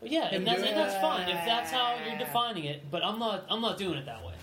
Yeah, 0.03 0.29
and 0.31 0.47
that's, 0.47 0.63
and 0.63 0.77
that's 0.77 0.95
fine 1.01 1.29
if 1.29 1.45
that's 1.47 1.71
how 1.71 1.97
you're 2.07 2.19
defining 2.19 2.65
it. 2.65 2.91
But 2.91 3.05
I'm 3.05 3.19
not 3.19 3.45
I'm 3.49 3.61
not 3.61 3.79
doing 3.79 3.99
it 3.99 4.07
that 4.07 4.25
way. 4.25 4.35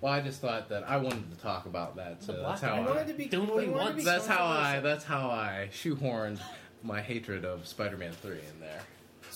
Well, 0.00 0.12
I 0.12 0.20
just 0.20 0.40
thought 0.40 0.68
that 0.68 0.88
I 0.88 0.98
wanted 0.98 1.30
to 1.30 1.38
talk 1.38 1.66
about 1.66 1.96
that, 1.96 2.22
so 2.22 2.32
that's 2.42 2.60
how 2.60 2.74
I. 2.74 2.78
I, 2.78 2.86
wanted 2.86 3.06
to 3.08 3.14
be. 3.14 3.26
Doing 3.26 3.48
I 3.48 3.72
what 3.72 3.82
he 3.82 3.90
to 3.90 3.96
be 3.96 4.04
that's 4.04 4.26
how 4.26 4.44
I 4.44 4.80
that's 4.80 5.04
how 5.04 5.30
I 5.30 5.68
shoehorned 5.72 6.38
my 6.82 7.00
hatred 7.00 7.44
of 7.44 7.66
Spider-Man 7.66 8.12
Three 8.12 8.40
in 8.52 8.60
there. 8.60 8.82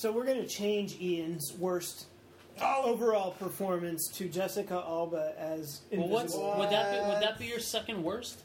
So 0.00 0.10
we're 0.10 0.24
going 0.24 0.40
to 0.40 0.48
change 0.48 0.98
Ian's 0.98 1.52
worst 1.58 2.06
overall 2.58 3.32
performance 3.32 4.08
to 4.14 4.30
Jessica 4.30 4.82
Alba 4.82 5.34
as 5.36 5.82
Well, 5.92 6.08
what's 6.08 6.32
Invisible. 6.32 6.54
would 6.58 6.70
that 6.70 6.90
be? 7.04 7.06
Would 7.12 7.22
that 7.22 7.38
be 7.38 7.44
your 7.44 7.58
second 7.58 8.02
worst? 8.02 8.40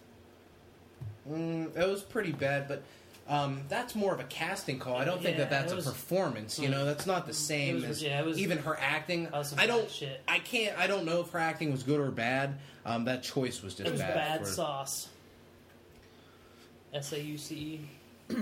Mm, 1.32 1.74
it 1.78 1.88
was 1.88 2.02
pretty 2.02 2.34
bad, 2.34 2.68
but 2.68 2.84
um, 3.30 3.62
that's 3.70 3.96
more 3.96 4.14
of 4.14 4.20
a 4.20 4.26
casting 4.26 4.80
call. 4.80 4.98
I 4.98 5.06
don't 5.06 5.22
think 5.24 5.38
Yeah, 5.38 5.46
that 5.46 5.50
that's 5.50 5.72
it 5.72 5.76
was- 5.78 5.88
a 5.88 5.92
performance. 5.92 6.60
You 6.60 6.68
know, 6.68 6.84
that's 6.84 7.06
not 7.06 7.26
the 7.26 7.34
same 7.34 7.76
was- 7.76 7.86
as 7.86 8.04
yeah, 8.04 8.20
it 8.20 8.26
was- 8.26 8.38
even 8.38 8.58
her 8.58 8.78
acting. 8.78 9.32
was 9.32 9.52
some 9.52 9.60
I 9.60 9.66
don't. 9.66 9.84
bad 9.84 9.92
shit. 9.92 10.22
I 10.28 10.40
can't. 10.40 10.78
I 10.78 10.88
don't 10.88 11.06
know 11.06 11.22
if 11.22 11.30
her 11.30 11.40
acting 11.40 11.72
was 11.72 11.84
good 11.84 12.02
or 12.02 12.12
bad. 12.12 12.56
Um, 12.86 13.06
that 13.06 13.24
choice 13.24 13.62
was 13.64 13.76
just 13.76 13.88
It 13.88 13.92
was 13.94 14.02
bad. 14.02 14.14
bad 14.14 14.40
for 14.42 14.46
sauce. 14.48 15.08
S 16.94 17.14
A 17.14 17.22
U 17.22 17.38
C 17.38 17.80
E. 18.30 18.36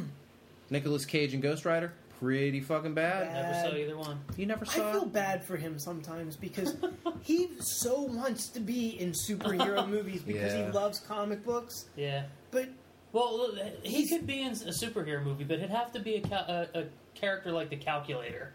Nicolas 0.72 1.06
Cage 1.06 1.36
and 1.36 1.44
Ghost 1.44 1.64
Rider, 1.66 1.94
pretty 2.20 2.62
fucking 2.62 2.94
bad. 2.94 3.28
Bad. 3.28 3.52
Never 3.62 3.70
saw 3.70 3.76
either 3.78 3.98
one. 3.98 4.20
You 4.38 4.46
never 4.46 4.66
saw. 4.66 4.90
I 4.90 4.92
feel 4.94 5.04
it? 5.04 5.14
bad 5.14 5.44
for 5.44 5.58
him 5.58 5.78
sometimes 5.80 6.36
because 6.36 6.76
he 7.22 7.50
so 7.60 8.02
wants 8.04 8.48
to 8.50 8.60
be 8.60 9.00
in 9.00 9.12
superhero 9.12 9.88
movies 9.90 10.22
because 10.22 10.54
Yeah. 10.54 10.66
he 10.68 10.72
loves 10.72 11.00
comic 11.00 11.44
books. 11.46 11.86
Yeah. 11.96 12.24
But 12.52 12.70
Well, 13.12 13.52
he 13.84 14.08
could 14.08 14.26
be 14.28 14.42
in 14.42 14.52
a 14.52 14.72
superhero 14.72 15.24
movie, 15.24 15.44
but 15.44 15.58
it'd 15.60 15.70
have 15.70 15.92
to 15.94 16.00
be 16.00 16.16
a, 16.16 16.22
ca- 16.22 16.46
a, 16.74 16.80
a 16.80 16.86
character 17.16 17.52
like 17.52 17.70
the 17.70 17.78
Calculator. 17.78 18.54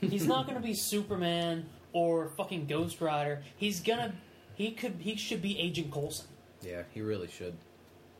He's 0.00 0.26
not 0.26 0.46
going 0.46 0.56
to 0.60 0.62
be 0.64 0.74
Superman 0.74 1.66
or 1.92 2.28
fucking 2.36 2.66
Ghost 2.66 3.00
Rider. 3.00 3.42
He's 3.56 3.80
gonna. 3.80 4.12
He 4.54 4.70
could. 4.72 4.94
He 5.00 5.16
should 5.16 5.42
be 5.42 5.58
Agent 5.58 5.90
Coulson. 5.90 6.26
Yeah, 6.62 6.82
he 6.92 7.00
really 7.00 7.26
should. 7.28 7.56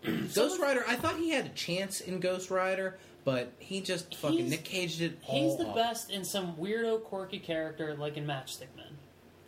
Ghost 0.34 0.60
Rider, 0.60 0.84
I 0.86 0.94
thought 0.96 1.16
he 1.16 1.30
had 1.30 1.46
a 1.46 1.50
chance 1.50 2.00
in 2.00 2.20
Ghost 2.20 2.50
Rider, 2.50 2.98
but 3.24 3.52
he 3.58 3.80
just 3.80 4.14
fucking 4.16 4.38
He's- 4.38 4.50
Nick 4.50 4.64
Caged 4.64 5.00
it 5.02 5.18
all 5.26 5.50
He's 5.50 5.58
the 5.58 5.68
up. 5.70 5.74
best 5.74 6.10
in 6.10 6.24
some 6.24 6.54
weirdo, 6.56 7.02
quirky 7.04 7.38
character 7.38 7.94
like 7.96 8.16
in 8.16 8.26
Matchstick 8.26 8.68
Men. 8.76 8.86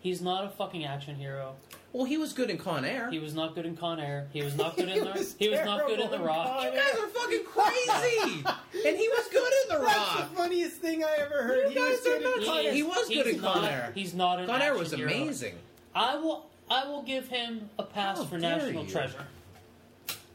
He's 0.01 0.20
not 0.22 0.44
a 0.44 0.48
fucking 0.48 0.85
action 0.85 1.14
hero. 1.16 1.56
Well, 1.93 2.05
he 2.06 2.16
was 2.16 2.32
good 2.32 2.48
in 2.51 2.56
Con 2.56 2.85
Air. 2.86 3.10
He 3.10 3.18
was 3.18 3.35
not 3.35 3.55
good 3.55 3.66
in 3.66 3.77
Con 3.77 4.01
Air. 4.01 4.28
He 4.32 4.43
was 4.43 4.56
not 4.56 4.77
good 4.77 4.89
in 4.89 5.05
the. 5.05 5.10
was 5.10 5.35
he 5.39 5.48
was 5.51 5.60
not 5.64 5.86
good 5.86 6.01
in 6.01 6.09
terrible 6.09 6.10
The 6.10 6.16
in 6.16 6.22
Rock. 6.22 6.47
Con 6.47 6.64
you 6.64 6.78
guys 6.78 6.94
are 6.98 7.09
fucking 7.09 7.44
crazy! 7.44 8.44
and 8.89 8.97
he 8.97 9.09
was 9.09 9.28
good 9.31 9.52
in 9.52 9.77
The 9.78 9.85
that's 9.85 9.97
Rock! 9.98 10.31
the 10.31 10.36
funniest 10.36 10.77
thing 10.77 11.05
I 11.05 11.16
ever 11.20 11.43
heard. 11.43 11.72
You 11.74 11.78
he 11.82 11.90
was 11.90 11.98
guys 12.01 12.01
are 12.01 12.02
good 12.05 12.16
in 12.16 12.22
nuts. 12.31 12.44
Con 12.47 12.59
He- 12.60 12.66
Air. 12.66 12.72
he 12.74 12.82
was 12.82 13.09
good 13.09 13.27
he's 13.27 13.35
in 13.35 13.40
Con 13.40 13.62
not- 13.62 13.70
Air. 13.70 13.93
He's 13.94 14.14
not 14.14 14.39
an 14.40 14.47
Con 14.47 14.62
Air 14.62 14.68
action 14.70 14.78
was 14.78 14.93
hero. 14.93 15.10
amazing. 15.10 15.55
I 15.94 16.16
will 16.16 16.47
I 16.70 16.86
will 16.86 17.02
give 17.02 17.28
him 17.28 17.68
a 17.78 17.82
pass 17.82 18.18
How 18.18 18.24
for 18.24 18.39
dare 18.39 18.56
National 18.59 18.85
you. 18.85 18.90
Treasure. 18.90 19.27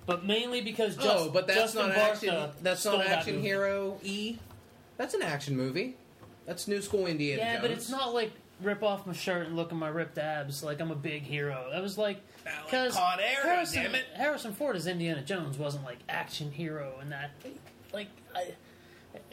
But 0.06 0.26
mainly 0.26 0.62
because 0.62 0.96
just, 0.96 1.08
oh, 1.08 1.30
but 1.32 1.48
that's 1.48 1.74
Justin 1.74 1.88
not 1.90 1.98
Bartha 1.98 2.12
action. 2.12 2.50
That's 2.62 2.86
not 2.86 2.98
that 3.00 3.08
action 3.08 3.36
movie. 3.38 3.48
hero 3.48 4.00
E. 4.04 4.38
That's 4.98 5.14
an 5.14 5.22
action 5.24 5.58
movie. 5.58 5.96
That's 6.46 6.68
New 6.68 6.82
School 6.82 7.08
Indiana 7.08 7.42
Yeah, 7.42 7.52
Jones. 7.54 7.62
but 7.64 7.72
it's 7.72 7.90
not 7.90 8.14
like 8.14 8.32
rip 8.62 8.84
off 8.84 9.06
my 9.08 9.14
shirt 9.14 9.48
and 9.48 9.56
look 9.56 9.72
at 9.72 9.78
my 9.78 9.88
ripped 9.90 10.18
abs 10.18 10.64
like 10.64 10.80
I'm 10.80 10.92
a 10.92 10.96
big 10.96 11.24
hero. 11.24 11.70
That 11.72 11.82
was 11.82 11.98
like 11.98 12.22
because 12.66 12.96
Air, 12.96 13.42
Harrison. 13.44 13.96
Harrison 14.14 14.54
Ford 14.54 14.76
as 14.76 14.86
Indiana 14.88 15.22
Jones 15.24 15.58
wasn't 15.58 15.84
like 15.86 15.98
action 16.08 16.52
hero 16.52 16.94
and 17.02 17.12
that 17.12 17.32
like 17.94 18.08
I. 18.36 18.54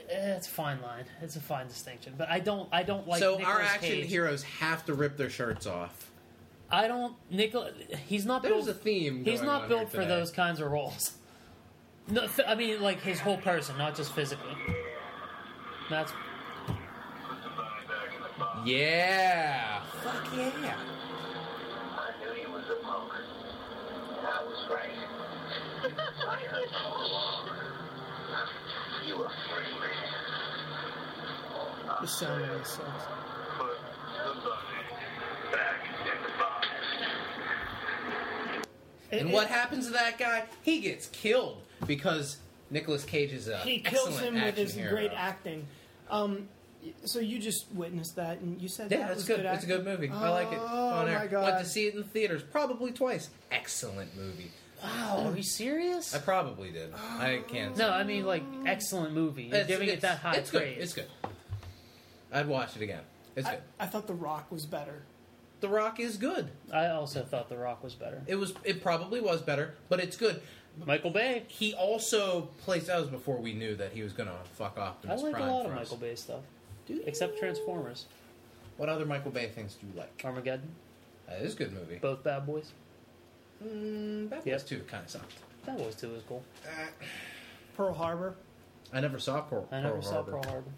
It's 0.08 0.46
a 0.46 0.50
fine 0.50 0.80
line. 0.82 1.04
It's 1.22 1.36
a 1.36 1.40
fine 1.40 1.68
distinction, 1.68 2.14
but 2.18 2.28
I 2.28 2.38
don't. 2.40 2.68
I 2.72 2.82
don't 2.82 3.06
like. 3.06 3.20
so 3.20 3.36
Nicolas 3.36 3.46
our 3.56 3.60
action 3.62 3.88
Cage. 3.90 4.08
heroes 4.08 4.42
have 4.42 4.84
to 4.86 4.94
rip 4.94 5.16
their 5.16 5.30
shirts 5.30 5.66
off. 5.66 6.10
I 6.72 6.88
don't. 6.88 7.14
Nicolas. 7.30 7.74
He's 8.06 8.24
not 8.24 8.42
There's 8.42 8.64
built. 8.64 8.76
a 8.76 8.80
theme. 8.80 9.24
He's 9.24 9.40
going 9.40 9.46
not 9.46 9.62
on 9.64 9.68
built 9.68 9.90
here 9.90 10.00
for 10.00 10.06
those 10.06 10.30
kinds 10.32 10.58
of 10.60 10.70
roles. 10.70 11.12
No, 12.08 12.22
f- 12.22 12.40
I 12.48 12.54
mean 12.54 12.80
like 12.80 13.00
his 13.00 13.20
whole 13.20 13.36
person, 13.36 13.76
not 13.78 13.94
just 13.94 14.12
physically. 14.12 14.56
That's 15.90 16.12
Yeah. 18.64 19.82
Fuck 20.02 20.28
yeah. 20.36 20.76
I 21.96 22.10
knew 22.24 22.32
he 22.40 22.46
was 22.50 22.64
a 22.70 22.74
punk. 22.84 23.12
I 24.22 24.44
was 24.44 24.68
right. 24.70 24.90
I 26.28 26.36
heard 26.36 26.68
all 26.84 27.06
along. 27.06 27.48
You 29.06 29.18
were 29.18 29.28
free. 29.28 29.88
The 32.00 32.06
sound 32.08 32.40
really 32.42 32.64
sucks. 32.64 33.04
And 39.12 39.28
It- 39.28 39.32
what 39.32 39.44
it- 39.44 39.50
happens 39.50 39.86
to 39.86 39.92
that 39.92 40.18
guy? 40.18 40.44
He 40.62 40.80
gets 40.80 41.06
killed 41.08 41.60
because 41.86 42.38
Nicolas 42.70 43.04
Cage 43.04 43.32
is 43.32 43.46
a 43.48 43.58
He 43.58 43.78
kills 43.80 44.18
him 44.18 44.34
with 44.34 44.56
his 44.56 44.74
hero. 44.74 44.90
great 44.90 45.12
acting. 45.14 45.66
Um, 46.10 46.48
so 47.04 47.20
you 47.20 47.38
just 47.38 47.66
witnessed 47.72 48.16
that, 48.16 48.38
and 48.38 48.60
you 48.60 48.68
said 48.68 48.90
Yeah, 48.90 48.98
that 48.98 49.10
it's 49.10 49.16
was 49.18 49.24
good. 49.26 49.40
it's 49.44 49.64
a 49.64 49.66
good 49.66 49.84
movie. 49.84 50.08
I 50.08 50.28
like 50.30 50.50
it. 50.50 50.58
Oh, 50.60 50.66
Con 50.66 51.12
my 51.12 51.26
God. 51.26 51.44
Went 51.44 51.58
to 51.64 51.70
see 51.70 51.86
it 51.86 51.94
in 51.94 52.00
the 52.00 52.06
theaters 52.06 52.42
probably 52.42 52.90
twice. 52.90 53.28
Excellent 53.50 54.16
movie. 54.16 54.50
wow. 54.82 55.26
Are 55.30 55.36
you 55.36 55.42
serious? 55.44 56.12
I 56.14 56.18
probably 56.18 56.72
did. 56.72 56.92
I 56.94 57.42
can't. 57.46 57.76
No, 57.76 57.90
I 57.90 58.02
mean 58.02 58.24
like 58.26 58.42
excellent 58.66 59.12
movie. 59.14 59.44
You're 59.44 59.54
It's- 59.58 59.68
giving 59.68 59.88
it 59.88 60.00
that 60.00 60.18
high 60.18 60.34
it's 60.36 60.50
praise. 60.50 60.74
Good. 60.76 60.82
It's 60.82 60.92
good. 60.94 61.06
I'd 62.32 62.48
watch 62.48 62.74
it 62.76 62.82
again. 62.82 63.02
It's 63.36 63.46
I, 63.46 63.52
good. 63.56 63.62
I 63.78 63.86
thought 63.86 64.06
The 64.06 64.14
Rock 64.14 64.50
was 64.50 64.66
better. 64.66 65.02
The 65.62 65.68
Rock 65.68 65.98
is 66.00 66.16
good. 66.18 66.50
I 66.72 66.88
also 66.88 67.22
thought 67.22 67.48
The 67.48 67.56
Rock 67.56 67.82
was 67.82 67.94
better. 67.94 68.20
It 68.26 68.34
was. 68.34 68.52
It 68.64 68.82
probably 68.82 69.20
was 69.20 69.40
better, 69.40 69.74
but 69.88 70.00
it's 70.00 70.16
good. 70.16 70.42
Michael 70.84 71.10
Bay. 71.10 71.44
He 71.48 71.72
also 71.72 72.48
plays. 72.64 72.86
That 72.88 72.98
was 73.00 73.08
before 73.08 73.36
we 73.38 73.52
knew 73.54 73.74
that 73.76 73.92
he 73.92 74.02
was 74.02 74.12
gonna 74.12 74.34
fuck 74.54 74.76
off. 74.78 74.96
I 75.08 75.12
Optimus 75.14 75.22
like 75.22 75.32
a 75.34 75.36
Prime 75.36 75.48
lot 75.48 75.64
for 75.66 75.72
of 75.72 75.78
us. 75.78 75.84
Michael 75.84 75.96
Bay 75.98 76.14
stuff, 76.16 76.40
Do 76.86 76.94
you? 76.94 77.02
except 77.06 77.38
Transformers, 77.38 78.06
What 78.76 78.88
other 78.88 79.04
Michael 79.06 79.30
Bay 79.30 79.48
things 79.48 79.74
do 79.80 79.86
you 79.86 79.92
like? 79.96 80.20
Armageddon, 80.24 80.68
That 81.28 81.40
is 81.42 81.54
a 81.54 81.56
good 81.56 81.72
movie. 81.72 81.96
both 82.02 82.22
Bad 82.24 82.44
Boys. 82.44 82.72
Mm, 83.64 84.28
Bad 84.30 84.42
Yep. 84.44 84.54
Boys 84.58 84.62
Two 84.64 84.80
kind 84.88 85.04
of 85.04 85.10
sucked. 85.10 85.32
Bad 85.64 85.78
Boys 85.78 85.94
Two 85.94 86.08
was 86.10 86.22
cool. 86.28 86.42
Pearl 87.76 87.94
Harbor. 87.94 88.34
I 88.92 89.00
never 89.00 89.18
saw 89.20 89.40
Pearl, 89.42 89.68
I 89.70 89.80
never 89.80 89.92
Pearl 89.94 90.02
saw 90.02 90.12
Harbor. 90.14 90.32
Pearl 90.32 90.42
Harbor. 90.44 90.70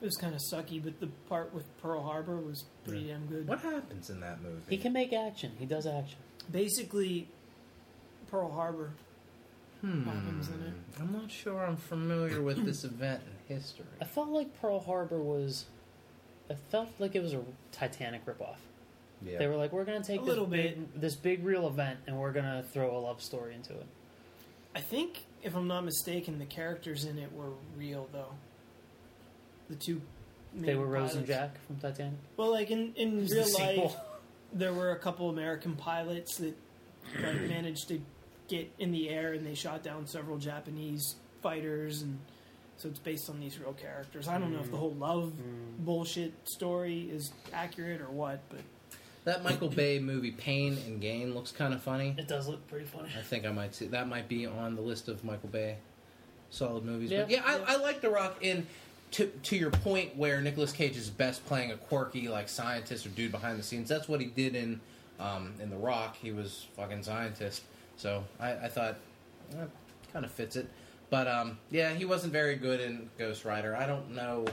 It 0.00 0.04
was 0.04 0.16
kind 0.16 0.34
of 0.34 0.40
sucky, 0.40 0.82
but 0.82 1.00
the 1.00 1.08
part 1.28 1.52
with 1.52 1.64
Pearl 1.82 2.02
Harbor 2.02 2.36
was 2.36 2.64
pretty 2.84 3.08
damn 3.08 3.26
good. 3.26 3.48
What 3.48 3.58
happens 3.60 4.10
in 4.10 4.20
that 4.20 4.40
movie? 4.42 4.62
He 4.68 4.78
can 4.78 4.92
make 4.92 5.12
action. 5.12 5.52
He 5.58 5.66
does 5.66 5.86
action. 5.86 6.18
Basically, 6.50 7.28
Pearl 8.30 8.50
Harbor 8.50 8.92
Hmm. 9.80 10.04
happens 10.04 10.48
in 10.48 10.60
it. 10.62 10.72
I'm 11.00 11.12
not 11.12 11.30
sure 11.30 11.64
I'm 11.64 11.76
familiar 11.76 12.42
with 12.42 12.64
this 12.64 12.82
event 12.84 13.22
in 13.48 13.56
history. 13.56 13.86
I 14.00 14.04
felt 14.04 14.28
like 14.28 14.60
Pearl 14.60 14.80
Harbor 14.80 15.20
was. 15.22 15.66
I 16.50 16.54
felt 16.54 16.88
like 16.98 17.14
it 17.14 17.22
was 17.22 17.34
a 17.34 17.42
Titanic 17.72 18.24
ripoff. 18.26 18.56
Yeah. 19.24 19.38
They 19.38 19.46
were 19.48 19.56
like, 19.56 19.72
we're 19.72 19.84
gonna 19.84 20.02
take 20.02 20.20
A 20.20 20.24
this 20.24 20.28
little 20.28 20.46
big, 20.46 20.78
this 21.00 21.14
big 21.16 21.44
real 21.44 21.66
event, 21.66 21.98
and 22.06 22.16
we're 22.18 22.32
gonna 22.32 22.64
throw 22.72 22.96
a 22.96 23.00
love 23.00 23.20
story 23.22 23.54
into 23.54 23.72
it. 23.72 23.86
I 24.74 24.80
think, 24.80 25.24
if 25.42 25.54
I'm 25.56 25.66
not 25.68 25.84
mistaken, 25.84 26.38
the 26.38 26.44
characters 26.46 27.04
in 27.04 27.18
it 27.18 27.32
were 27.32 27.50
real, 27.76 28.08
though. 28.12 28.34
The 29.68 29.74
two. 29.76 30.00
They 30.54 30.68
main 30.68 30.78
were 30.80 30.86
Rose 30.86 31.14
and 31.14 31.26
pilots. 31.26 31.52
Jack 31.54 31.66
from 31.66 31.76
Titanic. 31.76 32.18
Well, 32.36 32.50
like 32.50 32.70
in, 32.70 32.92
in 32.96 33.18
It 33.18 33.22
was 33.22 33.32
real 33.32 33.44
the 33.44 33.80
life, 33.82 33.96
there 34.52 34.72
were 34.72 34.92
a 34.92 34.98
couple 34.98 35.28
American 35.28 35.76
pilots 35.76 36.36
that 36.38 36.56
like, 37.22 37.40
managed 37.48 37.88
to 37.88 38.00
get 38.48 38.70
in 38.78 38.90
the 38.92 39.10
air 39.10 39.34
and 39.34 39.46
they 39.46 39.54
shot 39.54 39.82
down 39.82 40.06
several 40.06 40.38
Japanese 40.38 41.16
fighters, 41.42 42.00
and 42.02 42.18
so 42.78 42.88
it's 42.88 42.98
based 42.98 43.28
on 43.28 43.38
these 43.40 43.58
real 43.58 43.74
characters. 43.74 44.26
I 44.26 44.38
don't 44.38 44.52
know 44.52 44.60
if 44.60 44.70
the 44.70 44.76
whole 44.78 44.94
love 44.94 45.32
Mm. 45.34 45.84
bullshit 45.84 46.32
story 46.48 47.08
is 47.12 47.30
accurate 47.52 48.00
or 48.00 48.08
what, 48.10 48.40
but 48.48 48.60
That 49.24 49.44
Michael 49.44 49.68
Bay 49.68 49.98
movie, 49.98 50.30
Pain 50.30 50.78
and 50.86 50.98
Gain, 51.00 51.34
looks 51.34 51.52
kind 51.52 51.74
of 51.74 51.82
funny. 51.82 52.14
It 52.16 52.26
does 52.26 52.48
look 52.48 52.66
pretty 52.68 52.86
funny. 52.86 53.10
I 53.18 53.20
think 53.22 53.44
I 53.44 53.52
might 53.52 53.74
see 53.74 53.86
that 53.88 54.08
might 54.08 54.28
be 54.28 54.46
on 54.46 54.74
the 54.76 54.82
list 54.82 55.08
of 55.08 55.22
Michael 55.24 55.50
Bay 55.50 55.76
solid 56.50 56.82
movies. 56.86 57.10
Yeah, 57.10 57.22
but 57.24 57.30
yeah, 57.30 57.42
yeah. 57.44 57.64
I, 57.68 57.74
I 57.74 57.76
like 57.76 58.00
The 58.00 58.08
Rock. 58.08 58.38
In 58.40 58.66
to 59.12 59.26
to 59.26 59.56
your 59.56 59.70
point, 59.70 60.16
where 60.16 60.40
Nicolas 60.40 60.72
Cage 60.72 60.96
is 60.96 61.10
best 61.10 61.44
playing 61.46 61.70
a 61.72 61.76
quirky 61.76 62.28
like 62.28 62.48
scientist 62.48 63.06
or 63.06 63.10
dude 63.10 63.32
behind 63.32 63.58
the 63.58 63.62
scenes. 63.62 63.88
That's 63.88 64.08
what 64.08 64.20
he 64.20 64.26
did 64.26 64.54
in 64.54 64.80
um, 65.18 65.54
in 65.60 65.70
The 65.70 65.76
Rock. 65.76 66.16
He 66.16 66.32
was 66.32 66.66
fucking 66.76 67.02
scientist. 67.02 67.62
So 67.96 68.24
I, 68.38 68.52
I 68.52 68.68
thought 68.68 68.96
eh, 69.52 69.64
kind 70.12 70.24
of 70.24 70.30
fits 70.30 70.56
it. 70.56 70.68
But 71.10 71.26
um, 71.26 71.58
yeah, 71.70 71.94
he 71.94 72.04
wasn't 72.04 72.32
very 72.32 72.56
good 72.56 72.80
in 72.80 73.10
Ghost 73.18 73.44
Rider. 73.44 73.76
I 73.76 73.86
don't 73.86 74.14
know 74.14 74.46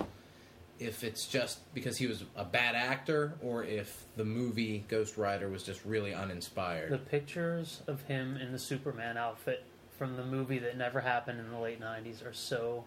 if 0.79 1.03
it's 1.03 1.25
just 1.25 1.59
because 1.73 1.97
he 1.97 2.07
was 2.07 2.23
a 2.35 2.43
bad 2.43 2.75
actor 2.75 3.33
or 3.41 3.63
if 3.63 4.05
the 4.17 4.25
movie 4.25 4.83
Ghost 4.87 5.17
Rider 5.17 5.49
was 5.49 5.63
just 5.63 5.83
really 5.85 6.13
uninspired. 6.13 6.91
The 6.91 6.97
pictures 6.97 7.81
of 7.87 8.01
him 8.03 8.37
in 8.37 8.51
the 8.51 8.59
Superman 8.59 9.17
outfit 9.17 9.63
from 9.97 10.17
the 10.17 10.25
movie 10.25 10.59
that 10.59 10.77
never 10.77 10.99
happened 10.99 11.39
in 11.39 11.49
the 11.49 11.59
late 11.59 11.79
'90s 11.79 12.25
are 12.25 12.33
so 12.33 12.83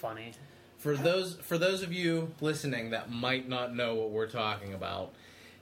funny. 0.00 0.32
For 0.82 0.96
those 0.96 1.36
for 1.36 1.58
those 1.58 1.84
of 1.84 1.92
you 1.92 2.32
listening 2.40 2.90
that 2.90 3.08
might 3.08 3.48
not 3.48 3.72
know 3.72 3.94
what 3.94 4.10
we're 4.10 4.26
talking 4.26 4.74
about, 4.74 5.12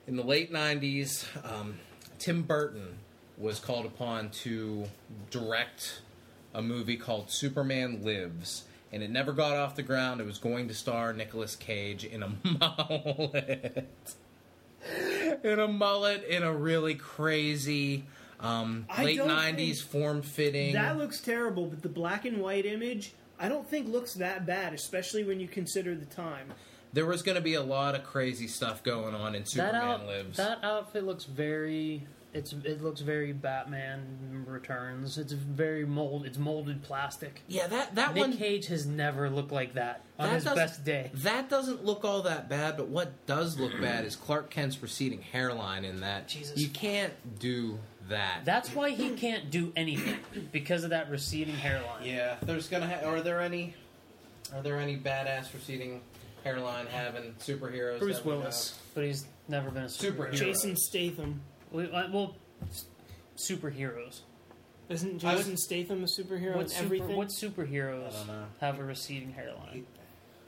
in 0.06 0.16
the 0.16 0.22
late 0.22 0.50
'90s, 0.50 1.26
um, 1.44 1.74
Tim 2.18 2.40
Burton 2.40 2.96
was 3.36 3.60
called 3.60 3.84
upon 3.84 4.30
to 4.30 4.86
direct 5.30 6.00
a 6.54 6.62
movie 6.62 6.96
called 6.96 7.30
Superman 7.30 8.02
Lives, 8.02 8.64
and 8.92 9.02
it 9.02 9.10
never 9.10 9.32
got 9.34 9.56
off 9.56 9.76
the 9.76 9.82
ground. 9.82 10.22
It 10.22 10.26
was 10.26 10.38
going 10.38 10.68
to 10.68 10.74
star 10.74 11.12
Nicolas 11.12 11.54
Cage 11.54 12.02
in 12.02 12.22
a 12.22 12.32
mullet, 12.42 13.86
in 15.44 15.58
a 15.60 15.68
mullet, 15.68 16.24
in 16.24 16.42
a 16.42 16.54
really 16.54 16.94
crazy 16.94 18.04
um, 18.40 18.86
late 18.98 19.20
'90s 19.20 19.82
form 19.82 20.22
fitting. 20.22 20.72
that 20.72 20.96
looks 20.96 21.20
terrible. 21.20 21.66
But 21.66 21.82
the 21.82 21.90
black 21.90 22.24
and 22.24 22.38
white 22.38 22.64
image, 22.64 23.12
I 23.40 23.48
don't 23.48 23.68
think 23.68 23.88
looks 23.88 24.14
that 24.14 24.46
bad, 24.46 24.74
especially 24.74 25.24
when 25.24 25.40
you 25.40 25.48
consider 25.48 25.94
the 25.94 26.06
time. 26.06 26.52
There 26.92 27.06
was 27.06 27.22
going 27.22 27.36
to 27.36 27.40
be 27.40 27.54
a 27.54 27.62
lot 27.62 27.94
of 27.94 28.04
crazy 28.04 28.46
stuff 28.48 28.82
going 28.82 29.14
on 29.14 29.34
in 29.34 29.42
that 29.42 29.48
Superman 29.48 29.82
out, 29.82 30.06
Lives. 30.06 30.36
that 30.36 30.58
outfit 30.64 31.04
looks 31.04 31.24
very 31.24 32.06
It's 32.34 32.52
it 32.52 32.82
looks 32.82 33.00
very 33.00 33.32
Batman 33.32 34.44
Returns. 34.46 35.16
It's 35.16 35.32
very 35.32 35.84
mold. 35.86 36.26
It's 36.26 36.36
molded 36.38 36.82
plastic. 36.82 37.42
Yeah, 37.48 37.66
that 37.68 37.94
that 37.94 38.14
Nick 38.14 38.20
one 38.20 38.36
Cage 38.36 38.66
has 38.66 38.86
never 38.86 39.30
looked 39.30 39.52
like 39.52 39.74
that 39.74 40.04
on 40.18 40.28
That 40.28 40.34
his 40.34 40.44
best 40.44 40.84
day. 40.84 41.10
that 41.14 41.48
doesn't 41.48 41.84
look 41.84 42.04
all 42.04 42.22
that 42.22 42.48
bad, 42.48 42.76
but 42.76 42.88
what 42.88 43.24
does 43.26 43.58
look 43.58 43.72
bad 43.80 44.04
is 44.04 44.16
Clark 44.16 44.50
Kent's 44.50 44.80
receding 44.82 45.22
hairline 45.22 45.84
in 45.84 46.00
that. 46.00 46.28
Jesus. 46.28 46.58
You 46.58 46.68
can't 46.68 47.12
do 47.38 47.78
that. 48.10 48.44
That's 48.44 48.74
why 48.74 48.90
he 48.90 49.10
can't 49.10 49.50
do 49.50 49.72
anything 49.76 50.18
because 50.52 50.84
of 50.84 50.90
that 50.90 51.10
receding 51.10 51.54
hairline. 51.56 52.04
Yeah, 52.04 52.36
there's 52.42 52.68
gonna. 52.68 52.86
Ha- 52.86 53.06
are 53.08 53.20
there 53.20 53.40
any? 53.40 53.74
Are 54.54 54.62
there 54.62 54.78
any 54.78 54.96
badass 54.96 55.52
receding 55.54 56.02
hairline 56.44 56.86
having 56.86 57.34
superheroes? 57.40 57.98
Bruce 57.98 58.18
that 58.18 58.26
we 58.26 58.32
know 58.32 58.38
Willis, 58.40 58.78
but 58.94 59.04
he's 59.04 59.26
never 59.48 59.70
been 59.70 59.84
a 59.84 59.86
superhero. 59.86 60.28
Superhero. 60.30 60.34
Jason 60.34 60.76
Statham. 60.76 61.40
We- 61.72 61.90
uh, 61.90 62.08
Well, 62.12 62.36
s- 62.68 62.84
superheroes. 63.36 64.20
Isn't 64.88 65.24
I 65.24 65.34
would- 65.34 65.38
Jason 65.38 65.56
Statham 65.56 66.02
a 66.02 66.06
superhero 66.06 66.56
What, 66.56 66.62
in 66.64 66.68
super, 66.68 66.84
everything? 66.84 67.16
what 67.16 67.28
superheroes 67.28 68.08
I 68.08 68.16
don't 68.16 68.26
know. 68.26 68.44
have 68.60 68.78
a 68.80 68.84
receding 68.84 69.32
hairline? 69.32 69.86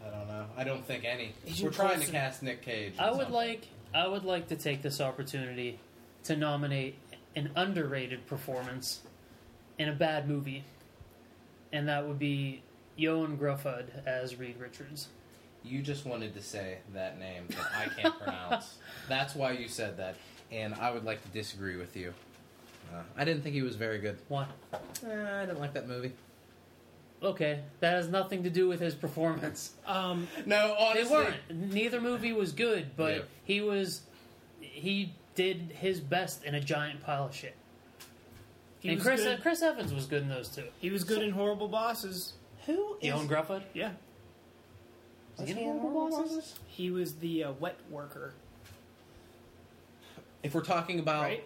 of? 0.01 0.07
I 0.07 0.11
don't 0.11 0.27
know. 0.29 0.47
I 0.57 0.65
don't 0.65 0.85
think 0.85 1.05
any. 1.05 1.33
Agent 1.47 1.63
We're 1.63 1.71
trying 1.71 1.91
Coulson. 1.91 2.07
to 2.07 2.13
cast 2.13 2.43
Nick 2.43 2.63
Cage. 2.63 2.95
I 2.99 3.11
would 3.11 3.19
something. 3.19 3.35
like 3.35 3.69
I 3.95 4.09
would 4.09 4.25
like 4.25 4.49
to 4.49 4.57
take 4.57 4.83
this 4.83 5.01
opportunity 5.01 5.79
to 6.25 6.35
nominate 6.35 6.97
an 7.37 7.51
underrated 7.57 8.27
performance 8.27 9.01
in 9.79 9.89
a 9.89 9.93
bad 9.93 10.29
movie, 10.29 10.65
and 11.73 11.89
that 11.89 12.07
would 12.07 12.19
be 12.19 12.63
Ioan 12.99 13.37
Gruffudd 13.39 13.87
as 14.07 14.37
Reed 14.37 14.57
Richards. 14.59 15.09
You 15.65 15.81
just 15.81 16.05
wanted 16.05 16.35
to 16.35 16.43
say 16.43 16.79
that 16.93 17.19
name 17.19 17.45
that 17.51 17.71
I 17.77 18.01
can't 18.01 18.19
pronounce. 18.21 18.79
That's 19.09 19.35
why 19.35 19.53
you 19.53 19.69
said 19.69 19.97
that, 19.99 20.17
and 20.51 20.75
I 20.75 20.91
would 20.91 21.05
like 21.05 21.23
to 21.23 21.29
disagree 21.29 21.77
with 21.77 21.97
you. 21.97 22.13
Uh, 22.93 23.03
I 23.17 23.25
didn't 23.25 23.43
think 23.43 23.55
he 23.55 23.63
was 23.63 23.77
very 23.77 23.99
good. 23.99 24.19
Why? 24.29 24.47
Eh, 24.75 24.79
I 25.07 25.47
didn't 25.47 25.61
like 25.61 25.73
that 25.75 25.89
movie. 25.89 26.13
Okay, 27.23 27.61
that 27.79 27.95
has 27.95 28.09
nothing 28.09 28.43
to 28.43 28.51
do 28.51 28.67
with 28.69 28.81
his 28.81 28.95
performance. 28.97 29.71
um, 29.87 30.27
No, 30.47 30.75
They 30.77 30.85
honestly, 31.03 31.17
weren't. 31.17 31.73
Neither 31.73 32.01
movie 32.01 32.33
was 32.33 32.53
good, 32.53 32.97
but 32.97 33.15
Yeah. 33.17 33.23
he 33.45 33.61
was 33.61 34.03
he 34.61 35.15
did 35.35 35.73
his 35.79 36.01
best 36.01 36.45
in 36.45 36.55
a 36.55 36.61
giant 36.61 37.03
pile 37.03 37.27
of 37.27 37.35
shit. 37.35 37.55
he 38.81 38.89
and 38.91 38.99
was 38.99 39.07
Chris 39.07 39.23
good. 39.23 39.41
Chris 39.43 39.63
Evans 39.63 39.93
was 39.93 40.07
good 40.07 40.23
in 40.23 40.29
those 40.29 40.49
two. 40.49 40.65
He 40.81 40.91
was 40.91 41.05
good 41.05 41.23
in 41.23 41.31
Horrible 41.31 41.69
Bosses. 41.69 42.35
who 42.67 42.97
is 43.01 43.13
Ioan 43.13 43.27
Gruffudd. 43.29 43.63
Yeah, 43.75 43.93
was 45.39 45.49
Is 45.49 45.49
he 45.49 45.55
he 45.55 45.61
in 45.63 45.75
in 45.75 45.79
Horrible 45.81 45.91
Horrible 46.01 46.19
Bosses? 46.19 46.37
Bosses? 46.37 46.59
he 46.67 46.91
was 46.91 47.15
the 47.17 47.45
uh, 47.45 47.53
wet 47.53 47.77
worker. 47.91 48.35
If 50.43 50.55
we're 50.55 50.65
talking 50.65 50.99
about 50.99 51.23
Right? 51.23 51.45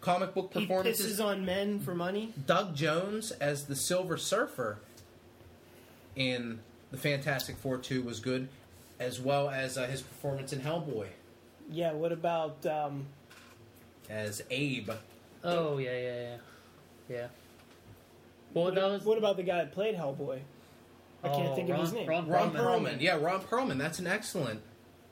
comic 0.00 0.34
book 0.34 0.50
performances, 0.50 0.60
He 0.60 0.66
performances, 0.66 1.20
pisses 1.20 1.24
on 1.24 1.44
men 1.44 1.78
for 1.80 1.94
money. 1.94 2.32
Doug 2.46 2.74
Jones 2.74 3.30
as 3.32 3.66
the 3.66 3.76
Silver 3.76 4.16
Surfer 4.16 4.78
in 6.16 6.60
the 6.90 6.96
Fantastic 6.96 7.56
Four 7.56 7.78
2 7.78 8.02
was 8.02 8.18
good, 8.18 8.48
as 8.98 9.20
well 9.20 9.48
as 9.50 9.78
uh, 9.78 9.86
his 9.86 10.02
performance 10.02 10.52
in 10.52 10.60
Hellboy 10.60 11.06
Yeah. 11.70 11.92
What 11.92 12.12
about 12.12 12.64
um, 12.66 13.06
as 14.08 14.42
Abe. 14.50 14.90
Oh 15.44 15.78
yeah, 15.78 15.90
yeah, 15.92 16.20
yeah, 16.22 16.36
yeah. 17.08 17.26
Well, 18.52 18.64
what, 18.66 18.74
that 18.74 18.90
was 18.90 19.04
what 19.04 19.18
about 19.18 19.36
the 19.36 19.42
guy 19.42 19.58
that 19.58 19.72
played 19.72 19.96
Hellboy? 19.96 20.40
I 21.22 21.28
can't 21.28 21.48
Oh, 21.50 21.54
think 21.54 21.68
of 21.70 21.78
his 21.80 21.90
Ron- 21.90 21.98
name. 22.00 22.08
Ron 22.08 22.28
Ron 22.28 22.52
Perlman. 22.52 22.60
Perlman. 22.96 23.00
Yeah, 23.00 23.16
Ron 23.20 23.40
Perlman. 23.42 23.78
That's 23.78 23.98
an 23.98 24.06
excellent 24.06 24.60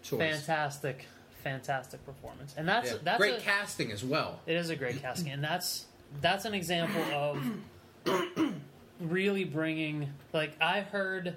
choice. 0.03 0.19
fantastic, 0.19 1.07
fantastic 1.45 2.05
performance, 2.05 2.55
and 2.57 2.69
that's 2.69 2.91
Yeah. 2.93 2.99
that's 3.05 3.19
Great 3.19 3.39
a, 3.39 3.41
casting 3.41 3.93
as 3.93 4.03
well. 4.05 4.41
It 4.47 4.57
is 4.57 4.71
a 4.71 4.77
great 4.77 5.01
casting, 5.03 5.31
and 5.31 5.43
that's 5.45 5.87
that's 6.21 6.45
an 6.45 6.55
example 6.55 7.03
of 7.15 7.43
really 9.01 9.45
bringing. 9.45 10.11
Like 10.33 10.53
I 10.61 10.81
heard, 10.81 11.37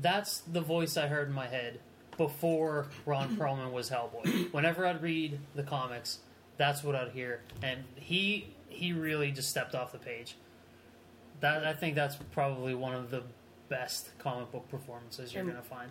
that's 0.00 0.38
the 0.40 0.60
voice 0.60 0.96
I 0.96 1.06
heard 1.08 1.28
in 1.28 1.34
my 1.34 1.46
head 1.48 1.78
before 2.16 2.88
Ron 3.06 3.36
Perlman 3.36 3.72
was 3.72 3.90
Hellboy. 3.90 4.52
Whenever 4.52 4.86
I'd 4.86 5.02
read 5.02 5.38
the 5.54 5.62
comics, 5.62 6.18
that's 6.56 6.82
what 6.84 6.94
I'd 6.94 7.10
hear, 7.12 7.40
and 7.62 7.84
he 7.96 8.48
he 8.68 8.92
really 8.92 9.30
just 9.30 9.48
stepped 9.50 9.74
off 9.74 9.92
the 9.92 9.98
page. 9.98 10.36
That 11.40 11.64
I 11.66 11.72
think 11.74 11.94
that's 11.94 12.16
probably 12.32 12.74
one 12.74 12.94
of 12.94 13.10
the 13.10 13.22
best 13.68 14.10
comic 14.18 14.50
book 14.52 14.68
performances 14.70 15.32
you're 15.32 15.42
And- 15.42 15.50
gonna 15.50 15.62
find. 15.62 15.90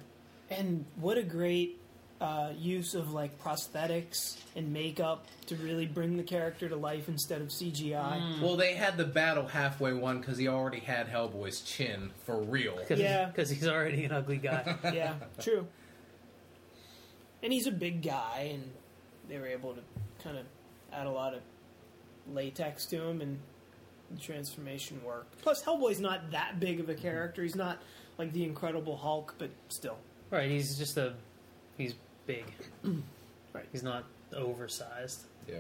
And 0.50 0.86
what 0.98 1.18
a 1.18 1.24
great 1.24 1.80
uh, 2.22 2.52
use 2.58 2.94
of 2.96 3.12
like 3.12 3.42
prosthetics 3.42 4.38
and 4.56 4.72
makeup 4.72 5.26
to 5.48 5.56
really 5.58 5.86
bring 5.86 6.16
the 6.16 6.24
character 6.24 6.70
to 6.70 6.76
life 6.76 7.10
instead 7.10 7.42
of 7.42 7.48
CGI. 7.50 8.40
Well, 8.42 8.56
they 8.56 8.74
had 8.76 8.96
the 8.98 9.04
battle 9.06 9.48
halfway 9.48 9.94
won 9.94 10.20
because 10.20 10.38
he 10.38 10.48
already 10.48 10.80
had 10.80 11.08
Hellboy's 11.10 11.62
chin 11.62 12.12
for 12.26 12.40
real. 12.42 12.78
Cause, 12.88 13.00
Yeah. 13.00 13.26
because 13.34 13.50
he's 13.50 13.68
already 13.68 14.06
an 14.06 14.12
ugly 14.12 14.38
guy. 14.38 14.78
yeah, 14.94 15.16
true. 15.40 15.68
And 17.44 17.52
he's 17.54 17.68
a 17.68 17.72
big 17.72 18.02
guy, 18.02 18.52
and 18.54 18.64
they 19.30 19.38
were 19.38 19.48
able 19.48 19.74
to 19.74 19.82
kind 20.24 20.38
of 20.38 20.46
add 20.92 21.06
a 21.06 21.12
lot 21.12 21.34
of 21.34 21.42
latex 22.34 22.86
to 22.88 23.04
him, 23.04 23.20
and 23.22 23.38
the 24.12 24.20
transformation 24.20 25.02
worked. 25.06 25.42
Plus, 25.42 25.62
Hellboy's 25.62 26.00
not 26.00 26.32
that 26.32 26.60
big 26.60 26.80
of 26.80 26.88
a 26.90 26.96
character. 26.96 27.44
He's 27.44 27.56
not 27.56 27.80
like 28.18 28.32
the 28.34 28.44
Incredible 28.46 28.96
Hulk, 28.96 29.36
but 29.38 29.50
still. 29.70 29.98
Right, 30.32 30.50
he's 30.50 30.78
just 30.78 30.98
a 30.98 31.14
he's 31.78 31.94
big. 32.26 32.46
Right. 33.54 33.68
He's 33.72 33.84
not 33.84 34.06
oversized, 34.36 35.26
Yeah. 35.48 35.60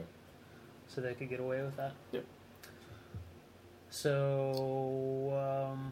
so 0.87 0.99
they 0.99 1.13
could 1.13 1.29
get 1.29 1.39
away 1.39 1.61
with 1.61 1.75
that. 1.77 1.91
Yep. 2.11 2.25
So, 3.91 5.69
um, 5.71 5.91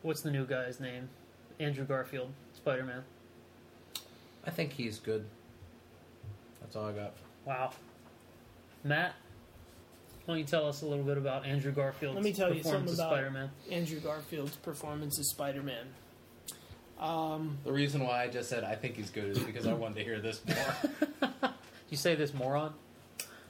what's 0.00 0.22
the 0.22 0.30
new 0.30 0.46
guy's 0.46 0.80
name? 0.80 1.10
Andrew 1.60 1.84
Garfield, 1.84 2.30
Spider 2.54 2.84
Man. 2.84 3.02
I 4.48 4.50
think 4.50 4.72
he's 4.72 4.98
good. 4.98 5.26
That's 6.62 6.74
all 6.74 6.86
I 6.86 6.92
got. 6.92 7.12
Wow. 7.44 7.70
Matt, 8.82 9.12
why 10.24 10.32
don't 10.34 10.38
you 10.38 10.44
tell 10.44 10.66
us 10.66 10.80
a 10.80 10.86
little 10.86 11.04
bit 11.04 11.18
about 11.18 11.44
Andrew 11.44 11.70
Garfield's 11.70 12.14
Let 12.14 12.24
me 12.24 12.32
tell 12.32 12.48
you 12.48 12.62
performance 12.62 12.92
something 12.92 12.92
as 12.94 12.98
about- 12.98 13.10
Spider 13.12 13.30
Man? 13.30 13.50
Andrew 13.70 14.00
Garfield's 14.00 14.56
performance 14.56 15.18
as 15.18 15.28
Spider 15.28 15.62
Man. 15.62 15.84
Um, 16.98 17.58
The 17.64 17.72
reason 17.72 18.02
why 18.02 18.22
I 18.24 18.28
just 18.28 18.48
said 18.48 18.64
I 18.64 18.74
think 18.74 18.96
he's 18.96 19.10
good 19.10 19.24
is 19.36 19.38
because 19.38 19.66
I 19.66 19.74
wanted 19.74 19.96
to 19.96 20.04
hear 20.04 20.18
this 20.20 20.40
more. 20.46 21.50
You 21.90 21.96
say 21.96 22.14
this 22.14 22.32
moron? 22.34 22.72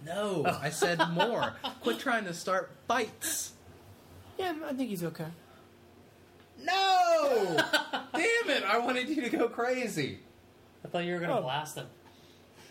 no, 0.04 0.44
I 0.46 0.70
said 0.70 1.00
more. 1.10 1.54
Quit 1.80 1.98
trying 2.00 2.24
to 2.26 2.34
start 2.34 2.70
fights. 2.88 3.52
yeah, 4.38 4.54
I 4.64 4.72
think 4.74 4.90
he's 4.90 5.02
okay. 5.04 5.26
No! 6.62 7.56
Damn 8.14 8.50
it! 8.50 8.62
I 8.64 8.78
wanted 8.78 9.08
you 9.08 9.22
to 9.22 9.28
go 9.30 9.48
crazy. 9.48 10.20
I 10.88 10.90
thought 10.90 11.04
you 11.04 11.12
were 11.12 11.18
going 11.18 11.30
to 11.30 11.38
Oh. 11.38 11.42
blast 11.42 11.76
him. 11.76 11.86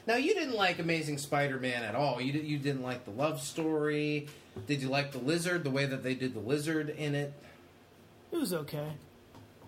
Now 0.08 0.16
you 0.16 0.34
didn't 0.34 0.56
like 0.56 0.80
Amazing 0.80 1.18
Spider-Man 1.20 1.84
at 1.84 1.94
all. 1.94 2.20
You 2.20 2.32
did, 2.32 2.46
you 2.46 2.58
didn't 2.58 2.82
like 2.82 3.06
the 3.06 3.12
love 3.12 3.42
story. 3.42 4.28
Did 4.66 4.82
you 4.82 4.90
like 4.90 5.12
the 5.12 5.20
lizard? 5.20 5.64
The 5.64 5.70
way 5.70 5.86
that 5.86 6.02
they 6.02 6.16
did 6.16 6.34
the 6.34 6.40
lizard 6.40 6.90
in 6.90 7.14
it. 7.14 7.34
It 8.32 8.38
was 8.38 8.54
okay. 8.54 8.94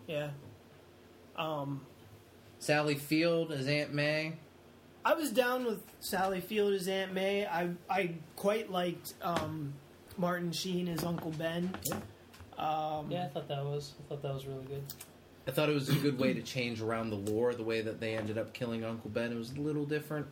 Yeah. 0.07 0.30
Um, 1.35 1.81
Sally 2.57 2.95
Field 2.95 3.51
as 3.51 3.67
Aunt 3.67 3.93
May. 3.93 4.34
I 5.05 5.13
was 5.13 5.30
down 5.31 5.65
with 5.65 5.84
Sally 5.99 6.41
Field 6.41 6.73
as 6.73 6.88
Aunt 6.88 7.13
May. 7.13 7.45
I 7.45 7.69
I 7.89 8.15
quite 8.35 8.71
liked 8.71 9.13
um, 9.21 9.73
Martin 10.17 10.51
Sheen 10.51 10.88
as 10.88 11.03
Uncle 11.03 11.31
Ben. 11.31 11.73
Um, 12.57 13.09
Yeah, 13.11 13.26
I 13.26 13.27
thought 13.30 13.47
that 13.47 13.63
was 13.63 13.93
I 13.99 14.09
thought 14.09 14.21
that 14.23 14.34
was 14.34 14.45
really 14.45 14.65
good. 14.65 14.84
I 15.49 15.51
thought 15.51 15.67
it 15.67 15.73
was 15.73 15.89
a 15.89 15.95
good 15.95 16.19
way 16.19 16.31
to 16.35 16.43
change 16.43 16.80
around 16.80 17.09
the 17.09 17.15
lore. 17.15 17.55
The 17.55 17.63
way 17.63 17.81
that 17.81 17.99
they 17.99 18.15
ended 18.15 18.38
up 18.38 18.53
killing 18.53 18.84
Uncle 18.84 19.09
Ben 19.09 19.31
it 19.31 19.35
was 19.35 19.51
a 19.53 19.59
little 19.59 19.84
different. 19.84 20.27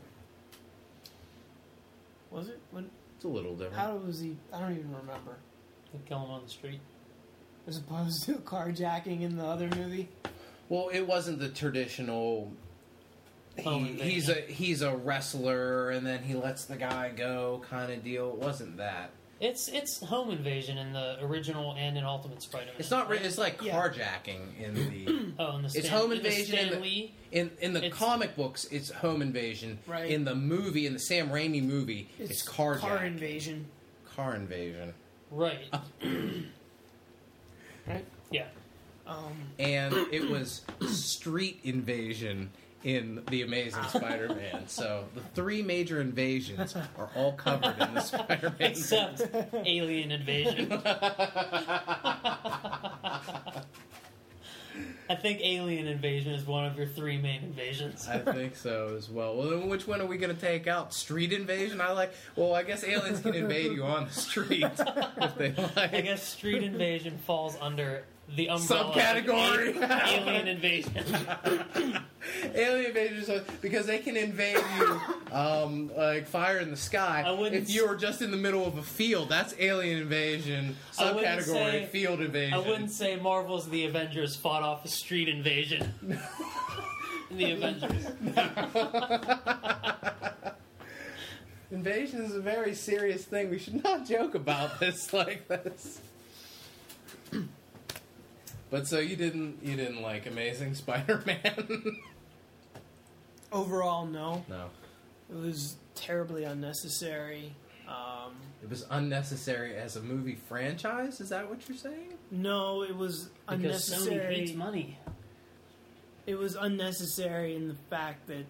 Was 2.30 2.49
it? 2.49 2.60
When, 2.69 2.88
It's 3.15 3.26
a 3.26 3.27
little 3.27 3.56
different. 3.56 3.77
how 3.77 3.95
was 3.95 4.19
he? 4.19 4.38
I 4.53 4.60
don't 4.60 4.73
even 4.73 4.91
remember. 4.91 5.38
They 5.91 5.99
kill 6.07 6.19
him 6.23 6.30
on 6.30 6.44
the 6.44 6.49
street. 6.49 6.80
As 7.65 7.80
opposed 7.80 8.26
to 8.26 8.34
carjacking 8.34 9.22
in 9.22 9.38
the 9.38 9.44
other 9.44 9.68
movie. 9.76 10.07
Well, 10.69 10.89
it 10.89 11.02
wasn't 11.07 11.39
the 11.39 11.49
traditional. 11.49 12.52
Home 13.64 13.85
He, 13.85 13.91
invasion. 13.94 14.11
he's 14.11 14.30
a 14.30 14.34
he's 14.34 14.81
a 14.84 14.95
wrestler, 14.95 15.89
and 15.89 16.06
then 16.06 16.22
he 16.22 16.35
lets 16.35 16.65
the 16.65 16.76
guy 16.76 17.10
go, 17.10 17.64
kind 17.68 17.91
of 17.91 18.03
deal. 18.03 18.30
It 18.30 18.35
wasn't 18.35 18.77
that. 18.77 19.10
It's 19.39 19.68
it's 19.68 19.99
home 19.99 20.31
invasion 20.31 20.77
in 20.80 20.93
the 20.93 21.18
original 21.23 21.76
and 21.77 21.95
in 21.97 22.03
Ultimate 22.03 22.41
Spider-Man. 22.41 22.73
It's 22.80 22.89
not. 22.89 23.07
Re- 23.07 23.19
it's 23.19 23.38
like 23.38 23.61
Yeah. 23.61 23.76
carjacking 23.80 24.59
in 24.59 24.73
the 24.73 25.34
Oh, 25.39 25.57
in 25.57 25.61
the 25.64 25.69
Stan, 25.69 25.80
It's 25.81 25.89
home 25.89 26.11
in 26.11 26.23
the 26.23 26.27
invasion 26.30 26.57
in 26.59 26.69
the- 26.73 26.80
Lee. 26.80 27.14
in 27.31 27.51
in 27.61 27.73
the 27.73 27.89
comic 27.91 28.35
books. 28.35 28.65
It's 28.72 28.89
home 28.89 29.22
invasion. 29.22 29.77
Right. 29.85 30.09
In 30.09 30.23
the 30.26 30.34
movie, 30.34 30.88
in 30.88 30.93
the 30.93 30.99
Sam 30.99 31.30
Raimi 31.30 31.61
movie, 31.64 32.09
it's, 32.18 32.47
carjack. 32.47 32.80
car 32.80 33.05
invasion. 33.05 33.68
Car 34.15 34.34
invasion. 34.35 34.93
Right. 35.30 35.65
Right. 37.88 38.05
Yeah. 38.31 38.47
Um, 39.05 39.38
and 39.59 39.93
it 40.11 40.30
was 40.30 40.64
street 40.89 41.59
invasion 41.64 42.49
in 42.84 43.24
the 43.30 43.41
Amazing 43.41 43.84
Spider-Man. 43.90 44.68
So 44.68 45.06
the 45.16 45.22
three 45.34 45.62
major 45.62 46.02
invasions 46.02 46.76
are 46.76 47.10
all 47.16 47.34
covered 47.34 47.76
in 47.80 47.94
the 47.94 48.02
Spider-Man. 48.02 48.72
Except 48.72 49.22
alien 49.66 50.12
invasion. 50.12 50.72
I 55.10 55.16
think 55.16 55.40
alien 55.41 55.88
invasion 55.88 56.34
is 56.34 56.45
one 56.45 56.66
of 56.66 56.78
your 56.78 56.86
three 56.88 57.18
main 57.18 57.41
invasions. 57.44 58.08
I 58.08 58.20
think 58.20 58.58
so 58.58 58.94
as 58.98 59.10
well. 59.10 59.38
Well, 59.38 59.49
then 59.49 59.70
which 59.70 59.88
one 59.88 60.02
are 60.02 60.06
we 60.06 60.18
going 60.18 60.36
to 60.36 60.41
take 60.41 60.68
out? 60.68 60.94
Street 60.94 61.32
invasion? 61.32 61.80
I 61.80 61.94
like. 61.94 62.14
Well, 62.36 62.54
I 62.54 62.64
guess 62.64 62.84
aliens 62.84 63.22
can 63.22 63.34
invade 63.34 63.72
you 63.72 63.84
on 63.86 64.06
the 64.06 64.12
street 64.12 64.66
if 64.66 65.36
they 65.38 65.54
like. 65.54 65.94
I 65.94 66.02
guess 66.02 66.22
street 66.22 66.62
invasion 66.62 67.18
falls 67.20 67.58
under 67.62 68.04
the 68.36 68.49
umbrella 68.49 68.94
Subcategory. 68.94 70.12
alien 70.12 70.48
invasion. 70.48 70.94
Alien 72.54 72.88
invaders 72.88 73.30
are, 73.30 73.41
because 73.62 73.86
they 73.86 73.99
can 73.99 74.18
invade 74.18 74.62
you 74.78 75.02
um, 75.32 75.90
like 75.95 76.28
fire 76.28 76.60
in 76.60 76.70
the 76.70 76.76
sky. 76.78 77.24
I 77.26 77.32
wouldn't 77.32 77.56
if 77.56 77.70
you're 77.70 77.95
just 77.95 78.22
in 78.22 78.32
the 78.32 78.38
middle 78.38 78.66
of 78.66 78.78
a 78.78 78.84
field, 78.84 79.30
that's 79.30 79.56
alien 79.58 80.02
invasion. 80.02 80.76
Subcategory 80.94 81.44
say- 81.45 81.88
field 81.90 82.20
invasion. 82.20 82.54
I 82.54 82.58
wouldn't 82.60 82.91
say 82.91 83.16
Marvel's 83.16 83.70
The 83.70 83.86
Avengers 83.86 84.36
fought 84.36 84.62
off 84.62 84.84
a 84.84 84.90
street 84.90 85.30
invasion. 85.30 85.94
the 87.32 87.52
Avengers. 87.52 88.08
Invasion 91.70 92.24
is 92.24 92.34
a 92.34 92.40
very 92.40 92.74
serious 92.74 93.26
thing. 93.26 93.49
We 93.49 93.60
should 93.60 93.84
not 93.84 94.08
joke 94.08 94.36
about 94.36 94.80
this 94.80 95.12
like 95.12 95.49
this. 95.49 95.99
But 98.69 98.88
so 98.88 98.99
you 98.99 99.15
didn't 99.15 99.60
you 99.64 99.76
didn't 99.76 100.02
like 100.02 100.26
Amazing 100.26 100.76
Spider-Man? 100.84 101.98
Overall, 103.52 104.06
no. 104.06 104.44
no. 104.49 104.65
It 105.30 105.35
was 105.38 105.77
terribly 105.95 106.44
unnecessary. 106.44 107.53
Um, 107.88 108.34
It 108.61 108.69
was 108.69 108.85
unnecessary 108.89 109.76
as 109.76 109.95
a 109.95 110.02
movie 110.02 110.35
franchise. 110.35 111.22
Is 111.22 111.30
that 111.30 111.49
what 111.49 111.68
you're 111.68 111.77
saying? 111.77 112.14
no, 112.30 112.84
it 112.84 112.95
was 112.95 113.30
Because 113.49 113.60
Sony 113.89 114.07
unnecessary. 114.11 114.35
hates 114.35 114.53
money. 114.53 114.98
It 116.26 116.35
was 116.38 116.56
unnecessary 116.56 117.56
in 117.56 117.69
the 117.69 117.76
fact 117.89 118.27
that 118.27 118.45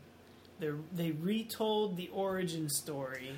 they 0.59 0.71
they 0.91 1.11
retold 1.11 1.95
the 1.95 2.07
origin 2.11 2.67
story 2.69 3.29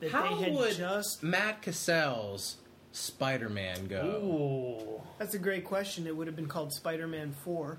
that 0.00 0.10
How 0.10 0.34
they 0.36 0.44
had 0.44 0.54
would 0.54 0.76
just. 0.76 1.22
Matt 1.22 1.62
Cassell's 1.62 2.56
Spider-Man 2.96 3.86
go? 3.88 4.04
Ooh. 4.04 5.02
That's 5.18 5.34
a 5.34 5.38
great 5.38 5.64
question. 5.64 6.06
It 6.06 6.16
would 6.16 6.26
have 6.26 6.36
been 6.36 6.48
called 6.48 6.72
Spider-Man 6.72 7.34
Four. 7.44 7.78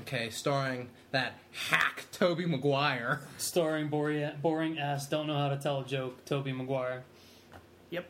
Okay, 0.00 0.30
starring 0.30 0.88
that 1.10 1.34
hack 1.68 2.06
Tobey 2.12 2.46
Maguire. 2.46 3.20
Starring 3.38 3.88
boring, 3.88 4.30
boring 4.40 4.78
ass, 4.78 5.08
don't 5.08 5.26
know 5.26 5.36
how 5.36 5.48
to 5.48 5.56
tell 5.56 5.80
a 5.80 5.84
joke, 5.84 6.24
Tobey 6.24 6.52
Maguire. 6.52 7.02
Yep. 7.90 8.06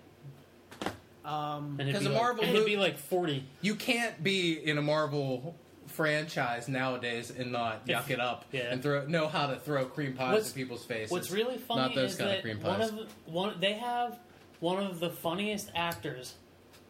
Um, 1.25 1.77
And 1.79 1.89
it'd 1.89 1.95
'Cause 1.95 2.03
be 2.03 2.07
a 2.07 2.13
like, 2.13 2.21
Marvel 2.23 2.45
and 2.45 2.51
it'd 2.51 2.63
mo- 2.63 2.67
be 2.67 2.77
like 2.77 2.99
40. 2.99 3.45
You 3.63 3.75
can't 3.75 4.23
be 4.23 4.53
in 4.53 4.79
a 4.79 4.83
Marvel 4.83 5.55
franchise 5.87 6.69
nowadays 6.69 7.31
and 7.31 7.51
not 7.51 7.83
If- 7.87 7.97
yuck 7.97 8.11
it 8.11 8.21
up 8.21 8.45
yeah. 8.53 8.73
and 8.73 8.83
throw 8.83 9.07
know 9.07 9.27
how 9.27 9.47
to 9.49 9.57
throw 9.57 9.85
cream 9.87 10.15
pies 10.15 10.33
What's- 10.35 10.49
in 10.51 10.55
people's 10.55 10.85
faces. 10.85 11.11
What's 11.11 11.31
really 11.31 11.59
funny 11.59 11.81
Not 11.81 11.95
those 11.95 12.13
is 12.13 12.17
kind 12.19 12.31
that 12.31 12.37
of 12.39 12.43
cream 12.43 12.61
one 12.63 12.79
pies. 12.81 12.89
of 12.91 12.97
the, 12.97 13.07
one 13.27 13.59
they 13.61 13.73
have 13.75 14.19
one 14.61 14.83
of 14.83 15.01
the 15.01 15.11
funniest 15.11 15.71
actors 15.75 16.35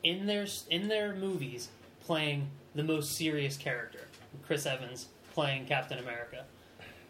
in 0.03 0.27
their 0.27 0.47
in 0.69 0.89
their 0.89 1.15
movies 1.15 1.69
playing 2.05 2.49
the 2.75 2.83
most 2.83 3.13
serious 3.17 3.57
character, 3.57 4.07
Chris 4.47 4.67
Evans 4.67 5.07
playing 5.35 5.67
Captain 5.67 5.99
America. 5.99 6.45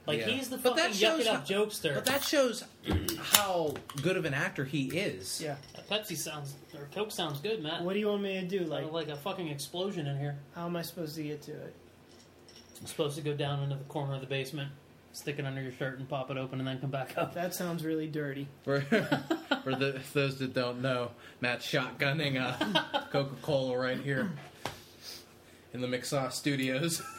Like 0.07 0.21
Yeah. 0.21 0.29
he's 0.29 0.49
the 0.49 0.57
But 0.59 0.77
that 0.77 0.93
fucking 0.93 1.09
yuck 1.09 1.21
it 1.21 1.27
up 1.27 1.41
how- 1.49 1.55
jokester. 1.55 1.95
But 1.95 2.07
that 2.07 2.25
shows 2.25 2.65
how 3.21 3.75
good 4.03 4.17
of 4.17 4.25
an 4.25 4.35
actor 4.35 4.65
he 4.65 4.87
is. 4.89 5.41
yeah. 5.43 5.57
Pepsi 5.91 6.17
sounds 6.17 6.55
or 6.75 6.89
Coke 6.95 7.11
sounds 7.13 7.41
good, 7.41 7.63
Matt. 7.63 7.83
What 7.83 7.93
do 7.95 7.99
you 8.01 8.09
want 8.09 8.23
me 8.23 8.41
to 8.41 8.47
do? 8.47 8.61
like, 8.65 8.85
Like, 8.85 8.93
like 8.93 9.09
a 9.09 9.17
fucking 9.17 9.49
explosion 9.49 10.07
in 10.07 10.19
here. 10.19 10.39
how 10.55 10.67
am 10.67 10.77
I 10.77 10.83
supposed 10.83 11.17
to 11.17 11.23
get 11.23 11.43
to 11.43 11.53
it? 11.53 11.75
I'm 12.81 12.87
supposed 12.87 13.17
to 13.17 13.23
go 13.23 13.35
down 13.35 13.63
into 13.63 13.77
the 13.77 13.85
corner 13.85 14.15
of 14.15 14.21
the 14.23 14.27
basement, 14.27 14.71
stick 15.13 15.39
it 15.39 15.45
under 15.45 15.61
your 15.61 15.73
shirt, 15.73 15.99
and 15.99 16.09
pop 16.09 16.31
it 16.31 16.37
open, 16.37 16.59
and 16.59 16.69
then 16.69 16.81
come 16.81 16.91
back 16.91 17.17
up. 17.17 17.35
That 17.35 17.55
sounds 17.55 17.85
really 17.85 18.07
dirty. 18.07 18.49
For, 18.65 18.81
for 19.65 19.75
the, 19.75 20.01
those 20.13 20.39
that 20.39 20.55
don't 20.55 20.81
know, 20.83 21.11
Matt's 21.41 21.67
shotgunning 21.71 22.41
uh, 22.41 22.81
a 22.99 23.07
Coca 23.11 23.35
Cola 23.43 23.79
right 23.79 24.01
here 24.01 24.31
in 25.73 25.81
the 25.81 25.89
McSauce 25.89 26.33
Studios. 26.33 27.03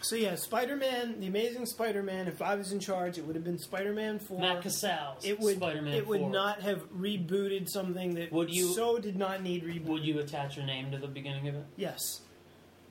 So 0.00 0.16
yeah, 0.16 0.34
Spider-Man, 0.34 1.18
the 1.20 1.28
Amazing 1.28 1.64
Spider-Man. 1.64 2.28
If 2.28 2.42
I 2.42 2.56
was 2.56 2.72
in 2.72 2.78
charge, 2.78 3.16
it 3.16 3.24
would 3.24 3.36
have 3.36 3.44
been 3.44 3.56
Spider-Man 3.58 4.18
Four. 4.18 4.38
Matt 4.38 4.60
Casals, 4.62 5.24
it 5.24 5.40
would 5.40 5.56
Spider-Man 5.56 5.94
it 5.94 6.06
would 6.06 6.20
4. 6.20 6.30
not 6.30 6.60
have 6.60 6.82
rebooted 6.92 7.70
something 7.70 8.14
that 8.16 8.30
Would 8.30 8.52
you- 8.54 8.74
so 8.74 8.98
did 8.98 9.16
not 9.16 9.42
need 9.42 9.64
reboot. 9.64 9.86
Would 9.86 10.04
you 10.04 10.18
attach 10.18 10.58
your 10.58 10.66
name 10.66 10.90
to 10.90 10.98
the 10.98 11.06
beginning 11.08 11.48
of 11.48 11.54
it? 11.54 11.64
Yes. 11.76 12.20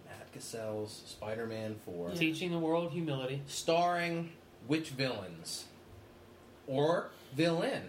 Matt 0.07 0.31
Cassell's 0.33 1.03
Spider-Man 1.05 1.75
4. 1.85 2.09
Yeah. 2.09 2.15
Teaching 2.15 2.49
the 2.49 2.57
world 2.57 2.91
humility. 2.91 3.43
Starring 3.45 4.31
which 4.67 4.89
villains? 4.89 5.65
Or 6.67 7.09
villain? 7.35 7.83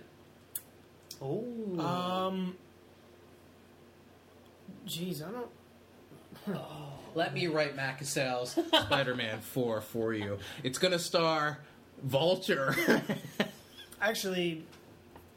Oh. 1.23 1.45
Um. 1.79 2.57
Jeez, 4.87 5.23
I 5.27 5.31
don't. 5.31 5.51
Let 7.15 7.33
me 7.33 7.47
write 7.47 7.77
Matt 7.77 8.05
Spider-Man 8.05 9.41
4 9.41 9.81
for 9.81 10.13
you. 10.13 10.39
It's 10.63 10.79
going 10.79 10.93
to 10.93 10.99
star 10.99 11.59
Vulture. 12.03 12.75
Actually, 14.03 14.65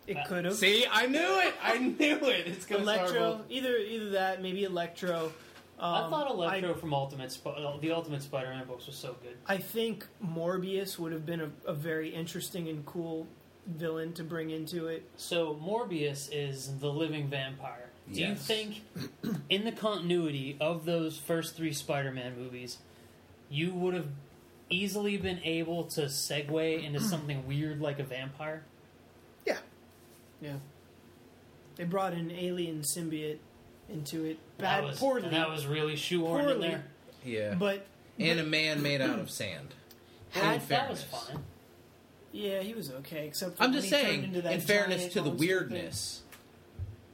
it 0.07 0.17
Uh, 0.17 0.25
could 0.25 0.45
have. 0.45 0.55
See, 0.55 0.85
I 0.91 1.05
knew 1.05 1.19
it. 1.39 1.53
I 1.61 1.77
knew 1.77 2.15
it. 2.25 2.47
It's 2.47 2.65
going 2.65 2.83
to 2.83 2.87
star 2.91 2.97
Electro, 3.05 3.41
either 3.49 3.77
either 3.77 4.09
that, 4.11 4.41
maybe 4.41 4.63
Electro. 4.63 5.31
I 5.79 6.01
Um, 6.01 6.09
thought 6.09 6.31
Electro 6.31 6.73
from 6.73 6.93
Ultimate 6.93 7.31
Sp- 7.31 7.53
uh, 7.55 7.77
the 7.77 7.91
Ultimate 7.91 8.23
Spider-Man 8.23 8.65
books 8.65 8.87
was 8.87 8.95
so 8.95 9.15
good. 9.21 9.37
I, 9.45 9.55
I 9.55 9.57
think 9.57 10.07
Morbius 10.25 10.97
would 10.97 11.11
have 11.11 11.25
been 11.25 11.41
a, 11.41 11.51
a 11.65 11.73
very 11.73 12.09
interesting 12.09 12.67
and 12.67 12.85
cool 12.85 13.27
villain 13.67 14.13
to 14.13 14.23
bring 14.23 14.49
into 14.49 14.87
it. 14.87 15.07
So 15.17 15.55
Morbius 15.55 16.29
is 16.31 16.79
the 16.79 16.89
living 16.91 17.27
vampire. 17.27 17.89
Do 18.11 18.21
you 18.21 18.35
think, 18.35 18.81
in 19.49 19.65
the 19.65 19.71
continuity 19.73 20.55
of 20.61 20.85
those 20.85 21.17
first 21.17 21.55
three 21.57 21.73
Spider-Man 21.73 22.37
movies, 22.37 22.77
you 23.49 23.73
would 23.73 23.93
have 23.93 24.07
easily 24.69 25.17
been 25.17 25.39
able 25.43 25.83
to 25.83 26.03
segue 26.03 26.83
into 26.85 26.99
something 27.13 27.45
weird 27.45 27.81
like 27.81 27.99
a 27.99 28.03
vampire? 28.03 28.63
Yeah, 29.45 29.57
yeah. 30.41 30.55
They 31.75 31.83
brought 31.83 32.13
an 32.13 32.31
alien 32.31 32.81
symbiote 32.81 33.39
into 33.89 34.25
it, 34.25 34.37
bad, 34.57 34.83
that 34.83 34.87
was, 34.89 34.99
poorly, 34.99 35.23
and 35.23 35.33
that 35.33 35.49
was 35.49 35.65
really 35.65 35.95
shoehorned 35.95 36.55
in 36.55 36.61
there. 36.61 36.85
Yeah. 37.23 37.55
but 37.55 37.85
and 38.19 38.39
a 38.39 38.43
man 38.43 38.81
made 38.81 39.01
out 39.01 39.19
of 39.19 39.29
sand. 39.29 39.73
had 40.31 40.61
In 40.61 40.67
That 40.67 40.89
was 40.89 41.03
fine. 41.03 41.39
yeah, 42.31 42.61
he 42.61 42.73
was 42.73 42.91
okay. 42.91 43.27
Except 43.27 43.57
for 43.57 43.63
I'm 43.63 43.73
just 43.73 43.89
saying, 43.89 44.23
into 44.23 44.41
that 44.41 44.53
in 44.53 44.61
fairness 44.61 45.07
to 45.13 45.21
the 45.21 45.29
monster 45.29 45.37
thing. 45.37 45.47
weirdness, 45.47 46.21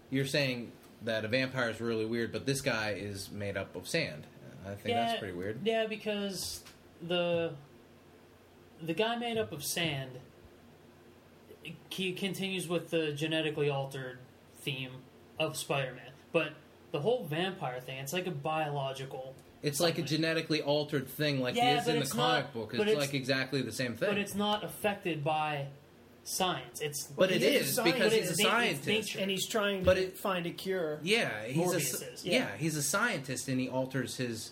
you're 0.10 0.26
saying 0.26 0.72
that 1.04 1.26
a 1.26 1.28
vampire 1.28 1.70
is 1.70 1.82
really 1.82 2.06
weird, 2.06 2.32
but 2.32 2.46
this 2.46 2.62
guy 2.62 2.92
is 2.92 3.30
made 3.32 3.58
up 3.58 3.76
of 3.76 3.88
sand. 3.88 4.26
I 4.66 4.76
think 4.76 4.90
yeah, 4.90 5.08
that's 5.08 5.20
pretty 5.20 5.34
weird. 5.34 5.60
Yeah, 5.66 5.88
because 5.88 6.64
the 7.02 7.54
the 8.82 8.94
guy 8.94 9.16
made 9.18 9.38
up 9.38 9.52
of 9.52 9.64
sand. 9.64 10.12
He 11.90 12.12
continues 12.12 12.68
with 12.68 12.90
the 12.90 13.14
genetically 13.14 13.70
altered 13.70 14.20
theme 14.60 14.92
of 15.40 15.56
Spider-Man, 15.56 16.12
but 16.34 16.54
the 16.94 17.00
whole 17.02 17.26
vampire 17.26 17.82
thing, 17.82 17.98
it's 17.98 18.14
like 18.14 18.28
a 18.28 18.32
biological. 18.32 19.36
It's 19.64 19.80
like 19.80 19.98
a 19.98 20.04
genetically 20.04 20.62
altered 20.62 21.08
thing, 21.08 21.42
like 21.42 21.56
Yeah, 21.56 21.74
he 21.74 21.80
is 21.80 21.88
in 21.88 22.00
the 22.00 22.06
comic 22.06 22.46
not- 22.46 22.54
book. 22.54 22.74
It's, 22.74 22.82
it's- 22.84 22.98
like 22.98 23.14
exactly 23.14 23.62
the 23.62 23.72
same 23.72 23.96
thing. 23.96 24.10
But 24.10 24.18
it's 24.20 24.36
not 24.36 24.64
affected 24.64 25.24
by 25.24 25.68
science. 26.24 26.82
It's 26.82 27.06
But 27.06 27.32
it 27.32 27.42
is 27.42 27.42
He 27.42 27.48
is 27.48 27.56
a 27.56 27.60
is 27.66 27.76
scientist. 27.76 27.96
because 27.96 28.14
he's 28.14 28.28
a 28.28 28.32
it's 28.32 28.44
na- 28.44 28.50
scientist. 28.50 29.16
and 29.16 29.32
he's 29.32 29.48
trying 29.48 29.84
But 29.84 29.96
to 29.96 30.04
it- 30.04 30.18
find 30.18 30.46
a 30.46 30.52
cure. 30.52 31.00
Yeah, 31.02 31.44
he's 31.46 31.74
a 31.74 31.78
Morbius 31.78 32.04
s- 32.14 32.26
yeah. 32.26 32.34
yeah. 32.34 32.48
he's 32.58 32.78
a 32.78 32.84
scientist 32.84 33.48
and 33.48 33.60
he 33.60 33.68
alters 33.68 34.18
his 34.18 34.52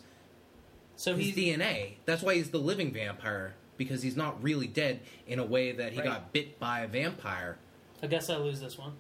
so 0.95 1.15
his 1.15 1.27
he's 1.27 1.35
DNA. 1.35 1.97
That's 2.05 2.22
why 2.23 2.35
he's 2.35 2.49
the 2.49 2.57
living 2.59 2.91
vampire 2.91 3.53
because 3.77 4.01
he's 4.01 4.15
not 4.18 4.41
really 4.41 4.68
dead 4.68 5.01
in 5.27 5.38
a 5.39 5.45
way 5.45 5.72
that 5.73 5.91
he 5.93 5.99
Right. 5.99 6.07
got 6.07 6.34
bit 6.34 6.59
by 6.59 6.81
a 6.81 6.88
vampire. 6.88 7.57
I 8.01 8.07
guess 8.07 8.30
I 8.30 8.38
lose 8.38 8.59
this 8.59 8.77
one. 8.77 8.93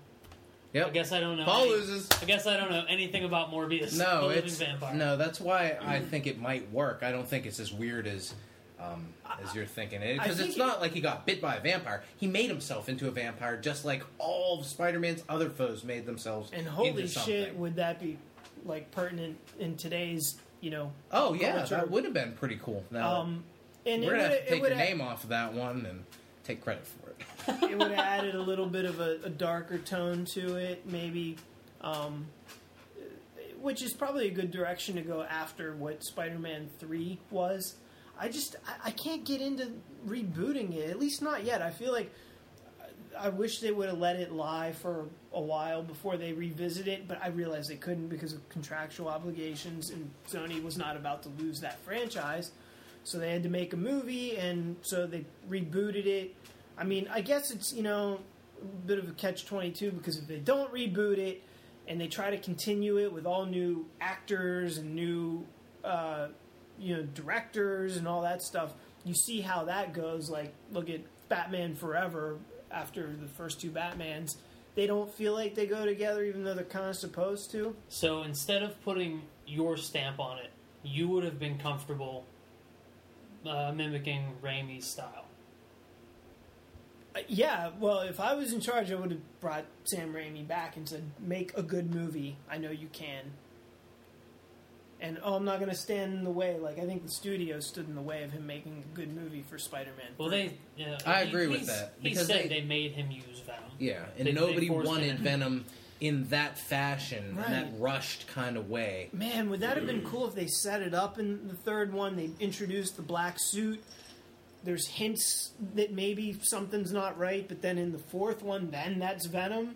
Yep. 0.73 0.87
I 0.87 0.89
guess 0.91 1.11
I 1.11 1.19
don't 1.19 1.37
know. 1.37 1.45
Paul 1.45 1.63
any- 1.63 1.71
loses. 1.71 2.09
I 2.21 2.25
guess 2.25 2.47
I 2.47 2.55
don't 2.57 2.71
know 2.71 2.85
anything 2.87 3.23
about 3.25 3.51
Morbius. 3.51 3.97
No, 3.97 4.21
the 4.21 4.27
living 4.27 4.45
it's 4.45 4.57
vampire. 4.57 4.93
no. 4.95 5.17
That's 5.17 5.39
why 5.41 5.77
I 5.81 5.99
think 5.99 6.27
it 6.27 6.39
might 6.39 6.71
work. 6.71 6.99
I 7.03 7.11
don't 7.11 7.27
think 7.27 7.45
it's 7.45 7.59
as 7.59 7.73
weird 7.73 8.07
as 8.07 8.33
um, 8.79 9.07
as 9.43 9.53
you're 9.53 9.65
thinking 9.65 10.01
it 10.01 10.17
because 10.17 10.37
think 10.37 10.49
it's 10.49 10.55
it- 10.57 10.59
not 10.59 10.81
like 10.81 10.91
he 10.93 11.01
got 11.01 11.25
bit 11.25 11.41
by 11.41 11.55
a 11.57 11.61
vampire. 11.61 12.03
He 12.17 12.25
made 12.27 12.49
himself 12.49 12.89
into 12.89 13.07
a 13.07 13.11
vampire, 13.11 13.57
just 13.57 13.85
like 13.85 14.03
all 14.17 14.59
of 14.59 14.65
Spider-Man's 14.65 15.23
other 15.29 15.49
foes 15.49 15.83
made 15.83 16.05
themselves. 16.05 16.49
And 16.53 16.65
holy 16.67 16.89
into 16.89 17.07
shit, 17.07 17.55
would 17.57 17.75
that 17.75 17.99
be 17.99 18.17
like 18.65 18.89
pertinent 18.91 19.37
in 19.59 19.75
today's 19.75 20.37
you 20.61 20.69
know? 20.69 20.91
Oh 21.11 21.33
yeah, 21.33 21.57
culture. 21.57 21.75
that 21.75 21.89
would 21.91 22.05
have 22.05 22.13
been 22.13 22.33
pretty 22.33 22.59
cool. 22.63 22.83
Now, 22.91 23.21
Um, 23.21 23.43
And 23.85 24.03
We're 24.03 24.11
gonna 24.11 24.21
have 24.23 24.31
would've- 24.31 24.43
to 24.45 24.49
take 24.51 24.59
the 24.61 24.69
would've- 24.69 24.77
name 24.77 25.01
off 25.01 25.23
of 25.23 25.29
that 25.31 25.53
one 25.53 25.85
and 25.87 26.05
take 26.43 26.61
credit 26.63 26.85
for 26.85 27.00
it. 27.47 27.77
would 27.77 27.91
have 27.91 27.99
added 27.99 28.35
a 28.35 28.41
little 28.41 28.65
bit 28.65 28.85
of 28.85 28.99
a, 28.99 29.19
a 29.23 29.29
darker 29.29 29.77
tone 29.77 30.25
to 30.33 30.55
it, 30.55 30.85
maybe, 30.85 31.37
um, 31.81 32.27
which 33.59 33.81
is 33.81 33.93
probably 33.93 34.27
a 34.27 34.31
good 34.31 34.51
direction 34.51 34.95
to 34.95 35.01
go 35.01 35.23
after 35.23 35.75
what 35.75 36.03
Spider-Man 36.03 36.69
Three 36.79 37.19
was. 37.29 37.75
I 38.19 38.29
just 38.29 38.55
I, 38.67 38.89
I 38.89 38.91
can't 38.91 39.23
get 39.25 39.41
into 39.41 39.71
rebooting 40.07 40.75
it, 40.75 40.89
at 40.89 40.99
least 40.99 41.21
not 41.21 41.43
yet. 41.43 41.61
I 41.61 41.71
feel 41.71 41.91
like 41.91 42.11
I 43.17 43.29
wish 43.29 43.59
they 43.59 43.71
would 43.71 43.89
have 43.89 43.97
let 43.97 44.15
it 44.15 44.31
lie 44.31 44.71
for 44.71 45.07
a 45.33 45.41
while 45.41 45.83
before 45.83 46.17
they 46.17 46.33
revisit 46.33 46.87
it, 46.87 47.07
but 47.07 47.21
I 47.21 47.27
realized 47.27 47.69
they 47.69 47.75
couldn't 47.75 48.07
because 48.07 48.33
of 48.33 48.47
contractual 48.49 49.09
obligations, 49.09 49.89
and 49.89 50.09
Sony 50.29 50.63
was 50.63 50.77
not 50.77 50.95
about 50.95 51.23
to 51.23 51.29
lose 51.29 51.59
that 51.61 51.79
franchise. 51.79 52.51
So 53.03 53.17
they 53.17 53.31
had 53.31 53.43
to 53.43 53.49
make 53.49 53.73
a 53.73 53.77
movie, 53.77 54.37
and 54.37 54.75
so 54.81 55.07
they 55.07 55.25
rebooted 55.49 56.05
it. 56.05 56.35
I 56.81 56.83
mean, 56.83 57.07
I 57.11 57.21
guess 57.21 57.51
it's 57.51 57.71
you 57.71 57.83
know 57.83 58.19
a 58.59 58.65
bit 58.87 58.97
of 58.97 59.07
a 59.07 59.11
catch 59.11 59.45
twenty 59.45 59.69
two 59.69 59.91
because 59.91 60.17
if 60.17 60.27
they 60.27 60.39
don't 60.39 60.73
reboot 60.73 61.19
it 61.19 61.43
and 61.87 62.01
they 62.01 62.07
try 62.07 62.31
to 62.31 62.39
continue 62.39 62.97
it 62.97 63.13
with 63.13 63.27
all 63.27 63.45
new 63.45 63.85
actors 64.01 64.79
and 64.79 64.95
new 64.95 65.45
uh, 65.83 66.29
you 66.79 66.97
know 66.97 67.03
directors 67.03 67.97
and 67.97 68.07
all 68.07 68.23
that 68.23 68.41
stuff, 68.41 68.73
you 69.05 69.13
see 69.13 69.41
how 69.41 69.65
that 69.65 69.93
goes. 69.93 70.27
Like 70.27 70.55
look 70.71 70.89
at 70.89 71.01
Batman 71.29 71.75
Forever 71.75 72.39
after 72.71 73.15
the 73.15 73.27
first 73.27 73.61
two 73.61 73.69
Batmans. 73.69 74.37
They 74.73 74.87
don't 74.87 75.13
feel 75.13 75.33
like 75.33 75.53
they 75.53 75.67
go 75.67 75.85
together, 75.85 76.23
even 76.23 76.43
though 76.43 76.55
they're 76.55 76.63
kind 76.63 76.89
of 76.89 76.95
supposed 76.95 77.51
to. 77.51 77.75
So 77.89 78.23
instead 78.23 78.63
of 78.63 78.81
putting 78.83 79.21
your 79.45 79.77
stamp 79.77 80.19
on 80.19 80.39
it, 80.39 80.49
you 80.81 81.09
would 81.09 81.25
have 81.25 81.37
been 81.37 81.59
comfortable 81.59 82.25
uh, 83.45 83.71
mimicking 83.75 84.33
Raimi's 84.41 84.87
style. 84.87 85.20
Uh, 87.15 87.19
yeah, 87.27 87.71
well, 87.79 87.99
if 88.01 88.19
I 88.19 88.33
was 88.35 88.53
in 88.53 88.61
charge, 88.61 88.91
I 88.91 88.95
would 88.95 89.11
have 89.11 89.39
brought 89.41 89.65
Sam 89.83 90.13
Raimi 90.13 90.47
back 90.47 90.77
and 90.77 90.87
said, 90.87 91.03
"Make 91.19 91.51
a 91.57 91.63
good 91.63 91.93
movie. 91.93 92.37
I 92.49 92.57
know 92.57 92.71
you 92.71 92.87
can." 92.93 93.31
And 95.01 95.17
oh, 95.23 95.33
I'm 95.33 95.45
not 95.45 95.57
going 95.59 95.71
to 95.71 95.75
stand 95.75 96.13
in 96.13 96.23
the 96.23 96.29
way. 96.29 96.57
Like 96.59 96.77
I 96.77 96.85
think 96.85 97.03
the 97.03 97.09
studio 97.11 97.59
stood 97.59 97.87
in 97.87 97.95
the 97.95 98.01
way 98.01 98.23
of 98.23 98.31
him 98.31 98.45
making 98.45 98.83
a 98.91 98.95
good 98.95 99.13
movie 99.15 99.41
for 99.49 99.57
Spider-Man. 99.57 100.11
Well, 100.17 100.29
3. 100.29 100.37
they. 100.47 100.57
Yeah, 100.77 100.97
I 101.05 101.23
he- 101.23 101.29
agree 101.29 101.47
with 101.47 101.61
he's- 101.61 101.79
that, 101.79 101.93
He 101.99 102.09
because 102.09 102.27
said 102.27 102.43
they- 102.45 102.59
they, 102.59 102.61
made 102.61 102.91
him 102.93 103.09
use 103.09 103.39
Venom. 103.45 103.63
Yeah, 103.79 104.05
and 104.17 104.27
They- 104.27 104.31
they 104.31 104.39
nobody 104.39 104.67
forced 104.67 104.87
wanted 104.87 105.11
him. 105.15 105.17
Venom 105.17 105.65
in 105.99 106.27
that 106.29 106.57
fashion, 106.57 107.29
in 107.29 107.35
that 107.51 107.67
rushed 107.79 108.27
kind 108.27 108.57
of 108.57 108.69
way. 108.69 109.09
Man, 109.11 109.49
would 109.49 109.59
that 109.61 109.75
have 109.77 109.85
been 109.87 110.03
cool 110.03 110.27
if 110.27 110.35
they 110.35 110.47
set 110.47 110.81
it 110.83 110.93
up 110.93 111.17
in 111.19 111.47
the 111.47 111.55
third 111.55 111.93
one? 111.93 112.15
They 112.15 112.29
introduced 112.39 112.95
the 112.95 113.01
black 113.03 113.35
suit. 113.39 113.83
There's 114.63 114.87
hints 114.87 115.51
that 115.75 115.91
maybe 115.91 116.37
something's 116.43 116.91
not 116.91 117.17
right, 117.17 117.47
but 117.47 117.61
then 117.61 117.77
in 117.77 117.91
the 117.91 117.97
fourth 117.97 118.43
one, 118.43 118.69
then 118.71 118.99
that's 118.99 119.25
Venom. 119.25 119.75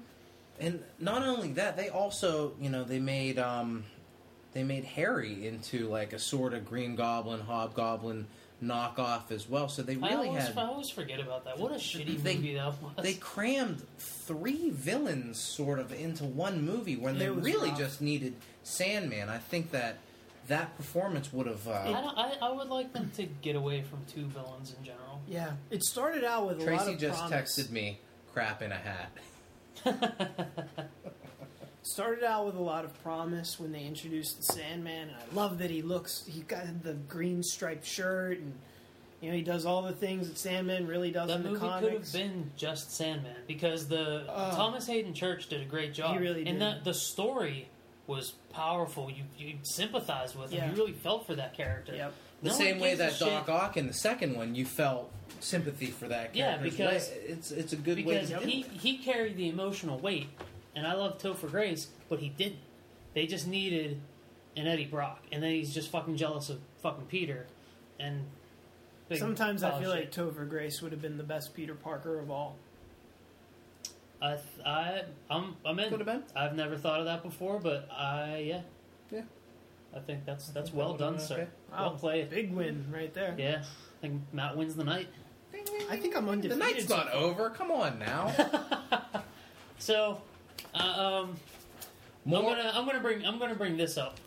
And 0.59 0.81
not 0.99 1.23
only 1.23 1.53
that, 1.53 1.75
they 1.75 1.89
also, 1.89 2.53
you 2.61 2.69
know, 2.69 2.83
they 2.83 2.99
made 2.99 3.39
um, 3.39 3.83
they 4.53 4.63
made 4.63 4.85
Harry 4.85 5.47
into 5.47 5.87
like 5.89 6.13
a 6.13 6.19
sort 6.19 6.53
of 6.53 6.65
Green 6.65 6.95
Goblin, 6.95 7.41
Hobgoblin 7.41 8.27
knockoff 8.63 9.31
as 9.31 9.49
well. 9.49 9.67
So 9.67 9.81
they 9.81 9.97
I 10.01 10.11
really 10.13 10.27
always, 10.29 10.43
had 10.47 10.57
I 10.57 10.65
always 10.67 10.89
forget 10.89 11.19
about 11.19 11.43
that. 11.45 11.57
What 11.59 11.71
a 11.71 11.75
shitty 11.75 12.21
they- 12.23 12.35
movie 12.35 12.53
that 12.55 12.67
was. 12.81 12.91
they 13.01 13.15
crammed 13.15 13.81
three 13.97 14.69
villains 14.69 15.39
sort 15.39 15.79
of 15.79 15.91
into 15.91 16.23
one 16.23 16.63
movie 16.65 16.95
when 16.95 17.17
they 17.17 17.25
It 17.25 17.35
was 17.35 17.43
really 17.43 17.69
rough. 17.69 17.77
just 17.79 18.01
needed 18.01 18.33
Sandman. 18.63 19.27
I 19.29 19.39
think 19.39 19.71
that 19.71 19.97
that 20.47 20.75
performance 20.77 21.31
would 21.33 21.47
have. 21.47 21.67
I, 21.67 21.71
Uh, 21.71 22.01
don't, 22.01 22.17
I, 22.17 22.33
I 22.41 22.51
would 22.51 22.67
like 22.69 22.93
them 22.93 23.11
to 23.15 23.23
get 23.41 23.55
away 23.55 23.81
from 23.83 23.99
two 24.05 24.25
villains 24.25 24.75
in 24.77 24.83
general. 24.83 25.21
Yeah, 25.27 25.53
it 25.71 25.83
started 25.83 26.23
out 26.23 26.47
with 26.47 26.57
a 26.57 26.59
lot 26.59 26.67
Tracy 26.67 26.93
of 26.93 26.99
just 26.99 27.19
promise. 27.19 27.57
texted 27.59 27.71
me, 27.71 27.99
"Crap 28.33 28.61
in 28.61 28.71
a 28.71 28.75
hat." 28.75 29.11
started 31.83 32.23
out 32.23 32.45
with 32.45 32.55
a 32.55 32.61
lot 32.61 32.83
of 32.85 33.03
promise 33.03 33.59
when 33.59 33.71
they 33.71 33.83
introduced 33.83 34.37
the 34.37 34.43
Sandman, 34.53 35.09
and 35.09 35.17
I 35.17 35.35
love 35.35 35.59
that 35.59 35.69
he 35.69 35.81
looks. 35.81 36.25
He 36.27 36.41
got 36.41 36.83
the 36.83 36.93
green 36.93 37.43
striped 37.43 37.85
shirt, 37.85 38.39
and 38.39 38.53
you 39.21 39.29
know 39.29 39.35
he 39.35 39.43
does 39.43 39.65
all 39.65 39.81
the 39.83 39.93
things 39.93 40.27
that 40.27 40.37
Sandman 40.37 40.87
really 40.87 41.11
does 41.11 41.27
That 41.27 41.37
in 41.37 41.43
the 41.43 41.49
movie 41.51 41.67
could 41.79 41.93
have 41.93 42.13
been 42.13 42.51
just 42.57 42.91
Sandman 42.91 43.35
because 43.47 43.87
the 43.87 44.25
Oh. 44.29 44.51
Thomas 44.55 44.87
Haden 44.87 45.13
Church 45.13 45.47
did 45.47 45.61
a 45.61 45.65
great 45.65 45.93
job. 45.93 46.13
He 46.13 46.19
really 46.23 46.45
and 46.45 46.59
did. 46.59 46.61
that 46.61 46.83
the 46.83 46.93
story 46.93 47.67
was 48.07 48.31
powerful. 48.53 49.09
You 49.09 49.23
you 49.37 49.55
sympathized 49.63 50.35
with 50.37 50.51
him. 50.51 50.59
Yeah. 50.59 50.69
You 50.71 50.75
really 50.77 50.93
felt 50.93 51.25
for 51.25 51.35
that 51.35 51.53
character. 51.55 51.95
Yep. 51.95 52.13
The 52.43 52.49
No 52.49 52.55
same 52.55 52.79
way 52.79 52.89
gives 52.89 52.99
a 53.01 53.03
that 53.05 53.13
shit 53.13 53.27
Doc 53.27 53.49
Ock 53.49 53.77
in 53.77 53.87
the 53.87 53.93
second 53.93 54.35
one, 54.35 54.55
you 54.55 54.65
felt 54.65 55.11
sympathy 55.39 55.87
for 55.87 56.07
that 56.07 56.33
character. 56.33 56.37
Yeah, 56.39 56.57
character. 56.57 56.69
because- 56.69 57.09
it's 57.27 57.51
it's 57.51 57.73
a 57.73 57.77
good 57.77 57.95
because 57.97 58.29
way 58.31 58.37
to 58.39 58.43
do 58.45 58.49
he 58.49 58.61
it. 58.61 58.67
he 58.71 58.97
carried 58.99 59.37
the 59.37 59.49
emotional 59.49 59.97
weight, 59.99 60.27
and 60.75 60.85
I 60.85 60.93
love 60.93 61.17
Topher 61.17 61.49
Grace, 61.49 61.87
but 62.09 62.19
he 62.19 62.29
didn't. 62.29 62.59
They 63.13 63.25
just 63.27 63.47
needed 63.47 64.01
an 64.57 64.67
Eddie 64.67 64.85
Brock, 64.85 65.21
and 65.31 65.41
then 65.41 65.51
he's 65.51 65.73
just 65.73 65.89
fucking 65.89 66.17
jealous 66.17 66.49
of 66.49 66.59
fucking 66.81 67.05
Peter, 67.07 67.47
and 67.99 68.25
Sometimes 69.13 69.61
I 69.61 69.69
pile 69.69 69.77
of 69.77 69.83
feel 69.83 69.91
like 69.91 69.99
shit. 70.05 70.11
Topher 70.13 70.49
Grace 70.49 70.81
would 70.81 70.91
have 70.91 71.01
been 71.01 71.17
the 71.17 71.23
best 71.23 71.53
Peter 71.53 71.75
Parker 71.75 72.19
of 72.19 72.31
all. 72.31 72.57
I 74.21 74.31
th- 74.31 74.41
I 74.65 75.01
I'm 75.29 75.55
I'm 75.65 75.77
in. 75.79 75.89
Could 75.89 75.99
have 75.99 76.07
been. 76.07 76.23
I've 76.35 76.55
never 76.55 76.77
thought 76.77 76.99
of 76.99 77.05
that 77.05 77.21
before, 77.23 77.59
but 77.59 77.89
I 77.91 78.37
yeah 78.47 78.61
Yeah. 79.11 79.21
I 79.95 79.99
think 79.99 80.25
that's 80.25 80.47
that's 80.49 80.69
think 80.69 80.79
well 80.81 80.93
that 80.93 80.99
done, 80.99 81.19
sir. 81.19 81.35
okay. 81.35 81.47
Well 81.71 81.91
Wow, 81.91 81.97
played. 81.97 82.29
Big 82.29 82.51
win 82.53 82.85
right 82.93 83.13
there. 83.13 83.35
Yeah, 83.37 83.61
I 83.63 84.01
think 84.01 84.21
Matt 84.33 84.55
wins 84.57 84.75
the 84.75 84.83
night. 84.83 85.07
I 85.89 85.97
think 85.97 86.15
I'm 86.17 86.27
under 86.27 86.47
The 86.49 86.55
night's 86.55 86.85
so 86.87 86.97
not 86.97 87.11
over. 87.13 87.49
Come 87.49 87.71
on 87.71 87.99
now. 87.99 88.33
So, 89.77 90.21
uh, 90.73 90.77
um, 91.27 91.35
More. 92.23 92.39
I'm 92.39 92.45
gonna 92.45 92.71
I'm 92.73 92.85
gonna 92.85 92.99
bring 93.01 93.25
I'm 93.25 93.37
gonna 93.39 93.55
bring 93.55 93.77
this 93.77 93.97
up. 93.97 94.17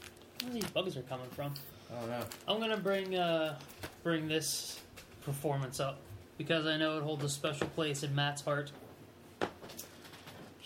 Where 0.44 0.52
these 0.52 0.65
bugs 0.66 0.97
are 0.97 1.02
coming 1.02 1.28
from? 1.31 1.55
Oh 1.90 2.06
no. 2.06 2.20
I'm 2.47 2.60
gonna 2.60 2.77
bring 2.77 3.16
uh, 3.16 3.59
bring 4.02 4.28
this 4.28 4.81
performance 5.23 5.81
up 5.81 5.98
because 6.36 6.66
I 6.66 6.77
know 6.77 6.98
it 6.98 7.02
holds 7.02 7.24
a 7.24 7.28
special 7.28 7.66
place 7.69 8.02
in 8.02 8.15
Matt's 8.15 8.43
heart. 8.43 8.70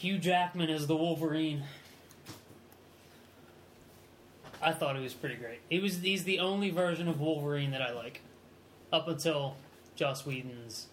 Hugh 0.03 0.19
Jackman 0.19 0.69
as 0.69 0.89
the 0.89 0.97
Wolverine. 0.97 1.63
I 4.61 4.73
thought 4.73 4.97
it 4.97 5.01
was 5.01 5.15
pretty 5.15 5.37
great. 5.37 5.61
He 5.71 5.79
was 5.79 5.99
he's 6.01 6.25
the 6.25 6.41
only 6.41 6.71
version 6.71 7.07
of 7.07 7.21
Wolverine 7.21 7.71
that 7.71 7.81
I 7.81 7.93
like, 7.93 8.21
up 8.93 9.07
until 9.07 9.55
Joss 9.95 10.27
Whedon's 10.27 10.89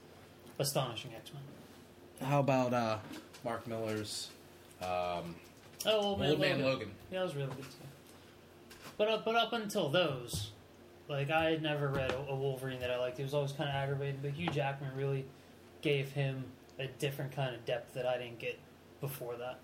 astonishing 0.60 1.10
X 1.15 1.31
Men. 1.34 2.30
How 2.30 2.40
about 2.40 2.72
uh, 2.72 2.98
Mark 3.44 3.65
Millar's 3.65 4.30
um, 4.80 5.36
Oh, 5.88 6.02
Old 6.02 6.19
Man, 6.19 6.30
Old 6.30 6.40
Man 6.40 6.49
Logan. 6.61 6.65
Logan? 6.65 6.91
Yeah, 7.11 7.19
that 7.19 7.26
was 7.26 7.36
really 7.36 7.48
good 7.48 7.64
too. 7.64 8.77
But 8.95 9.07
up, 9.07 9.26
but 9.26 9.36
up 9.36 9.53
until 9.53 9.90
those, 9.90 10.52
like 11.07 11.31
I 11.31 11.49
had 11.49 11.64
never 11.64 11.88
read 11.88 12.11
a, 12.11 12.31
a 12.31 12.36
Wolverine 12.36 12.80
that 12.81 12.91
I 12.91 12.99
liked. 12.99 13.19
It 13.19 13.23
was 13.23 13.34
always 13.34 13.53
kind 13.53 13.69
of 13.69 13.76
aggravating. 13.76 14.19
But 14.22 14.34
Hugh 14.34 14.52
Jackman 14.52 14.91
really 14.95 15.26
gave 15.81 16.11
him 16.11 16.44
a 16.77 16.86
different 16.86 17.31
kind 17.31 17.56
of 17.56 17.65
depth 17.65 17.95
that 17.95 18.06
I 18.06 18.19
didn't 18.19 18.38
get 18.38 18.60
before 19.01 19.35
that, 19.38 19.59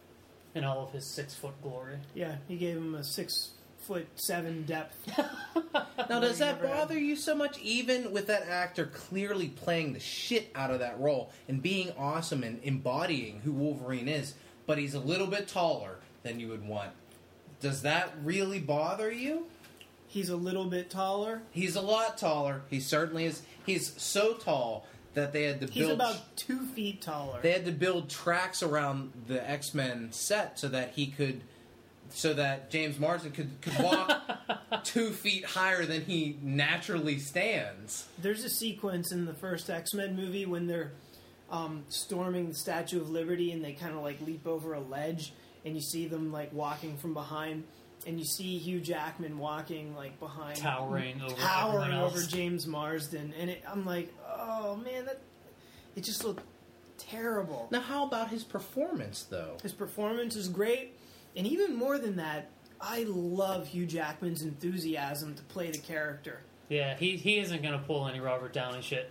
in 0.54 0.64
all 0.64 0.84
of 0.84 0.92
his 0.92 1.06
six 1.06 1.34
foot 1.34 1.54
glory. 1.62 1.98
Yeah, 2.14 2.36
he 2.48 2.56
gave 2.58 2.78
him 2.78 2.96
a 2.96 3.04
six 3.04 3.52
foot 3.80 4.08
seven 4.16 4.64
depth. 4.64 4.98
Now, 6.08 6.20
does 6.20 6.38
that 6.38 6.58
Never 6.62 6.68
had. 6.68 6.78
bother 6.78 7.00
you 7.00 7.16
so 7.16 7.34
much, 7.36 7.58
even 7.60 8.12
with 8.12 8.28
that 8.28 8.48
actor 8.48 8.86
clearly 8.86 9.48
playing 9.48 9.94
the 9.94 10.00
shit 10.00 10.52
out 10.54 10.70
of 10.70 10.80
that 10.80 11.00
role 11.00 11.32
and 11.48 11.64
being 11.64 11.92
awesome 11.98 12.44
and 12.44 12.60
embodying 12.64 13.40
who 13.40 13.52
Wolverine 13.52 14.08
is, 14.08 14.36
but 14.68 14.78
he's 14.78 14.94
a 14.94 15.00
little 15.00 15.26
bit 15.26 15.48
taller 15.48 15.96
than 16.22 16.40
you 16.40 16.50
would 16.50 16.68
want? 16.68 16.92
Does 17.60 17.82
that 17.82 18.14
really 18.24 18.60
bother 18.60 19.12
you? 19.12 19.48
He's 20.08 20.30
a 20.30 20.36
little 20.36 20.66
bit 20.66 20.90
taller. 20.92 21.42
He's 21.52 21.76
a 21.76 21.82
lot 21.82 22.18
taller. 22.20 22.62
He 22.70 22.80
certainly 22.80 23.26
is. 23.26 23.42
He's 23.66 24.00
so 24.00 24.34
tall 24.36 24.86
that 25.16 25.34
they 25.34 25.44
had 25.44 25.60
to 25.62 25.68
He's 25.68 25.88
build. 25.88 26.00
about 26.00 26.36
two 26.38 26.60
feet 26.68 27.02
taller. 27.02 27.40
they 27.42 27.52
had 27.52 27.66
to 27.66 27.72
build 27.72 28.10
tracks 28.10 28.62
around 28.62 29.12
the 29.28 29.48
X 29.50 29.74
Men 29.74 30.12
set 30.12 30.60
so 30.60 30.68
that 30.70 30.92
he 30.92 31.08
could, 31.08 31.42
so 32.10 32.34
that 32.34 32.70
James 32.70 33.00
Marsden 33.00 33.32
could 33.32 33.50
could 33.62 33.78
walk 33.84 34.22
two 34.84 35.12
feet 35.12 35.46
higher 35.46 35.86
than 35.86 36.02
he 36.06 36.38
naturally 36.42 37.18
stands. 37.20 38.08
There's 38.20 38.44
a 38.44 38.50
sequence 38.50 39.12
in 39.12 39.26
the 39.26 39.34
first 39.34 39.70
X 39.70 39.94
Men 39.94 40.16
movie 40.16 40.46
when 40.46 40.68
they're 40.68 40.92
um, 41.50 41.84
storming 41.90 42.50
the 42.50 42.56
Statue 42.56 43.00
of 43.02 43.10
Liberty 43.10 43.52
and 43.52 43.64
they 43.64 43.74
kind 43.74 43.96
of 43.96 44.02
like 44.02 44.20
leap 44.22 44.46
over 44.48 44.74
a 44.74 44.80
ledge 44.80 45.32
and 45.64 45.76
you 45.76 45.82
see 45.82 46.08
them 46.08 46.32
like 46.32 46.52
walking 46.54 46.98
from 46.98 47.14
behind 47.14 47.64
and 48.06 48.20
you 48.20 48.26
see 48.26 48.58
Hugh 48.58 48.80
Jackman 48.82 49.38
walking 49.38 49.96
like 49.96 50.20
behind 50.20 50.58
Towering 50.58 51.22
over 51.22 51.36
towering 51.36 51.76
everyone 51.86 51.92
else. 51.92 52.14
over 52.14 52.24
James 52.28 52.68
Marsden 52.68 53.34
and 53.40 53.50
it, 53.50 53.64
I'm 53.72 53.86
like 53.86 54.14
oh 54.38 54.76
man 54.78 55.06
that 55.06 55.20
it 55.96 56.04
just 56.04 56.24
looked 56.24 56.44
terrible. 56.98 57.68
Now, 57.72 57.82
how 57.82 58.06
about 58.06 58.30
his 58.30 58.44
performance, 58.44 59.24
though? 59.24 59.58
His 59.62 59.74
performance 59.74 60.36
is 60.36 60.48
great, 60.50 60.98
and 61.36 61.46
even 61.48 61.76
more 61.76 61.98
than 61.98 62.16
that, 62.18 62.50
I 62.82 63.06
love 63.08 63.68
Hugh 63.68 63.86
Jackman's 63.86 64.42
enthusiasm 64.42 65.36
to 65.36 65.44
play 65.44 65.72
the 65.72 65.78
character. 65.78 66.42
Yeah, 66.70 66.96
he 66.98 67.16
he 67.18 67.40
isn't 67.40 67.62
gonna 67.62 67.80
pull 67.86 68.08
any 68.08 68.20
Robert 68.20 68.54
Downey 68.54 68.82
shit. 68.82 69.10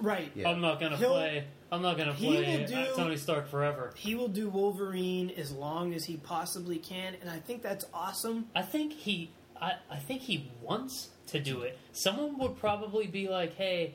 Right. 0.00 0.30
Yeah. 0.34 0.48
I'm 0.50 0.60
not 0.60 0.80
gonna 0.80 0.96
He'll- 0.96 1.10
play. 1.12 1.44
I'm 1.70 1.82
not 1.82 1.98
gonna 1.98 2.14
play 2.14 2.56
will 2.56 2.64
uh, 2.64 2.86
do- 2.86 2.96
Tony 2.96 3.16
Stark 3.16 3.48
forever. 3.48 3.92
He 3.96 4.14
will 4.14 4.28
do 4.28 4.48
Wolverine 4.48 5.30
as 5.36 5.52
long 5.52 5.92
as 5.94 6.04
he 6.04 6.16
possibly 6.16 6.78
can, 6.78 7.14
and 7.20 7.28
I 7.28 7.38
think 7.38 7.62
that's 7.62 7.84
awesome. 7.92 8.46
I 8.54 8.62
think 8.62 8.92
he. 8.92 9.30
I, 9.60 9.72
I 9.90 9.96
think 9.96 10.22
he 10.22 10.50
wants 10.62 11.08
to 11.26 11.40
do 11.40 11.62
it. 11.62 11.76
Someone 11.92 12.38
would 12.38 12.58
probably 12.58 13.06
be 13.06 13.28
like, 13.28 13.54
"Hey, 13.56 13.94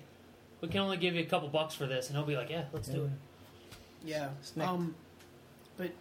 we 0.62 0.68
can 0.68 0.82
only 0.82 0.98
give 0.98 1.16
you 1.16 1.22
a 1.22 1.26
couple 1.26 1.48
bucks 1.48 1.74
for 1.74 1.88
this," 1.88 2.08
and 2.08 2.18
he'll 2.18 2.26
be 2.26 2.36
like, 2.36 2.50
"Yeah, 2.50 2.66
let's 2.74 2.88
do 2.88 3.06
it." 3.06 3.12
Yeah. 4.06 4.30
Snake. 4.42 4.68
Um, 4.68 4.96
but 5.78 5.92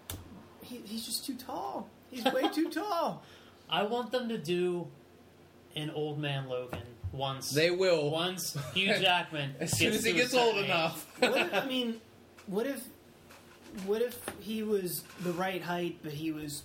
he, 0.62 0.82
he's 0.84 1.06
just 1.06 1.24
too 1.24 1.36
tall. 1.36 1.88
He's 2.10 2.24
way 2.24 2.48
too 2.48 2.68
tall. 2.70 3.22
I 3.70 3.84
want 3.84 4.12
them 4.12 4.28
to 4.28 4.36
do 4.36 4.88
an 5.74 5.90
old 5.90 6.18
man 6.18 6.48
Logan 6.48 6.82
once. 7.12 7.50
They 7.50 7.70
will. 7.70 8.10
once 8.10 8.56
Hugh 8.74 8.94
Jackman 8.98 9.54
as 9.60 9.76
soon 9.76 9.92
as 9.92 10.04
he 10.04 10.12
to 10.12 10.18
a 10.18 10.22
gets 10.22 10.34
old 10.34 10.56
age. 10.56 10.64
enough. 10.66 11.06
What 11.20 11.36
if, 11.36 11.54
I 11.54 11.64
mean, 11.66 12.00
what 12.46 12.66
if, 12.66 12.82
what 13.86 14.02
if 14.02 14.18
he 14.40 14.62
was 14.62 15.02
the 15.22 15.32
right 15.32 15.62
height, 15.62 15.98
but 16.02 16.12
he 16.12 16.32
was 16.32 16.62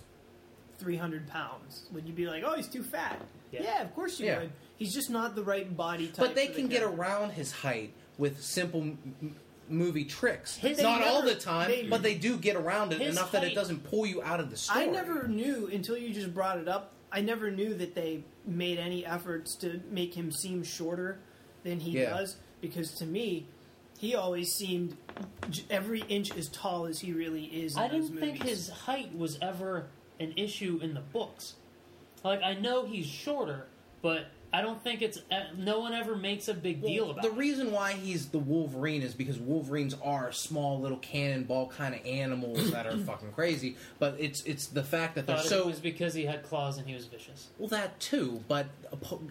three 0.78 0.96
hundred 0.96 1.28
pounds? 1.28 1.84
Would 1.92 2.06
you 2.06 2.12
be 2.12 2.26
like, 2.26 2.42
oh, 2.46 2.54
he's 2.56 2.68
too 2.68 2.82
fat? 2.82 3.20
Yeah. 3.50 3.62
Yeah, 3.62 3.82
of 3.82 3.94
course 3.94 4.18
you 4.20 4.26
Yeah. 4.26 4.38
would. 4.40 4.52
He's 4.76 4.92
just 4.94 5.10
not 5.10 5.34
the 5.34 5.42
right 5.42 5.74
body 5.76 6.06
type. 6.08 6.16
But 6.18 6.34
they 6.34 6.46
for 6.48 6.52
the 6.54 6.58
can 6.60 6.68
get 6.68 6.80
character. 6.80 7.00
around 7.00 7.30
his 7.32 7.50
height 7.50 7.92
with 8.18 8.42
simple 8.42 8.82
m- 8.82 8.98
m- 9.22 9.36
movie 9.68 10.04
tricks. 10.04 10.56
His- 10.56 10.78
Not 10.80 11.00
They 11.00 11.08
all 11.08 11.22
never- 11.22 11.34
the 11.34 11.40
time, 11.40 11.70
they- 11.70 11.88
but 11.88 12.02
they 12.02 12.14
do 12.14 12.36
get 12.36 12.56
around 12.56 12.92
it 12.92 13.00
His 13.00 13.16
enough 13.16 13.32
that 13.32 13.42
it 13.42 13.48
height- 13.48 13.54
doesn't 13.56 13.84
pull 13.84 14.06
you 14.06 14.22
out 14.22 14.38
of 14.40 14.50
the 14.50 14.56
story. 14.56 14.84
I 14.84 14.86
never 14.86 15.26
knew 15.28 15.68
until 15.72 15.96
you 15.96 16.12
just 16.14 16.32
brought 16.34 16.58
it 16.58 16.68
up. 16.68 16.92
I 17.10 17.22
never 17.22 17.50
knew 17.50 17.74
that 17.74 17.94
they 17.94 18.22
made 18.48 18.78
any 18.78 19.04
efforts 19.04 19.54
to 19.56 19.80
make 19.90 20.14
him 20.14 20.30
seem 20.32 20.62
shorter 20.62 21.18
than 21.64 21.80
he 21.80 21.92
Yeah. 21.92 22.10
does. 22.10 22.36
Because 22.60 22.92
to 22.94 23.06
me, 23.06 23.46
he 23.98 24.14
always 24.14 24.52
seemed 24.52 24.96
every 25.70 26.02
inch 26.08 26.34
as 26.36 26.48
tall 26.48 26.86
as 26.86 27.00
he 27.00 27.12
really 27.12 27.44
is. 27.46 27.76
In 27.76 27.82
I 27.82 27.88
those 27.88 28.08
didn't 28.08 28.20
think 28.20 28.42
his 28.42 28.68
height 28.68 29.14
was 29.16 29.38
ever 29.40 29.88
an 30.20 30.32
issue 30.36 30.78
in 30.82 30.94
the 30.94 31.00
books. 31.00 31.54
Like 32.24 32.42
I 32.42 32.54
know 32.54 32.86
he's 32.86 33.06
shorter, 33.06 33.66
but 34.02 34.26
I 34.50 34.62
don't 34.62 34.82
think 34.82 35.02
it's. 35.02 35.18
Uh, 35.30 35.42
no 35.58 35.80
one 35.80 35.92
ever 35.92 36.16
makes 36.16 36.48
a 36.48 36.54
big 36.54 36.80
deal 36.80 37.04
Well, 37.04 37.10
about 37.12 37.22
the 37.22 37.28
it. 37.30 37.36
reason 37.36 37.70
why 37.70 37.92
he's 37.92 38.28
the 38.28 38.38
Wolverine 38.38 39.02
is 39.02 39.12
because 39.14 39.38
Wolverines 39.38 39.94
are 40.02 40.32
small 40.32 40.80
little 40.80 40.96
cannonball 40.98 41.66
kind 41.68 41.94
of 41.94 42.04
animals 42.06 42.70
that 42.70 42.86
are 42.86 42.96
fucking 43.06 43.32
crazy. 43.32 43.76
But 43.98 44.16
it's 44.18 44.42
it's 44.44 44.66
the 44.68 44.82
fact 44.82 45.16
that 45.16 45.26
they're 45.26 45.36
Thought 45.36 45.44
so 45.46 45.58
it 45.60 45.66
was 45.66 45.80
because 45.80 46.14
he 46.14 46.24
had 46.24 46.42
claws 46.44 46.78
and 46.78 46.86
he 46.88 46.94
was 46.94 47.04
vicious. 47.04 47.48
well 47.58 47.68
that 47.68 48.00
too. 48.00 48.42
But 48.48 48.68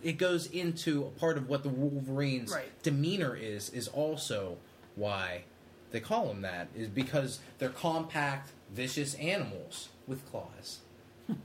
it 0.03 0.19
goes 0.19 0.45
into 0.48 1.03
a 1.06 1.10
part 1.19 1.38
of 1.38 1.49
what 1.49 1.64
the 1.64 1.69
Wolverine's 1.69 2.52
Right. 2.52 2.68
demeanor 2.84 3.35
is 3.35 3.72
is 3.72 3.88
also 3.88 4.57
why 4.95 5.45
they 5.89 5.99
call 5.99 6.30
him 6.30 6.41
that 6.41 6.68
is 6.76 6.89
because 6.89 7.39
they're 7.57 7.69
compact, 7.69 8.52
vicious 8.72 9.15
animals 9.15 9.89
with 10.06 10.30
claws. 10.30 10.80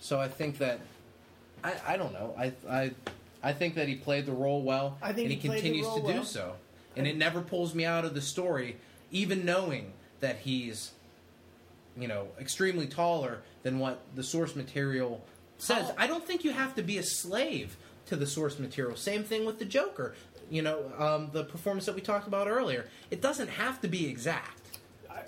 so 0.00 0.20
I 0.20 0.28
think 0.28 0.58
that 0.58 0.80
I, 1.64 1.74
I 1.88 1.96
don't 1.96 2.12
know. 2.12 2.34
I, 2.38 2.52
I 2.68 2.90
I 3.42 3.52
think 3.52 3.74
that 3.74 3.88
he 3.88 3.96
played 3.96 4.26
the 4.26 4.32
role 4.32 4.62
well, 4.62 4.98
I 5.02 5.12
think 5.12 5.30
and 5.30 5.34
he, 5.34 5.40
he 5.40 5.48
continues 5.48 5.86
to 5.94 6.02
do 6.12 6.24
so. 6.24 6.54
And 6.96 7.06
it 7.06 7.16
never 7.16 7.40
pulls 7.40 7.74
me 7.74 7.84
out 7.84 8.04
of 8.04 8.14
the 8.14 8.20
story, 8.20 8.76
even 9.10 9.44
knowing 9.44 9.92
that 10.20 10.38
he's, 10.38 10.92
you 11.98 12.06
know, 12.06 12.28
extremely 12.38 12.86
taller 12.86 13.38
than 13.62 13.78
what 13.78 14.02
the 14.14 14.22
source 14.22 14.54
material 14.54 15.24
says. 15.58 15.88
How- 15.88 15.94
I 15.98 16.06
don't 16.06 16.24
think 16.24 16.44
you 16.44 16.52
have 16.52 16.74
to 16.76 16.82
be 16.82 16.98
a 16.98 17.02
slave 17.02 17.76
to 18.06 18.16
the 18.16 18.26
source 18.26 18.58
material. 18.58 18.96
Same 18.96 19.24
thing 19.24 19.44
with 19.44 19.58
the 19.58 19.64
Joker. 19.64 20.14
You 20.50 20.62
know, 20.62 20.92
um, 20.98 21.30
the 21.32 21.44
performance 21.44 21.86
that 21.86 21.94
we 21.94 22.02
talked 22.02 22.28
about 22.28 22.46
earlier. 22.46 22.86
It 23.10 23.22
doesn't 23.22 23.48
have 23.48 23.80
to 23.80 23.88
be 23.88 24.06
exact. 24.06 24.78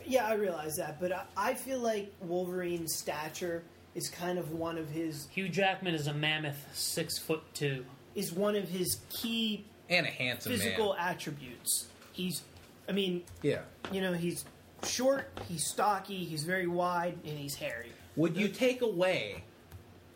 Yeah, 0.06 0.26
I 0.26 0.34
realize 0.34 0.76
that, 0.76 1.00
but 1.00 1.12
I, 1.12 1.24
I 1.36 1.54
feel 1.54 1.78
like 1.78 2.12
Wolverine's 2.20 2.94
stature 2.94 3.62
is 3.94 4.08
kind 4.08 4.38
of 4.38 4.52
one 4.52 4.76
of 4.78 4.88
his 4.90 5.28
Hugh 5.30 5.48
Jackman 5.48 5.94
is 5.94 6.06
a 6.06 6.14
mammoth, 6.14 6.66
six 6.74 7.18
foot 7.18 7.42
two. 7.54 7.84
is 8.14 8.32
one 8.32 8.54
of 8.56 8.68
his 8.68 8.98
key 9.10 9.64
And 9.90 10.06
a 10.06 10.10
handsome 10.10 10.52
physical 10.52 10.94
man. 10.94 11.08
attributes. 11.10 11.86
He's, 12.12 12.42
I 12.88 12.92
mean, 12.92 13.24
Yeah. 13.42 13.62
you 13.92 14.00
know, 14.00 14.12
he's 14.12 14.44
short, 14.86 15.30
he's 15.48 15.66
stocky, 15.66 16.24
he's 16.24 16.44
very 16.44 16.66
wide, 16.66 17.18
and 17.24 17.38
he's 17.38 17.56
hairy. 17.56 17.90
Would 18.16 18.36
you 18.36 18.48
take 18.48 18.82
away? 18.82 19.42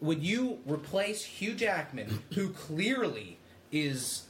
Would 0.01 0.23
you 0.23 0.61
replace 0.65 1.25
Hugh 1.25 1.55
Jackman, 1.55 2.23
who 2.35 2.51
clearly 2.51 3.39
is 3.73 4.23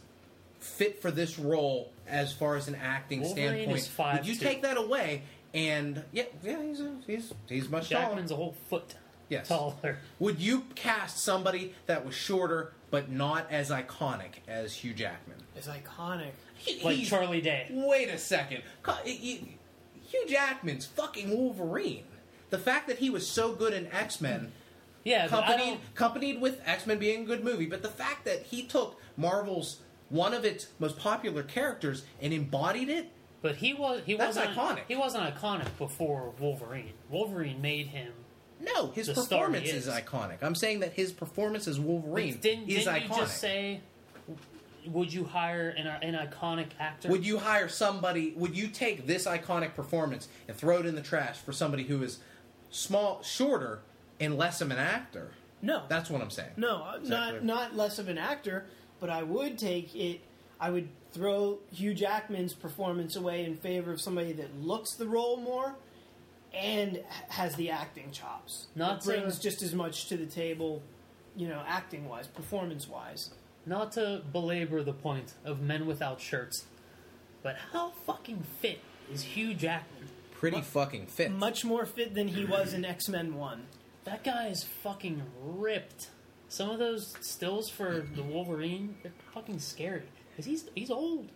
fit 0.60 1.00
for 1.02 1.10
this 1.10 1.38
role 1.38 1.92
as 2.06 2.32
far 2.32 2.56
as 2.56 2.68
an 2.68 2.74
acting 2.74 3.20
Wolverine 3.20 3.48
standpoint? 3.68 3.78
is 3.78 3.88
5'2". 3.88 4.12
would 4.18 4.26
you 4.26 4.34
take 4.36 4.62
that 4.62 4.76
away? 4.78 5.22
And 5.54 6.02
yeah, 6.12 6.24
yeah, 6.42 6.62
he's 6.62 6.80
a, 6.80 6.96
he's 7.06 7.32
he's 7.48 7.68
much 7.68 7.88
Jackman's 7.90 8.30
taller. 8.30 8.40
a 8.40 8.44
whole 8.44 8.56
foot 8.68 8.94
Yes. 9.28 9.48
taller. 9.48 9.98
Would 10.18 10.40
you 10.40 10.62
cast 10.74 11.18
somebody 11.18 11.74
that 11.86 12.04
was 12.06 12.14
shorter 12.14 12.72
but 12.90 13.10
not 13.10 13.46
as 13.50 13.70
iconic 13.70 14.36
as 14.48 14.74
Hugh 14.74 14.94
Jackman? 14.94 15.36
As 15.56 15.66
iconic. 15.68 16.30
He- 16.56 16.82
Like 16.82 16.96
he's- 16.96 17.08
Charlie 17.08 17.40
Day. 17.40 17.66
Wait 17.70 18.08
a 18.08 18.18
second. 18.18 18.62
Co- 18.82 18.92
y- 19.04 19.18
y- 19.22 19.40
Hugh 20.10 20.26
Jackman's 20.28 20.86
fucking 20.86 21.30
Wolverine. 21.30 22.04
The 22.50 22.58
fact 22.58 22.88
that 22.88 22.98
he 22.98 23.10
was 23.10 23.28
so 23.28 23.52
good 23.52 23.74
in 23.74 23.86
X 23.92 24.20
Men, 24.20 24.52
Yeah, 25.04 25.28
but 25.28 25.44
I 25.44 25.46
accompanied, 25.52 25.70
don't. 25.70 25.80
accompanied 25.94 26.40
with 26.40 26.60
X 26.66 26.86
Men 26.86 26.98
being 26.98 27.22
a 27.22 27.24
good 27.26 27.44
movie, 27.44 27.66
but 27.66 27.82
the 27.82 27.90
fact 27.90 28.24
that 28.24 28.44
he 28.44 28.62
took 28.62 28.98
Marvel's 29.18 29.80
one 30.08 30.32
of 30.32 30.46
its 30.46 30.68
most 30.78 30.98
popular 30.98 31.42
characters 31.42 32.04
and 32.22 32.32
embodied 32.32 32.88
it, 32.88 33.10
But 33.42 33.56
he 33.56 33.72
was 33.74 34.02
he 34.06 34.16
That's 34.16 34.36
wasn't 34.36 34.56
iconic. 34.56 34.80
He 34.88 34.96
wasn't 34.96 35.32
iconic 35.34 35.76
before 35.78 36.32
Wolverine. 36.40 36.94
Wolverine 37.10 37.60
made 37.60 37.88
him. 37.88 38.12
No, 38.60 38.88
his 38.90 39.06
The 39.06 39.14
performance 39.14 39.68
is. 39.68 39.86
is. 39.86 39.92
iconic. 39.94 40.42
I'm 40.42 40.54
saying 40.54 40.80
that 40.80 40.92
his 40.94 41.12
performance 41.12 41.66
as 41.68 41.78
Wolverine 41.78 42.38
Didn't, 42.38 42.68
is 42.68 42.84
didn't 42.84 42.94
iconic. 43.02 43.08
you 43.10 43.16
just 43.16 43.38
say? 43.38 43.80
Would 44.86 45.12
you 45.12 45.24
hire 45.24 45.68
an, 45.70 45.86
an 45.86 46.14
iconic 46.14 46.68
actor? 46.80 47.08
Would 47.10 47.26
you 47.26 47.38
hire 47.38 47.68
somebody? 47.68 48.32
Would 48.36 48.56
you 48.56 48.68
take 48.68 49.06
this 49.06 49.26
iconic 49.26 49.74
performance 49.74 50.28
and 50.46 50.56
throw 50.56 50.78
it 50.78 50.86
in 50.86 50.94
the 50.94 51.02
trash 51.02 51.36
for 51.38 51.52
somebody 51.52 51.84
who 51.84 52.02
is 52.02 52.18
small, 52.70 53.22
shorter, 53.22 53.80
and 54.18 54.38
less 54.38 54.60
of 54.60 54.70
an 54.70 54.78
actor? 54.78 55.32
No, 55.60 55.82
That's 55.88 56.08
what 56.08 56.22
I'm 56.22 56.30
saying. 56.30 56.52
no, 56.56 56.76
uh, 56.84 56.98
not 57.02 57.42
not 57.44 57.76
less 57.76 57.98
of 57.98 58.08
an 58.08 58.16
actor, 58.16 58.66
but 59.00 59.10
I 59.10 59.24
would 59.24 59.58
take 59.58 59.94
it. 59.94 60.20
I 60.60 60.70
would 60.70 60.88
throw 61.12 61.58
Hugh 61.72 61.94
Jackman's 61.94 62.54
performance 62.54 63.16
away 63.16 63.44
in 63.44 63.56
favor 63.56 63.92
of 63.92 64.00
somebody 64.00 64.32
that 64.34 64.60
looks 64.60 64.94
the 64.94 65.06
role 65.06 65.36
more 65.36 65.74
and 66.54 67.02
has 67.28 67.54
the 67.56 67.70
acting 67.70 68.10
chops. 68.12 68.66
Not 68.74 69.00
That 69.00 69.06
brings 69.06 69.36
to- 69.36 69.42
just 69.42 69.62
as 69.62 69.74
much 69.74 70.06
to 70.08 70.16
the 70.16 70.26
table, 70.26 70.82
you 71.36 71.48
know, 71.48 71.62
acting 71.66 72.08
wise, 72.08 72.26
performance 72.26 72.88
wise. 72.88 73.30
Not 73.66 73.92
to 73.92 74.22
belabor 74.32 74.82
the 74.82 74.92
point 74.94 75.34
of 75.44 75.60
men 75.60 75.86
without 75.86 76.20
shirts, 76.20 76.64
but 77.42 77.56
how 77.72 77.90
fucking 78.06 78.44
fit 78.60 78.80
is 79.12 79.22
Hugh 79.22 79.52
Jackman? 79.54 80.08
Pretty 80.32 80.62
fucking 80.62 81.06
fit. 81.06 81.30
Much 81.32 81.64
more 81.64 81.84
fit 81.84 82.14
than 82.14 82.28
he 82.28 82.44
was 82.44 82.72
in 82.72 82.84
X 82.84 83.08
Men 83.08 83.34
One. 83.34 83.66
That 84.04 84.24
guy 84.24 84.46
is 84.46 84.62
fucking 84.64 85.22
ripped. 85.42 86.10
Some 86.48 86.70
of 86.70 86.78
those 86.78 87.14
stills 87.20 87.68
for 87.68 88.06
the 88.14 88.22
Wolverine, 88.22 88.96
they're 89.02 89.12
fucking 89.34 89.58
scary. 89.58 90.04
Cause 90.36 90.46
he's 90.46 90.64
he's 90.74 90.90
old. 90.90 91.28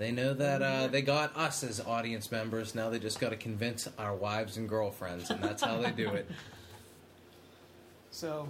They 0.00 0.12
know 0.12 0.32
that 0.32 0.62
uh, 0.62 0.86
they 0.86 1.02
got 1.02 1.36
us 1.36 1.62
as 1.62 1.78
audience 1.78 2.32
members. 2.32 2.74
Now 2.74 2.88
they 2.88 2.98
just 2.98 3.20
got 3.20 3.30
to 3.30 3.36
convince 3.36 3.86
our 3.98 4.14
wives 4.14 4.56
and 4.56 4.66
girlfriends, 4.66 5.28
and 5.28 5.44
that's 5.44 5.62
how 5.62 5.76
they 5.76 5.90
do 5.92 6.08
it. 6.10 6.28
So, 8.12 8.48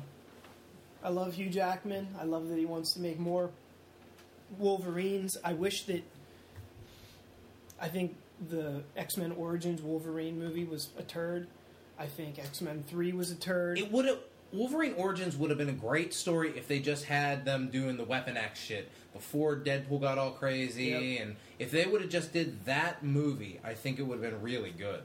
I 1.05 1.11
love 1.11 1.35
Hugh 1.35 1.51
Jackman. 1.51 2.09
I 2.19 2.25
love 2.25 2.49
that 2.49 2.57
he 2.57 2.65
wants 2.65 2.95
to 2.95 3.01
make 3.01 3.19
more 3.19 3.51
Wolverines. 4.59 5.37
I 5.45 5.53
wish 5.53 5.85
that. 5.85 6.03
I 7.79 7.89
think 7.89 8.17
the 8.49 8.83
X 8.97 9.19
Men 9.19 9.33
Origins 9.33 9.83
Wolverine 9.83 10.39
movie 10.39 10.65
was 10.65 10.89
a 10.99 11.03
turd. 11.03 11.47
I 11.99 12.07
think 12.07 12.39
X 12.39 12.63
Men 12.63 12.85
Three 12.87 13.13
was 13.13 13.31
a 13.31 13.37
turd. 13.37 13.79
It 13.79 13.93
would 13.93 14.07
have 14.07 14.21
Wolverine 14.51 14.95
Origins 14.95 15.37
would 15.37 15.51
have 15.51 15.59
been 15.59 15.69
a 15.69 15.73
great 15.73 16.15
story 16.15 16.55
if 16.57 16.67
they 16.67 16.79
just 16.79 17.05
had 17.05 17.45
them 17.45 17.69
doing 17.69 17.99
the 17.99 18.05
Weapon 18.05 18.39
X 18.39 18.59
shit 18.59 18.91
before 19.13 19.57
Deadpool 19.57 20.01
got 20.01 20.19
all 20.19 20.31
crazy, 20.33 20.85
Yep. 20.87 21.21
and 21.23 21.37
if 21.59 21.71
they 21.71 21.87
would 21.87 22.01
have 22.01 22.11
just 22.11 22.33
did 22.33 22.65
that 22.65 23.03
movie, 23.05 23.61
I 23.65 23.75
think 23.75 23.99
it 23.99 24.03
would 24.03 24.23
have 24.23 24.31
been 24.33 24.41
really 24.43 24.71
good. 24.71 25.03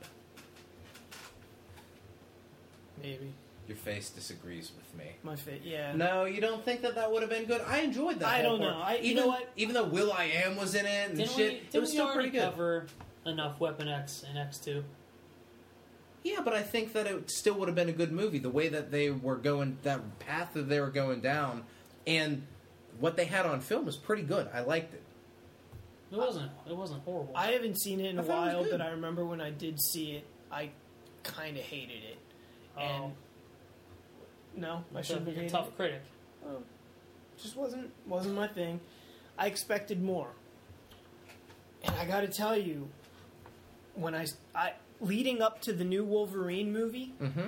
Maybe 3.02 3.34
Your 3.68 3.78
face 3.78 4.10
disagrees 4.10 4.72
with 4.76 4.96
me. 4.98 5.12
my 5.24 5.36
fit. 5.36 5.62
Yeah. 5.64 5.94
No, 5.96 6.26
you 6.26 6.40
don't 6.42 6.64
think 6.64 6.82
that 6.82 6.96
that 6.96 7.12
would 7.12 7.22
have 7.22 7.30
been 7.30 7.46
good? 7.46 7.62
I 7.68 7.80
enjoyed 7.80 8.20
that. 8.20 8.28
I 8.30 8.42
don't 8.42 8.60
know. 8.60 8.80
I- 8.84 8.96
you 8.96 9.12
even, 9.12 9.24
know 9.24 9.28
what? 9.28 9.50
Even 9.56 9.74
though 9.74 9.86
will.i.am 9.86 10.56
was 10.56 10.76
in 10.76 10.86
it 10.86 11.10
and 11.10 11.18
Didn't 11.18 11.32
shit, 11.32 11.64
we, 11.74 11.78
it 11.78 11.80
was 11.80 11.92
still 11.92 12.12
pretty 12.14 12.30
good. 12.30 12.42
cover 12.42 12.88
enough 13.26 13.60
Weapon 13.60 13.88
X 13.88 14.24
and 14.28 14.38
X 14.38 14.60
two? 14.60 14.84
Yeah, 16.24 16.42
but 16.44 16.54
I 16.54 16.64
think 16.64 16.94
that 16.94 17.06
it 17.06 17.30
still 17.30 17.54
would 17.56 17.68
have 17.68 17.76
been 17.76 17.90
a 17.90 17.94
good 17.94 18.12
movie. 18.12 18.40
The 18.40 18.50
way 18.50 18.68
that 18.70 18.92
they 18.92 19.12
were 19.12 19.36
going, 19.36 19.78
that 19.84 20.18
path 20.20 20.54
that 20.54 20.70
they 20.70 20.80
were 20.80 20.90
going 20.90 21.22
down, 21.22 21.64
and 22.08 22.44
what 23.00 23.16
they 23.18 23.26
had 23.26 23.46
on 23.46 23.62
film 23.62 23.86
was 23.86 23.96
pretty 23.98 24.24
good. 24.24 24.50
I 24.54 24.62
liked 24.62 24.94
it. 24.94 25.02
It 26.12 26.18
wasn't. 26.18 26.52
It 26.70 26.76
wasn't 26.76 27.04
horrible. 27.04 27.34
I 27.36 27.52
haven't 27.52 27.80
seen 27.80 28.00
it 28.00 28.06
in 28.10 28.20
I 28.20 28.22
a 28.22 28.26
thought 28.26 28.48
it 28.54 28.58
was 28.58 28.68
while, 28.68 28.78
but 28.78 28.82
I 28.86 28.92
remember 28.92 29.26
when 29.26 29.42
I 29.42 29.50
did 29.52 29.82
see 29.82 30.12
it, 30.14 30.26
I 30.52 30.70
kind 31.24 31.58
of 31.58 31.64
hated 31.64 32.04
it. 32.04 32.18
And 32.80 33.04
Oh. 33.06 33.12
no, 34.56 34.84
I 34.96 35.02
shouldn't 35.02 35.28
a, 35.38 35.42
a 35.46 35.50
tough 35.50 35.68
it. 35.70 35.76
critic. 35.76 36.02
Oh, 36.46 36.62
just 37.42 37.56
wasn't 37.58 37.92
wasn't 38.08 38.36
my 38.36 38.48
thing. 38.48 38.80
I 39.38 39.48
expected 39.48 40.02
more, 40.02 40.30
and 41.84 41.96
I 41.96 42.06
got 42.06 42.22
to 42.22 42.28
tell 42.28 42.58
you, 42.58 42.88
when 43.96 44.16
I, 44.16 44.28
I 44.54 44.74
leading 45.02 45.42
up 45.42 45.60
to 45.64 45.74
the 45.74 45.84
new 45.84 46.06
Wolverine 46.06 46.72
movie, 46.72 47.14
Mm-hmm. 47.22 47.48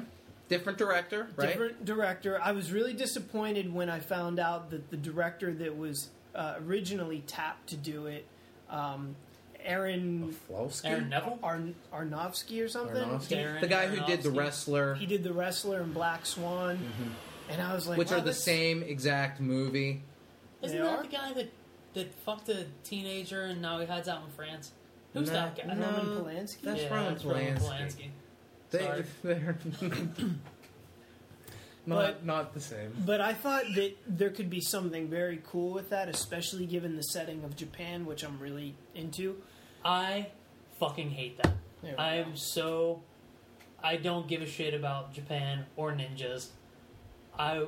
Different 0.50 0.78
director, 0.78 1.28
right? 1.36 1.48
different 1.50 1.84
director. 1.86 2.40
I 2.42 2.52
was 2.54 2.72
really 2.72 2.94
disappointed 2.94 3.74
when 3.74 3.90
I 3.90 4.00
found 4.00 4.40
out 4.40 4.70
that 4.72 4.90
the 4.90 4.98
director 4.98 5.54
that 5.54 5.78
was 5.78 6.10
uh, 6.34 6.56
originally 6.66 7.24
tapped 7.28 7.68
to 7.70 7.76
do 7.76 8.06
it, 8.06 8.26
um, 8.70 9.16
Aaron 9.66 10.34
Flowski? 10.50 10.86
Aaron 10.86 11.10
Neville. 11.10 11.40
Arn- 11.44 11.76
Arnofsky 11.94 12.64
or 12.64 12.70
something. 12.70 12.96
Aronofsky? 12.96 13.38
Darren 13.38 13.60
the 13.62 13.68
guy 13.68 13.88
who 13.88 14.06
did 14.06 14.22
The 14.24 14.30
Aronofsky. 14.30 14.38
Wrestler, 14.38 14.96
He 14.96 15.06
did 15.06 15.24
the 15.24 15.34
wrestler 15.34 15.82
and 15.82 15.94
Black 15.94 16.26
Swan, 16.26 16.80
and 17.50 17.62
I 17.62 17.74
was 17.74 17.88
like, 17.88 17.96
Mm-hmm. 17.96 18.00
which 18.00 18.10
wow, 18.12 18.18
are 18.18 18.20
the 18.22 18.26
that's- 18.28 18.44
same 18.44 18.84
exact 18.84 19.42
movie. 19.42 20.02
Isn't 20.62 20.78
They 20.78 20.84
that 20.84 20.98
are? 21.00 21.04
the 21.04 21.10
guy 21.10 21.34
that 21.34 21.52
that 21.94 22.14
fucked 22.26 22.50
a 22.50 22.66
teenager 22.84 23.44
and 23.44 23.62
now 23.62 23.80
he 23.80 23.86
hides 23.86 24.08
out 24.08 24.24
in 24.24 24.32
France? 24.32 24.72
Who's 25.14 25.28
No, 25.28 25.34
that 25.34 25.56
guy? 25.58 25.74
no. 25.74 25.86
Roman 25.86 26.24
Polanski. 26.24 26.62
That's 26.62 26.82
yeah, 26.84 26.94
Roman 26.94 27.14
that's 27.14 27.26
Roman 27.26 27.58
Polanski. 27.58 28.10
Polanski. 28.72 28.72
They, 28.72 28.80
Sorry. 28.84 29.06
they're 29.24 29.58
not 31.86 31.98
But- 32.16 32.26
not 32.26 32.54
the 32.54 32.60
same. 32.62 32.94
But 33.06 33.22
I 33.22 33.34
thought 33.34 33.64
that 33.76 33.96
there 34.08 34.30
could 34.30 34.50
be 34.50 34.62
something 34.62 35.08
very 35.10 35.42
cool 35.46 35.72
with 35.74 35.90
that, 35.90 36.10
especially 36.10 36.66
given 36.66 36.96
the 36.98 37.04
setting 37.04 37.44
of 37.44 37.56
Japan, 37.56 38.06
which 38.06 38.24
I'm 38.24 38.40
really 38.40 38.76
into. 38.94 39.38
I 39.86 40.28
fucking 40.80 41.12
hate 41.12 41.38
that. 41.42 41.54
There 41.82 41.94
we 41.98 42.04
I'm 42.04 42.30
go. 42.32 42.36
so. 42.36 43.02
I 43.84 43.96
don't 43.96 44.28
give 44.28 44.42
a 44.42 44.48
shit 44.48 44.74
about 44.74 45.14
Japan 45.14 45.66
or 45.76 45.92
ninjas. 45.94 46.48
I. 47.38 47.64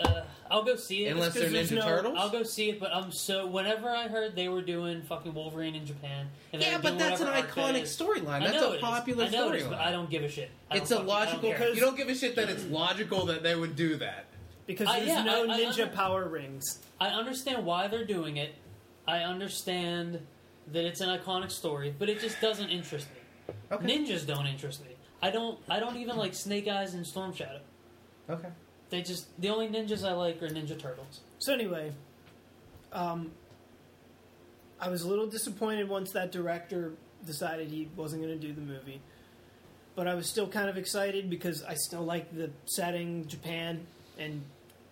Uh, 0.00 0.22
I'll 0.50 0.64
go 0.64 0.74
see 0.76 1.06
it. 1.06 1.12
Unless 1.12 1.34
they're 1.34 1.44
'cause 1.44 1.52
there's 1.52 1.70
Ninja 1.70 1.74
no- 1.76 1.82
Turtles. 1.82 2.14
I'll 2.18 2.30
go 2.30 2.42
see 2.42 2.70
it, 2.70 2.80
but 2.80 2.94
I'm 2.94 3.12
so. 3.12 3.46
Whenever 3.46 3.88
I 3.90 4.08
heard 4.08 4.34
they 4.34 4.48
were 4.48 4.62
doing 4.62 5.02
fucking 5.02 5.32
Wolverine 5.34 5.74
in 5.76 5.86
Japan, 5.86 6.28
and 6.52 6.60
yeah, 6.62 6.78
but 6.82 6.98
that's 6.98 7.20
an 7.20 7.26
whatever 7.28 7.46
arc 7.46 7.54
that 7.54 7.74
iconic 7.74 7.82
storyline. 7.82 8.40
That's 8.44 8.62
a 8.62 8.78
popular 8.80 9.24
I 9.26 9.28
know 9.28 9.52
it 9.52 9.56
is, 9.60 9.66
but 9.68 9.78
I 9.78 9.92
don't 9.92 10.10
give 10.10 10.24
a 10.24 10.28
shit. 10.28 10.50
I 10.70 10.78
It's 10.78 10.90
a 10.90 10.96
fucking- 10.96 11.10
I 11.10 11.24
don't 11.26 11.42
logical. 11.44 11.74
You 11.74 11.80
don't 11.80 11.96
give 11.96 12.08
a 12.08 12.14
shit 12.14 12.34
that 12.36 12.48
it's 12.48 12.64
logical 12.66 13.26
that 13.26 13.42
they 13.42 13.54
would 13.54 13.76
do 13.76 13.96
that. 13.96 14.24
Because 14.66 14.88
Uh, 14.88 14.92
there's 14.96 15.06
yeah, 15.08 15.22
no 15.24 15.44
I- 15.48 15.54
I 15.54 15.60
ninja 15.60 15.70
under- 15.82 15.86
power 15.88 16.28
rings. 16.28 16.80
I 17.00 17.08
understand 17.08 17.64
why 17.66 17.88
they're 17.88 18.04
doing 18.04 18.36
it. 18.36 18.54
I 19.06 19.20
understand 19.24 20.24
that 20.68 20.84
it's 20.84 21.00
an 21.00 21.08
iconic 21.18 21.50
story, 21.50 21.92
but 21.98 22.08
it 22.08 22.20
just 22.20 22.40
doesn't 22.40 22.70
interest 22.70 23.08
me. 23.14 23.54
Okay. 23.72 23.86
Ninjas 23.86 24.26
don't 24.26 24.46
interest 24.46 24.84
me. 24.84 24.90
I 25.22 25.30
don't. 25.30 25.58
I 25.68 25.80
don't 25.80 25.96
even 25.96 26.16
like 26.16 26.34
Snake 26.34 26.66
Eyes 26.68 26.94
and 26.94 27.06
Storm 27.06 27.34
Shadow. 27.34 27.60
Okay. 28.28 28.48
They 28.90 29.02
just 29.02 29.26
the 29.40 29.48
only 29.48 29.68
ninjas 29.68 30.06
I 30.06 30.12
like 30.12 30.42
are 30.42 30.48
Ninja 30.48 30.78
Turtles. 30.78 31.20
So 31.38 31.54
anyway, 31.54 31.92
um, 32.92 33.30
I 34.80 34.88
was 34.88 35.02
a 35.02 35.08
little 35.08 35.26
disappointed 35.26 35.88
once 35.88 36.12
that 36.12 36.32
director 36.32 36.92
decided 37.24 37.68
he 37.68 37.88
wasn't 37.96 38.22
going 38.22 38.38
to 38.38 38.46
do 38.46 38.52
the 38.52 38.60
movie, 38.60 39.00
but 39.94 40.08
I 40.08 40.14
was 40.14 40.28
still 40.28 40.48
kind 40.48 40.68
of 40.68 40.76
excited 40.76 41.30
because 41.30 41.62
I 41.62 41.74
still 41.74 42.02
like 42.02 42.34
the 42.34 42.50
setting, 42.66 43.26
Japan, 43.26 43.86
and 44.18 44.42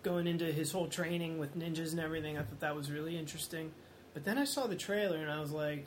going 0.03 0.27
into 0.27 0.45
his 0.45 0.71
whole 0.71 0.87
training 0.87 1.37
with 1.37 1.57
ninjas 1.57 1.91
and 1.91 1.99
everything. 1.99 2.37
I 2.37 2.43
thought 2.43 2.61
that 2.61 2.75
was 2.75 2.89
really 2.89 3.17
interesting. 3.17 3.71
But 4.13 4.23
then 4.23 4.37
I 4.37 4.45
saw 4.45 4.67
the 4.67 4.75
trailer 4.75 5.17
and 5.17 5.29
I 5.29 5.41
was 5.41 5.51
like, 5.51 5.85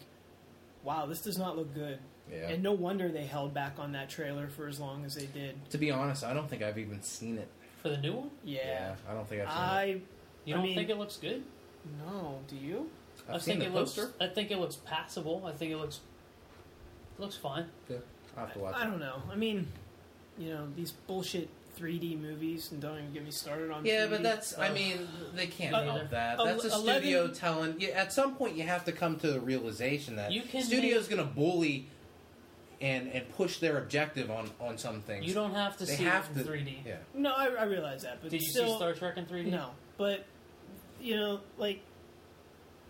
"Wow, 0.84 1.06
this 1.06 1.22
does 1.22 1.38
not 1.38 1.56
look 1.56 1.74
good." 1.74 1.98
Yeah. 2.30 2.50
And 2.50 2.62
no 2.62 2.72
wonder 2.72 3.08
they 3.08 3.24
held 3.24 3.52
back 3.52 3.78
on 3.78 3.92
that 3.92 4.08
trailer 4.08 4.48
for 4.48 4.68
as 4.68 4.78
long 4.78 5.04
as 5.04 5.14
they 5.14 5.26
did. 5.26 5.56
to 5.70 5.78
be 5.78 5.90
honest, 5.90 6.22
I 6.24 6.32
don't 6.34 6.48
think 6.48 6.62
I've 6.62 6.78
even 6.78 7.02
seen 7.02 7.38
it. 7.38 7.48
For 7.82 7.88
the 7.88 7.96
new 7.98 8.12
one, 8.14 8.30
Yeah, 8.44 8.94
I 9.08 9.14
don't 9.14 9.28
think 9.28 9.42
I've 9.42 9.48
seen 9.48 9.56
it. 9.58 9.60
I 9.60 10.00
you 10.44 10.54
I 10.54 10.56
don't 10.56 10.62
mean- 10.66 10.74
think 10.76 10.88
it 10.90 10.98
looks 10.98 11.16
good? 11.16 11.42
no. 12.06 12.38
Do 12.48 12.56
you? 12.56 12.90
I've 13.28 13.34
I 13.36 13.38
seen 13.38 13.58
think 13.58 13.60
the 13.60 13.66
it 13.66 13.78
looks. 13.80 13.94
poster. 13.94 14.12
I 14.20 14.28
think 14.28 14.50
it 14.50 14.58
looks 14.58 14.76
passable. 14.76 15.44
I 15.46 15.52
think 15.52 15.72
it 15.72 15.76
looks. 15.76 16.00
Looks 17.18 17.36
fine. 17.36 17.66
Yeah, 17.88 17.98
I'll 18.36 18.44
have 18.46 18.54
to 18.54 18.58
watch 18.60 18.74
I 18.76 18.82
it. 18.86 18.90
don't 18.90 19.00
know. 19.00 19.22
I 19.30 19.34
mean, 19.36 19.66
you 20.38 20.50
know, 20.50 20.66
these 20.76 20.92
bullshit 20.92 21.48
3D 21.78 22.20
movies, 22.20 22.70
and 22.72 22.80
don't 22.80 22.98
even 22.98 23.12
get 23.12 23.24
me 23.24 23.30
started 23.30 23.70
on. 23.70 23.84
Yeah, 23.84 24.06
3D. 24.06 24.10
but 24.10 24.22
that's. 24.22 24.58
I 24.58 24.68
Uh, 24.68 24.74
mean, 24.74 25.08
they 25.34 25.46
can't 25.46 25.74
uh, 25.74 25.82
help 25.82 26.10
that. 26.10 26.38
uh, 26.38 26.44
That's 26.44 26.64
a 26.64 26.68
11 26.74 27.02
studio 27.02 27.28
telling. 27.28 27.80
Yeah, 27.80 27.90
at 27.90 28.12
some 28.12 28.34
point, 28.36 28.56
you 28.56 28.62
have 28.64 28.84
to 28.86 28.92
come 28.92 29.16
to 29.20 29.26
the 29.32 29.40
realization 29.40 30.16
that 30.16 30.32
You 30.32 30.42
can 30.42 30.62
studio's 30.62 31.06
going 31.08 31.22
to 31.26 31.32
bully 31.32 31.86
and 32.82 33.08
and 33.12 33.26
push 33.36 33.58
their 33.58 33.78
objective 33.78 34.30
on 34.30 34.50
on 34.60 34.76
some 34.76 35.00
things. 35.00 35.24
You 35.26 35.32
don't 35.34 35.54
have 35.54 35.76
to 35.78 35.86
They 35.86 35.94
see 35.96 36.04
have 36.04 36.28
it 36.34 36.40
in 36.40 36.44
to- 36.44 36.50
3D. 36.50 36.76
Yeah. 36.84 36.96
no, 37.14 37.30
I, 37.32 37.46
I 37.46 37.64
realize 37.64 38.02
that, 38.02 38.18
but 38.20 38.30
Did 38.30 38.42
you 38.42 38.48
still, 38.50 38.66
see 38.72 38.76
Star 38.76 38.92
Trek 38.92 39.16
in 39.16 39.24
3D? 39.26 39.46
no, 39.50 39.70
but 39.96 40.26
you 41.00 41.16
know, 41.16 41.40
like 41.56 41.80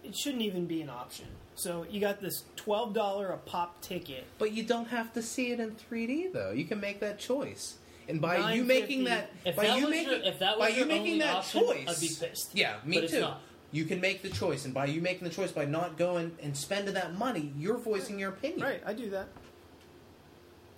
it 0.02 0.16
shouldn't 0.16 0.42
even 0.42 0.66
be 0.66 0.80
an 0.82 0.90
option. 0.90 1.26
So 1.54 1.86
you 1.88 2.00
got 2.00 2.20
this 2.20 2.44
twelve 2.56 2.94
dollar 2.94 3.28
a 3.28 3.36
pop 3.36 3.80
ticket. 3.82 4.24
But 4.38 4.52
you 4.52 4.64
don't 4.64 4.88
have 4.88 5.12
to 5.12 5.22
see 5.22 5.52
it 5.52 5.60
in 5.60 5.72
3D 5.72 6.32
though. 6.32 6.50
You 6.50 6.64
can 6.64 6.80
make 6.80 7.00
that 7.00 7.18
choice. 7.18 7.76
And 8.08 8.20
by 8.20 8.52
you 8.54 8.64
making 8.64 9.04
that, 9.04 9.30
If 9.44 9.54
by 9.56 9.66
that 9.68 9.78
you 9.78 9.88
making, 9.88 10.10
your- 10.12 10.22
if 10.22 10.38
that 10.40 10.58
by 10.58 10.66
was 10.68 10.72
you 10.72 10.78
your 10.80 10.86
making 10.88 11.18
that 11.18 11.36
option, 11.36 11.60
choice, 11.60 11.88
I'd 11.88 12.00
be 12.00 12.08
pissed. 12.08 12.50
Yeah, 12.54 12.76
me 12.84 13.00
But 13.00 13.10
too. 13.10 13.26
You 13.70 13.84
can 13.86 14.00
make 14.02 14.20
the 14.22 14.28
choice, 14.28 14.64
and 14.66 14.74
by 14.74 14.84
you 14.86 15.00
making 15.00 15.26
the 15.26 15.32
choice, 15.32 15.50
by 15.52 15.64
not 15.64 15.96
going 15.96 16.36
and 16.42 16.54
spending 16.54 16.92
that 16.94 17.14
money, 17.16 17.52
you're 17.56 17.78
voicing 17.78 18.18
your 18.18 18.28
opinion. 18.30 18.60
Right, 18.60 18.82
I 18.84 18.92
do 18.92 19.08
that. 19.10 19.28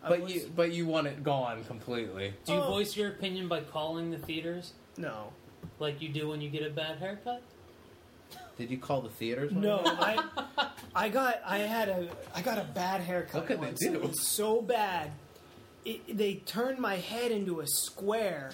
I 0.04 0.08
But 0.10 0.20
was- 0.20 0.34
you, 0.34 0.50
but 0.54 0.72
you 0.72 0.86
want 0.86 1.06
it 1.06 1.22
gone 1.22 1.64
completely. 1.64 2.34
Do 2.44 2.52
you 2.52 2.58
Oh. 2.60 2.66
voice 2.68 2.96
your 2.96 3.08
opinion 3.08 3.48
by 3.48 3.60
calling 3.60 4.10
the 4.10 4.18
theaters 4.18 4.72
no, 4.96 5.32
like 5.78 6.00
you 6.02 6.10
do 6.10 6.28
when 6.28 6.40
you 6.40 6.50
get 6.50 6.62
a 6.66 6.70
bad 6.70 6.98
haircut? 6.98 7.42
Did 8.58 8.70
you 8.70 8.78
call 8.78 9.00
the 9.00 9.08
theaters? 9.08 9.50
no, 9.52 9.78
you 9.78 9.84
did 9.84 9.98
that? 9.98 10.40
I, 10.56 10.68
I 10.94 11.08
got, 11.08 11.40
I 11.44 11.58
had 11.58 11.88
a, 11.88 12.08
I 12.34 12.42
got 12.42 12.58
a 12.58 12.64
bad 12.64 13.00
haircut. 13.00 13.34
What 13.34 13.46
could 13.46 13.60
they 13.60 13.66
once. 13.66 13.80
do? 13.80 13.92
It 13.94 14.02
was 14.02 14.20
so 14.28 14.60
bad. 14.62 15.10
It, 15.84 16.16
they 16.16 16.34
turned 16.36 16.78
my 16.78 16.96
head 16.96 17.32
into 17.32 17.60
a 17.60 17.66
square, 17.66 18.52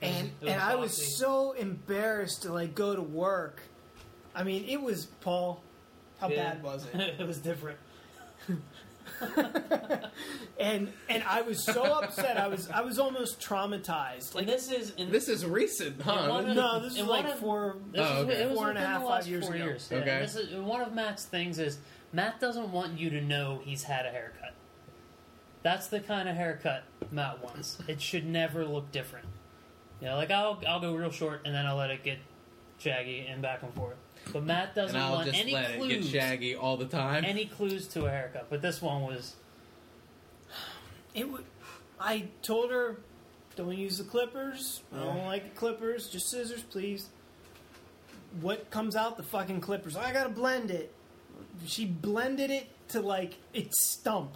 and 0.00 0.28
It 0.28 0.32
was 0.44 0.52
and 0.52 0.60
I 0.62 0.76
was 0.76 1.18
so 1.18 1.52
embarrassed 1.52 2.42
to 2.42 2.52
like 2.52 2.74
go 2.74 2.94
to 2.94 3.02
work. 3.02 3.60
I 4.34 4.44
mean, 4.44 4.64
it 4.68 4.80
was 4.80 5.06
Paul. 5.20 5.62
How 6.20 6.28
Yeah. 6.28 6.52
bad 6.54 6.62
was 6.62 6.86
it? 6.86 6.94
it 7.20 7.26
was 7.26 7.38
different. 7.38 7.78
and 10.60 10.92
and 11.08 11.22
I 11.24 11.42
was 11.42 11.62
so 11.62 11.82
upset. 11.82 12.38
I 12.38 12.48
was 12.48 12.68
I 12.70 12.82
was 12.82 12.98
almost 12.98 13.40
traumatized. 13.40 14.34
Like 14.34 14.46
Like 14.46 14.46
this 14.46 14.70
is 14.70 14.90
in, 14.96 15.10
This 15.10 15.28
is 15.28 15.44
recent, 15.46 16.00
huh? 16.02 16.12
of- 16.12 16.46
no, 16.46 16.80
this 16.80 16.92
is 16.94 16.98
one 17.00 17.08
like 17.24 17.26
of- 17.32 17.38
four. 17.38 17.76
This 17.92 18.00
Oh, 18.04 18.22
is, 18.22 18.24
okay. 18.24 18.42
It 18.42 18.48
was 18.50 18.58
Four 18.58 18.68
and 18.70 18.78
a 18.78 18.80
within 18.80 18.90
half, 18.92 19.00
the 19.00 19.06
five 19.06 19.14
last 19.16 19.28
years 19.28 19.44
four 19.46 19.54
ago. 19.54 19.64
years. 19.64 19.88
Yeah, 19.90 19.98
Okay. 19.98 20.18
This 20.20 20.36
is, 20.36 20.54
one 20.56 20.80
of 20.80 20.92
Matt's 20.94 21.24
things 21.24 21.58
is 21.58 21.78
Matt 22.12 22.40
doesn't 22.40 22.70
want 22.72 22.98
you 22.98 23.10
to 23.10 23.20
know 23.20 23.60
he's 23.64 23.84
had 23.84 24.06
a 24.06 24.10
haircut. 24.10 24.54
That's 25.62 25.88
the 25.88 26.00
kind 26.00 26.28
of 26.28 26.36
haircut 26.36 26.84
Matt 27.10 27.42
wants. 27.42 27.78
It 27.88 28.00
should 28.00 28.24
never 28.26 28.64
look 28.64 28.90
different. 28.92 29.26
You 30.00 30.06
know, 30.08 30.16
like 30.16 30.30
I'll 30.30 30.62
I'll 30.66 30.80
go 30.80 30.94
real 30.94 31.10
short 31.10 31.42
and 31.44 31.54
then 31.54 31.66
I'll 31.66 31.76
let 31.76 31.90
it 31.90 32.04
get 32.04 32.18
shaggy 32.78 33.26
and 33.28 33.42
back 33.42 33.62
and 33.62 33.74
forth. 33.74 33.96
But 34.32 34.44
Matt 34.44 34.74
doesn't 34.74 34.94
and 34.94 35.04
I'll 35.04 35.14
want 35.16 35.26
just 35.28 35.38
any 35.38 35.52
let 35.52 35.76
clues. 35.76 35.92
it 35.92 36.12
get 36.12 36.22
shaggy 36.22 36.54
all 36.54 36.76
the 36.76 36.86
time. 36.86 37.24
Any 37.24 37.46
clues 37.46 37.86
to 37.88 38.06
a 38.06 38.10
haircut. 38.10 38.46
But 38.50 38.62
this 38.62 38.80
one 38.82 39.02
was 39.02 39.34
It 41.14 41.30
would. 41.30 41.44
I 42.00 42.28
told 42.42 42.70
her, 42.70 42.98
don't 43.56 43.76
use 43.76 43.98
the 43.98 44.04
clippers. 44.04 44.82
I 44.94 44.98
don't 45.00 45.24
like 45.26 45.52
the 45.54 45.58
clippers. 45.58 46.08
Just 46.08 46.30
scissors, 46.30 46.62
please. 46.62 47.08
What 48.40 48.70
comes 48.70 48.94
out? 48.94 49.16
The 49.16 49.22
fucking 49.24 49.60
clippers. 49.60 49.96
I 49.96 50.12
gotta 50.12 50.28
blend 50.28 50.70
it. 50.70 50.92
She 51.66 51.86
blended 51.86 52.50
it 52.50 52.68
to 52.90 53.00
like 53.00 53.36
its 53.52 53.82
stump. 53.82 54.34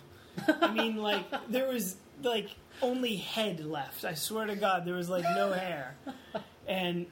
I 0.49 0.73
mean, 0.73 0.97
like 1.03 1.25
there 1.49 1.69
was 1.69 1.97
like 2.23 2.49
only 2.81 3.17
head 3.17 3.65
left. 3.65 4.05
I 4.05 4.15
swear 4.15 4.47
to 4.47 4.57
God, 4.57 4.85
there 4.85 4.95
was 4.95 5.09
like 5.09 5.25
no 5.37 5.53
hair, 5.53 5.95
and 6.67 7.07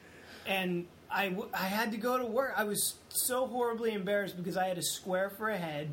and 0.45 0.85
I 1.13 1.29
w- 1.29 1.49
I 1.53 1.65
had 1.67 1.91
to 1.91 1.97
go 1.97 2.17
to 2.17 2.25
work. 2.25 2.53
I 2.55 2.63
was 2.63 2.95
so 3.09 3.47
horribly 3.47 3.93
embarrassed 3.93 4.37
because 4.37 4.57
I 4.57 4.67
had 4.67 4.77
a 4.77 4.81
square 4.83 5.29
for 5.29 5.49
a 5.49 5.57
head, 5.57 5.89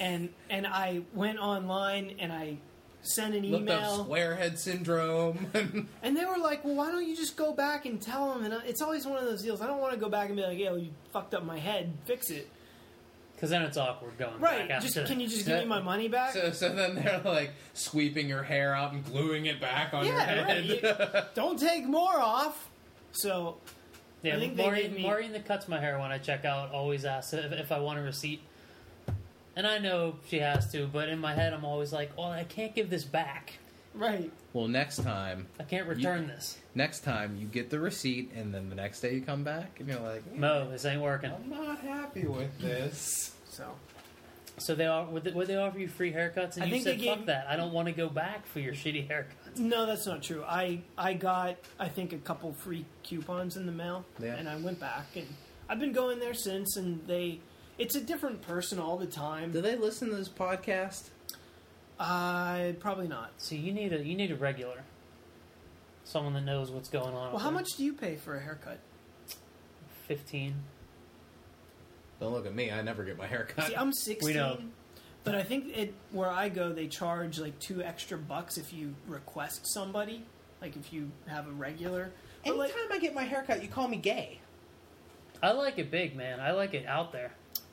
and 0.00 0.30
and 0.50 0.66
I 0.66 1.02
went 1.14 1.38
online 1.38 2.16
and 2.18 2.32
I 2.32 2.56
sent 3.02 3.34
an 3.34 3.44
Looked 3.50 3.68
up 3.70 3.78
email. 3.80 4.04
squarehead 4.06 4.58
syndrome. 4.58 5.46
And 6.02 6.16
they 6.16 6.24
were 6.24 6.38
like, 6.38 6.64
"Well, 6.64 6.74
why 6.74 6.90
don't 6.90 7.06
you 7.06 7.14
just 7.16 7.36
go 7.36 7.52
back 7.52 7.86
and 7.86 8.00
tell 8.00 8.32
them?" 8.32 8.44
And 8.44 8.54
I- 8.54 8.64
it's 8.64 8.80
always 8.82 9.06
one 9.06 9.18
of 9.18 9.24
those 9.24 9.42
deals. 9.42 9.60
I 9.60 9.66
don't 9.66 9.80
want 9.80 9.92
to 9.94 9.98
go 10.00 10.08
back 10.08 10.28
and 10.28 10.36
be 10.36 10.42
like, 10.42 10.58
"Yo, 10.58 10.76
you 10.76 10.90
fucked 11.12 11.34
up 11.34 11.44
my 11.44 11.58
head. 11.58 11.92
Fix 12.04 12.30
it." 12.30 12.48
Because 13.34 13.50
then 13.50 13.60
it's 13.62 13.76
awkward 13.76 14.16
going 14.16 14.40
Right. 14.40 14.66
back 14.66 14.80
Just 14.80 14.96
after. 14.96 15.06
can 15.12 15.20
you 15.20 15.28
just 15.28 15.44
give 15.46 15.58
me 15.58 15.66
my 15.66 15.82
money 15.82 16.08
back? 16.08 16.32
So, 16.32 16.50
so 16.52 16.70
then 16.70 16.94
they're 16.94 17.20
like 17.22 17.50
sweeping 17.74 18.28
your 18.30 18.42
hair 18.42 18.74
out 18.74 18.92
and 18.94 19.04
gluing 19.04 19.44
it 19.44 19.60
back 19.60 19.92
on 19.92 20.06
your 20.06 20.14
Yeah, 20.16 20.22
head. 20.24 20.46
right. 20.46 20.64
You- 21.14 21.22
Don't 21.34 21.60
take 21.60 21.84
more 21.84 22.18
off. 22.18 22.70
So 23.12 23.58
Yeah, 24.26 24.36
I 24.36 24.38
think 24.40 24.56
they 24.56 24.64
Maureen, 24.64 24.82
gave 24.82 24.92
me- 24.92 25.02
Maureen 25.02 25.32
that 25.32 25.44
cuts 25.46 25.68
my 25.68 25.78
hair 25.80 25.98
when 25.98 26.10
I 26.10 26.18
check 26.18 26.44
out 26.44 26.72
always 26.72 27.04
asks 27.04 27.32
if, 27.32 27.52
if 27.52 27.72
I 27.72 27.78
want 27.78 27.98
a 27.98 28.02
receipt. 28.02 28.40
And 29.54 29.66
I 29.66 29.78
know 29.78 30.16
she 30.28 30.40
has 30.40 30.70
to, 30.72 30.86
but 30.86 31.08
in 31.08 31.18
my 31.18 31.34
head 31.34 31.52
I'm 31.54 31.64
always 31.64 31.92
like, 31.92 32.10
oh, 32.18 32.24
I 32.24 32.44
can't 32.44 32.74
give 32.74 32.90
this 32.90 33.04
back. 33.04 33.54
right. 33.94 34.30
well, 34.52 34.68
next 34.68 35.02
time, 35.02 35.46
I 35.58 35.62
can't 35.62 35.86
return 35.86 36.26
this. 36.26 36.58
next 36.74 37.00
time 37.00 37.36
you 37.40 37.46
get 37.46 37.70
the 37.70 37.78
receipt, 37.78 38.32
and 38.34 38.52
then 38.52 38.68
the 38.68 38.74
next 38.74 39.00
day 39.00 39.14
you 39.14 39.22
come 39.22 39.44
back, 39.44 39.78
and 39.80 39.88
you're 39.88 40.00
like, 40.00 40.22
hmm, 40.28 40.40
Mo, 40.40 40.68
this 40.70 40.84
ain't 40.84 41.00
working. 41.00 41.30
I'm 41.32 41.48
not 41.48 41.78
happy 41.80 42.26
with 42.26 42.58
this. 42.60 43.32
So 43.48 43.64
So 44.58 44.74
they 44.74 44.86
are, 44.86 45.04
would 45.06 45.24
they, 45.24 45.30
would 45.30 45.46
they 45.46 45.56
offer 45.56 45.78
you 45.78 45.88
free 45.88 46.12
haircuts? 46.12 46.56
And 46.56 46.64
I 46.64 46.66
you 46.66 46.72
think 46.72 46.84
said, 46.84 46.98
they 47.00 47.06
fuck 47.06 47.18
gave- 47.18 47.26
that. 47.26 47.46
I 47.48 47.56
don't 47.56 47.72
want 47.72 47.86
to 47.86 47.92
go 47.92 48.08
back 48.10 48.44
for 48.46 48.60
your 48.60 48.74
shitty 48.74 49.06
haircut. 49.08 49.45
No, 49.58 49.86
that's 49.86 50.06
not 50.06 50.22
true. 50.22 50.44
I 50.44 50.80
I 50.96 51.14
got 51.14 51.56
I 51.78 51.88
think 51.88 52.12
a 52.12 52.18
couple 52.18 52.52
free 52.52 52.84
coupons 53.02 53.56
in 53.56 53.66
the 53.66 53.72
mail, 53.72 54.04
Yeah. 54.20 54.34
and 54.36 54.48
I 54.48 54.56
went 54.56 54.78
back 54.80 55.06
and 55.14 55.26
I've 55.68 55.80
been 55.80 55.92
going 55.92 56.18
there 56.20 56.34
since. 56.34 56.76
And 56.76 57.06
they 57.06 57.40
it's 57.78 57.94
a 57.94 58.00
different 58.00 58.42
person 58.42 58.78
all 58.78 58.96
the 58.96 59.06
time. 59.06 59.52
Do 59.52 59.60
they 59.60 59.76
listen 59.76 60.08
to 60.10 60.16
this 60.16 60.28
podcast? 60.28 61.08
Uh, 61.98 62.72
probably 62.78 63.08
not. 63.08 63.32
So 63.38 63.54
you 63.54 63.72
need 63.72 63.92
a 63.92 64.02
you 64.04 64.16
need 64.16 64.30
a 64.30 64.36
regular, 64.36 64.82
someone 66.04 66.34
that 66.34 66.42
knows 66.44 66.70
what's 66.70 66.88
going 66.88 67.14
on. 67.14 67.30
Well, 67.32 67.38
how 67.38 67.50
there. 67.50 67.52
much 67.58 67.70
do 67.76 67.84
you 67.84 67.92
pay 67.92 68.16
for 68.16 68.36
a 68.36 68.40
haircut? 68.40 68.78
Fifteen. 70.06 70.54
Don't 72.20 72.32
look 72.32 72.46
at 72.46 72.54
me. 72.54 72.70
I 72.70 72.80
never 72.82 73.04
get 73.04 73.18
my 73.18 73.26
hair 73.26 73.44
cut. 73.44 73.66
See, 73.66 73.76
I'm 73.76 73.92
16. 73.92 74.34
know. 74.34 74.58
But 75.26 75.34
I 75.34 75.42
think 75.42 75.76
it 75.76 75.92
where 76.12 76.30
I 76.30 76.48
go, 76.48 76.72
they 76.72 76.86
charge 76.86 77.40
like 77.40 77.58
two 77.58 77.82
extra 77.82 78.16
bucks 78.16 78.58
if 78.58 78.72
you 78.72 78.94
request 79.08 79.66
somebody, 79.66 80.22
like 80.62 80.76
if 80.76 80.92
you 80.92 81.10
have 81.26 81.48
a 81.48 81.50
regular. 81.50 82.12
But 82.44 82.54
Anytime 82.54 82.88
like, 82.88 82.92
I 82.92 82.98
get 83.00 83.12
my 83.12 83.24
haircut, 83.24 83.60
you 83.60 83.68
call 83.68 83.88
me 83.88 83.96
gay. 83.96 84.38
I 85.42 85.50
like 85.50 85.78
it 85.78 85.90
big, 85.90 86.14
man. 86.14 86.38
I 86.38 86.52
like 86.52 86.74
it 86.74 86.86
out 86.86 87.10
there. 87.10 87.32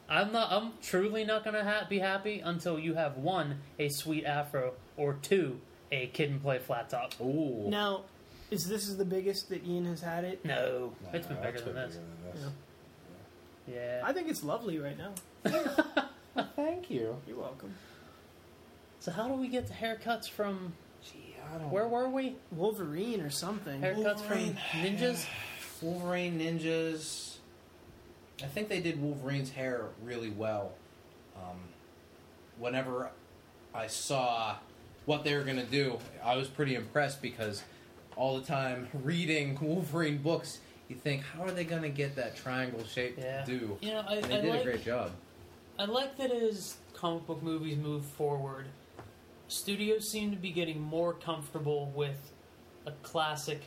I'm 0.09 0.31
not. 0.31 0.51
I'm 0.51 0.73
truly 0.81 1.25
not 1.25 1.45
gonna 1.45 1.63
ha- 1.63 1.85
be 1.87 1.99
happy 1.99 2.39
until 2.39 2.79
you 2.79 2.95
have 2.95 3.17
one 3.17 3.59
a 3.77 3.87
sweet 3.87 4.25
afro 4.25 4.73
or 4.97 5.13
two 5.21 5.61
a 5.91 6.07
Kid 6.07 6.31
'n 6.31 6.39
Play 6.39 6.57
flat 6.57 6.89
top. 6.89 7.13
Ooh. 7.21 7.69
now, 7.69 8.01
is 8.49 8.67
this 8.67 8.87
is 8.87 8.97
the 8.97 9.05
biggest 9.05 9.49
that 9.49 9.63
Ian 9.63 9.85
has 9.85 10.01
had 10.01 10.23
it? 10.23 10.43
No, 10.43 10.93
it's 11.13 11.27
been 11.27 11.37
bigger 11.37 11.61
than 11.61 11.75
this. 11.75 11.97
Yeah. 13.71 14.01
I 14.03 14.11
think 14.11 14.27
it's 14.27 14.43
lovely 14.43 14.79
right 14.79 14.97
now. 14.97 15.13
Thank 16.55 16.89
you. 16.89 17.17
You're 17.27 17.37
welcome. 17.37 17.73
so 18.99 19.11
how 19.11 19.27
do 19.27 19.33
we 19.35 19.47
get 19.47 19.67
the 19.67 19.73
haircuts 19.73 20.29
from? 20.29 20.73
Gee, 21.03 21.35
I 21.53 21.57
don't. 21.57 21.69
Where 21.71 21.87
were 21.87 22.09
we? 22.09 22.35
Wolverine 22.51 23.21
or 23.21 23.29
something. 23.29 23.81
Haircuts 23.81 24.19
Wolverine. 24.21 24.57
from 24.71 24.79
ninjas. 24.81 25.25
Wolverine 25.81 26.39
ninjas. 26.39 27.35
I 28.43 28.47
think 28.47 28.67
they 28.69 28.79
did 28.81 29.01
Wolverine's 29.01 29.51
hair 29.51 29.85
really 30.03 30.29
well. 30.31 30.71
Um, 31.35 31.57
whenever 32.57 33.09
I 33.75 33.87
saw 33.87 34.55
what 35.05 35.23
they 35.23 35.35
were 35.35 35.43
going 35.43 35.57
to 35.57 35.63
do, 35.65 35.99
I 36.23 36.35
was 36.35 36.47
pretty 36.47 36.75
impressed 36.75 37.21
because 37.21 37.63
all 38.15 38.39
the 38.39 38.45
time 38.45 38.87
reading 39.03 39.55
Wolverine 39.61 40.17
books, 40.17 40.59
you 40.87 40.95
think, 40.95 41.21
how 41.23 41.43
are 41.43 41.51
they 41.51 41.63
going 41.63 41.81
to 41.83 41.89
get 41.89 42.15
that 42.15 42.35
triangle 42.35 42.83
shape 42.85 43.17
Yeah. 43.19 43.43
to 43.43 43.59
do? 43.59 43.77
You 43.81 43.89
know, 43.91 44.03
I, 44.07 44.15
And 44.15 44.23
they 44.25 44.37
I 44.37 44.41
did 44.41 44.49
like 44.51 44.61
a 44.61 44.63
great 44.63 44.85
job. 44.85 45.11
I 45.79 45.85
like 45.85 46.17
that 46.17 46.31
as 46.31 46.77
comic 46.93 47.25
book 47.25 47.41
movies 47.41 47.77
move 47.77 48.05
forward, 48.05 48.67
studios 49.47 50.09
seem 50.09 50.31
to 50.31 50.37
be 50.37 50.51
getting 50.51 50.79
more 50.79 51.13
comfortable 51.13 51.91
with 51.95 52.31
a 52.85 52.91
classic 53.01 53.61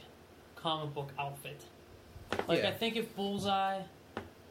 comic 0.55 0.95
book 0.95 1.11
outfit. 1.19 1.61
Like 2.49 2.61
Yeah. 2.63 2.69
I 2.69 2.73
think 2.73 2.97
if 2.97 3.15
Bullseye, 3.17 3.83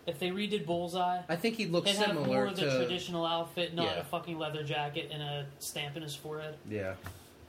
if 0.06 0.20
they 0.20 0.30
redid 0.30 0.66
Bullseye, 0.66 1.22
I 1.28 1.36
think 1.36 1.56
he 1.56 1.66
looks 1.66 1.92
they'd 1.92 2.06
have 2.06 2.16
more 2.28 2.46
of 2.46 2.56
the 2.56 2.64
to. 2.70 2.78
traditional 2.78 3.26
outfit, 3.26 3.74
not 3.74 3.86
Yeah. 3.86 4.00
a 4.00 4.04
fucking 4.04 4.38
leather 4.38 4.64
jacket 4.64 5.10
and 5.12 5.22
a 5.22 5.46
stamp 5.60 5.96
in 5.98 6.04
his 6.04 6.16
forehead. 6.16 6.56
Yeah. 6.70 6.96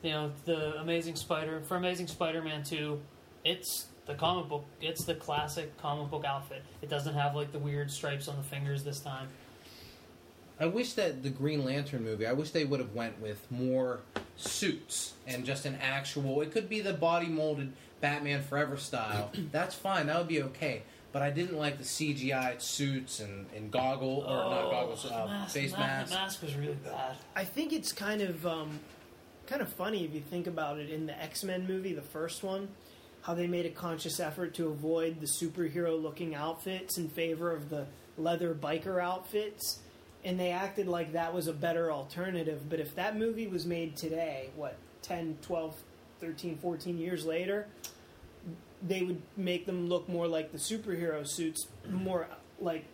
You 0.03 0.11
know, 0.11 0.33
the 0.45 0.79
Amazing 0.81 1.17
Spider 1.17 1.61
for 1.63 1.77
Amazing 1.77 2.07
Spider-Man 2.07 2.63
two, 2.65 3.01
it's 3.45 3.87
the 4.07 4.15
comic 4.15 4.49
book. 4.49 4.65
It's 4.81 5.05
the 5.05 5.15
classic 5.15 5.77
comic 5.79 6.11
book 6.11 6.25
outfit. 6.25 6.63
It 6.81 6.89
doesn't 6.89 7.15
have 7.15 7.35
like 7.35 7.51
the 7.53 7.59
weird 7.59 7.91
stripes 7.91 8.29
on 8.29 8.37
the 8.37 8.43
fingers 8.43 8.85
this 8.85 9.01
time. 9.01 9.29
I 10.59 10.67
wish 10.67 10.95
that 10.95 11.23
the 11.23 11.31
Green 11.31 11.65
Lantern 11.65 12.03
movie, 12.05 12.27
I 12.27 12.33
wish 12.33 12.51
they 12.51 12.65
would 12.65 12.81
have 12.81 12.95
went 12.95 13.21
with 13.21 13.47
more 13.51 14.01
suits 14.37 15.13
and 15.27 15.45
just 15.45 15.67
an 15.67 15.77
actual. 15.83 16.41
It 16.41 16.51
could 16.53 16.69
be 16.69 16.81
the 16.81 16.95
body 16.95 17.27
molded 17.27 17.73
Batman 18.01 18.43
Forever 18.43 18.77
style. 18.77 19.31
That's 19.53 19.75
fine. 19.75 20.07
That 20.07 20.19
would 20.19 20.29
be 20.29 20.43
okay. 20.43 20.83
But 21.13 21.23
I 21.23 21.31
didn't 21.31 21.57
like 21.57 21.79
the 21.79 21.85
CGI 21.85 22.61
suits 22.61 23.21
and, 23.21 23.47
and 23.55 23.71
goggle 23.71 24.25
or 24.27 24.51
not 24.51 24.71
goggles, 24.71 25.03
the 25.05 25.15
uh, 25.15 25.27
mask, 25.27 25.55
face 25.55 25.73
the 25.73 25.79
ma- 25.79 25.87
mask. 25.87 26.11
The 26.11 26.15
mask 26.17 26.43
was 26.43 26.55
really 26.55 26.75
bad. 26.75 27.17
I 27.35 27.45
think 27.45 27.73
it's 27.73 27.93
kind 27.93 28.21
of 28.21 28.47
um, 28.47 28.81
kind 29.47 29.63
of 29.63 29.69
funny 29.69 30.05
if 30.05 30.15
you 30.15 30.21
think 30.21 30.47
about 30.47 30.79
it. 30.79 30.91
In 30.91 31.07
the 31.07 31.23
X 31.23 31.43
Men 31.45 31.67
movie, 31.67 31.95
the 31.95 32.03
first 32.03 32.43
one, 32.43 32.69
how 33.23 33.35
they 33.35 33.47
made 33.47 33.65
a 33.67 33.71
conscious 33.71 34.21
effort 34.21 34.55
to 34.55 34.69
avoid 34.69 35.21
the 35.21 35.27
superhero 35.27 36.01
looking 36.01 36.35
outfits 36.35 36.99
in 36.99 37.09
favor 37.09 37.51
of 37.51 37.71
the 37.71 37.87
leather 38.19 38.55
biker 38.55 39.03
outfits, 39.03 39.79
and 40.27 40.39
they 40.41 40.51
acted 40.51 40.89
like 40.89 41.13
that 41.13 41.33
was 41.33 41.47
a 41.47 41.53
better 41.53 41.91
alternative. 41.93 42.69
But 42.69 42.81
if 42.81 42.95
that 42.97 43.17
movie 43.17 43.47
was 43.47 43.65
made 43.65 43.97
today, 43.97 44.51
what 44.57 44.77
10, 45.03 45.39
12, 45.41 45.77
13, 46.21 46.59
14 46.59 46.99
years 46.99 47.25
later, 47.25 47.69
they 48.83 49.03
would 49.03 49.23
make 49.37 49.67
them 49.67 49.89
look 49.89 50.09
more 50.09 50.27
like 50.27 50.51
the 50.51 50.59
superhero 50.59 51.25
suits, 51.25 51.69
more 51.89 52.27
like 52.61 52.85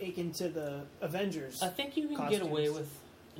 akin 0.00 0.30
to 0.34 0.48
the 0.48 0.82
Avengers. 1.00 1.60
I 1.62 1.68
think 1.68 1.96
you 1.96 2.06
can 2.08 2.28
get 2.30 2.42
away 2.42 2.70
with 2.70 2.88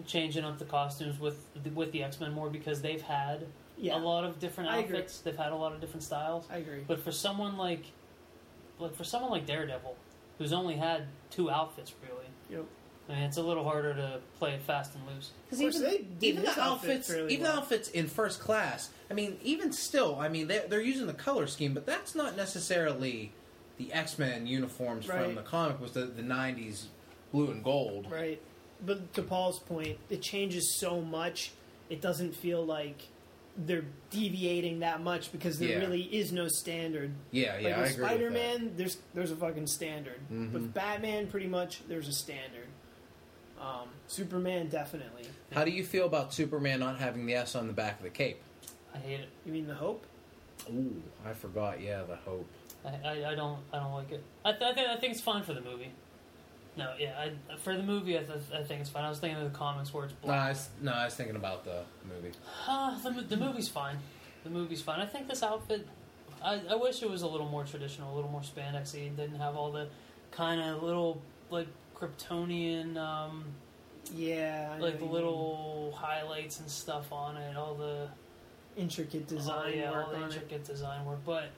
changing 0.05 0.44
up 0.44 0.59
the 0.59 0.65
costumes 0.65 1.20
with 1.20 1.39
the, 1.62 1.70
with 1.70 1.93
the 1.93 2.02
X 2.02 2.19
Men 2.19 2.32
more 2.32 2.51
because 2.51 2.82
they've 2.82 3.02
had 3.02 3.47
Yeah. 3.77 3.97
a 3.97 4.01
lot 4.01 4.24
of 4.24 4.40
different 4.40 4.70
outfits. 4.70 5.20
They've 5.20 5.36
had 5.36 5.52
a 5.52 5.56
lot 5.56 5.73
of 5.73 5.81
different 5.81 6.02
styles. 6.02 6.44
I 6.51 6.56
agree. 6.56 6.82
But 6.89 7.01
for 7.01 7.12
someone 7.12 7.56
like 7.56 7.85
like 8.81 8.97
for 8.97 9.05
someone 9.05 9.31
like 9.31 9.47
Daredevil, 9.47 9.97
who's 10.39 10.52
only 10.52 10.74
had 10.77 11.06
two 11.31 11.51
outfits 11.51 11.93
really, 12.02 12.27
Yep. 12.51 12.65
I 13.09 13.12
mean, 13.12 13.22
it's 13.22 13.36
a 13.39 13.43
little 13.43 13.64
harder 13.64 13.94
to 13.94 14.20
play 14.39 14.52
it 14.52 14.60
fast 14.62 14.94
and 14.94 15.06
loose. 15.06 15.30
Because 15.48 15.62
even, 15.62 15.82
they 15.82 15.98
did 15.98 16.22
even 16.22 16.43
the 16.43 16.48
outfit 16.51 16.62
outfits, 16.62 17.09
fairly 17.09 17.32
even 17.32 17.44
well. 17.47 17.56
outfits 17.59 17.89
in 17.89 18.06
first 18.06 18.40
class. 18.40 18.90
I 19.10 19.14
mean, 19.14 19.39
even 19.43 19.72
still, 19.72 20.16
I 20.20 20.28
mean, 20.28 20.47
they're, 20.47 20.66
they're 20.68 20.82
using 20.82 21.06
the 21.06 21.14
color 21.14 21.47
scheme, 21.47 21.72
but 21.72 21.86
that's 21.86 22.14
not 22.14 22.36
necessarily 22.36 23.32
the 23.78 23.93
X 23.93 24.18
Men 24.18 24.47
uniforms 24.47 25.09
Right. 25.09 25.24
from 25.24 25.35
the 25.36 25.43
comic. 25.43 25.80
Was 25.80 25.93
the 25.93 26.02
the 26.06 26.22
'90s 26.22 26.86
blue 27.32 27.51
and 27.51 27.62
gold? 27.64 28.10
Right. 28.10 28.40
But 28.85 29.14
to 29.14 29.22
Paul's 29.22 29.59
point, 29.59 29.98
it 30.10 30.20
changes 30.20 30.70
so 30.78 31.01
much, 31.01 31.52
it 31.89 32.01
doesn't 32.01 32.35
feel 32.35 32.64
like 32.64 33.02
they're 33.56 33.85
deviating 34.10 34.80
that 34.80 35.02
much 35.02 35.32
because 35.32 35.59
there 35.59 35.70
Yeah. 35.70 35.78
really 35.78 36.02
is 36.02 36.30
no 36.30 36.47
standard. 36.47 37.12
Yeah, 37.32 37.59
yeah, 37.59 37.68
like 37.68 37.74
I 37.76 37.80
with 37.82 37.90
agree. 37.93 38.05
Spider 38.05 38.24
with 38.26 38.35
that. 38.35 38.59
Man, 38.60 38.72
there's 38.76 38.98
there's 39.14 39.30
a 39.32 39.36
fucking 39.36 39.66
standard. 39.66 40.20
Mhm. 40.30 40.52
With 40.52 40.74
Batman, 40.74 41.26
pretty 41.28 41.47
much 41.48 41.80
there's 41.89 42.06
a 42.09 42.12
standard. 42.12 42.66
Um, 43.60 43.89
Superman, 44.06 44.68
definitely. 44.68 45.24
How 45.52 45.64
do 45.64 45.70
you 45.70 45.85
feel 45.85 46.06
about 46.06 46.32
Superman 46.32 46.80
not 46.80 46.98
having 46.98 47.26
the 47.26 47.35
S 47.35 47.55
on 47.55 47.66
the 47.66 47.72
back 47.72 47.98
of 47.98 48.05
the 48.05 48.10
cape? 48.10 48.40
I 48.94 48.98
hate 48.98 49.20
it. 49.20 49.28
You 49.44 49.52
mean 49.52 49.66
the 49.66 49.74
Hope? 49.74 50.05
Ooh, 50.70 51.02
I 51.26 51.32
forgot. 51.32 51.80
Yeah, 51.80 52.02
the 52.02 52.16
hope. 52.16 52.47
I, 52.85 52.89
I, 53.09 53.30
I 53.30 53.35
don't 53.35 53.59
I 53.72 53.78
don't 53.78 53.93
like 53.93 54.10
it. 54.12 54.22
I, 54.44 54.52
th- 54.52 54.62
I 54.62 54.74
think 54.74 54.89
I 54.89 54.97
think 54.97 55.12
it's 55.12 55.20
fine 55.20 55.43
for 55.43 55.55
the 55.55 55.60
movie. 55.60 55.90
No, 56.76 56.93
yeah, 56.98 57.14
I, 57.18 57.56
for 57.56 57.76
the 57.76 57.82
movie, 57.82 58.16
I, 58.18 58.22
th- 58.22 58.39
I 58.55 58.62
think 58.64 58.80
it's 58.80 58.90
fine. 58.90 59.05
I 59.05 59.09
was 59.09 59.18
thinking 59.18 59.40
of 59.43 59.51
the 59.52 59.56
comics 59.59 59.93
where 59.94 60.05
it's 60.05 60.14
No, 60.24 60.32
I 60.32 60.36
black. 60.36 60.48
was, 60.51 60.68
no, 60.82 60.93
I 60.93 61.05
was 61.06 61.14
thinking 61.14 61.36
about 61.36 61.64
the 61.64 61.82
movie. 62.09 62.32
Uh, 62.68 62.98
the, 63.02 63.22
the 63.22 63.36
movie's 63.36 63.68
fine. 63.68 63.98
The 64.44 64.51
movie's 64.51 64.82
fine. 64.82 65.01
I 65.01 65.06
think 65.06 65.28
this 65.28 65.43
outfit. 65.43 65.86
I, 66.43 66.60
I 66.70 66.74
wish 66.76 67.02
it 67.02 67.10
was 67.10 67.22
a 67.22 67.26
little 67.26 67.48
more 67.48 67.64
traditional, 67.64 68.12
a 68.12 68.14
little 68.14 68.30
more 68.30 68.43
spandexy. 68.43 69.14
Didn't 69.16 69.39
have 69.39 69.56
all 69.56 69.72
the 69.72 69.89
kind 70.30 70.60
of 70.60 70.82
little 70.82 71.20
like 71.51 71.66
Kryptonian, 72.01 72.97
um, 72.97 73.45
Yeah. 74.15 74.70
I 74.75 74.79
like 74.79 74.95
what 74.95 75.03
you 75.03 75.12
little 75.12 75.93
highlights 75.97 76.61
and 76.61 76.70
stuff 76.70 77.12
on 77.12 77.37
it. 77.37 77.57
All 77.57 77.75
the 77.75 78.09
intricate 78.77 79.27
design 79.27 79.65
oh, 79.66 79.69
yeah, 79.77 79.91
work 79.91 80.07
all 80.07 80.12
the 80.12 80.16
on 80.19 80.23
it. 80.23 80.27
intricate 80.35 80.65
design 80.65 81.05
work. 81.05 81.19
But 81.27 81.51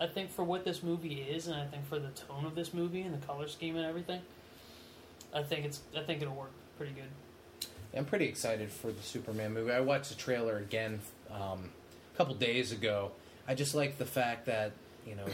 I 0.00 0.06
think 0.06 0.30
for 0.30 0.44
what 0.44 0.64
this 0.64 0.82
movie 0.82 1.20
is, 1.20 1.46
and 1.46 1.56
I 1.56 1.66
think 1.66 1.86
for 1.86 1.98
the 1.98 2.08
tone 2.10 2.44
of 2.44 2.54
this 2.54 2.74
movie 2.74 3.02
and 3.02 3.14
the 3.14 3.24
color 3.26 3.46
scheme 3.48 3.76
and 3.76 3.84
everything, 3.86 4.20
I 5.34 5.42
think 5.42 5.64
it's 5.66 5.80
I 5.96 6.00
think 6.00 6.22
it'll 6.22 6.34
work 6.34 6.50
pretty 6.76 6.92
good. 6.92 7.68
I'm 7.96 8.04
pretty 8.04 8.26
excited 8.26 8.70
for 8.70 8.92
the 8.92 9.02
Superman 9.02 9.52
movie. 9.52 9.72
I 9.72 9.80
watched 9.80 10.10
the 10.10 10.14
trailer 10.16 10.58
again 10.58 11.00
um, 11.30 11.70
a 12.14 12.16
couple 12.16 12.34
days 12.34 12.72
ago. 12.72 13.10
I 13.48 13.54
just 13.54 13.74
like 13.74 13.98
the 13.98 14.06
fact 14.06 14.46
that 14.46 14.72
you 15.06 15.16
know 15.16 15.26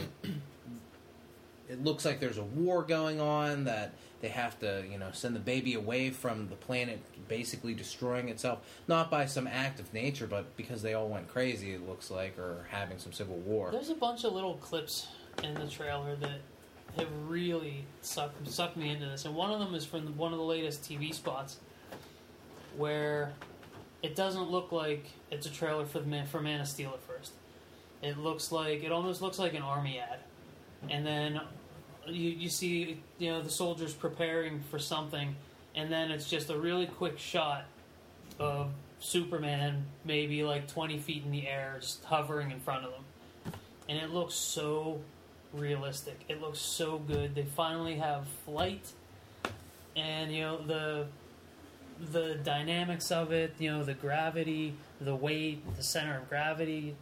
it 1.69 1.83
looks 1.83 2.05
like 2.05 2.21
there's 2.21 2.39
a 2.39 2.45
war 2.45 2.83
going 2.83 3.21
on 3.21 3.65
that 3.65 3.93
they 4.21 4.29
have 4.29 4.59
to 4.61 4.85
you 4.91 4.99
know 4.99 5.11
send 5.13 5.37
the 5.37 5.41
baby 5.41 5.75
away 5.75 6.11
from 6.11 6.49
the 6.49 6.57
planet 6.57 7.01
basically 7.29 7.75
destroying 7.75 8.29
itself. 8.29 8.61
Not 8.89 9.11
by 9.11 9.27
some 9.27 9.47
act 9.47 9.81
of 9.81 9.93
nature 9.93 10.27
but 10.27 10.57
because 10.57 10.83
they 10.83 10.95
all 10.95 11.09
went 11.09 11.29
crazy 11.29 11.73
it 11.73 11.87
looks 11.87 12.11
like 12.11 12.39
or 12.39 12.67
having 12.71 12.99
some 12.99 13.13
civil 13.13 13.37
war. 13.37 13.71
There's 13.73 13.91
a 13.91 13.95
bunch 13.95 14.25
of 14.25 14.33
little 14.33 14.55
clips 14.55 15.09
in 15.43 15.55
the 15.55 15.67
trailer 15.67 16.17
that 16.17 16.41
have 16.97 17.09
really 17.29 17.85
sucked 18.01 18.49
sucked 18.49 18.77
me 18.77 18.91
into 18.91 19.07
this, 19.07 19.25
and 19.25 19.35
one 19.35 19.51
of 19.51 19.59
them 19.59 19.75
is 19.75 19.85
from 19.85 20.17
one 20.17 20.33
of 20.33 20.39
the 20.39 20.45
latest 20.45 20.83
TV 20.83 21.13
spots 21.13 21.59
where 22.77 23.33
it 24.03 24.15
doesn't 24.15 24.51
look 24.51 24.73
like 24.73 25.07
it's 25.31 25.47
a 25.47 25.51
trailer 25.51 25.87
for 25.87 25.99
the 25.99 26.07
Man, 26.07 26.27
for 26.27 26.41
Man 26.41 26.61
of 26.61 26.69
Steel 26.69 26.91
at 26.91 27.01
first. 27.01 27.33
It 28.03 28.19
looks 28.19 28.53
like 28.53 28.83
it 28.85 28.93
almost 28.93 29.23
looks 29.23 29.39
like 29.39 29.55
an 29.55 29.63
army 29.63 29.99
ad, 29.99 30.21
and 30.91 31.07
then 31.07 31.41
you 32.07 32.31
you 32.31 32.49
see 32.49 33.01
you 33.19 33.31
know 33.31 33.43
the 33.43 33.51
soldiers 33.51 33.93
preparing 33.95 34.63
for 34.71 34.79
something, 34.79 35.37
and 35.75 35.91
then 35.91 36.11
it's 36.11 36.29
just 36.29 36.51
a 36.51 36.59
really 36.59 36.87
quick 36.87 37.19
shot 37.19 37.65
of 38.39 38.71
Superman 38.99 39.87
maybe 40.05 40.43
like 40.43 40.69
twenty 40.69 40.99
feet 40.99 41.25
in 41.25 41.31
the 41.31 41.47
air, 41.47 41.79
just 41.81 42.05
hovering 42.05 42.51
in 42.51 42.61
front 42.61 42.85
of 42.85 42.93
them, 42.93 43.53
and 43.89 43.99
it 43.99 44.11
looks 44.11 44.35
so 44.35 45.01
realistic. 45.53 46.21
It 46.29 46.41
looks 46.41 46.59
so 46.59 46.99
good. 46.99 47.35
They 47.35 47.45
finally 47.45 47.97
have 47.97 48.27
flight, 48.45 48.93
and 49.95 50.33
you 50.33 50.43
know 50.43 50.59
the 50.59 51.07
the 52.13 52.35
dynamics 52.37 53.11
of 53.11 53.33
it. 53.33 53.55
You 53.59 53.71
know 53.73 53.85
the 53.85 53.95
gravity, 53.95 54.75
the 55.01 55.15
weight, 55.15 55.77
the 55.77 55.83
center 55.83 56.19
of 56.19 56.29
gravity. 56.29 56.95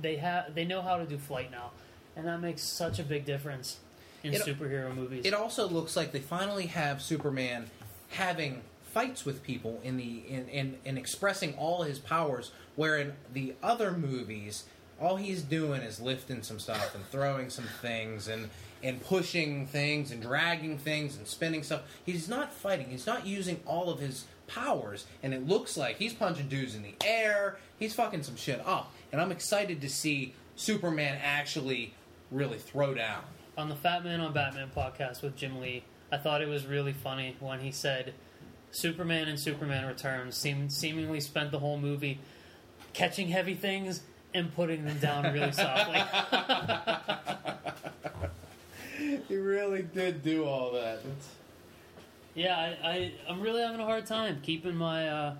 They 0.00 0.16
have 0.16 0.54
they 0.54 0.64
know 0.64 0.82
how 0.82 0.96
to 0.96 1.04
do 1.04 1.18
flight 1.18 1.50
now, 1.50 1.70
and 2.18 2.26
that 2.26 2.40
makes 2.40 2.60
such 2.62 2.98
a 2.98 3.02
big 3.02 3.24
difference 3.24 3.78
in 4.22 4.34
It- 4.34 4.42
superhero 4.42 4.94
movies. 4.94 5.24
it 5.24 5.32
also 5.32 5.66
looks 5.68 5.96
like 5.96 6.12
they 6.12 6.20
finally 6.20 6.66
have 6.66 7.00
superman 7.00 7.70
having 8.10 8.62
fights 8.92 9.24
with 9.24 9.42
people 9.42 9.80
in 9.84 9.96
the 9.96 10.22
in, 10.28 10.48
in, 10.48 10.78
in 10.84 10.98
expressing 10.98 11.54
all 11.54 11.82
his 11.84 11.98
powers 11.98 12.50
where 12.74 12.96
in 12.98 13.12
the 13.32 13.54
other 13.62 13.92
movies 13.92 14.64
all 15.00 15.16
he's 15.16 15.42
doing 15.42 15.80
is 15.82 16.00
lifting 16.00 16.42
some 16.42 16.58
stuff 16.58 16.94
and 16.94 17.04
throwing 17.10 17.48
some 17.48 17.66
things 17.80 18.26
and 18.28 18.50
and 18.82 19.04
pushing 19.04 19.66
things 19.66 20.10
and 20.10 20.22
dragging 20.22 20.78
things 20.78 21.16
and 21.16 21.26
spinning 21.26 21.62
stuff. 21.64 21.82
He's 22.06 22.28
not 22.28 22.52
fighting. 22.52 22.86
He's 22.90 23.06
not 23.08 23.26
using 23.26 23.60
all 23.66 23.90
of 23.90 23.98
his 23.98 24.24
powers. 24.46 25.04
And 25.22 25.34
it 25.34 25.46
looks 25.48 25.76
like 25.76 25.96
he's 25.98 26.14
punching 26.14 26.48
dudes 26.48 26.76
in 26.76 26.82
the 26.82 26.94
air. 27.04 27.58
He's 27.80 27.92
fucking 27.94 28.22
some 28.22 28.36
shit 28.36 28.60
up. 28.64 28.92
And 29.12 29.20
i'm 29.20 29.32
excited 29.32 29.80
to 29.80 29.88
see 29.88 30.34
superman 30.56 31.18
actually 31.22 31.94
really 32.30 32.58
throw 32.58 32.94
down 32.94 33.22
on 33.56 33.68
the 33.68 33.74
Fatman 33.74 34.20
on 34.20 34.32
Batman 34.32 34.70
podcast 34.74 35.22
with 35.22 35.36
Jim 35.36 35.60
Lee, 35.60 35.84
I 36.12 36.16
thought 36.16 36.42
it 36.42 36.48
was 36.48 36.66
really 36.66 36.92
funny 36.92 37.36
when 37.40 37.60
he 37.60 37.72
said 37.72 38.14
Superman 38.70 39.28
and 39.28 39.38
Superman 39.38 39.86
Returns 39.86 40.36
seem, 40.36 40.70
seemingly 40.70 41.20
spent 41.20 41.50
the 41.50 41.58
whole 41.58 41.78
movie 41.78 42.20
catching 42.92 43.28
heavy 43.28 43.54
things 43.54 44.02
and 44.32 44.54
putting 44.54 44.84
them 44.84 44.98
down 44.98 45.32
really 45.32 45.52
softly. 45.52 46.00
he 49.28 49.36
really 49.36 49.82
did 49.82 50.22
do 50.22 50.44
all 50.44 50.72
that 50.72 51.00
yeah, 52.38 52.56
I, 52.56 52.88
I, 52.88 53.12
I'm 53.28 53.40
really 53.40 53.62
having 53.62 53.80
a 53.80 53.84
hard 53.84 54.06
time 54.06 54.38
keeping 54.42 54.76
my 54.76 55.08
uh, 55.08 55.34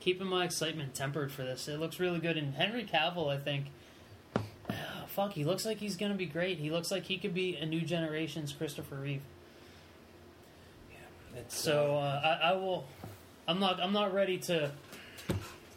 keeping 0.00 0.26
my 0.26 0.44
excitement 0.46 0.94
tempered 0.94 1.30
for 1.30 1.42
this. 1.42 1.68
It 1.68 1.78
looks 1.78 2.00
really 2.00 2.18
good, 2.18 2.38
and 2.38 2.54
Henry 2.54 2.84
Cavill, 2.84 3.28
I 3.28 3.36
think. 3.36 3.66
fuck, 5.08 5.32
he 5.32 5.44
looks 5.44 5.64
like 5.64 5.78
he's 5.78 5.96
gonna 5.96 6.14
be 6.14 6.26
great. 6.26 6.58
He 6.58 6.70
looks 6.70 6.90
like 6.90 7.04
he 7.04 7.18
could 7.18 7.34
be 7.34 7.56
a 7.56 7.66
new 7.66 7.80
generation's 7.80 8.52
Christopher 8.52 8.96
Reeve. 8.96 9.22
It's, 11.36 11.56
So 11.56 11.96
uh, 11.96 12.38
I, 12.42 12.50
I 12.50 12.52
will. 12.54 12.86
I'm 13.46 13.60
not. 13.60 13.80
I'm 13.80 13.92
not 13.92 14.12
ready 14.12 14.38
to 14.38 14.70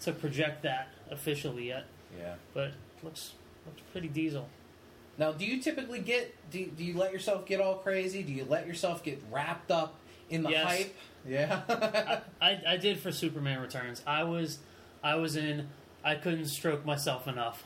to 0.01 0.11
project 0.11 0.63
that 0.63 0.89
officially 1.09 1.67
yet, 1.67 1.85
yeah. 2.17 2.35
but 2.53 2.71
looks 3.03 3.33
looks 3.65 3.81
pretty 3.91 4.07
diesel. 4.07 4.47
Now, 5.17 5.31
do 5.33 5.45
you 5.45 5.61
typically 5.61 5.99
get? 5.99 6.33
Do, 6.51 6.65
do 6.65 6.83
you 6.83 6.97
let 6.97 7.11
yourself 7.13 7.45
get 7.45 7.61
all 7.61 7.75
crazy? 7.75 8.23
Do 8.23 8.31
you 8.31 8.45
let 8.49 8.65
yourself 8.65 9.03
get 9.03 9.21
wrapped 9.31 9.71
up 9.71 9.95
in 10.29 10.43
the 10.43 10.49
Yes. 10.51 10.65
hype? 10.67 10.95
Yeah. 11.27 12.21
I, 12.41 12.59
I 12.67 12.77
did 12.77 12.99
for 12.99 13.11
Superman 13.11 13.59
Returns. 13.61 14.01
I 14.07 14.23
was 14.23 14.57
I 15.03 15.15
was 15.15 15.35
in. 15.35 15.69
I 16.03 16.15
couldn't 16.15 16.47
stroke 16.47 16.83
myself 16.85 17.27
enough 17.27 17.63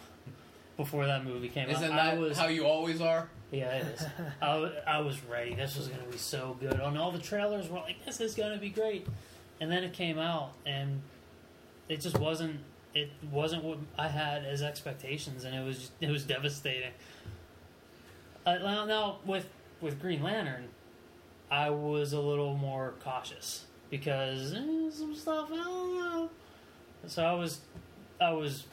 before 0.78 1.06
that 1.06 1.24
movie 1.26 1.50
came 1.50 1.70
Isn't 1.70 1.84
out. 1.84 1.96
that 1.96 2.14
I 2.14 2.18
was 2.18 2.38
how 2.38 2.48
you 2.48 2.66
always 2.66 3.02
are? 3.02 3.30
yeah 3.52 3.78
it 3.78 3.86
is. 3.86 4.06
I, 4.42 4.72
I 4.88 5.00
was 5.00 5.24
ready. 5.26 5.56
This 5.56 5.78
was 5.78 5.88
gonna 5.88 6.04
be 6.12 6.18
so 6.18 6.58
good. 6.60 6.80
On 6.80 6.98
all 6.98 7.12
the 7.12 7.20
trailers 7.20 7.70
were 7.70 7.80
like 7.80 8.04
this 8.06 8.20
is 8.20 8.36
gonna 8.36 8.58
be 8.58 8.70
great, 8.70 9.08
and 9.62 9.72
then 9.72 9.84
it 9.84 9.94
came 9.94 10.18
out 10.20 10.52
and 10.66 11.02
it 11.90 12.02
just 12.02 12.20
wasn't. 12.20 12.60
It 12.94 13.12
wasn't 13.30 13.64
what 13.66 13.80
I 14.00 14.08
had 14.08 14.46
as 14.46 14.62
expectations, 14.62 15.44
and 15.44 15.54
it 15.54 15.66
was 15.66 15.78
just, 15.78 15.92
it 16.00 16.10
was 16.10 16.24
devastating. 16.24 16.92
Uh, 18.46 18.58
now, 18.60 18.86
now 18.86 19.18
with 19.26 19.48
with 19.82 20.02
Green 20.02 20.24
Lantern, 20.24 20.70
I 21.52 21.70
was 21.70 22.14
a 22.14 22.20
little 22.20 22.56
more 22.56 22.94
cautious 23.04 23.66
because 23.90 24.54
eh, 24.54 24.90
some 24.92 25.14
stuff 25.16 25.50
I 25.52 25.56
don't 25.58 25.96
know. 25.96 26.30
So 27.08 27.24
I 27.24 27.34
was, 27.34 27.60
I 28.20 28.32
was, 28.32 28.66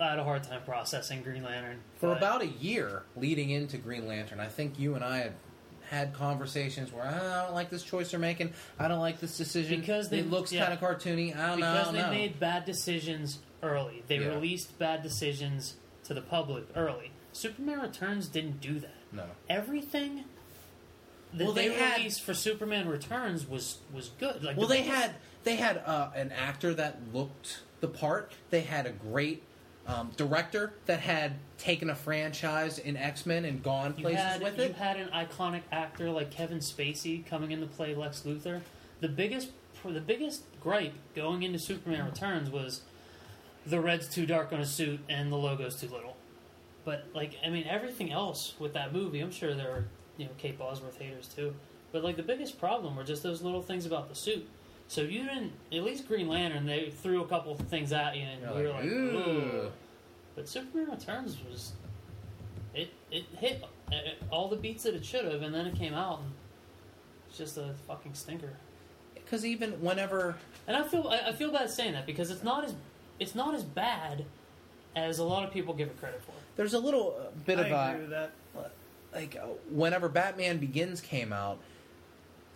I 0.00 0.10
had 0.10 0.18
a 0.18 0.24
hard 0.24 0.42
time 0.44 0.62
processing 0.64 1.22
Green 1.22 1.42
Lantern 1.42 1.78
For 1.98 2.08
but- 2.08 2.16
about 2.18 2.42
a 2.42 2.46
year 2.46 3.02
leading 3.16 3.50
into 3.50 3.76
Green 3.78 4.06
Lantern, 4.08 4.40
I 4.40 4.46
think 4.48 4.78
you 4.78 4.94
and 4.94 5.04
I 5.04 5.18
had 5.18 5.32
had 5.90 6.14
conversations 6.14 6.92
where 6.92 7.04
"Ah, 7.04 7.42
I 7.42 7.46
don't 7.46 7.54
like 7.54 7.68
this 7.68 7.82
choice 7.82 8.12
they're 8.12 8.20
making. 8.20 8.52
I 8.78 8.86
don't 8.88 9.00
like 9.00 9.18
this 9.20 9.36
decision 9.36 9.80
Because 9.80 10.08
they- 10.08 10.20
it 10.20 10.30
looks 10.30 10.52
yeah. 10.52 10.62
kind 10.66 10.72
of 10.74 10.80
cartoony. 10.80 11.36
I 11.36 11.48
don't 11.48 11.60
know. 11.60 11.72
Because 11.72 11.84
don't 11.86 11.94
they 11.94 12.00
know. 12.02 12.10
made 12.10 12.38
bad 12.40 12.64
decisions 12.64 13.40
early. 13.62 14.04
They 14.06 14.18
Yeah. 14.20 14.28
released 14.28 14.78
bad 14.78 15.02
decisions 15.02 15.74
to 16.04 16.14
the 16.14 16.22
public 16.22 16.64
early. 16.76 17.10
Superman 17.32 17.80
Returns 17.80 18.28
didn't 18.28 18.60
do 18.60 18.78
that. 18.80 18.94
no. 19.12 19.24
Everything 19.48 20.24
that 21.34 21.44
Well, 21.44 21.52
they, 21.52 21.68
they 21.68 21.74
had- 21.74 21.96
released 21.98 22.22
for 22.22 22.34
Superman 22.34 22.88
Returns 22.88 23.46
was 23.46 23.78
was 23.92 24.10
good. 24.20 24.42
Like 24.44 24.56
Well, 24.56 24.68
the 24.68 24.74
they 24.74 24.82
had 24.82 25.14
they 25.44 25.56
had 25.56 25.78
uh, 25.78 26.10
an 26.14 26.30
actor 26.32 26.72
that 26.74 26.98
looked 27.12 27.60
the 27.80 27.88
part. 27.88 28.32
They 28.50 28.60
had 28.60 28.86
a 28.86 28.90
great 28.92 29.42
um, 29.86 30.12
director 30.16 30.72
that 30.86 31.00
had 31.00 31.32
taken 31.58 31.90
a 31.90 31.94
franchise 31.94 32.78
in 32.78 32.96
X 32.96 33.26
Men 33.26 33.44
and 33.44 33.62
gone 33.62 33.94
You 33.96 34.04
places 34.04 34.22
had, 34.22 34.42
with 34.42 34.58
you 34.58 34.64
it. 34.64 34.76
had 34.76 34.96
an 34.96 35.08
iconic 35.08 35.62
actor 35.72 36.10
like 36.10 36.30
Kevin 36.30 36.58
Spacey 36.58 37.24
coming 37.26 37.50
in 37.50 37.60
to 37.60 37.66
play 37.66 37.94
Lex 37.94 38.22
Luthor. 38.22 38.60
The 39.00 39.08
biggest, 39.08 39.50
the 39.84 40.00
biggest 40.00 40.42
gripe 40.60 40.94
going 41.14 41.42
into 41.42 41.58
Superman 41.58 42.04
Returns 42.06 42.50
was 42.50 42.82
the 43.66 43.80
red's 43.80 44.08
too 44.08 44.26
dark 44.26 44.52
on 44.52 44.60
a 44.60 44.66
suit 44.66 45.00
and 45.08 45.32
the 45.32 45.36
logo's 45.36 45.80
too 45.80 45.88
little. 45.88 46.16
But 46.84 47.06
like, 47.14 47.36
I 47.44 47.50
mean, 47.50 47.66
everything 47.68 48.10
else 48.12 48.54
with 48.58 48.74
that 48.74 48.92
movie, 48.92 49.20
I'm 49.20 49.30
sure 49.32 49.54
there 49.54 49.70
are 49.70 49.84
you 50.16 50.26
know 50.26 50.32
Kate 50.38 50.58
Bosworth 50.58 50.98
haters 50.98 51.28
too. 51.28 51.54
But 51.92 52.04
like, 52.04 52.16
the 52.16 52.22
biggest 52.22 52.58
problem 52.60 52.96
were 52.96 53.04
just 53.04 53.22
those 53.22 53.42
little 53.42 53.62
things 53.62 53.84
about 53.86 54.08
the 54.08 54.14
suit. 54.14 54.48
So 54.90 55.02
you 55.02 55.22
didn't, 55.22 55.52
at 55.72 55.84
least 55.84 56.08
Green 56.08 56.26
Lantern, 56.26 56.66
they 56.66 56.90
threw 56.90 57.22
a 57.22 57.28
couple 57.28 57.54
things 57.54 57.92
at 57.92 58.16
you, 58.16 58.24
and 58.24 58.42
You're 58.42 58.60
you 58.60 58.66
were 58.66 58.72
like, 58.72 58.82
like, 58.82 58.90
"Ooh." 58.90 59.18
"Ooh." 59.18 59.72
But 60.34 60.48
Superman 60.48 60.90
Returns 60.90 61.38
was 61.48 61.74
it 62.74 62.92
it 63.12 63.24
hit 63.38 63.62
uh, 63.92 63.94
all 64.32 64.48
the 64.48 64.56
beats 64.56 64.82
that 64.82 64.94
it 64.94 65.04
should 65.04 65.26
have, 65.26 65.42
and 65.42 65.54
then 65.54 65.66
it 65.66 65.76
came 65.76 65.94
out, 65.94 66.18
and 66.18 66.32
it's 67.28 67.38
just 67.38 67.56
a 67.56 67.72
fucking 67.86 68.14
stinker. 68.14 68.50
Because 69.14 69.46
even 69.46 69.80
whenever 69.80 70.34
And 70.66 70.76
I 70.76 70.82
feel 70.82 71.06
I, 71.06 71.28
I 71.28 71.32
feel 71.34 71.52
bad 71.52 71.70
saying 71.70 71.92
that 71.92 72.04
because 72.04 72.32
it's 72.32 72.42
not 72.42 72.64
as 72.64 72.74
it's 73.20 73.36
not 73.36 73.54
as 73.54 73.62
bad 73.62 74.24
as 74.96 75.20
a 75.20 75.24
lot 75.24 75.44
of 75.44 75.52
people 75.52 75.72
give 75.72 75.86
it 75.86 76.00
credit 76.00 76.20
for. 76.20 76.32
there's 76.56 76.74
a 76.74 76.80
little 76.80 77.16
uh, 77.16 77.30
bit 77.46 77.60
I 77.60 77.68
of 77.68 77.96
a 77.96 77.98
with 78.00 78.10
that. 78.10 78.32
like 79.14 79.36
uh, 79.40 79.46
whenever 79.70 80.08
Batman 80.08 80.58
Begins 80.58 81.00
came 81.00 81.32
out, 81.32 81.60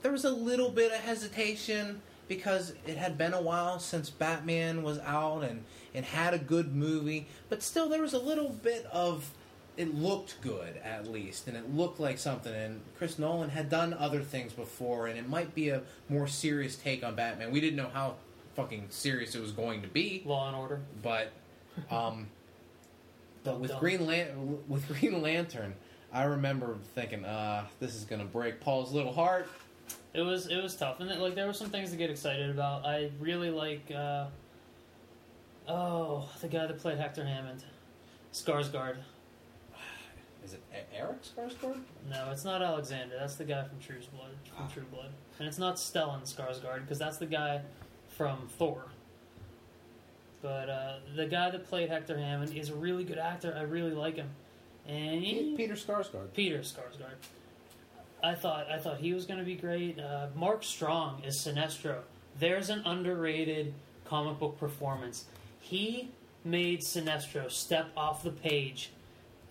there 0.03 0.11
was 0.11 0.25
a 0.25 0.33
little 0.33 0.71
bit 0.71 0.91
of 0.91 0.99
hesitation 0.99 2.03
because 2.29 2.73
it 2.87 2.97
had 2.97 3.17
been 3.19 3.35
a 3.35 3.41
while 3.41 3.79
since 3.79 4.11
Batman 4.11 4.83
was 4.83 4.99
out 5.01 5.43
and 5.43 5.65
and 5.95 6.05
had 6.05 6.35
a 6.35 6.39
good 6.39 6.75
movie, 6.75 7.27
but 7.49 7.63
still 7.63 7.89
there 7.89 8.03
was 8.03 8.15
a 8.15 8.19
little 8.19 8.49
bit 8.49 8.87
of 8.93 9.31
it 9.77 9.93
looked 9.95 10.41
good 10.41 10.77
at 10.85 11.07
least 11.09 11.49
and 11.49 11.57
it 11.57 11.75
looked 11.75 11.99
like 11.99 12.17
something 12.19 12.55
and 12.55 12.81
Chris 12.97 13.19
Nolan 13.19 13.51
had 13.51 13.69
done 13.69 13.93
other 13.93 14.21
things 14.21 14.53
before 14.53 15.09
and 15.09 15.19
it 15.19 15.29
might 15.29 15.53
be 15.55 15.69
a 15.69 15.83
more 16.09 16.29
serious 16.29 16.77
take 16.77 17.03
on 17.03 17.17
Batman. 17.17 17.51
We 17.51 17.61
didn't 17.61 17.77
know 17.77 17.91
how 17.93 18.15
fucking 18.55 18.87
serious 18.91 19.35
it 19.35 19.41
was 19.41 19.51
going 19.51 19.83
to 19.83 19.89
be, 19.89 20.23
Law 20.25 20.47
and 20.47 20.57
Order. 20.57 20.81
but 21.03 21.33
um 21.91 22.29
but 23.43 23.61
with. 23.61 23.77
Green 23.79 24.07
Lan- 24.07 24.59
with 24.69 24.89
Green 25.01 25.21
Lantern, 25.21 25.75
I 26.13 26.25
remember 26.25 26.77
thinking, 26.95 27.25
uh, 27.25 27.67
this 27.81 27.95
is 27.95 28.05
gonna 28.05 28.25
break 28.25 28.61
Paul's 28.61 28.93
little 28.93 29.13
heart. 29.13 29.49
It 30.15 30.23
was 30.23 30.47
it 30.47 30.63
was 30.63 30.77
tough, 30.77 31.01
and 31.01 31.11
it, 31.11 31.19
like 31.19 31.35
there 31.35 31.47
were 31.47 31.53
some 31.53 31.71
things 31.71 31.91
to 31.91 31.97
get 31.97 32.09
excited 32.09 32.49
about. 32.49 32.87
I 32.87 33.11
really 33.21 33.51
like 33.51 33.91
uh, 33.91 34.27
oh 35.69 36.29
the 36.41 36.47
guy 36.47 36.67
that 36.67 36.79
played 36.79 36.99
Hector 36.99 37.25
Hammond, 37.25 37.65
Skarsgård. 38.33 38.99
Is 40.45 40.53
it 40.53 40.63
Eric 40.95 41.17
Skarsgård? 41.23 41.81
No, 42.09 42.29
it's 42.31 42.45
not 42.45 42.63
Alexander. 42.63 43.17
That's 43.19 43.35
the 43.35 43.45
guy 43.45 43.65
from 43.65 43.81
True 43.81 43.97
Blood. 44.15 44.31
From 44.57 44.71
True 44.71 44.85
Blood, 44.93 45.11
and 45.41 45.49
it's 45.49 45.59
not 45.59 45.77
Stellan 45.77 46.23
Skarsgård 46.23 46.83
because 46.83 46.99
that's 46.99 47.17
the 47.17 47.27
guy 47.27 47.63
from 48.17 48.49
Thor. 48.57 48.85
But 50.43 50.69
uh, 50.69 50.97
the 51.17 51.27
guy 51.27 51.51
that 51.51 51.67
played 51.67 51.89
Hector 51.89 52.19
Hammond 52.19 52.55
is 52.55 52.69
a 52.69 52.75
really 52.75 53.03
good 53.03 53.19
actor. 53.19 53.57
I 53.59 53.63
really 53.63 53.93
like 53.93 54.17
him. 54.17 54.29
And 54.87 55.25
he, 55.25 55.55
Peter 55.57 55.75
Skarsgård. 55.75 56.35
Peter 56.35 56.59
Skarsgård. 56.59 57.17
I 58.25 58.35
thought 58.35 58.71
I 58.71 58.79
thought 58.79 58.99
he 58.99 59.13
was 59.13 59.27
going 59.27 59.39
to 59.39 59.45
be 59.45 59.55
great. 59.55 60.01
Uh, 60.01 60.29
Mark 60.35 60.65
Strong 60.65 61.23
is 61.25 61.37
Sinestro. 61.37 61.99
There's 62.39 62.71
an 62.71 62.83
underrated 62.87 63.75
comic 64.07 64.39
book 64.39 64.59
performance. 64.59 65.27
He 65.61 66.09
made 66.43 66.81
Sinestro 66.81 67.51
step 67.51 67.91
off 67.97 68.23
the 68.23 68.31
page 68.31 68.91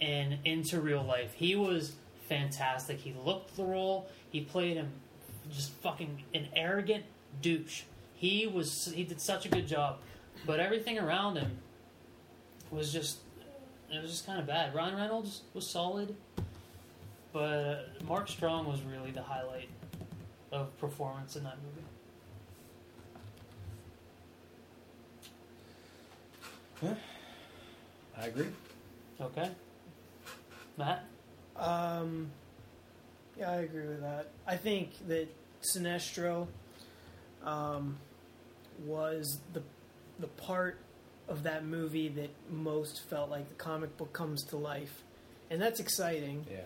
and 0.02 0.40
into 0.44 0.82
real 0.82 1.04
life. 1.04 1.34
He 1.36 1.56
was 1.56 1.94
fantastic. 2.28 3.00
He 3.00 3.14
looked 3.24 3.56
the 3.56 3.64
role. 3.64 4.10
He 4.32 4.42
played 4.42 4.76
him 4.76 4.92
just 5.52 5.72
fucking 5.74 6.24
an 6.34 6.48
arrogant 6.56 7.04
douche. 7.44 7.84
He 8.16 8.48
was 8.48 8.92
he 8.96 9.04
did 9.04 9.22
such 9.22 9.46
a 9.46 9.50
good 9.50 9.68
job, 9.68 10.00
but 10.48 10.60
everything 10.60 10.98
around 10.98 11.36
him 11.36 11.60
was 12.72 12.92
just 12.92 13.20
it 13.92 14.02
was 14.02 14.10
just 14.10 14.26
kind 14.26 14.40
of 14.40 14.48
bad. 14.48 14.74
Ryan 14.74 14.96
Reynolds 14.96 15.42
was 15.54 15.70
solid, 15.70 16.16
but 17.34 17.40
uh, 17.40 17.78
Mark 18.08 18.30
Strong 18.30 18.68
was 18.68 18.82
really 18.84 19.12
the 19.12 19.24
highlight 19.24 19.70
of 20.52 20.78
performance 20.78 21.36
in 21.36 21.44
that 21.44 21.58
movie. 21.64 21.88
Yeah, 26.84 28.22
I 28.22 28.28
agree. 28.28 28.48
Okay, 29.20 29.50
Matt. 30.78 31.06
Um, 31.56 32.30
yeah, 33.38 33.52
I 33.52 33.56
agree 33.58 33.88
with 33.88 34.02
that. 34.02 34.30
I 34.46 34.58
think 34.58 35.08
that 35.08 35.28
Sinestro 35.62 36.48
um, 37.44 37.98
was 38.86 39.40
the 39.54 39.64
the 40.20 40.28
part 40.28 40.78
of 41.28 41.44
that 41.44 41.66
movie 41.66 42.10
that 42.10 42.30
most 42.52 43.02
felt 43.10 43.30
like 43.30 43.48
the 43.50 43.56
comic 43.56 43.96
book 43.98 44.14
comes 44.14 44.44
to 44.46 44.58
life, 44.58 45.02
and 45.50 45.62
that's 45.62 45.80
exciting. 45.80 46.46
Yeah. 46.52 46.60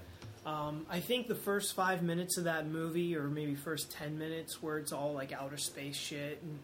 Um, 0.47 0.85
I 0.89 1.01
think 1.01 1.27
the 1.27 1.35
first 1.35 1.75
five 1.75 2.01
minutes 2.01 2.37
of 2.37 2.45
that 2.45 2.67
movie, 2.67 3.17
or 3.17 3.23
maybe 3.23 3.53
first 3.53 3.91
ten 3.91 4.17
minutes, 4.17 4.63
where 4.63 4.77
it's 4.77 4.93
all 4.93 5.13
like 5.13 5.33
outer 5.33 5.57
space 5.57 5.97
shit, 5.97 6.41
and 6.41 6.59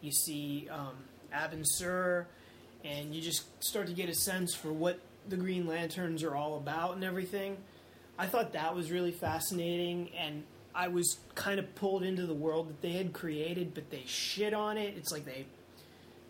you 0.00 0.12
see 0.12 0.68
um, 0.70 0.94
Abin 1.34 1.64
Sur, 1.64 2.24
and 2.84 3.12
you 3.12 3.20
just 3.20 3.42
start 3.62 3.88
to 3.88 3.92
get 3.92 4.08
a 4.08 4.14
sense 4.14 4.54
for 4.54 4.72
what 4.72 5.00
the 5.28 5.36
Green 5.36 5.66
Lanterns 5.66 6.22
are 6.22 6.36
all 6.36 6.56
about 6.56 6.94
and 6.94 7.02
everything. 7.02 7.56
I 8.16 8.26
thought 8.26 8.52
that 8.52 8.76
was 8.76 8.92
really 8.92 9.10
fascinating, 9.10 10.10
and 10.16 10.44
I 10.72 10.86
was 10.86 11.18
kind 11.34 11.58
of 11.58 11.74
pulled 11.74 12.04
into 12.04 12.26
the 12.26 12.34
world 12.34 12.68
that 12.68 12.80
they 12.80 12.92
had 12.92 13.12
created, 13.12 13.74
but 13.74 13.90
they 13.90 14.04
shit 14.06 14.54
on 14.54 14.78
it. 14.78 14.94
It's 14.96 15.10
like 15.10 15.24
they 15.24 15.46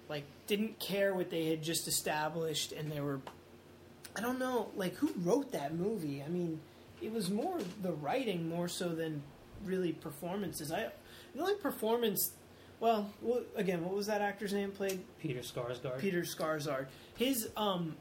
like 0.08 0.24
didn't 0.46 0.78
care 0.78 1.14
what 1.14 1.28
they 1.28 1.44
had 1.44 1.62
just 1.62 1.88
established, 1.88 2.72
and 2.72 2.90
they 2.90 3.02
were 3.02 3.20
I 4.16 4.22
don't 4.22 4.38
know, 4.38 4.70
like 4.74 4.94
who 4.94 5.12
wrote 5.18 5.52
that 5.52 5.74
movie? 5.74 6.22
I 6.26 6.30
mean, 6.30 6.58
it 7.02 7.12
was 7.12 7.30
more 7.30 7.58
the 7.82 7.92
writing 7.92 8.48
more 8.48 8.68
so 8.68 8.88
than 8.90 9.22
really 9.64 9.92
performances. 9.92 10.72
I 10.72 10.88
the 11.34 11.40
only 11.40 11.54
performance, 11.56 12.32
well, 12.80 13.10
well 13.22 13.42
again, 13.54 13.84
what 13.84 13.94
was 13.94 14.06
that 14.06 14.20
actor's 14.20 14.52
name? 14.52 14.70
Played 14.72 15.02
Peter 15.20 15.40
Skarsgård. 15.40 15.98
Peter 15.98 16.22
Skarsgård. 16.22 16.86
His 17.16 17.48
um 17.56 17.96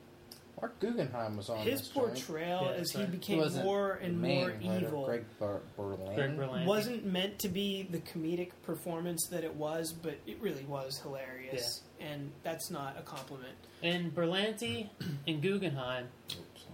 Mark 0.61 0.79
Guggenheim 0.79 1.35
was 1.35 1.49
on 1.49 1.57
his 1.59 1.81
this 1.81 1.87
portrayal 1.89 2.63
Yeah, 2.63 2.71
as 2.79 2.91
he 2.91 2.99
right. 2.99 3.09
He 3.09 3.17
became 3.17 3.37
wasn't 3.39 3.65
more 3.65 3.99
and 4.01 4.21
main 4.21 4.39
more 4.39 4.49
writer, 4.51 4.85
evil 4.87 5.05
Greg 5.05 5.25
Ber- 5.37 5.61
Berlanti. 5.77 6.15
Greg 6.15 6.37
Berlanti. 6.37 6.65
wasn't 6.65 7.05
meant 7.05 7.39
to 7.39 7.49
be 7.49 7.83
the 7.91 7.97
comedic 7.99 8.51
performance 8.63 9.27
that 9.31 9.43
it 9.43 9.53
was, 9.53 9.91
but 9.91 10.17
it 10.25 10.37
really 10.39 10.63
was 10.63 10.97
hilarious, 10.99 11.81
and 11.99 12.31
that's 12.43 12.71
not 12.71 12.95
a 12.97 13.01
compliment. 13.01 13.55
And 13.83 14.15
Berlanti 14.15 14.89
and 15.27 15.41
Guggenheim, 15.41 16.07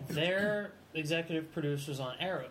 they're 0.08 0.72
executive 0.94 1.52
producers 1.54 2.00
on 2.00 2.16
Arrow. 2.20 2.48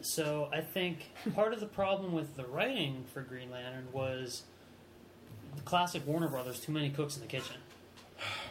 So 0.00 0.48
I 0.52 0.60
think 0.60 1.10
part 1.34 1.52
of 1.52 1.60
the 1.60 1.66
problem 1.66 2.12
with 2.12 2.34
the 2.36 2.44
writing 2.44 3.04
for 3.12 3.20
Green 3.22 3.50
Lantern 3.50 3.86
was 3.92 4.42
the 5.54 5.62
classic 5.62 6.06
Warner 6.06 6.28
Brothers 6.28 6.58
too 6.60 6.72
many 6.72 6.90
cooks 6.90 7.16
in 7.16 7.22
the 7.22 7.28
kitchen. 7.28 7.56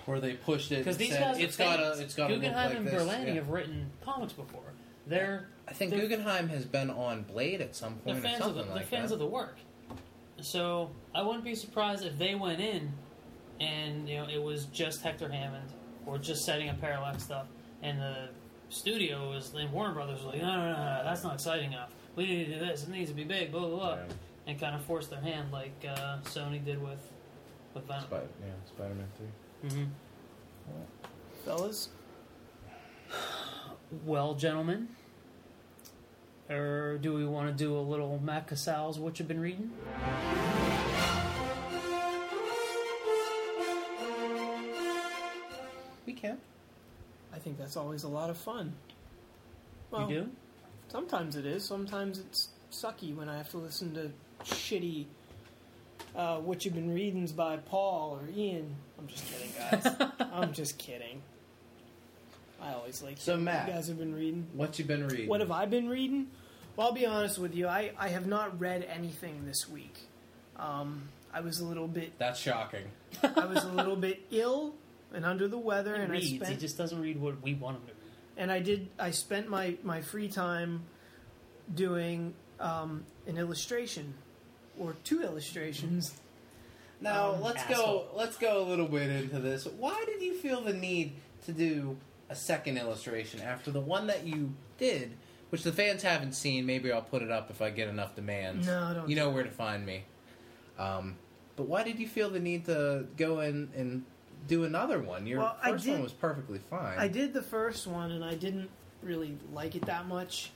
Where 0.06 0.20
they 0.20 0.34
pushed 0.34 0.72
it. 0.72 0.78
Because 0.80 0.98
these 0.98 1.12
said, 1.12 1.22
guys, 1.22 1.40
it's 1.40 1.56
got 1.58 1.78
to, 1.78 2.02
it's 2.02 2.16
got 2.16 2.30
Guggenheim 2.30 2.70
like 2.70 2.78
and. 2.78 2.88
Berlanti 2.88 3.28
Yeah. 3.28 3.34
have 3.36 3.50
written 3.50 3.90
comics 4.04 4.34
before. 4.34 4.74
They're 5.08 5.48
I 5.68 5.74
think 5.74 5.92
they're- 5.92 6.00
Guggenheim 6.02 6.50
has 6.50 6.66
been 6.66 6.90
on 6.90 7.24
Blade 7.24 7.62
at 7.62 7.76
some 7.76 7.96
point. 7.96 8.22
they're 8.22 8.32
fans 8.32 8.46
of 8.46 8.56
the, 8.56 8.62
like 8.64 8.74
they're 8.74 8.84
fans 8.84 9.10
that. 9.10 9.16
of 9.16 9.20
the 9.20 9.28
work. 9.28 9.58
So 10.42 10.90
I 11.14 11.22
wouldn't 11.22 11.44
be 11.44 11.56
surprised 11.56 12.04
if 12.06 12.18
they 12.18 12.34
went 12.36 12.60
in 12.62 12.92
and 13.60 14.10
you 14.10 14.18
know 14.18 14.28
it 14.28 14.42
was 14.42 14.66
just 14.66 15.02
Hector 15.04 15.30
Hammond 15.30 15.70
or 16.12 16.18
just 16.18 16.44
setting 16.46 16.68
up 16.70 16.80
parallax 16.82 17.24
stuff, 17.24 17.48
and 17.82 18.00
the 18.00 18.28
studio 18.70 19.30
was 19.30 19.54
and 19.54 19.72
Warner 19.72 19.94
Brothers 19.94 20.18
was 20.24 20.34
like, 20.34 20.42
no, 20.42 20.48
no, 20.56 20.72
no, 20.74 20.78
no, 20.78 21.02
that's 21.06 21.24
not 21.24 21.36
exciting 21.36 21.72
enough. 21.72 21.92
We 22.16 22.26
need 22.28 22.46
to 22.48 22.54
do 22.54 22.60
this. 22.60 22.84
It 22.84 22.90
needs 22.90 23.10
to 23.10 23.16
be 23.16 23.24
big. 23.24 23.52
Blah 23.52 23.62
blah 23.62 23.70
blah, 23.78 23.94
Yeah. 23.96 24.02
and 24.48 24.60
kind 24.60 24.76
of 24.76 24.82
force 24.84 25.08
their 25.08 25.22
hand 25.22 25.52
like 25.52 25.74
uh, 25.88 26.18
Sony 26.26 26.64
did 26.64 26.82
with 26.82 27.00
with 27.74 27.88
Venom. 27.88 28.04
Spider, 28.04 28.28
yeah, 28.42 28.54
Spider-Man 28.68 29.08
3. 29.62 29.70
Mm-hmm. 29.70 29.86
Fellas, 31.46 31.90
Well, 34.06 34.36
gentlemen, 34.36 34.90
or 36.50 36.98
do 37.02 37.14
we 37.14 37.26
want 37.26 37.48
to 37.48 37.54
do 37.64 37.78
a 37.78 37.80
little 37.82 38.22
McSauce's 38.24 39.00
what 39.00 39.18
you've 39.20 39.28
been 39.30 39.40
reading? 39.40 39.72
We 46.06 46.14
can. 46.14 46.38
I 47.34 47.40
think 47.40 47.58
that's 47.58 47.78
always 47.78 48.04
a 48.04 48.08
lot 48.10 48.30
of 48.30 48.38
fun. 48.38 48.74
you 49.94 50.08
do? 50.08 50.30
Sometimes 50.90 51.36
it 51.36 51.46
is. 51.46 51.64
Sometimes 51.64 52.20
it's 52.20 52.50
sucky 52.72 53.16
when 53.16 53.30
I 53.30 53.38
have 53.38 53.50
to 53.52 53.58
listen 53.58 53.94
to 53.94 54.12
shitty 54.44 55.06
uh, 56.16 56.38
what 56.40 56.66
you've 56.66 56.74
been 56.74 56.94
readings 56.94 57.32
by 57.32 57.58
Paul 57.58 58.20
or 58.22 58.30
Ian. 58.36 58.76
I'm 59.00 59.08
just 59.08 59.26
kidding, 59.32 59.52
guys. 59.58 60.12
I'm 60.34 60.52
just 60.54 60.78
kidding. 60.78 61.22
I 62.62 62.74
always 62.74 63.02
like 63.02 63.16
So, 63.18 63.34
what 63.34 63.42
Matt. 63.42 63.68
you 63.68 63.74
guys 63.74 63.88
have 63.88 63.98
been 63.98 64.14
reading. 64.14 64.48
What 64.54 64.78
you've 64.78 64.88
been 64.88 65.08
reading? 65.08 65.30
What 65.30 65.40
have 65.40 65.52
I 65.52 65.66
been 65.66 65.88
reading? 65.90 66.28
Well, 66.76 66.88
I'll 66.88 66.94
be 66.94 67.06
honest 67.06 67.40
with 67.40 67.56
you. 67.56 67.68
I, 67.68 67.92
I 67.98 68.10
have 68.10 68.28
not 68.28 68.60
read 68.60 68.84
anything 68.94 69.46
this 69.46 69.68
week. 69.70 69.96
Um, 70.58 71.10
I 71.34 71.40
was 71.42 71.60
a 71.60 71.66
little 71.66 71.88
bit 71.88 72.18
That's 72.20 72.40
shocking. 72.40 72.84
I 73.24 73.46
was 73.46 73.64
a 73.64 73.72
little 73.72 73.96
bit 73.96 74.26
ill 74.32 74.76
and 75.14 75.26
under 75.26 75.48
the 75.48 75.58
weather, 75.58 75.96
He 75.96 76.02
and 76.02 76.12
reads. 76.12 76.32
I 76.34 76.36
spent 76.38 76.50
he 76.52 76.58
just 76.58 76.78
doesn't 76.78 77.02
read 77.02 77.20
what 77.20 77.42
we 77.42 77.54
want 77.54 77.78
him 77.78 77.84
to 77.84 77.88
read. 77.94 77.96
and 78.38 78.52
I 78.52 78.60
did. 78.60 78.90
I 79.00 79.12
spent 79.12 79.48
my 79.50 79.76
my 79.84 80.02
free 80.02 80.28
time 80.30 80.84
doing 81.74 82.34
um, 82.60 83.06
an 83.28 83.38
illustration 83.38 84.14
or 84.80 84.96
two 85.04 85.22
illustrations. 85.22 86.14
Now 87.00 87.34
Um, 87.34 87.42
let's 87.42 87.64
asshole. 87.64 88.00
go. 88.12 88.18
Let's 88.18 88.38
go 88.38 88.62
a 88.62 88.66
little 88.68 88.88
bit 88.88 89.10
into 89.10 89.40
this. 89.40 89.66
Why 89.66 90.04
did 90.06 90.22
you 90.22 90.36
feel 90.36 90.62
the 90.62 90.74
need 90.74 91.14
to 91.46 91.52
do 91.52 91.98
a 92.30 92.36
second 92.36 92.78
illustration 92.78 93.42
after 93.42 93.72
the 93.72 93.82
one 93.82 94.08
that 94.08 94.26
you 94.26 94.54
did, 94.78 95.12
which 95.50 95.64
the 95.64 95.72
fans 95.72 96.04
haven't 96.04 96.34
seen? 96.34 96.66
Maybe 96.66 96.92
I'll 96.92 97.02
put 97.02 97.22
it 97.24 97.32
up 97.32 97.50
if 97.50 97.62
I 97.62 97.70
get 97.72 97.88
enough 97.90 98.16
demands. 98.16 98.68
No, 98.68 98.94
don't 98.94 99.10
You 99.10 99.16
know 99.16 99.30
where 99.32 99.44
to 99.44 99.50
find 99.50 99.86
me. 99.86 100.04
Um, 100.78 101.16
but 101.56 101.68
why 101.68 101.84
did 101.84 102.00
you 102.00 102.08
feel 102.08 102.30
the 102.30 102.40
need 102.40 102.66
to 102.66 103.06
go 103.18 103.40
in 103.42 103.70
and 103.76 104.04
do 104.48 104.64
another 104.64 105.00
one? 105.00 105.26
Your 105.26 105.40
Well, 105.40 105.58
I 105.62 105.72
first 105.72 105.88
one 105.88 106.04
was 106.04 106.14
perfectly 106.14 106.60
fine. 106.70 106.98
I 106.98 107.08
did 107.08 107.34
the 107.34 107.42
first 107.42 107.88
one, 107.88 108.12
and 108.12 108.24
I 108.24 108.36
didn't 108.36 108.70
really 109.02 109.38
like 109.54 109.76
it 109.76 109.86
that 109.86 110.08
much. 110.08 110.52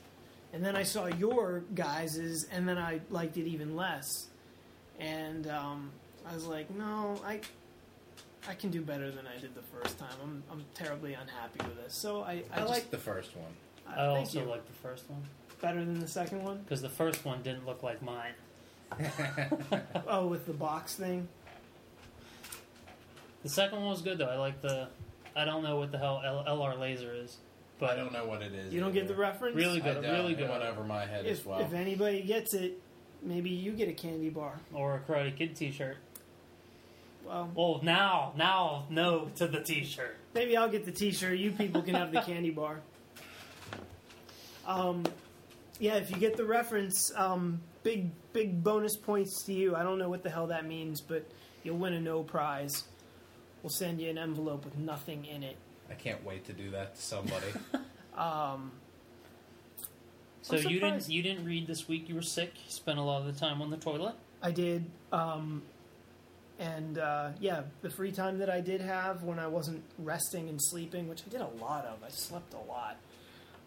And 0.52 0.64
then 0.64 0.76
I 0.76 0.84
saw 0.84 1.06
your 1.06 1.64
guys's, 1.74 2.44
and 2.44 2.68
then 2.68 2.78
I 2.78 3.00
liked 3.10 3.36
it 3.36 3.46
even 3.46 3.76
less. 3.76 4.28
And 4.98 5.46
um, 5.48 5.90
I 6.28 6.34
was 6.34 6.46
like, 6.46 6.70
no, 6.70 7.20
I 7.24 7.40
I 8.48 8.54
can 8.54 8.70
do 8.70 8.80
better 8.80 9.10
than 9.10 9.26
I 9.26 9.38
did 9.40 9.54
the 9.54 9.62
first 9.62 9.98
time. 9.98 10.14
I'm 10.22 10.42
I'm 10.50 10.64
terribly 10.74 11.14
unhappy 11.14 11.58
with 11.58 11.76
this. 11.76 11.94
So 11.94 12.22
I 12.22 12.44
I, 12.52 12.60
I 12.60 12.62
like 12.64 12.90
the 12.90 12.98
first 12.98 13.36
one. 13.36 13.52
I, 13.86 14.02
I 14.02 14.06
also 14.06 14.40
you. 14.40 14.46
like 14.46 14.66
the 14.66 14.72
first 14.72 15.08
one 15.10 15.22
better 15.60 15.84
than 15.84 16.00
the 16.00 16.08
second 16.08 16.42
one. 16.42 16.58
because 16.58 16.82
the 16.82 16.88
first 16.88 17.24
one 17.24 17.42
didn't 17.42 17.66
look 17.66 17.82
like 17.82 18.02
mine. 18.02 18.32
Oh, 20.06 20.26
with 20.28 20.46
the 20.46 20.52
box 20.52 20.94
thing. 20.94 21.28
The 23.46 23.52
second 23.52 23.78
one 23.78 23.90
was 23.90 24.02
good 24.02 24.18
though. 24.18 24.26
I 24.26 24.34
like 24.38 24.60
the. 24.60 24.88
I 25.36 25.44
don't 25.44 25.62
know 25.62 25.76
what 25.76 25.92
the 25.92 25.98
hell 25.98 26.20
L- 26.24 26.44
LR 26.58 26.76
laser 26.80 27.14
is, 27.14 27.36
but 27.78 27.90
I 27.90 27.94
don't 27.94 28.12
know 28.12 28.26
what 28.26 28.42
it 28.42 28.52
is. 28.52 28.74
You 28.74 28.80
don't 28.80 28.92
get 28.92 29.06
the 29.06 29.14
reference. 29.14 29.54
Really 29.54 29.80
I 29.80 29.84
good, 29.84 30.02
don't. 30.02 30.12
really 30.12 30.32
It 30.32 30.38
good. 30.38 30.50
went 30.50 30.64
over 30.64 30.82
my 30.82 31.06
head 31.06 31.26
If 31.26 31.38
as 31.38 31.46
well. 31.46 31.60
if 31.60 31.72
anybody 31.72 32.22
gets 32.22 32.54
it, 32.54 32.80
maybe 33.22 33.50
you 33.50 33.70
get 33.70 33.88
a 33.88 33.92
candy 33.92 34.30
bar. 34.30 34.58
or 34.74 34.96
a 34.96 34.98
Karate 34.98 35.36
Kid 35.36 35.54
T-shirt. 35.54 35.96
Well, 37.24 37.48
Well, 37.54 37.80
now, 37.84 38.32
now, 38.36 38.86
no 38.90 39.30
to 39.36 39.46
the 39.46 39.60
T-shirt. 39.60 40.16
maybe 40.34 40.56
I'll 40.56 40.68
get 40.68 40.84
the 40.84 40.90
T-shirt. 40.90 41.38
You 41.38 41.52
people 41.52 41.82
can 41.82 41.94
have 41.94 42.10
the 42.12 42.22
candy 42.22 42.50
bar. 42.50 42.80
Um, 44.66 45.04
yeah, 45.78 45.94
if 45.98 46.10
you 46.10 46.16
get 46.16 46.36
the 46.36 46.44
reference, 46.44 47.12
um, 47.14 47.60
big 47.84 48.10
big 48.32 48.64
bonus 48.64 48.96
points 48.96 49.44
to 49.44 49.52
you. 49.52 49.76
I 49.76 49.84
don't 49.84 50.00
know 50.00 50.08
what 50.08 50.24
the 50.24 50.30
hell 50.30 50.48
that 50.48 50.66
means, 50.66 51.00
but 51.00 51.24
you'll 51.62 51.78
win 51.78 51.92
a 51.92 52.00
no 52.00 52.24
prize. 52.24 52.82
We'll 53.62 53.70
send 53.70 54.00
you 54.00 54.10
an 54.10 54.18
envelope 54.18 54.64
with 54.64 54.76
nothing 54.78 55.24
in 55.24 55.42
it. 55.42 55.56
I 55.90 55.94
can't 55.94 56.24
wait 56.24 56.44
to 56.46 56.52
do 56.52 56.70
that 56.70 56.96
to 56.96 57.02
somebody. 57.02 57.46
Um, 58.16 58.72
So 60.40 60.56
you 60.56 60.80
didn't 60.80 61.06
you 61.08 61.22
didn't 61.22 61.44
read 61.44 61.66
this 61.66 61.86
week. 61.86 62.08
You 62.08 62.14
were 62.14 62.22
sick. 62.22 62.54
You 62.64 62.70
spent 62.70 62.98
a 62.98 63.02
lot 63.02 63.20
of 63.20 63.26
the 63.26 63.38
time 63.38 63.60
on 63.60 63.68
the 63.68 63.76
toilet. 63.76 64.14
I 64.42 64.52
did, 64.52 64.86
um, 65.12 65.60
and 66.58 66.96
uh, 66.98 67.30
yeah, 67.40 67.62
the 67.82 67.90
free 67.90 68.10
time 68.12 68.38
that 68.38 68.48
I 68.48 68.62
did 68.62 68.80
have 68.80 69.22
when 69.22 69.38
I 69.38 69.48
wasn't 69.48 69.82
resting 69.98 70.48
and 70.48 70.58
sleeping, 70.62 71.08
which 71.08 71.24
I 71.26 71.30
did 71.30 71.42
a 71.42 71.50
lot 71.60 71.84
of. 71.84 72.02
I 72.02 72.08
slept 72.08 72.54
a 72.54 72.58
lot. 72.58 72.96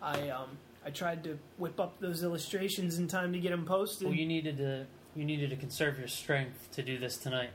I 0.02 0.30
um, 0.30 0.58
I 0.84 0.90
tried 0.90 1.24
to 1.26 1.38
whip 1.60 1.80
up 1.80 2.00
those 2.00 2.24
illustrations 2.24 2.98
in 2.98 3.08
time 3.08 3.34
to 3.34 3.40
get 3.40 3.52
them 3.52 3.66
posted. 3.66 4.08
Well, 4.08 4.16
you 4.18 4.26
needed 4.26 4.58
to 4.58 4.88
you 5.16 5.26
needed 5.26 5.50
to 5.52 5.58
conserve 5.58 6.00
your 6.00 6.08
strength 6.08 6.70
to 6.72 6.82
do 6.82 6.98
this 6.98 7.18
tonight. 7.18 7.52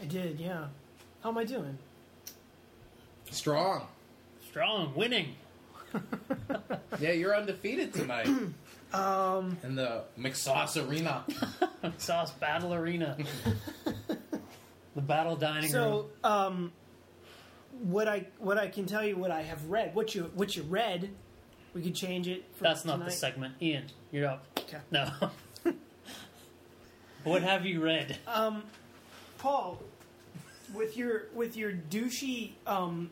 I 0.00 0.04
did, 0.06 0.40
yeah. 0.40 0.66
How 1.22 1.30
am 1.30 1.38
I 1.38 1.44
doing? 1.44 1.78
Strong. 3.30 3.86
Strong, 4.48 4.94
winning. 4.94 5.34
Yeah, 7.00 7.12
you're 7.12 7.36
undefeated 7.36 7.94
tonight. 7.94 8.26
um, 8.92 9.56
in 9.62 9.76
the 9.76 10.02
McSauce 10.18 10.88
Arena. 10.88 11.24
Sauce 11.98 12.32
Battle 12.32 12.74
Arena. 12.74 13.16
the 14.94 15.00
Battle 15.00 15.36
Dining 15.36 15.70
Room. 15.70 15.70
So, 15.70 16.06
um, 16.24 16.72
what 17.82 18.08
I 18.08 18.26
what 18.38 18.58
I 18.58 18.68
can 18.68 18.86
tell 18.86 19.04
you, 19.04 19.16
what 19.16 19.30
I 19.30 19.42
have 19.42 19.64
read, 19.66 19.94
what 19.94 20.14
you 20.14 20.30
what 20.34 20.56
you 20.56 20.64
read, 20.64 21.10
we 21.74 21.82
could 21.82 21.94
change 21.94 22.26
it. 22.26 22.44
For 22.56 22.64
That's 22.64 22.84
not 22.84 23.04
the 23.04 23.12
segment. 23.12 23.54
Ian, 23.62 23.84
you're 24.10 24.26
up. 24.26 24.44
Okay. 24.58 24.78
No. 24.90 25.10
what 27.22 27.42
have 27.42 27.64
you 27.64 27.80
read? 27.80 28.16
Um, 28.26 28.64
Paul, 29.38 29.80
with 30.74 30.96
your 30.96 31.24
with 31.34 31.56
your 31.56 31.72
douchey 31.72 32.52
um, 32.66 33.10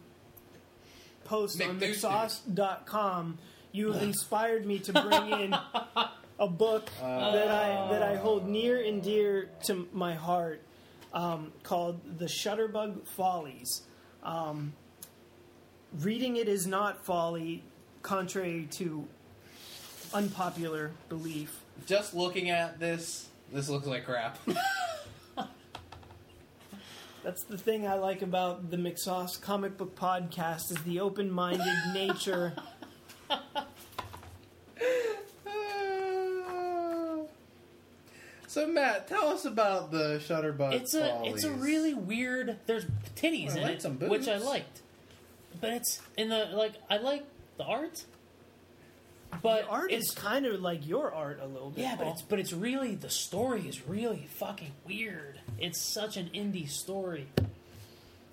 post 1.24 1.60
on 1.62 1.80
McDouche. 1.80 2.02
McSauce.com, 2.02 3.38
you 3.72 3.92
have 3.92 4.02
inspired 4.10 4.66
me 4.66 4.78
to 4.80 4.92
bring 4.92 5.40
in 5.40 5.56
a 6.38 6.48
book 6.48 6.90
that 7.00 7.48
I 7.48 7.88
that 7.90 8.02
I 8.02 8.16
hold 8.16 8.48
near 8.48 8.82
and 8.82 9.02
dear 9.02 9.48
to 9.64 9.88
my 9.92 10.14
heart, 10.14 10.62
um, 11.12 11.52
called 11.62 12.00
The 12.18 12.26
Shutterbug 12.26 13.06
Follies. 13.06 13.82
Um, 14.22 14.72
reading 16.00 16.36
it 16.36 16.48
is 16.48 16.66
not 16.66 17.04
folly, 17.04 17.62
contrary 18.02 18.68
to 18.72 19.06
unpopular 20.12 20.92
belief. 21.08 21.60
Just 21.86 22.14
looking 22.14 22.50
at 22.50 22.80
this, 22.80 23.28
this 23.52 23.68
looks 23.68 23.86
like 23.86 24.04
crap. 24.04 24.38
That's 27.26 27.42
the 27.42 27.58
thing 27.58 27.88
I 27.88 27.94
like 27.94 28.22
about 28.22 28.70
the 28.70 28.76
McSauce 28.76 29.40
comic 29.40 29.76
book 29.76 29.96
podcast 29.96 30.70
is 30.70 30.76
the 30.84 31.00
open-minded 31.00 31.66
nature. 31.92 32.52
so 38.46 38.68
Matt, 38.68 39.08
tell 39.08 39.26
us 39.26 39.44
about 39.44 39.90
the 39.90 40.22
Shutterbug. 40.24 40.74
It's 40.74 40.94
a 40.94 41.20
it's 41.24 41.42
a 41.42 41.50
really 41.50 41.94
weird. 41.94 42.58
There's 42.66 42.86
titties 43.16 43.54
I 43.54 43.56
in 43.56 43.62
like 43.64 43.72
it, 43.72 43.82
some 43.82 43.98
which 43.98 44.28
I 44.28 44.36
liked, 44.36 44.82
but 45.60 45.72
it's 45.72 46.00
in 46.16 46.28
the 46.28 46.50
like 46.52 46.74
I 46.88 46.98
like 46.98 47.24
the 47.58 47.64
art, 47.64 48.04
but 49.42 49.62
The 49.62 49.68
art 49.68 49.92
it's 49.92 50.08
is 50.10 50.14
kind 50.14 50.46
of 50.46 50.60
like 50.60 50.86
your 50.86 51.12
art 51.12 51.40
a 51.42 51.46
little 51.46 51.70
bit. 51.70 51.82
yeah, 51.82 51.96
but 51.96 52.06
it's 52.08 52.22
but 52.22 52.38
it's 52.38 52.52
really 52.52 52.94
the 52.94 53.10
story 53.10 53.68
is 53.68 53.86
really 53.86 54.26
fucking 54.38 54.72
weird. 54.86 55.40
It's 55.58 55.92
such 55.92 56.16
an 56.16 56.30
indie 56.34 56.68
story, 56.68 57.26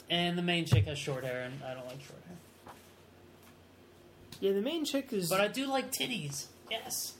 and 0.09 0.38
the 0.38 0.41
main 0.41 0.65
chick 0.65 0.85
has 0.85 0.97
short 0.99 1.23
hair, 1.23 1.43
and 1.43 1.63
I 1.63 1.73
don't 1.73 1.85
like 1.88 2.01
short 2.01 2.21
hair, 2.27 2.73
yeah, 4.39 4.51
the 4.51 4.61
main 4.61 4.85
chick 4.85 5.13
is 5.13 5.30
but 5.30 5.39
I 5.41 5.47
do 5.47 5.65
like 5.67 5.91
titties. 5.91 6.45
Yes, 6.69 7.13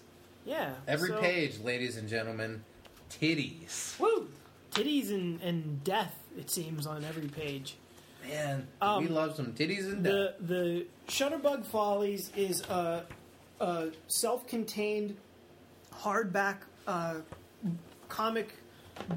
yeah. 0.46 0.74
Every 0.88 1.10
so, 1.10 1.20
page, 1.20 1.60
ladies 1.60 1.96
and 1.98 2.10
gentlemen, 2.10 2.64
titties. 3.10 3.98
woo. 4.00 4.28
titties 4.72 5.10
and, 5.10 5.42
and 5.42 5.84
death. 5.84 6.16
It 6.38 6.50
seems 6.50 6.88
on 6.88 7.04
every 7.04 7.28
page. 7.28 7.76
Man, 8.28 8.68
Um, 8.82 9.04
we 9.04 9.10
love 9.10 9.36
some 9.36 9.54
titties 9.54 9.86
and 9.86 10.04
death. 10.04 10.14
The 10.14 10.36
the 10.46 10.86
Shutterbug 11.08 11.66
Follies 11.66 12.32
is 12.36 12.62
a, 12.62 13.04
a 13.64 13.92
self-contained 14.08 15.16
hardback 15.94 16.58
uh, 16.88 17.16
comic 18.10 18.54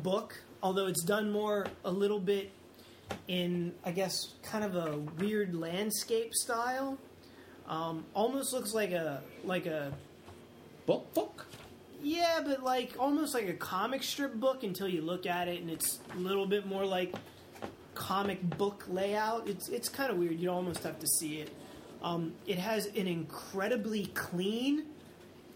book, 0.02 0.40
although 0.62 0.86
it's 0.86 1.02
done 1.02 1.30
more 1.30 1.66
a 1.84 1.90
little 1.90 2.20
bit 2.20 2.50
in 3.28 3.72
I 3.84 3.90
guess 3.92 4.34
kind 4.42 4.64
of 4.64 4.74
a 4.76 4.98
weird 5.18 5.54
landscape 5.54 6.34
style. 6.34 6.98
Um, 7.68 8.04
almost 8.14 8.52
looks 8.52 8.72
like 8.74 8.92
a 8.92 9.22
like 9.44 9.66
a 9.66 9.92
Book, 10.86 11.12
book. 11.14 11.46
yeah, 12.00 12.40
but 12.44 12.62
like 12.62 12.94
almost 13.00 13.34
like 13.34 13.48
a 13.48 13.52
comic 13.54 14.04
strip 14.04 14.34
book 14.34 14.62
until 14.62 14.86
you 14.86 15.02
look 15.02 15.26
at 15.26 15.48
it 15.48 15.60
and 15.60 15.68
it's 15.68 15.98
a 16.14 16.18
little 16.20 16.46
bit 16.46 16.64
more 16.64 16.86
like 16.86 17.12
comic 17.94 18.40
book 18.56 18.84
layout. 18.88 19.48
It's 19.48 19.68
it's 19.68 19.88
kind 19.88 20.12
of 20.12 20.16
weird. 20.18 20.38
You 20.38 20.50
almost 20.52 20.84
have 20.84 21.00
to 21.00 21.06
see 21.18 21.40
it. 21.40 21.50
Um, 22.02 22.34
it 22.46 22.58
has 22.58 22.86
an 22.86 23.06
incredibly 23.06 24.06
clean 24.06 24.84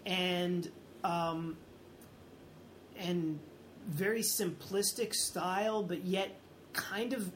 and 0.07 0.71
um, 1.05 1.57
and 2.99 3.39
very 3.89 4.23
simplistic 4.23 5.15
style, 5.15 5.83
but 5.83 6.05
yet 6.05 6.37
kind 6.73 7.12
of 7.12 7.31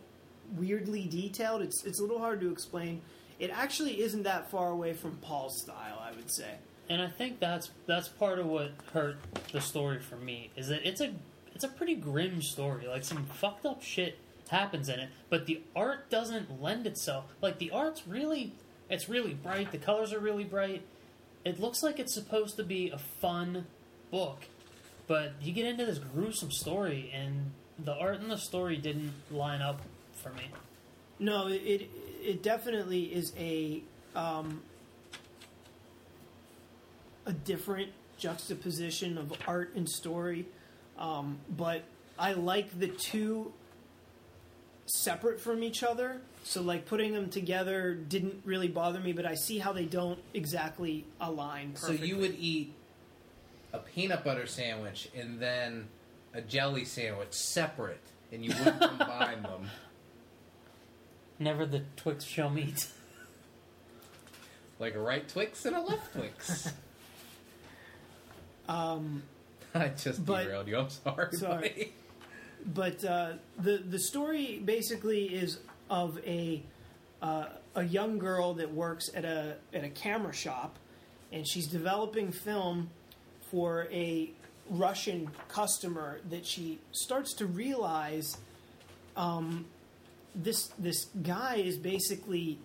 weirdly 0.57 1.07
detailed. 1.07 1.63
It's 1.63 1.85
it's 1.85 2.01
a 2.01 2.03
little 2.03 2.19
hard 2.19 2.41
to 2.41 2.51
explain. 2.51 3.03
It 3.39 3.51
actually 3.51 4.01
isn't 4.01 4.23
that 4.25 4.51
far 4.51 4.71
away 4.71 4.93
from 4.93 5.17
Paul's 5.17 5.61
style, 5.61 6.01
I 6.01 6.13
would 6.15 6.31
say. 6.31 6.55
and 6.89 7.01
I 7.03 7.09
think 7.09 7.41
that's 7.41 7.71
that's 7.87 8.09
part 8.09 8.39
of 8.39 8.47
what 8.47 8.73
hurt 8.93 9.17
the 9.53 9.61
story 9.61 10.01
for 10.01 10.17
me 10.17 10.51
is 10.57 10.69
that 10.69 10.87
it's 10.87 11.01
a 11.01 11.13
it's 11.55 11.65
a 11.65 11.69
pretty 11.69 11.95
grim 11.95 12.43
story. 12.43 12.87
Like 12.87 13.05
some 13.05 13.25
fucked 13.27 13.65
up 13.67 13.83
shit 13.83 14.19
happens 14.51 14.89
in 14.89 15.01
it, 15.01 15.09
but 15.31 15.47
the 15.47 15.63
art 15.75 16.11
doesn't 16.11 16.61
lend 16.63 16.87
itself. 16.87 17.25
Like 17.41 17.59
the 17.59 17.71
art's 17.71 18.07
really 18.07 18.53
it's 18.89 19.09
really 19.09 19.35
bright. 19.35 19.73
The 19.73 19.79
colors 19.79 20.13
are 20.13 20.19
really 20.19 20.45
bright. 20.45 20.83
It 21.45 21.61
looks 21.61 21.83
like 21.83 21.99
it's 21.99 22.15
supposed 22.15 22.57
to 22.57 22.65
be 22.65 22.91
a 22.91 22.99
fun 22.99 23.67
book, 24.11 24.45
but 25.07 25.33
you 25.43 25.53
get 25.53 25.67
into 25.67 25.85
this 25.85 25.99
gruesome 25.99 26.51
story, 26.51 27.11
and 27.15 27.51
the 27.79 27.93
art 27.95 28.21
and 28.21 28.31
the 28.31 28.39
story 28.39 28.77
didn't 28.77 29.13
line 29.31 29.61
up 29.61 29.81
for 30.15 30.31
me. 30.31 30.45
No, 31.19 31.49
it 31.49 31.63
it, 31.63 31.91
it 32.23 32.43
definitely 32.43 33.05
is 33.05 33.33
a 33.39 33.83
um, 34.15 34.63
a 37.27 37.33
different 37.33 37.91
juxtaposition 38.19 39.19
of 39.19 39.33
art 39.47 39.75
and 39.75 39.89
story, 39.89 40.47
um, 40.99 41.39
but 41.51 41.83
I 42.19 42.33
like 42.33 42.79
the 42.79 42.89
two 42.89 43.53
separate 44.87 45.41
from 45.41 45.63
each 45.63 45.83
other. 45.83 46.21
So 46.47 46.61
like 46.61 46.85
putting 46.85 47.15
them 47.15 47.31
together 47.31 47.95
didn't 47.95 48.43
really 48.45 48.69
bother 48.69 49.01
me, 49.01 49.13
but 49.15 49.25
I 49.25 49.35
see 49.35 49.59
how 49.59 49.73
they 49.73 49.87
don't 49.87 50.19
exactly 50.35 51.07
align. 51.19 51.75
So 51.75 51.91
you 51.93 52.19
would 52.19 52.37
eat 52.39 52.75
a 53.73 53.79
peanut 53.79 54.23
butter 54.25 54.47
sandwich 54.47 55.09
and 55.17 55.41
then 55.41 55.89
a 56.35 56.43
jelly 56.43 56.85
sandwich 56.85 57.33
separate, 57.33 58.03
and 58.31 58.45
you 58.45 58.51
wouldn't 58.59 58.79
combine 58.99 59.43
them. 59.43 59.71
Never 61.39 61.65
the 61.65 61.83
Twix 61.97 62.25
shall 62.25 62.51
meet. 62.51 62.89
Like 64.79 64.95
a 64.95 65.01
right 65.01 65.27
Twix 65.27 65.65
and 65.65 65.75
a 65.77 65.81
left 65.81 66.13
Twix. 66.13 66.73
um, 68.69 69.23
I 69.75 69.89
just 69.89 70.25
But- 70.27 70.45
derailed 70.45 70.69
you. 70.69 70.77
I'm 70.77 70.91
sorry. 70.91 71.33
Sorry. 71.37 71.69
buddy. 71.71 71.93
but 72.67 73.03
uh, 73.03 73.33
the 73.59 73.79
the 73.79 73.99
story 73.99 74.61
basically 74.63 75.25
is 75.35 75.59
of 75.95 76.19
a 76.27 76.61
uh, 77.23 77.47
a 77.77 77.85
young 77.85 78.19
girl 78.19 78.55
that 78.55 78.75
works 78.75 79.09
at 79.15 79.25
a 79.25 79.57
at 79.73 79.85
a 79.85 79.89
camera 79.89 80.33
shop, 80.33 80.77
and 81.33 81.47
she's 81.47 81.69
developing 81.69 82.33
film 82.33 82.91
for 83.51 83.87
a 83.93 84.31
Russian 84.69 85.31
customer 85.49 86.21
that 86.31 86.45
she 86.45 86.81
starts 86.91 87.33
to 87.35 87.47
realize. 87.47 88.37
Um, 89.17 89.67
this 90.35 90.73
this 90.79 91.05
guy 91.23 91.57
is 91.57 91.79
basically 91.79 92.59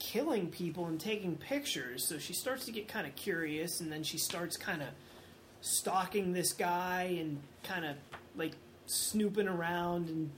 killing 0.00 0.48
people 0.48 0.86
and 0.86 0.98
taking 0.98 1.36
pictures. 1.36 2.08
So 2.08 2.18
she 2.18 2.32
starts 2.32 2.64
to 2.64 2.72
get 2.72 2.88
kind 2.88 3.06
of 3.06 3.14
curious, 3.14 3.80
and 3.80 3.92
then 3.92 4.02
she 4.02 4.18
starts 4.18 4.56
kind 4.56 4.82
of 4.82 4.88
stalking 5.60 6.32
this 6.32 6.52
guy 6.52 7.16
and 7.20 7.40
kind 7.62 7.84
of 7.84 7.94
like 8.34 8.54
snooping 8.86 9.46
around 9.46 10.08
and 10.08 10.30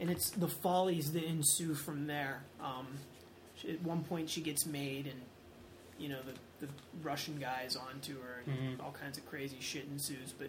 and 0.00 0.10
it's 0.10 0.30
the 0.30 0.48
follies 0.48 1.12
that 1.12 1.24
ensue 1.24 1.74
from 1.74 2.06
there. 2.06 2.42
Um, 2.62 2.86
she, 3.56 3.70
at 3.70 3.82
one 3.82 4.04
point, 4.04 4.28
she 4.30 4.40
gets 4.40 4.66
made, 4.66 5.06
and 5.06 5.20
you 5.98 6.08
know 6.08 6.18
the 6.24 6.66
the 6.66 6.72
Russian 7.02 7.38
guys 7.38 7.76
onto 7.76 8.18
her, 8.20 8.42
and 8.46 8.78
Mhm. 8.78 8.82
all 8.84 8.92
kinds 8.92 9.18
of 9.18 9.26
crazy 9.28 9.58
shit 9.60 9.84
ensues. 9.90 10.32
But 10.38 10.48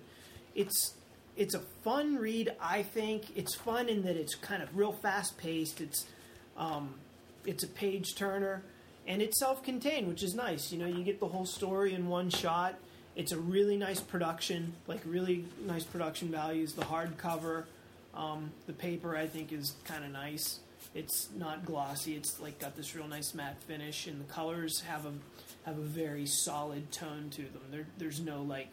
it's 0.55 0.93
it's 1.35 1.53
a 1.53 1.59
fun 1.83 2.15
read. 2.17 2.55
I 2.61 2.81
think 2.83 3.25
it's 3.37 3.53
fun 3.55 3.89
in 3.89 4.03
that 4.03 4.15
it's 4.15 4.33
kind 4.35 4.63
of 4.63 4.75
real 4.75 4.91
fast 4.93 5.37
paced. 5.37 5.81
It's 5.81 6.05
um, 6.57 6.95
it's 7.45 7.63
a 7.63 7.67
page 7.67 8.15
turner, 8.15 8.63
and 9.05 9.21
it's 9.21 9.39
self 9.39 9.63
contained, 9.63 10.07
which 10.07 10.23
is 10.23 10.33
nice. 10.33 10.71
You 10.71 10.79
know, 10.79 10.87
you 10.87 11.03
get 11.03 11.19
the 11.19 11.27
whole 11.27 11.45
story 11.45 11.93
in 11.93 12.07
one 12.09 12.29
shot. 12.29 12.75
It's 13.15 13.31
a 13.31 13.37
really 13.39 13.77
nice 13.77 13.99
production, 13.99 14.73
like 14.87 15.01
really 15.05 15.45
nice 15.65 15.83
production 15.83 16.29
values. 16.29 16.73
The 16.73 16.83
hardcover, 16.85 17.65
um, 18.17 18.51
the 18.65 18.73
paper, 18.73 19.15
I 19.15 19.27
think, 19.27 19.53
is 19.53 19.75
kind 19.85 20.03
of 20.03 20.11
nice. 20.11 20.59
It's 20.95 21.29
not 21.37 21.65
glossy. 21.65 22.15
It's 22.15 22.39
like 22.39 22.59
got 22.59 22.75
this 22.75 22.95
real 22.95 23.07
nice 23.07 23.33
matte 23.35 23.61
finish, 23.63 24.07
and 24.07 24.19
the 24.19 24.33
colors 24.33 24.81
have 24.81 25.05
a 25.05 25.13
have 25.65 25.77
a 25.77 25.81
very 25.81 26.25
solid 26.25 26.91
tone 26.91 27.29
to 27.31 27.43
them. 27.43 27.61
There, 27.69 27.85
there's 27.97 28.19
no 28.19 28.41
like 28.41 28.71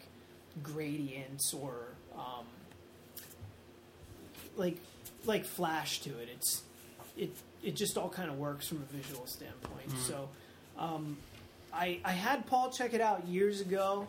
gradients 0.63 1.53
or 1.53 1.75
um, 2.15 2.45
like 4.55 4.77
like 5.25 5.45
flash 5.45 5.99
to 6.01 6.09
it. 6.09 6.29
It's 6.33 6.63
it 7.15 7.31
it 7.63 7.75
just 7.75 7.97
all 7.97 8.09
kind 8.09 8.31
of 8.31 8.39
works 8.39 8.67
from 8.67 8.77
a 8.77 8.95
visual 8.95 9.27
standpoint. 9.27 9.91
So 10.07 10.29
um, 10.79 11.17
I 11.71 11.99
I 12.03 12.13
had 12.13 12.47
Paul 12.47 12.71
check 12.71 12.95
it 12.95 13.01
out 13.01 13.27
years 13.27 13.61
ago. 13.61 14.07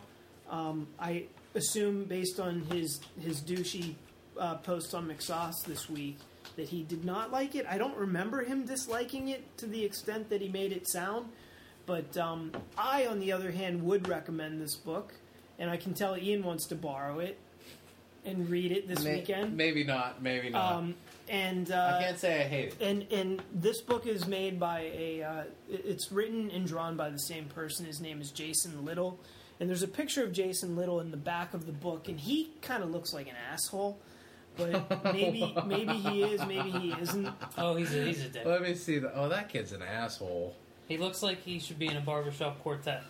Um, 0.49 0.87
I 0.99 1.25
assume 1.53 2.05
based 2.05 2.39
on 2.39 2.61
his 2.71 3.01
his 3.21 3.41
douchey 3.41 3.93
uh, 4.39 4.55
post 4.55 4.93
on 4.93 5.07
McSauce 5.07 5.63
this 5.65 5.89
week 5.89 6.17
that 6.55 6.69
he 6.69 6.83
did 6.83 7.05
not 7.05 7.31
like 7.31 7.55
it. 7.55 7.65
I 7.69 7.77
don't 7.77 7.95
remember 7.97 8.43
him 8.43 8.65
disliking 8.65 9.29
it 9.29 9.57
to 9.57 9.65
the 9.67 9.83
extent 9.83 10.29
that 10.29 10.41
he 10.41 10.49
made 10.49 10.71
it 10.71 10.87
sound. 10.89 11.27
But 11.85 12.17
um, 12.17 12.51
I, 12.77 13.05
on 13.07 13.19
the 13.19 13.31
other 13.31 13.51
hand, 13.51 13.83
would 13.83 14.07
recommend 14.07 14.61
this 14.61 14.75
book, 14.75 15.13
and 15.57 15.69
I 15.69 15.77
can 15.77 15.93
tell 15.93 16.17
Ian 16.17 16.43
wants 16.43 16.65
to 16.67 16.75
borrow 16.75 17.19
it 17.19 17.37
and 18.25 18.49
read 18.49 18.73
it 18.73 18.87
this 18.89 19.03
May- 19.03 19.15
weekend. 19.19 19.55
Maybe 19.55 19.83
not. 19.85 20.21
Maybe 20.21 20.49
not. 20.49 20.73
Um, 20.73 20.95
and 21.29 21.71
uh, 21.71 21.97
I 21.97 22.03
can't 22.03 22.19
say 22.19 22.41
I 22.41 22.47
hate 22.47 22.67
it. 22.69 22.77
and 22.81 23.05
and 23.11 23.41
this 23.53 23.81
book 23.81 24.05
is 24.05 24.27
made 24.27 24.59
by 24.59 24.91
a. 24.93 25.23
Uh, 25.23 25.43
it's 25.69 26.11
written 26.11 26.51
and 26.51 26.65
drawn 26.67 26.97
by 26.97 27.09
the 27.09 27.19
same 27.19 27.45
person. 27.45 27.85
His 27.85 28.01
name 28.01 28.19
is 28.21 28.31
Jason 28.31 28.83
Little, 28.83 29.17
and 29.59 29.69
there's 29.69 29.83
a 29.83 29.87
picture 29.87 30.23
of 30.23 30.31
Jason 30.33 30.75
Little 30.75 30.99
in 30.99 31.11
the 31.11 31.17
back 31.17 31.53
of 31.53 31.65
the 31.65 31.71
book, 31.73 32.07
and 32.09 32.19
he 32.19 32.49
kind 32.61 32.83
of 32.83 32.91
looks 32.91 33.13
like 33.13 33.27
an 33.27 33.35
asshole. 33.51 33.97
But 34.57 35.03
maybe 35.13 35.53
maybe 35.65 35.93
he 35.93 36.23
is, 36.23 36.45
maybe 36.45 36.71
he 36.71 36.93
isn't. 37.01 37.29
Oh, 37.57 37.75
he's 37.75 37.93
a, 37.93 38.03
he's 38.03 38.25
a 38.25 38.29
dick. 38.29 38.45
Let 38.45 38.61
me 38.61 38.75
see. 38.75 38.99
The, 38.99 39.13
oh, 39.15 39.29
that 39.29 39.49
kid's 39.49 39.71
an 39.71 39.81
asshole. 39.81 40.55
He 40.87 40.97
looks 40.97 41.21
like 41.21 41.43
he 41.43 41.59
should 41.59 41.79
be 41.79 41.87
in 41.87 41.97
a 41.97 42.01
barbershop 42.01 42.61
quartet. 42.63 43.03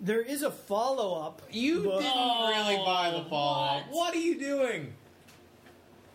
There 0.00 0.20
is 0.20 0.42
a 0.42 0.50
follow 0.50 1.20
up. 1.24 1.40
You 1.50 1.84
book. 1.84 2.00
didn't 2.00 2.16
really 2.16 2.84
buy 2.84 3.12
the 3.16 3.28
ball. 3.28 3.80
what? 3.88 3.94
What 3.94 4.14
are 4.14 4.18
you 4.18 4.38
doing? 4.38 4.92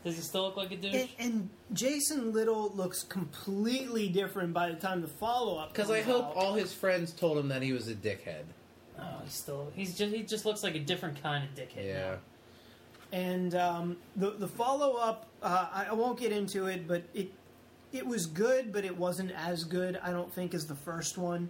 Does 0.03 0.15
he 0.15 0.21
still 0.21 0.43
look 0.43 0.57
like 0.57 0.71
a 0.71 0.77
douche? 0.77 0.93
And, 0.93 1.09
and 1.19 1.49
Jason 1.73 2.31
Little 2.31 2.71
looks 2.73 3.03
completely 3.03 4.07
different 4.07 4.53
by 4.53 4.69
the 4.69 4.75
time 4.75 5.01
the 5.01 5.07
follow 5.07 5.57
up. 5.57 5.73
Because 5.73 5.91
I 5.91 6.01
hope 6.01 6.35
all 6.35 6.53
his 6.53 6.73
friends 6.73 7.11
told 7.11 7.37
him 7.37 7.49
that 7.49 7.61
he 7.61 7.73
was 7.73 7.87
a 7.89 7.95
dickhead. 7.95 8.43
oh, 8.97 9.03
he's 9.23 9.33
still 9.33 9.71
he's 9.75 9.97
just 9.97 10.13
he 10.13 10.23
just 10.23 10.45
looks 10.45 10.63
like 10.63 10.75
a 10.75 10.79
different 10.79 11.21
kind 11.21 11.43
of 11.43 11.53
dickhead. 11.53 11.85
Yeah. 11.85 12.11
now. 12.11 12.17
And 13.11 13.55
um, 13.55 13.97
the 14.15 14.31
the 14.31 14.47
follow 14.47 14.95
up, 14.95 15.27
uh, 15.41 15.85
I, 15.89 15.93
won't 15.93 16.19
get 16.19 16.31
into 16.31 16.67
it, 16.67 16.87
but 16.87 17.03
it 17.13 17.31
it 17.91 18.05
was 18.05 18.27
good, 18.27 18.71
but 18.71 18.85
it 18.85 18.95
wasn't 18.95 19.31
as 19.31 19.63
good. 19.63 19.99
I 20.03 20.11
don't 20.11 20.31
think 20.31 20.53
as 20.53 20.67
the 20.67 20.75
first 20.75 21.17
one. 21.17 21.49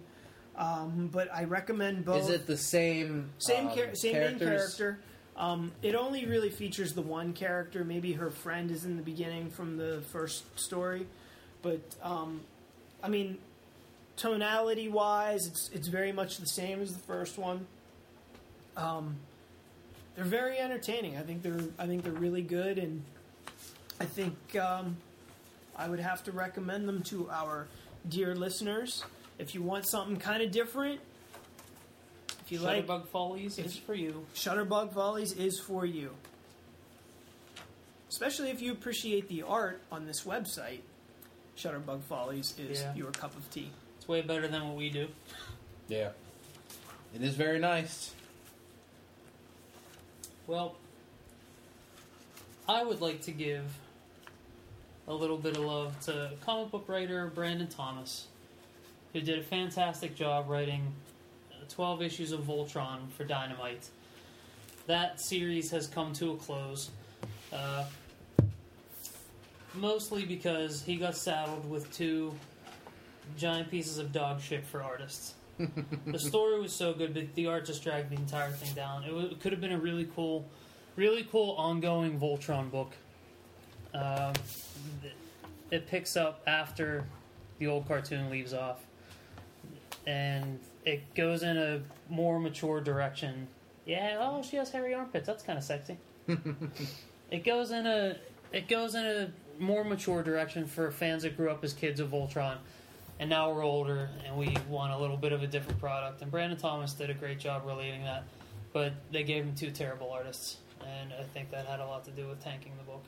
Um, 0.56 1.08
but 1.12 1.32
I 1.34 1.44
recommend 1.44 2.04
both. 2.04 2.22
Is 2.22 2.30
it 2.30 2.46
the 2.46 2.56
same? 2.56 3.30
same 3.38 3.68
um, 3.68 3.76
char- 3.76 3.94
same 3.94 4.14
main 4.14 4.38
character? 4.38 5.00
Um, 5.36 5.72
it 5.82 5.94
only 5.94 6.26
really 6.26 6.50
features 6.50 6.92
the 6.92 7.02
one 7.02 7.32
character. 7.32 7.84
Maybe 7.84 8.12
her 8.12 8.30
friend 8.30 8.70
is 8.70 8.84
in 8.84 8.96
the 8.96 9.02
beginning 9.02 9.50
from 9.50 9.76
the 9.76 10.02
first 10.12 10.44
story, 10.58 11.06
but 11.62 11.80
um, 12.02 12.40
I 13.02 13.08
mean, 13.08 13.38
tonality 14.16 14.88
wise, 14.88 15.46
it's 15.46 15.70
it's 15.72 15.88
very 15.88 16.12
much 16.12 16.38
the 16.38 16.46
same 16.46 16.80
as 16.80 16.92
the 16.92 17.00
first 17.00 17.38
one. 17.38 17.66
They're 20.16 20.24
very 20.24 20.58
entertaining. 20.58 21.16
I 21.16 21.22
think 21.22 21.42
they're 21.42 21.60
I 21.78 21.86
think 21.86 22.02
they're 22.04 22.12
really 22.12 22.42
good, 22.42 22.78
and 22.78 23.02
I 24.00 24.04
think 24.04 24.34
um, 24.56 24.96
I 25.76 25.88
would 25.88 26.00
have 26.00 26.22
to 26.24 26.32
recommend 26.32 26.88
them 26.88 27.02
to 27.04 27.28
our 27.30 27.66
dear 28.08 28.34
listeners. 28.34 29.04
If 29.38 29.54
you 29.54 29.62
want 29.62 29.86
something 29.88 30.16
kind 30.18 30.42
of 30.42 30.50
different, 30.50 31.00
if 32.44 32.52
you 32.52 32.58
like 32.58 32.86
Shutterbug 32.86 33.06
Follies 33.08 33.58
is 33.58 33.76
for 33.76 33.94
you. 33.94 34.26
Shutterbug 34.34 34.92
Follies 34.92 35.32
is 35.32 35.58
for 35.58 35.86
you. 35.86 36.10
Especially 38.08 38.50
if 38.50 38.60
you 38.60 38.72
appreciate 38.72 39.28
the 39.28 39.42
art 39.42 39.80
on 39.92 40.06
this 40.06 40.24
website. 40.24 40.80
Shutterbug 41.56 42.02
Follies 42.02 42.54
is 42.58 42.80
Yeah. 42.82 42.94
your 42.94 43.12
cup 43.12 43.36
of 43.36 43.48
tea. 43.50 43.70
It's 43.98 44.08
way 44.08 44.20
better 44.22 44.48
than 44.48 44.66
what 44.66 44.76
we 44.76 44.90
do. 44.90 45.08
Yeah. 45.88 46.10
It 47.14 47.22
is 47.22 47.34
very 47.36 47.58
nice. 47.58 48.12
Well, 50.50 50.74
I 52.68 52.82
would 52.82 53.00
like 53.00 53.22
to 53.22 53.30
give 53.30 53.62
a 55.06 55.14
little 55.14 55.36
bit 55.36 55.56
of 55.56 55.62
love 55.62 56.00
to 56.06 56.32
comic 56.44 56.72
book 56.72 56.86
writer 56.88 57.30
Brandon 57.32 57.68
Thomas, 57.68 58.26
who 59.12 59.20
did 59.20 59.38
a 59.38 59.44
fantastic 59.44 60.16
job 60.16 60.50
writing 60.50 60.92
uh, 61.52 61.66
12 61.68 62.02
issues 62.02 62.32
of 62.32 62.40
Voltron 62.40 63.08
for 63.12 63.22
Dynamite. 63.22 63.90
That 64.88 65.20
series 65.20 65.70
has 65.70 65.86
come 65.86 66.12
to 66.14 66.32
a 66.32 66.36
close, 66.36 66.90
uh, 67.52 67.84
mostly 69.74 70.24
because 70.24 70.82
he 70.82 70.96
got 70.96 71.14
saddled 71.16 71.70
with 71.70 71.92
two 71.92 72.34
giant 73.38 73.70
pieces 73.70 73.98
of 73.98 74.10
dog 74.10 74.40
shit 74.40 74.64
for 74.66 74.82
artists 74.82 75.34
the 76.06 76.18
story 76.18 76.60
was 76.60 76.72
so 76.72 76.92
good, 76.92 77.14
but 77.14 77.34
the 77.34 77.46
art 77.46 77.66
just 77.66 77.82
dragged 77.82 78.10
the 78.10 78.16
entire 78.16 78.50
thing 78.50 78.74
down. 78.74 79.04
It, 79.04 79.08
w- 79.08 79.28
it 79.28 79.40
could 79.40 79.52
have 79.52 79.60
been 79.60 79.72
a 79.72 79.78
really 79.78 80.08
cool, 80.14 80.46
really 80.96 81.26
cool 81.30 81.52
ongoing 81.56 82.18
Voltron 82.18 82.70
book. 82.70 82.92
Um, 83.94 84.32
th- 85.02 85.14
it 85.70 85.86
picks 85.86 86.16
up 86.16 86.42
after 86.46 87.04
the 87.58 87.66
old 87.66 87.86
cartoon 87.86 88.30
leaves 88.30 88.54
off, 88.54 88.80
and 90.06 90.58
it 90.84 91.14
goes 91.14 91.42
in 91.42 91.56
a 91.56 91.80
more 92.08 92.38
mature 92.40 92.80
direction. 92.80 93.46
Yeah, 93.86 94.18
oh, 94.20 94.42
she 94.42 94.56
has 94.56 94.70
hairy 94.70 94.94
armpits. 94.94 95.26
That's 95.26 95.42
kind 95.42 95.58
of 95.58 95.64
sexy. 95.64 95.96
it 97.30 97.44
goes 97.44 97.70
in 97.70 97.86
a 97.86 98.16
it 98.52 98.68
goes 98.68 98.94
in 98.94 99.04
a 99.04 99.30
more 99.58 99.84
mature 99.84 100.22
direction 100.22 100.66
for 100.66 100.90
fans 100.90 101.22
that 101.22 101.36
grew 101.36 101.50
up 101.50 101.62
as 101.64 101.72
kids 101.72 102.00
of 102.00 102.10
Voltron 102.10 102.56
and 103.20 103.28
now 103.28 103.52
we're 103.52 103.62
older 103.62 104.08
and 104.26 104.36
we 104.36 104.56
want 104.68 104.92
a 104.92 104.98
little 104.98 105.18
bit 105.18 105.32
of 105.32 105.42
a 105.42 105.46
different 105.46 105.78
product. 105.78 106.22
And 106.22 106.30
Brandon 106.30 106.58
Thomas 106.58 106.94
did 106.94 107.10
a 107.10 107.14
great 107.14 107.38
job 107.38 107.62
relating 107.66 108.02
that, 108.04 108.24
but 108.72 108.94
they 109.12 109.22
gave 109.22 109.44
him 109.44 109.54
two 109.54 109.70
terrible 109.70 110.10
artists, 110.10 110.56
and 110.80 111.12
I 111.12 111.22
think 111.22 111.50
that 111.50 111.66
had 111.66 111.80
a 111.80 111.86
lot 111.86 112.04
to 112.06 112.10
do 112.10 112.26
with 112.26 112.42
tanking 112.42 112.72
the 112.78 112.90
book. 112.90 113.04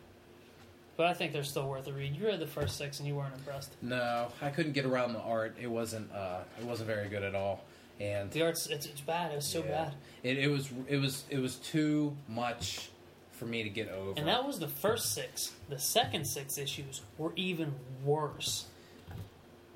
But 0.98 1.06
I 1.06 1.14
think 1.14 1.32
they're 1.32 1.42
still 1.42 1.66
worth 1.66 1.86
a 1.86 1.92
read. 1.92 2.14
You 2.14 2.26
read 2.26 2.38
the 2.38 2.46
first 2.46 2.76
six 2.76 2.98
and 2.98 3.08
you 3.08 3.14
weren't 3.14 3.34
impressed. 3.34 3.72
No, 3.80 4.28
I 4.42 4.50
couldn't 4.50 4.72
get 4.72 4.84
around 4.84 5.14
the 5.14 5.20
art. 5.20 5.56
It 5.60 5.66
wasn't. 5.66 6.12
Uh, 6.12 6.40
it 6.60 6.66
wasn't 6.66 6.88
very 6.88 7.08
good 7.08 7.22
at 7.22 7.34
all. 7.34 7.64
And 7.98 8.30
The 8.30 8.42
art's 8.42 8.66
it's, 8.66 8.84
it's 8.84 9.00
bad. 9.00 9.32
It 9.32 9.36
was 9.36 9.46
so 9.46 9.60
yeah, 9.60 9.84
bad. 9.84 9.94
It, 10.22 10.38
it 10.38 10.48
was. 10.48 10.68
It 10.86 10.98
was. 10.98 11.24
It 11.30 11.38
was 11.38 11.56
too 11.56 12.14
much 12.28 12.90
for 13.30 13.46
me 13.46 13.62
to 13.62 13.70
get 13.70 13.88
over. 13.88 14.12
And 14.18 14.28
that 14.28 14.46
was 14.46 14.58
the 14.58 14.68
first 14.68 15.14
six. 15.14 15.52
The 15.70 15.78
second 15.78 16.26
six 16.26 16.58
issues 16.58 17.00
were 17.16 17.32
even 17.36 17.72
worse. 18.04 18.66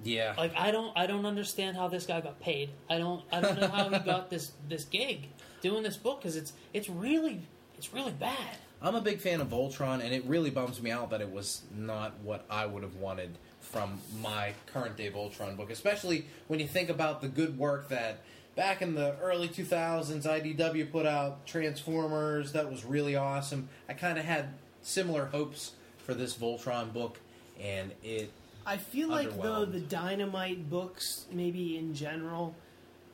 Yeah. 0.05 0.35
Like 0.37 0.55
I 0.57 0.71
don't 0.71 0.97
I 0.97 1.07
don't 1.07 1.27
understand 1.27 1.77
how 1.77 1.89
this 1.89 2.07
guy 2.07 2.21
got 2.21 2.41
paid. 2.41 2.71
I 2.89 2.99
don't 2.99 3.23
I 3.33 3.41
don't 3.41 3.61
know 3.61 3.69
how 3.69 3.89
he 3.89 3.99
got 3.99 4.31
this 4.31 4.53
this 4.69 4.85
gig 4.85 5.29
doing 5.61 5.83
this 5.83 5.97
book 5.97 6.21
because 6.21 6.37
it's 6.37 6.53
it's 6.73 6.89
really 6.89 7.41
it's 7.77 7.93
really 7.93 8.13
bad. 8.13 8.57
I'm 8.81 8.95
a 8.95 9.01
big 9.01 9.21
fan 9.21 9.41
of 9.41 9.49
Voltron, 9.49 10.05
and 10.05 10.13
it 10.13 10.25
really 10.27 10.51
bums 10.51 10.83
me 10.83 10.91
out 10.91 11.11
that 11.11 11.21
it 11.21 11.31
was 11.31 11.63
not 11.75 12.21
what 12.23 12.45
I 12.51 12.67
would 12.67 12.83
have 12.83 12.97
wanted 12.97 13.39
from 13.61 13.99
my 14.21 14.53
current 14.73 14.97
day 14.97 15.11
Voltron 15.11 15.57
book, 15.57 15.71
especially 15.71 16.27
when 16.47 16.61
you 16.61 16.69
think 16.69 16.89
about 16.91 17.21
the 17.21 17.29
good 17.29 17.59
work 17.59 17.89
that 17.89 18.21
back 18.55 18.83
in 18.83 18.95
the 18.95 19.17
early 19.21 19.49
2000s 19.49 20.23
IDW 20.23 20.91
put 20.93 21.07
out 21.07 21.47
Transformers. 21.47 22.53
That 22.53 22.71
was 22.71 22.85
really 22.85 23.17
awesome. 23.17 23.69
I 23.89 23.95
kind 23.95 24.19
of 24.19 24.25
had 24.25 24.51
similar 24.83 25.27
hopes 25.27 25.73
for 25.99 26.15
this 26.15 26.35
Voltron 26.37 26.93
book, 26.93 27.19
and 27.61 27.93
it. 28.03 28.31
I 28.67 28.77
feel 28.77 29.09
like 29.09 29.41
though 29.41 29.65
the 29.65 29.81
Dynamite 29.81 30.69
books, 30.69 31.27
maybe 31.31 31.77
in 31.79 31.95
general, 31.95 32.55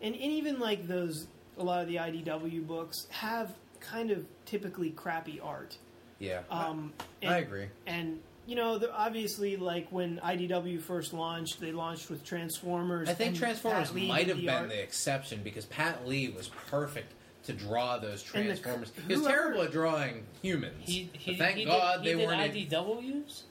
and, 0.01 0.15
and 0.15 0.25
even 0.25 0.59
like 0.59 0.89
those 0.89 1.27
a 1.59 1.63
lot 1.63 1.83
of 1.83 1.89
the 1.89 1.97
IDW 1.97 2.67
books 2.67 3.07
have 3.11 3.51
kind 3.81 4.11
of 4.11 4.25
typically 4.47 4.91
crappy 4.91 5.39
art. 5.41 5.77
Yeah, 6.19 6.41
Um, 6.51 6.93
I 7.23 7.27
and- 7.27 7.45
agree. 7.45 7.67
And 7.87 8.21
you 8.47 8.57
know, 8.57 8.77
the, 8.77 8.93
obviously, 8.93 9.57
like 9.57 9.87
when 9.91 10.19
IDW 10.19 10.81
first 10.81 11.13
launched, 11.13 11.61
they 11.61 11.71
launched 11.71 12.11
with 12.11 12.25
Transformers. 12.25 13.09
I 13.09 13.15
think 13.15 13.37
Transformers 13.37 13.93
might 13.95 14.27
have 14.29 14.39
the 14.39 14.47
been 14.47 14.55
art. 14.55 14.69
the 14.71 14.83
exception 14.83 15.43
because 15.45 15.65
Pat 15.67 16.09
Lee 16.09 16.29
was 16.31 16.49
perfect 16.69 17.13
to 17.45 17.53
draw 17.53 17.99
those 17.99 18.25
And 18.35 18.45
the- 18.51 18.57
Transformers. 18.57 18.93
he 19.07 19.15
was 19.15 19.27
terrible 19.27 19.63
at 19.63 19.71
drawing 19.73 20.25
humans. 20.43 20.75
He, 20.81 21.09
he, 21.13 21.33
but 21.33 21.39
thank 21.39 21.57
he 21.59 21.65
God 21.67 22.03
did, 22.03 22.05
they 22.05 22.11
he 22.13 22.19
did 22.19 22.27
weren't. 22.27 22.57
in- 22.57 22.69
IDWs. 22.69 23.43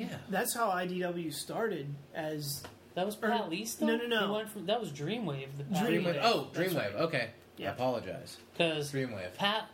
Yeah. 0.00 0.16
That's 0.28 0.54
how 0.54 0.68
IDW 0.70 1.32
started 1.32 1.86
as 2.14 2.62
That 2.94 3.06
was 3.06 3.16
Or- 3.16 3.28
Pat 3.28 3.48
Lee 3.50 3.64
stuff. 3.64 3.88
no, 3.88 3.96
no, 3.96 4.06
no. 4.06 4.26
He 4.26 4.32
went 4.32 4.48
from 4.50 4.66
that 4.66 4.80
was 4.80 4.90
Dreamwave. 4.90 5.46
The 5.58 5.64
Pat 5.64 5.86
Dreamwave. 5.86 6.04
Dreamwave. 6.04 6.20
Oh, 6.22 6.48
Dreamwave. 6.52 6.74
right. 6.76 6.94
Okay. 6.96 7.30
Yeah. 7.56 7.68
I 7.70 7.72
apologize. 7.72 8.36
because 8.52 8.92
Dreamwave. 8.92 9.34
Pat, 9.34 9.68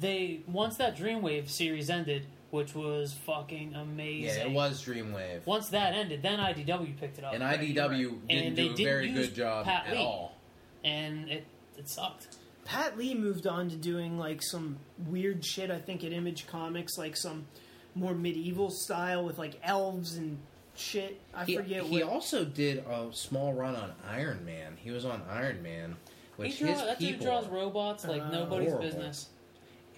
they 0.00 0.40
once 0.46 0.76
that 0.76 0.96
Dreamwave 0.96 1.48
series 1.48 1.90
ended, 1.90 2.26
which 2.50 2.74
was 2.74 3.12
fucking 3.12 3.74
amazing. 3.74 4.24
Yeah, 4.40 4.46
it 4.46 4.52
was 4.52 4.84
Dreamwave. 4.84 5.46
Once 5.46 5.68
that 5.70 5.94
ended, 5.94 6.22
then 6.22 6.38
IDW 6.38 6.98
picked 6.98 7.18
it 7.18 7.24
up, 7.24 7.32
And 7.34 7.42
Right, 7.42 7.60
IDW 7.60 8.10
right. 8.10 8.28
didn't 8.28 8.46
And 8.48 8.56
do 8.56 8.62
a 8.62 8.68
didn't 8.74 8.84
very 8.84 9.10
good 9.12 9.34
job 9.34 9.64
Pat 9.66 9.86
at 9.86 9.92
Lee. 9.96 9.98
all. 10.04 10.36
and 10.84 11.28
it 11.30 11.46
it 11.76 11.88
sucked. 11.88 12.36
Pat 12.64 12.96
Lee 12.98 13.14
moved 13.14 13.46
on 13.46 13.68
to 13.70 13.76
doing 13.76 14.18
like 14.18 14.42
some 14.42 14.78
weird 15.08 15.44
shit. 15.44 15.70
I 15.70 15.78
think 15.78 16.04
at 16.04 16.12
Image 16.12 16.46
Comics, 16.46 16.96
like 16.98 17.16
some 17.16 17.46
more 17.94 18.14
medieval 18.14 18.70
style 18.70 19.24
with 19.24 19.38
like 19.38 19.58
elves 19.62 20.16
and 20.16 20.38
shit. 20.76 21.20
I 21.34 21.44
He, 21.44 21.56
forget 21.56 21.82
he 21.84 22.02
what. 22.02 22.12
also 22.12 22.44
did 22.44 22.78
a 22.88 23.08
small 23.12 23.52
run 23.52 23.74
on 23.76 23.92
Iron 24.08 24.44
Man. 24.44 24.76
He 24.82 24.90
was 24.90 25.04
on 25.04 25.22
Iron 25.30 25.62
Man, 25.62 25.96
which 26.36 26.54
he 26.54 26.64
draw, 26.64 26.72
his 26.74 26.82
that 26.82 26.98
dude 26.98 27.20
draws 27.20 27.48
robots 27.48 28.04
like 28.06 28.22
Uh, 28.22 28.30
nobody's 28.30 28.68
horrible. 28.70 28.86
business. 28.88 29.28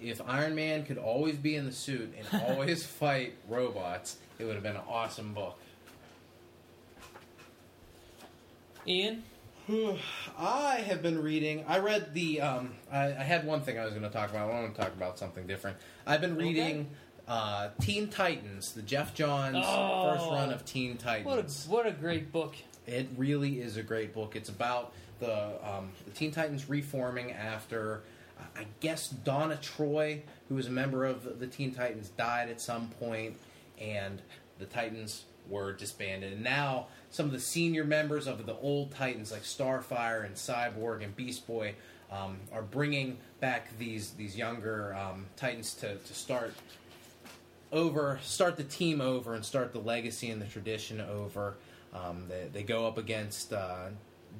if 0.01 0.19
Iron 0.27 0.53
Man 0.55 0.83
could 0.85 0.97
always 0.97 1.37
be 1.37 1.55
in 1.55 1.65
the 1.65 1.71
suit 1.71 2.13
and 2.17 2.41
always 2.49 2.85
fight 2.85 3.35
robots, 3.47 4.17
it 4.39 4.43
would 4.45 4.55
have 4.55 4.63
been 4.63 4.75
an 4.75 4.81
awesome 4.89 5.33
book. 5.33 5.57
Ian, 8.85 9.23
I 10.37 10.83
have 10.85 11.01
been 11.01 11.21
reading. 11.21 11.63
I 11.67 11.79
read 11.79 12.13
the. 12.13 12.41
Um, 12.41 12.73
I, 12.91 13.05
I 13.05 13.23
had 13.23 13.45
one 13.45 13.61
thing 13.61 13.79
I 13.79 13.85
was 13.85 13.91
going 13.93 14.03
to 14.03 14.09
talk 14.09 14.29
about. 14.29 14.49
I 14.49 14.61
want 14.61 14.75
to 14.75 14.81
talk 14.81 14.91
about 14.93 15.17
something 15.17 15.47
different. 15.47 15.77
I've 16.05 16.19
been 16.21 16.33
Okay. 16.33 16.43
reading 16.45 16.89
uh, 17.27 17.69
Teen 17.81 18.09
Titans, 18.09 18.73
the 18.73 18.81
Geoff 18.81 19.13
Johns 19.13 19.57
Oh. 19.59 20.11
first 20.13 20.25
run 20.29 20.51
of 20.51 20.65
Teen 20.65 20.91
what 20.91 20.99
a 21.01 21.03
Titans. 21.43 21.65
what 21.67 21.85
a 21.87 21.91
great 21.91 22.31
book. 22.31 22.55
It 22.85 23.07
really 23.15 23.61
is 23.61 23.77
a 23.77 23.83
great 23.83 24.13
book. 24.13 24.35
It's 24.35 24.49
about 24.49 24.91
the 25.19 25.53
um, 25.67 25.91
the 26.05 26.11
Teen 26.11 26.31
Titans 26.31 26.67
reforming 26.69 27.31
after, 27.31 28.01
uh, 28.39 28.43
I 28.59 28.65
guess 28.81 29.07
Donna 29.09 29.57
Troy, 29.61 30.21
who 30.49 30.55
was 30.55 30.67
a 30.67 30.71
member 30.71 31.05
of 31.05 31.39
the 31.39 31.47
Teen 31.47 31.73
Titans, 31.73 32.09
died 32.09 32.49
at 32.49 32.59
some 32.59 32.89
point, 32.99 33.37
and 33.79 34.21
the 34.59 34.65
Titans 34.65 35.23
were 35.49 35.71
disbanded. 35.73 36.33
And 36.33 36.43
now 36.43 36.87
some 37.09 37.25
of 37.25 37.31
the 37.31 37.39
senior 37.39 37.83
members 37.85 38.27
of 38.27 38.45
the 38.45 38.55
old 38.55 38.91
Titans, 38.91 39.31
like 39.31 39.43
Starfire 39.43 40.25
and 40.25 40.35
Cyborg 40.35 41.03
and 41.03 41.15
Beast 41.15 41.47
Boy, 41.47 41.75
um, 42.11 42.37
are 42.51 42.61
bringing 42.63 43.17
back 43.39 43.77
these 43.77 44.11
these 44.11 44.35
younger 44.37 44.93
um, 44.93 45.25
Titans 45.37 45.73
to, 45.75 45.95
to 45.95 46.13
start 46.13 46.53
over, 47.73 48.19
start 48.23 48.55
the 48.55 48.63
team 48.63 49.01
over, 49.01 49.33
and 49.33 49.43
start 49.43 49.73
the 49.73 49.79
legacy 49.79 50.29
and 50.29 50.41
the 50.41 50.45
tradition 50.45 51.01
over. 51.01 51.55
Um, 51.93 52.25
they, 52.29 52.47
they 52.51 52.63
go 52.63 52.87
up 52.87 52.97
against 52.97 53.51
uh, 53.51 53.87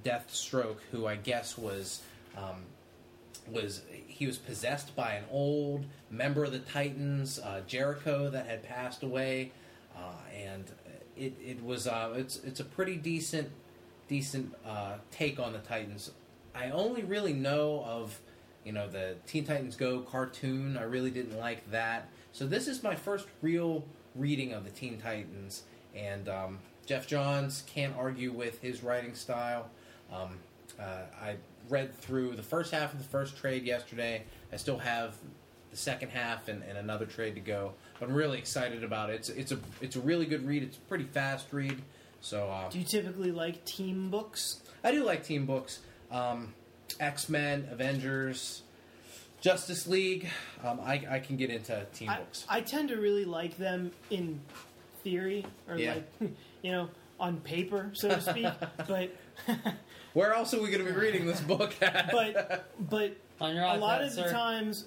Deathstroke, 0.06 0.78
who 0.92 1.06
I 1.06 1.16
guess 1.16 1.58
was 1.58 2.02
um, 2.38 2.64
was 3.52 3.82
he 4.08 4.26
was 4.26 4.38
possessed 4.38 4.96
by 4.96 5.14
an 5.14 5.26
old 5.32 5.86
member 6.10 6.44
of 6.46 6.52
the 6.52 6.60
Titans, 6.60 7.40
uh, 7.40 7.62
Jericho, 7.68 8.30
that 8.30 8.46
had 8.48 8.64
passed 8.64 9.04
away, 9.04 9.52
uh, 9.96 10.00
and 10.36 10.66
it, 11.18 11.34
it 11.44 11.64
was 11.64 11.88
uh, 11.88 12.14
it's 12.16 12.38
it's 12.44 12.60
a 12.60 12.66
pretty 12.66 12.96
decent 12.96 13.50
decent 14.08 14.54
uh, 14.66 14.96
take 15.12 15.40
on 15.40 15.54
the 15.54 15.60
Titans. 15.60 16.12
I 16.56 16.70
only 16.70 17.04
really 17.04 17.34
know 17.34 17.84
of 17.86 18.20
you 18.64 18.72
know 18.72 18.88
the 18.88 19.16
Teen 19.28 19.46
Titans 19.46 19.76
Go 19.76 20.00
cartoon. 20.02 20.78
I 20.78 20.84
really 20.84 21.12
didn't 21.12 21.38
like 21.38 21.70
that, 21.72 22.08
so 22.34 22.46
this 22.46 22.68
is 22.68 22.84
my 22.84 22.96
first 22.96 23.28
real 23.42 23.86
reading 24.16 24.52
of 24.52 24.66
the 24.66 24.72
Teen 24.72 25.00
Titans, 25.00 25.64
and 25.96 26.28
um, 26.28 26.60
Geoff 26.86 27.08
Johns 27.08 27.64
can't 27.68 27.96
argue 27.96 28.34
with 28.34 28.60
his 28.62 28.84
writing 28.84 29.14
style. 29.16 29.70
Um, 30.12 30.40
uh, 30.80 31.04
I 31.22 31.36
read 31.70 31.98
through 32.00 32.36
the 32.36 32.44
first 32.44 32.74
half 32.74 32.92
of 32.92 33.00
the 33.00 33.06
first 33.06 33.38
trade 33.38 33.64
yesterday. 33.64 34.24
I 34.52 34.58
still 34.58 34.80
have 34.80 35.16
the 35.72 35.78
second 35.78 36.10
half 36.10 36.48
and, 36.48 36.64
and 36.64 36.78
another 36.78 37.06
trade 37.06 37.36
to 37.36 37.42
go. 37.42 37.74
But 38.00 38.10
I'm 38.10 38.16
really 38.16 38.38
excited 38.38 38.84
about 38.84 39.10
it. 39.10 39.14
It's 39.16 39.30
it's 39.30 39.52
a 39.52 39.60
it's 39.82 39.96
a 39.96 40.02
really 40.02 40.26
good 40.26 40.46
read. 40.46 40.64
It's 40.64 40.78
a 40.78 40.82
pretty 40.82 41.06
fast 41.06 41.48
read. 41.52 41.82
So 42.22 42.50
uh, 42.50 42.70
Do 42.70 42.80
you 42.80 42.86
typically 42.86 43.32
like 43.32 43.64
team 43.66 44.10
books? 44.10 44.62
I 44.84 44.92
do 44.92 45.04
like 45.04 45.24
team 45.24 45.46
books. 45.46 45.80
Um, 46.12 46.54
X 47.00 47.30
Men, 47.30 47.68
Avengers, 47.72 48.63
Justice 49.48 49.88
League. 49.88 50.30
Um, 50.64 50.80
I, 50.82 51.06
I 51.10 51.20
can 51.20 51.36
get 51.36 51.50
into 51.50 51.86
team 51.94 52.10
I, 52.10 52.18
books. 52.20 52.46
I 52.48 52.62
tend 52.62 52.88
to 52.90 52.96
really 52.96 53.26
like 53.26 53.58
them 53.58 53.92
in 54.10 54.40
theory, 55.04 55.46
or 55.68 55.78
Yeah. 55.78 55.96
like 56.22 56.32
you 56.62 56.72
know, 56.72 56.90
on 57.20 57.38
paper, 57.42 57.92
so 57.94 58.08
to 58.08 58.22
speak. 58.22 58.48
but 58.88 59.14
Where 60.14 60.34
else 60.34 60.54
are 60.54 60.62
we 60.62 60.70
going 60.70 60.86
to 60.86 60.90
be 60.92 60.98
reading 60.98 61.26
this 61.28 61.42
book? 61.42 61.74
At? 61.82 62.12
but 62.12 62.70
but 62.80 63.18
On 63.42 63.54
your 63.54 63.66
a 63.66 63.68
iPad, 63.68 63.80
lot 63.82 64.02
of 64.02 64.16
the 64.16 64.30
times, 64.30 64.86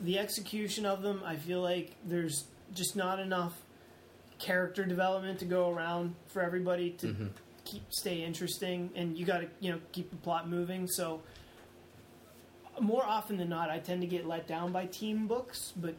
the 0.00 0.18
execution 0.18 0.86
of 0.86 1.02
them, 1.02 1.20
I 1.24 1.36
feel 1.36 1.60
like 1.60 1.96
there's 2.04 2.44
just 2.72 2.96
not 2.96 3.20
enough 3.20 3.52
character 4.38 4.84
development 4.86 5.38
to 5.40 5.44
go 5.44 5.70
around 5.70 6.14
for 6.28 6.40
everybody 6.42 6.90
to 6.92 7.06
Mhm. 7.08 7.30
keep 7.66 7.82
stay 7.90 8.22
interesting, 8.22 8.90
and 8.94 9.18
you 9.18 9.26
got 9.26 9.40
to 9.40 9.48
you 9.60 9.70
know 9.72 9.80
keep 9.92 10.08
the 10.10 10.16
plot 10.16 10.48
moving. 10.48 10.86
So 10.88 11.20
more 12.80 13.04
often 13.04 13.36
than 13.36 13.48
not, 13.48 13.70
I 13.70 13.78
tend 13.78 14.00
to 14.02 14.06
get 14.06 14.26
let 14.26 14.46
down 14.46 14.72
by 14.72 14.86
team 14.86 15.26
books, 15.26 15.72
but 15.76 15.94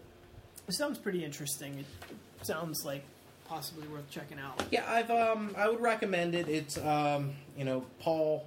it 0.68 0.74
sounds 0.74 0.98
pretty 0.98 1.24
interesting. 1.24 1.80
It 1.80 2.46
sounds 2.46 2.84
like 2.86 3.04
possibly 3.48 3.88
worth 3.88 4.10
checking 4.10 4.40
out. 4.40 4.62
Yeah, 4.72 4.84
I've 4.88 5.10
um 5.10 5.56
I 5.58 5.70
would 5.70 5.80
recommend 5.80 6.36
it. 6.36 6.48
It's 6.48 6.78
um 6.78 7.34
you 7.58 7.66
know 7.66 7.86
Paul 8.00 8.46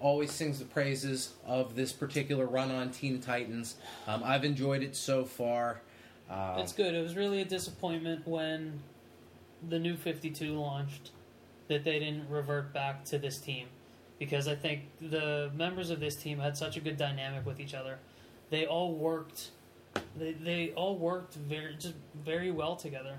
always 0.00 0.32
sings 0.32 0.58
the 0.58 0.64
praises 0.64 1.32
of 1.46 1.76
this 1.76 1.92
particular 1.92 2.46
run 2.46 2.70
on 2.70 2.90
Teen 2.90 3.20
Titans. 3.20 3.76
Um, 4.08 4.22
I've 4.24 4.44
enjoyed 4.44 4.82
it 4.82 4.96
so 4.96 5.24
far. 5.24 5.80
Um, 6.28 6.58
It's 6.58 6.72
good. 6.72 6.94
It 6.94 7.02
was 7.02 7.14
really 7.14 7.40
a 7.40 7.44
disappointment 7.44 8.26
when 8.26 8.80
the 9.68 9.78
new 9.78 9.96
52 9.96 10.54
launched 10.54 11.12
that 11.68 11.84
they 11.84 12.00
didn't 12.00 12.28
revert 12.28 12.72
back 12.72 13.04
to 13.06 13.18
this 13.18 13.38
team 13.38 13.68
because 14.22 14.46
I 14.46 14.54
think 14.54 14.82
the 15.00 15.50
members 15.52 15.90
of 15.90 15.98
this 15.98 16.14
team 16.14 16.38
had 16.38 16.56
such 16.56 16.76
a 16.76 16.80
good 16.80 16.96
dynamic 16.96 17.44
with 17.44 17.58
each 17.58 17.74
other. 17.74 17.98
They 18.50 18.66
all 18.66 18.92
worked 18.94 19.50
they, 20.16 20.30
they 20.30 20.70
all 20.76 20.96
worked 20.96 21.34
very 21.34 21.74
just 21.74 21.94
very 22.24 22.52
well 22.52 22.76
together. 22.76 23.16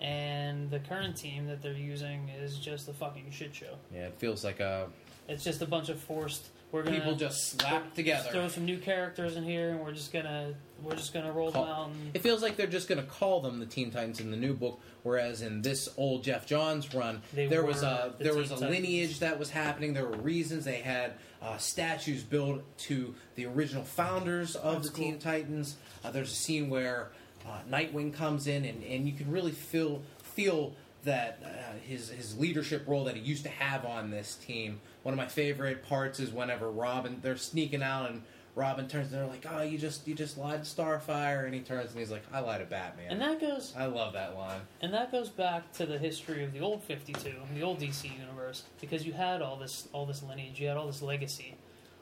And 0.00 0.70
the 0.70 0.78
current 0.78 1.16
team 1.18 1.46
that 1.48 1.60
they're 1.60 1.74
using 1.74 2.30
is 2.30 2.58
just 2.58 2.88
a 2.88 2.94
fucking 2.94 3.30
shit 3.30 3.54
show. 3.54 3.74
yeah, 3.94 4.06
it 4.06 4.14
feels 4.16 4.42
like 4.42 4.58
uh, 4.58 4.86
It's 5.28 5.44
just 5.44 5.60
a 5.60 5.66
bunch 5.66 5.90
of 5.90 6.00
forced 6.00 6.46
we're 6.72 6.82
gonna 6.82 6.96
people 6.96 7.14
just 7.14 7.50
slap 7.58 7.94
together. 7.94 8.30
throw 8.32 8.48
some 8.48 8.64
new 8.64 8.78
characters 8.78 9.36
in 9.36 9.44
here 9.44 9.70
and 9.70 9.80
we're 9.80 9.92
just 9.92 10.12
gonna 10.12 10.54
we're 10.82 10.96
just 10.96 11.12
gonna 11.14 11.30
roll 11.30 11.52
Call- 11.52 11.64
them 11.64 11.72
out 11.72 11.88
and 11.90 12.10
It 12.16 12.22
feels 12.22 12.42
like 12.42 12.56
they're 12.56 12.66
just 12.66 12.88
going 12.88 13.00
to 13.00 13.06
call 13.06 13.40
them 13.40 13.60
the 13.60 13.66
Teen 13.66 13.92
Titans 13.92 14.18
in 14.18 14.32
the 14.32 14.36
new 14.36 14.52
book, 14.52 14.80
whereas 15.04 15.40
in 15.40 15.62
this 15.62 15.88
old 15.96 16.24
Geoff 16.24 16.44
Johns 16.44 16.92
run, 16.92 17.22
They 17.32 17.46
there 17.46 17.62
was 17.64 17.82
a 17.84 18.14
the 18.18 18.24
there 18.24 18.34
was 18.34 18.50
a 18.50 18.54
Titans. 18.54 18.70
lineage 18.72 19.18
that 19.20 19.38
was 19.38 19.50
happening. 19.50 19.94
There 19.94 20.06
were 20.06 20.16
reasons 20.16 20.64
they 20.64 20.80
had 20.80 21.12
uh, 21.40 21.56
statues 21.58 22.24
built 22.24 22.62
to 22.78 23.14
the 23.36 23.46
original 23.46 23.84
founders 23.84 24.56
of 24.56 24.82
That's 24.82 24.90
the 24.90 24.96
Teen 24.96 25.18
Titans. 25.20 25.76
Uh, 26.04 26.10
there's 26.10 26.32
a 26.32 26.34
scene 26.34 26.68
where 26.68 27.12
uh, 27.46 27.58
Nightwing 27.70 28.12
comes 28.12 28.46
in, 28.48 28.64
and, 28.64 28.82
and 28.82 29.06
you 29.06 29.12
can 29.12 29.30
really 29.30 29.52
feel 29.52 30.02
feel 30.22 30.72
that 31.04 31.38
uh, 31.44 31.48
his 31.86 32.08
his 32.10 32.36
leadership 32.38 32.84
role 32.88 33.04
that 33.04 33.14
he 33.16 33.22
used 33.22 33.44
to 33.44 33.50
have 33.50 33.84
on 33.84 34.10
this 34.10 34.34
team. 34.36 34.80
One 35.02 35.12
of 35.12 35.18
my 35.18 35.26
favorite 35.26 35.82
parts 35.82 36.20
is 36.20 36.30
whenever 36.30 36.70
Robin 36.70 37.18
they're 37.22 37.36
sneaking 37.36 37.82
out 37.82 38.10
and. 38.10 38.22
Robin 38.54 38.86
turns 38.86 39.10
and 39.10 39.18
they're 39.18 39.26
like, 39.26 39.46
"Oh, 39.50 39.62
you 39.62 39.78
just 39.78 40.06
you 40.06 40.14
just 40.14 40.36
lied 40.36 40.62
to 40.62 40.70
Starfire," 40.70 41.46
and 41.46 41.54
he 41.54 41.60
turns 41.60 41.92
and 41.92 41.98
he's 41.98 42.10
like, 42.10 42.22
"I 42.30 42.40
lied 42.40 42.60
to 42.60 42.66
Batman." 42.66 43.10
and 43.10 43.18
that 43.22 43.40
goes 43.40 43.72
I 43.74 43.86
love 43.86 44.12
that 44.12 44.36
line. 44.36 44.60
And 44.82 44.92
that 44.92 45.10
goes 45.10 45.30
back 45.30 45.72
to 45.74 45.86
the 45.86 45.96
history 45.96 46.44
of 46.44 46.52
the 46.52 46.60
old 46.60 46.84
52, 46.84 47.32
the 47.54 47.62
old 47.62 47.80
DC 47.80 48.10
universe, 48.14 48.64
because 48.78 49.06
you 49.06 49.14
had 49.14 49.40
all 49.40 49.56
this 49.56 49.88
all 49.94 50.04
this 50.04 50.22
lineage, 50.22 50.60
you 50.60 50.68
had 50.68 50.76
all 50.76 50.86
this 50.86 51.00
legacy, 51.00 51.54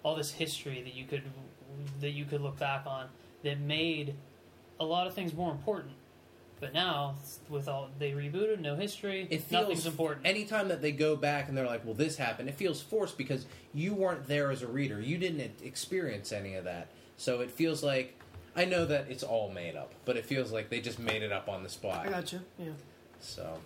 all 0.02 0.16
this 0.16 0.32
history 0.32 0.82
that 0.82 0.94
you 0.94 1.04
could 1.04 1.22
that 2.00 2.10
you 2.10 2.24
could 2.24 2.40
look 2.40 2.58
back 2.58 2.84
on 2.84 3.06
that 3.44 3.60
made 3.60 4.16
a 4.80 4.84
lot 4.84 5.06
of 5.06 5.14
things 5.14 5.32
more 5.32 5.52
important. 5.52 5.92
But 6.60 6.74
now, 6.74 7.14
with 7.48 7.68
all 7.68 7.88
they 7.98 8.10
rebooted, 8.10 8.60
no 8.60 8.76
history, 8.76 9.26
It 9.30 9.42
feels 9.42 9.62
nothing's 9.62 9.86
important. 9.86 10.26
Anytime 10.26 10.68
that 10.68 10.82
they 10.82 10.92
go 10.92 11.16
back 11.16 11.48
and 11.48 11.56
they're 11.56 11.66
like, 11.66 11.84
"Well, 11.86 11.94
this 11.94 12.16
happened," 12.16 12.50
it 12.50 12.54
feels 12.56 12.82
forced 12.82 13.16
because 13.16 13.46
you 13.72 13.94
weren't 13.94 14.28
there 14.28 14.50
as 14.50 14.60
a 14.60 14.66
reader. 14.66 15.00
You 15.00 15.16
didn't 15.16 15.62
experience 15.62 16.32
any 16.32 16.54
of 16.54 16.64
that, 16.64 16.88
so 17.16 17.40
it 17.40 17.50
feels 17.50 17.82
like 17.82 18.14
I 18.54 18.66
know 18.66 18.84
that 18.84 19.06
it's 19.08 19.22
all 19.22 19.50
made 19.50 19.74
up, 19.74 19.94
but 20.04 20.18
it 20.18 20.26
feels 20.26 20.52
like 20.52 20.68
they 20.68 20.80
just 20.80 20.98
made 20.98 21.22
it 21.22 21.32
up 21.32 21.48
on 21.48 21.62
the 21.62 21.68
spot. 21.70 22.06
I 22.06 22.10
got 22.10 22.32
you. 22.32 22.40
Yeah. 22.58 22.72
So 23.20 23.58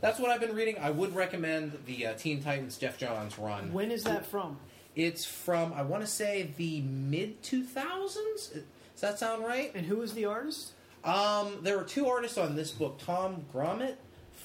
that's 0.00 0.18
what 0.18 0.30
I've 0.30 0.40
been 0.40 0.54
reading. 0.56 0.76
I 0.80 0.90
would 0.90 1.14
recommend 1.14 1.78
the 1.86 2.06
uh, 2.06 2.14
Teen 2.14 2.42
Titans 2.42 2.76
Geoff 2.78 2.98
Johns 2.98 3.38
run. 3.38 3.72
When 3.72 3.92
is 3.92 4.02
that 4.04 4.26
from? 4.26 4.58
It's 4.96 5.24
from 5.24 5.72
I 5.72 5.82
want 5.82 6.02
to 6.02 6.08
say 6.10 6.50
the 6.56 6.80
mid 6.80 7.42
two 7.44 7.62
thousands. 7.62 8.48
Does 8.48 9.00
that 9.02 9.18
sound 9.20 9.44
right? 9.44 9.70
And 9.74 9.86
who 9.86 10.02
is 10.02 10.14
the 10.14 10.24
artist? 10.24 10.72
Um, 11.04 11.58
there 11.62 11.76
were 11.78 11.84
two 11.84 12.08
artists 12.08 12.38
on 12.38 12.56
this 12.56 12.70
book: 12.70 12.98
Tom 12.98 13.44
Grummett 13.52 13.96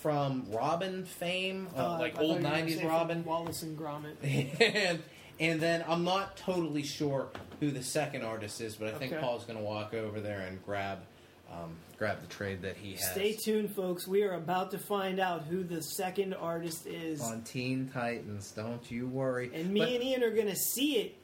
from 0.01 0.45
Robin 0.51 1.03
fame, 1.05 1.67
uh, 1.75 1.95
Uh, 1.95 1.99
like 1.99 2.17
I 2.17 2.21
old 2.21 2.29
you 2.29 2.35
were 2.37 2.41
gonna 2.49 2.63
'90s 2.63 2.83
Robin. 2.87 3.25
Wallace 3.25 3.63
and 3.63 3.77
Gromit. 3.77 4.15
and 4.61 5.01
and 5.39 5.59
then 5.59 5.83
I'm 5.87 6.03
not 6.03 6.37
totally 6.37 6.83
sure 6.83 7.29
who 7.59 7.71
the 7.71 7.83
second 7.83 8.23
artist 8.23 8.61
is, 8.61 8.75
but 8.75 8.93
I 8.93 8.97
think 8.97 9.11
Okay. 9.13 9.21
Paul's 9.21 9.43
going 9.45 9.57
to 9.59 9.63
walk 9.65 9.93
over 9.93 10.21
there 10.21 10.41
and 10.41 10.63
grab 10.65 10.99
um, 11.51 11.75
grab 11.97 12.21
the 12.21 12.27
trade 12.27 12.61
that 12.63 12.75
he 12.77 12.93
has. 12.93 13.11
Stay 13.11 13.33
tuned, 13.33 13.71
folks. 13.71 14.07
We 14.07 14.23
are 14.23 14.33
about 14.33 14.71
to 14.71 14.77
find 14.77 15.19
out 15.19 15.43
who 15.43 15.63
the 15.63 15.81
second 15.81 16.33
artist 16.33 16.87
is, 16.87 17.21
on 17.21 17.41
Teen 17.43 17.89
Titans. 17.93 18.51
Don't 18.51 18.89
you 18.89 19.07
worry. 19.07 19.51
and 19.53 19.71
me 19.71 19.79
but, 19.81 19.89
and 19.89 20.03
Ian 20.03 20.23
are 20.23 20.31
going 20.31 20.47
to 20.47 20.55
see 20.55 20.97
it. 20.97 21.15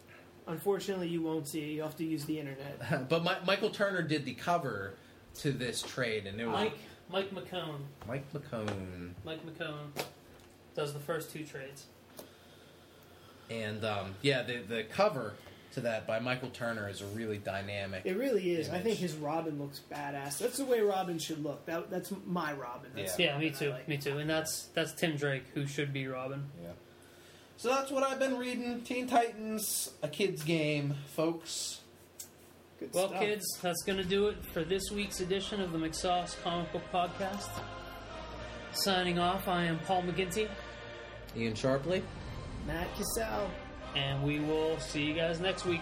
Unfortunately, 0.47 1.07
you 1.07 1.21
won't 1.21 1.47
see 1.47 1.61
it. 1.61 1.67
You 1.73 1.81
have 1.83 1.95
to 1.97 2.05
use 2.05 2.25
the 2.25 2.39
internet. 2.39 3.07
but 3.09 3.23
Mi- 3.23 3.45
Michael 3.45 3.69
Turner 3.71 4.01
did 4.01 4.25
the 4.25 4.33
cover 4.33 4.95
to 5.39 5.51
this 5.51 5.81
trade, 5.81 6.25
and 6.27 6.39
it 6.39 6.45
was 6.45 6.53
Mike 6.53 6.77
Mike 7.11 7.31
McKone. 7.33 7.79
Mike 8.07 8.31
McKone. 8.33 9.11
Mike 9.25 9.39
McKone 9.45 10.03
does 10.75 10.93
the 10.93 10.99
first 10.99 11.31
two 11.31 11.43
trades. 11.45 11.85
And 13.49 13.83
um, 13.83 14.15
yeah, 14.21 14.43
the 14.43 14.59
the 14.59 14.83
cover 14.83 15.33
to 15.73 15.81
that 15.81 16.05
by 16.05 16.19
Michael 16.19 16.49
Turner 16.49 16.89
is 16.89 17.01
a 17.01 17.05
really 17.07 17.37
dynamic. 17.37 18.01
It 18.05 18.17
really 18.17 18.51
is. 18.51 18.67
I 18.69 18.73
Image. 18.73 18.83
think 18.83 18.97
his 18.99 19.15
Robin 19.15 19.57
looks 19.59 19.81
badass. 19.91 20.37
That's 20.37 20.57
the 20.57 20.65
way 20.65 20.81
Robin 20.81 21.17
should 21.17 21.41
look. 21.43 21.65
That, 21.65 21.89
that's 21.89 22.11
my 22.25 22.51
Robin. 22.53 22.91
That's 22.93 23.17
Yeah. 23.17 23.33
Yeah, 23.33 23.39
me 23.39 23.51
too. 23.51 23.69
like. 23.69 23.87
Me 23.87 23.97
too. 23.97 24.17
And 24.17 24.29
that's 24.29 24.63
that's 24.73 24.93
Tim 24.93 25.15
Drake, 25.15 25.43
who 25.53 25.65
should 25.67 25.93
be 25.93 26.07
Robin. 26.07 26.45
yeah. 26.61 26.71
So 27.57 27.69
that's 27.69 27.91
what 27.91 28.01
I've 28.03 28.17
been 28.19 28.37
reading. 28.37 28.81
Teen 28.81 29.07
Titans, 29.07 29.91
a 30.01 30.07
kid's 30.07 30.43
game, 30.43 30.95
folks. 31.07 31.81
Good 32.81 32.93
Well, 32.95 33.09
stuff. 33.09 33.21
kids, 33.21 33.45
that's 33.61 33.83
going 33.83 33.99
to 33.99 34.03
do 34.03 34.27
it 34.27 34.43
for 34.53 34.63
this 34.63 34.81
week's 34.91 35.19
edition 35.21 35.61
of 35.61 35.71
the 35.71 35.77
McSauce 35.77 36.35
Comic 36.41 36.73
Book 36.73 36.81
Podcast. 36.91 37.47
Signing 38.73 39.19
off, 39.19 39.47
I 39.47 39.65
am 39.65 39.77
Paul 39.79 40.01
McGinty, 40.03 40.49
Ian 41.37 41.53
Sharpley. 41.53 42.01
Matt 42.65 42.87
Cassell. 42.95 43.49
and 43.95 44.23
we 44.23 44.39
will 44.39 44.79
see 44.79 45.03
you 45.03 45.13
guys 45.13 45.39
next 45.39 45.65
week. 45.65 45.81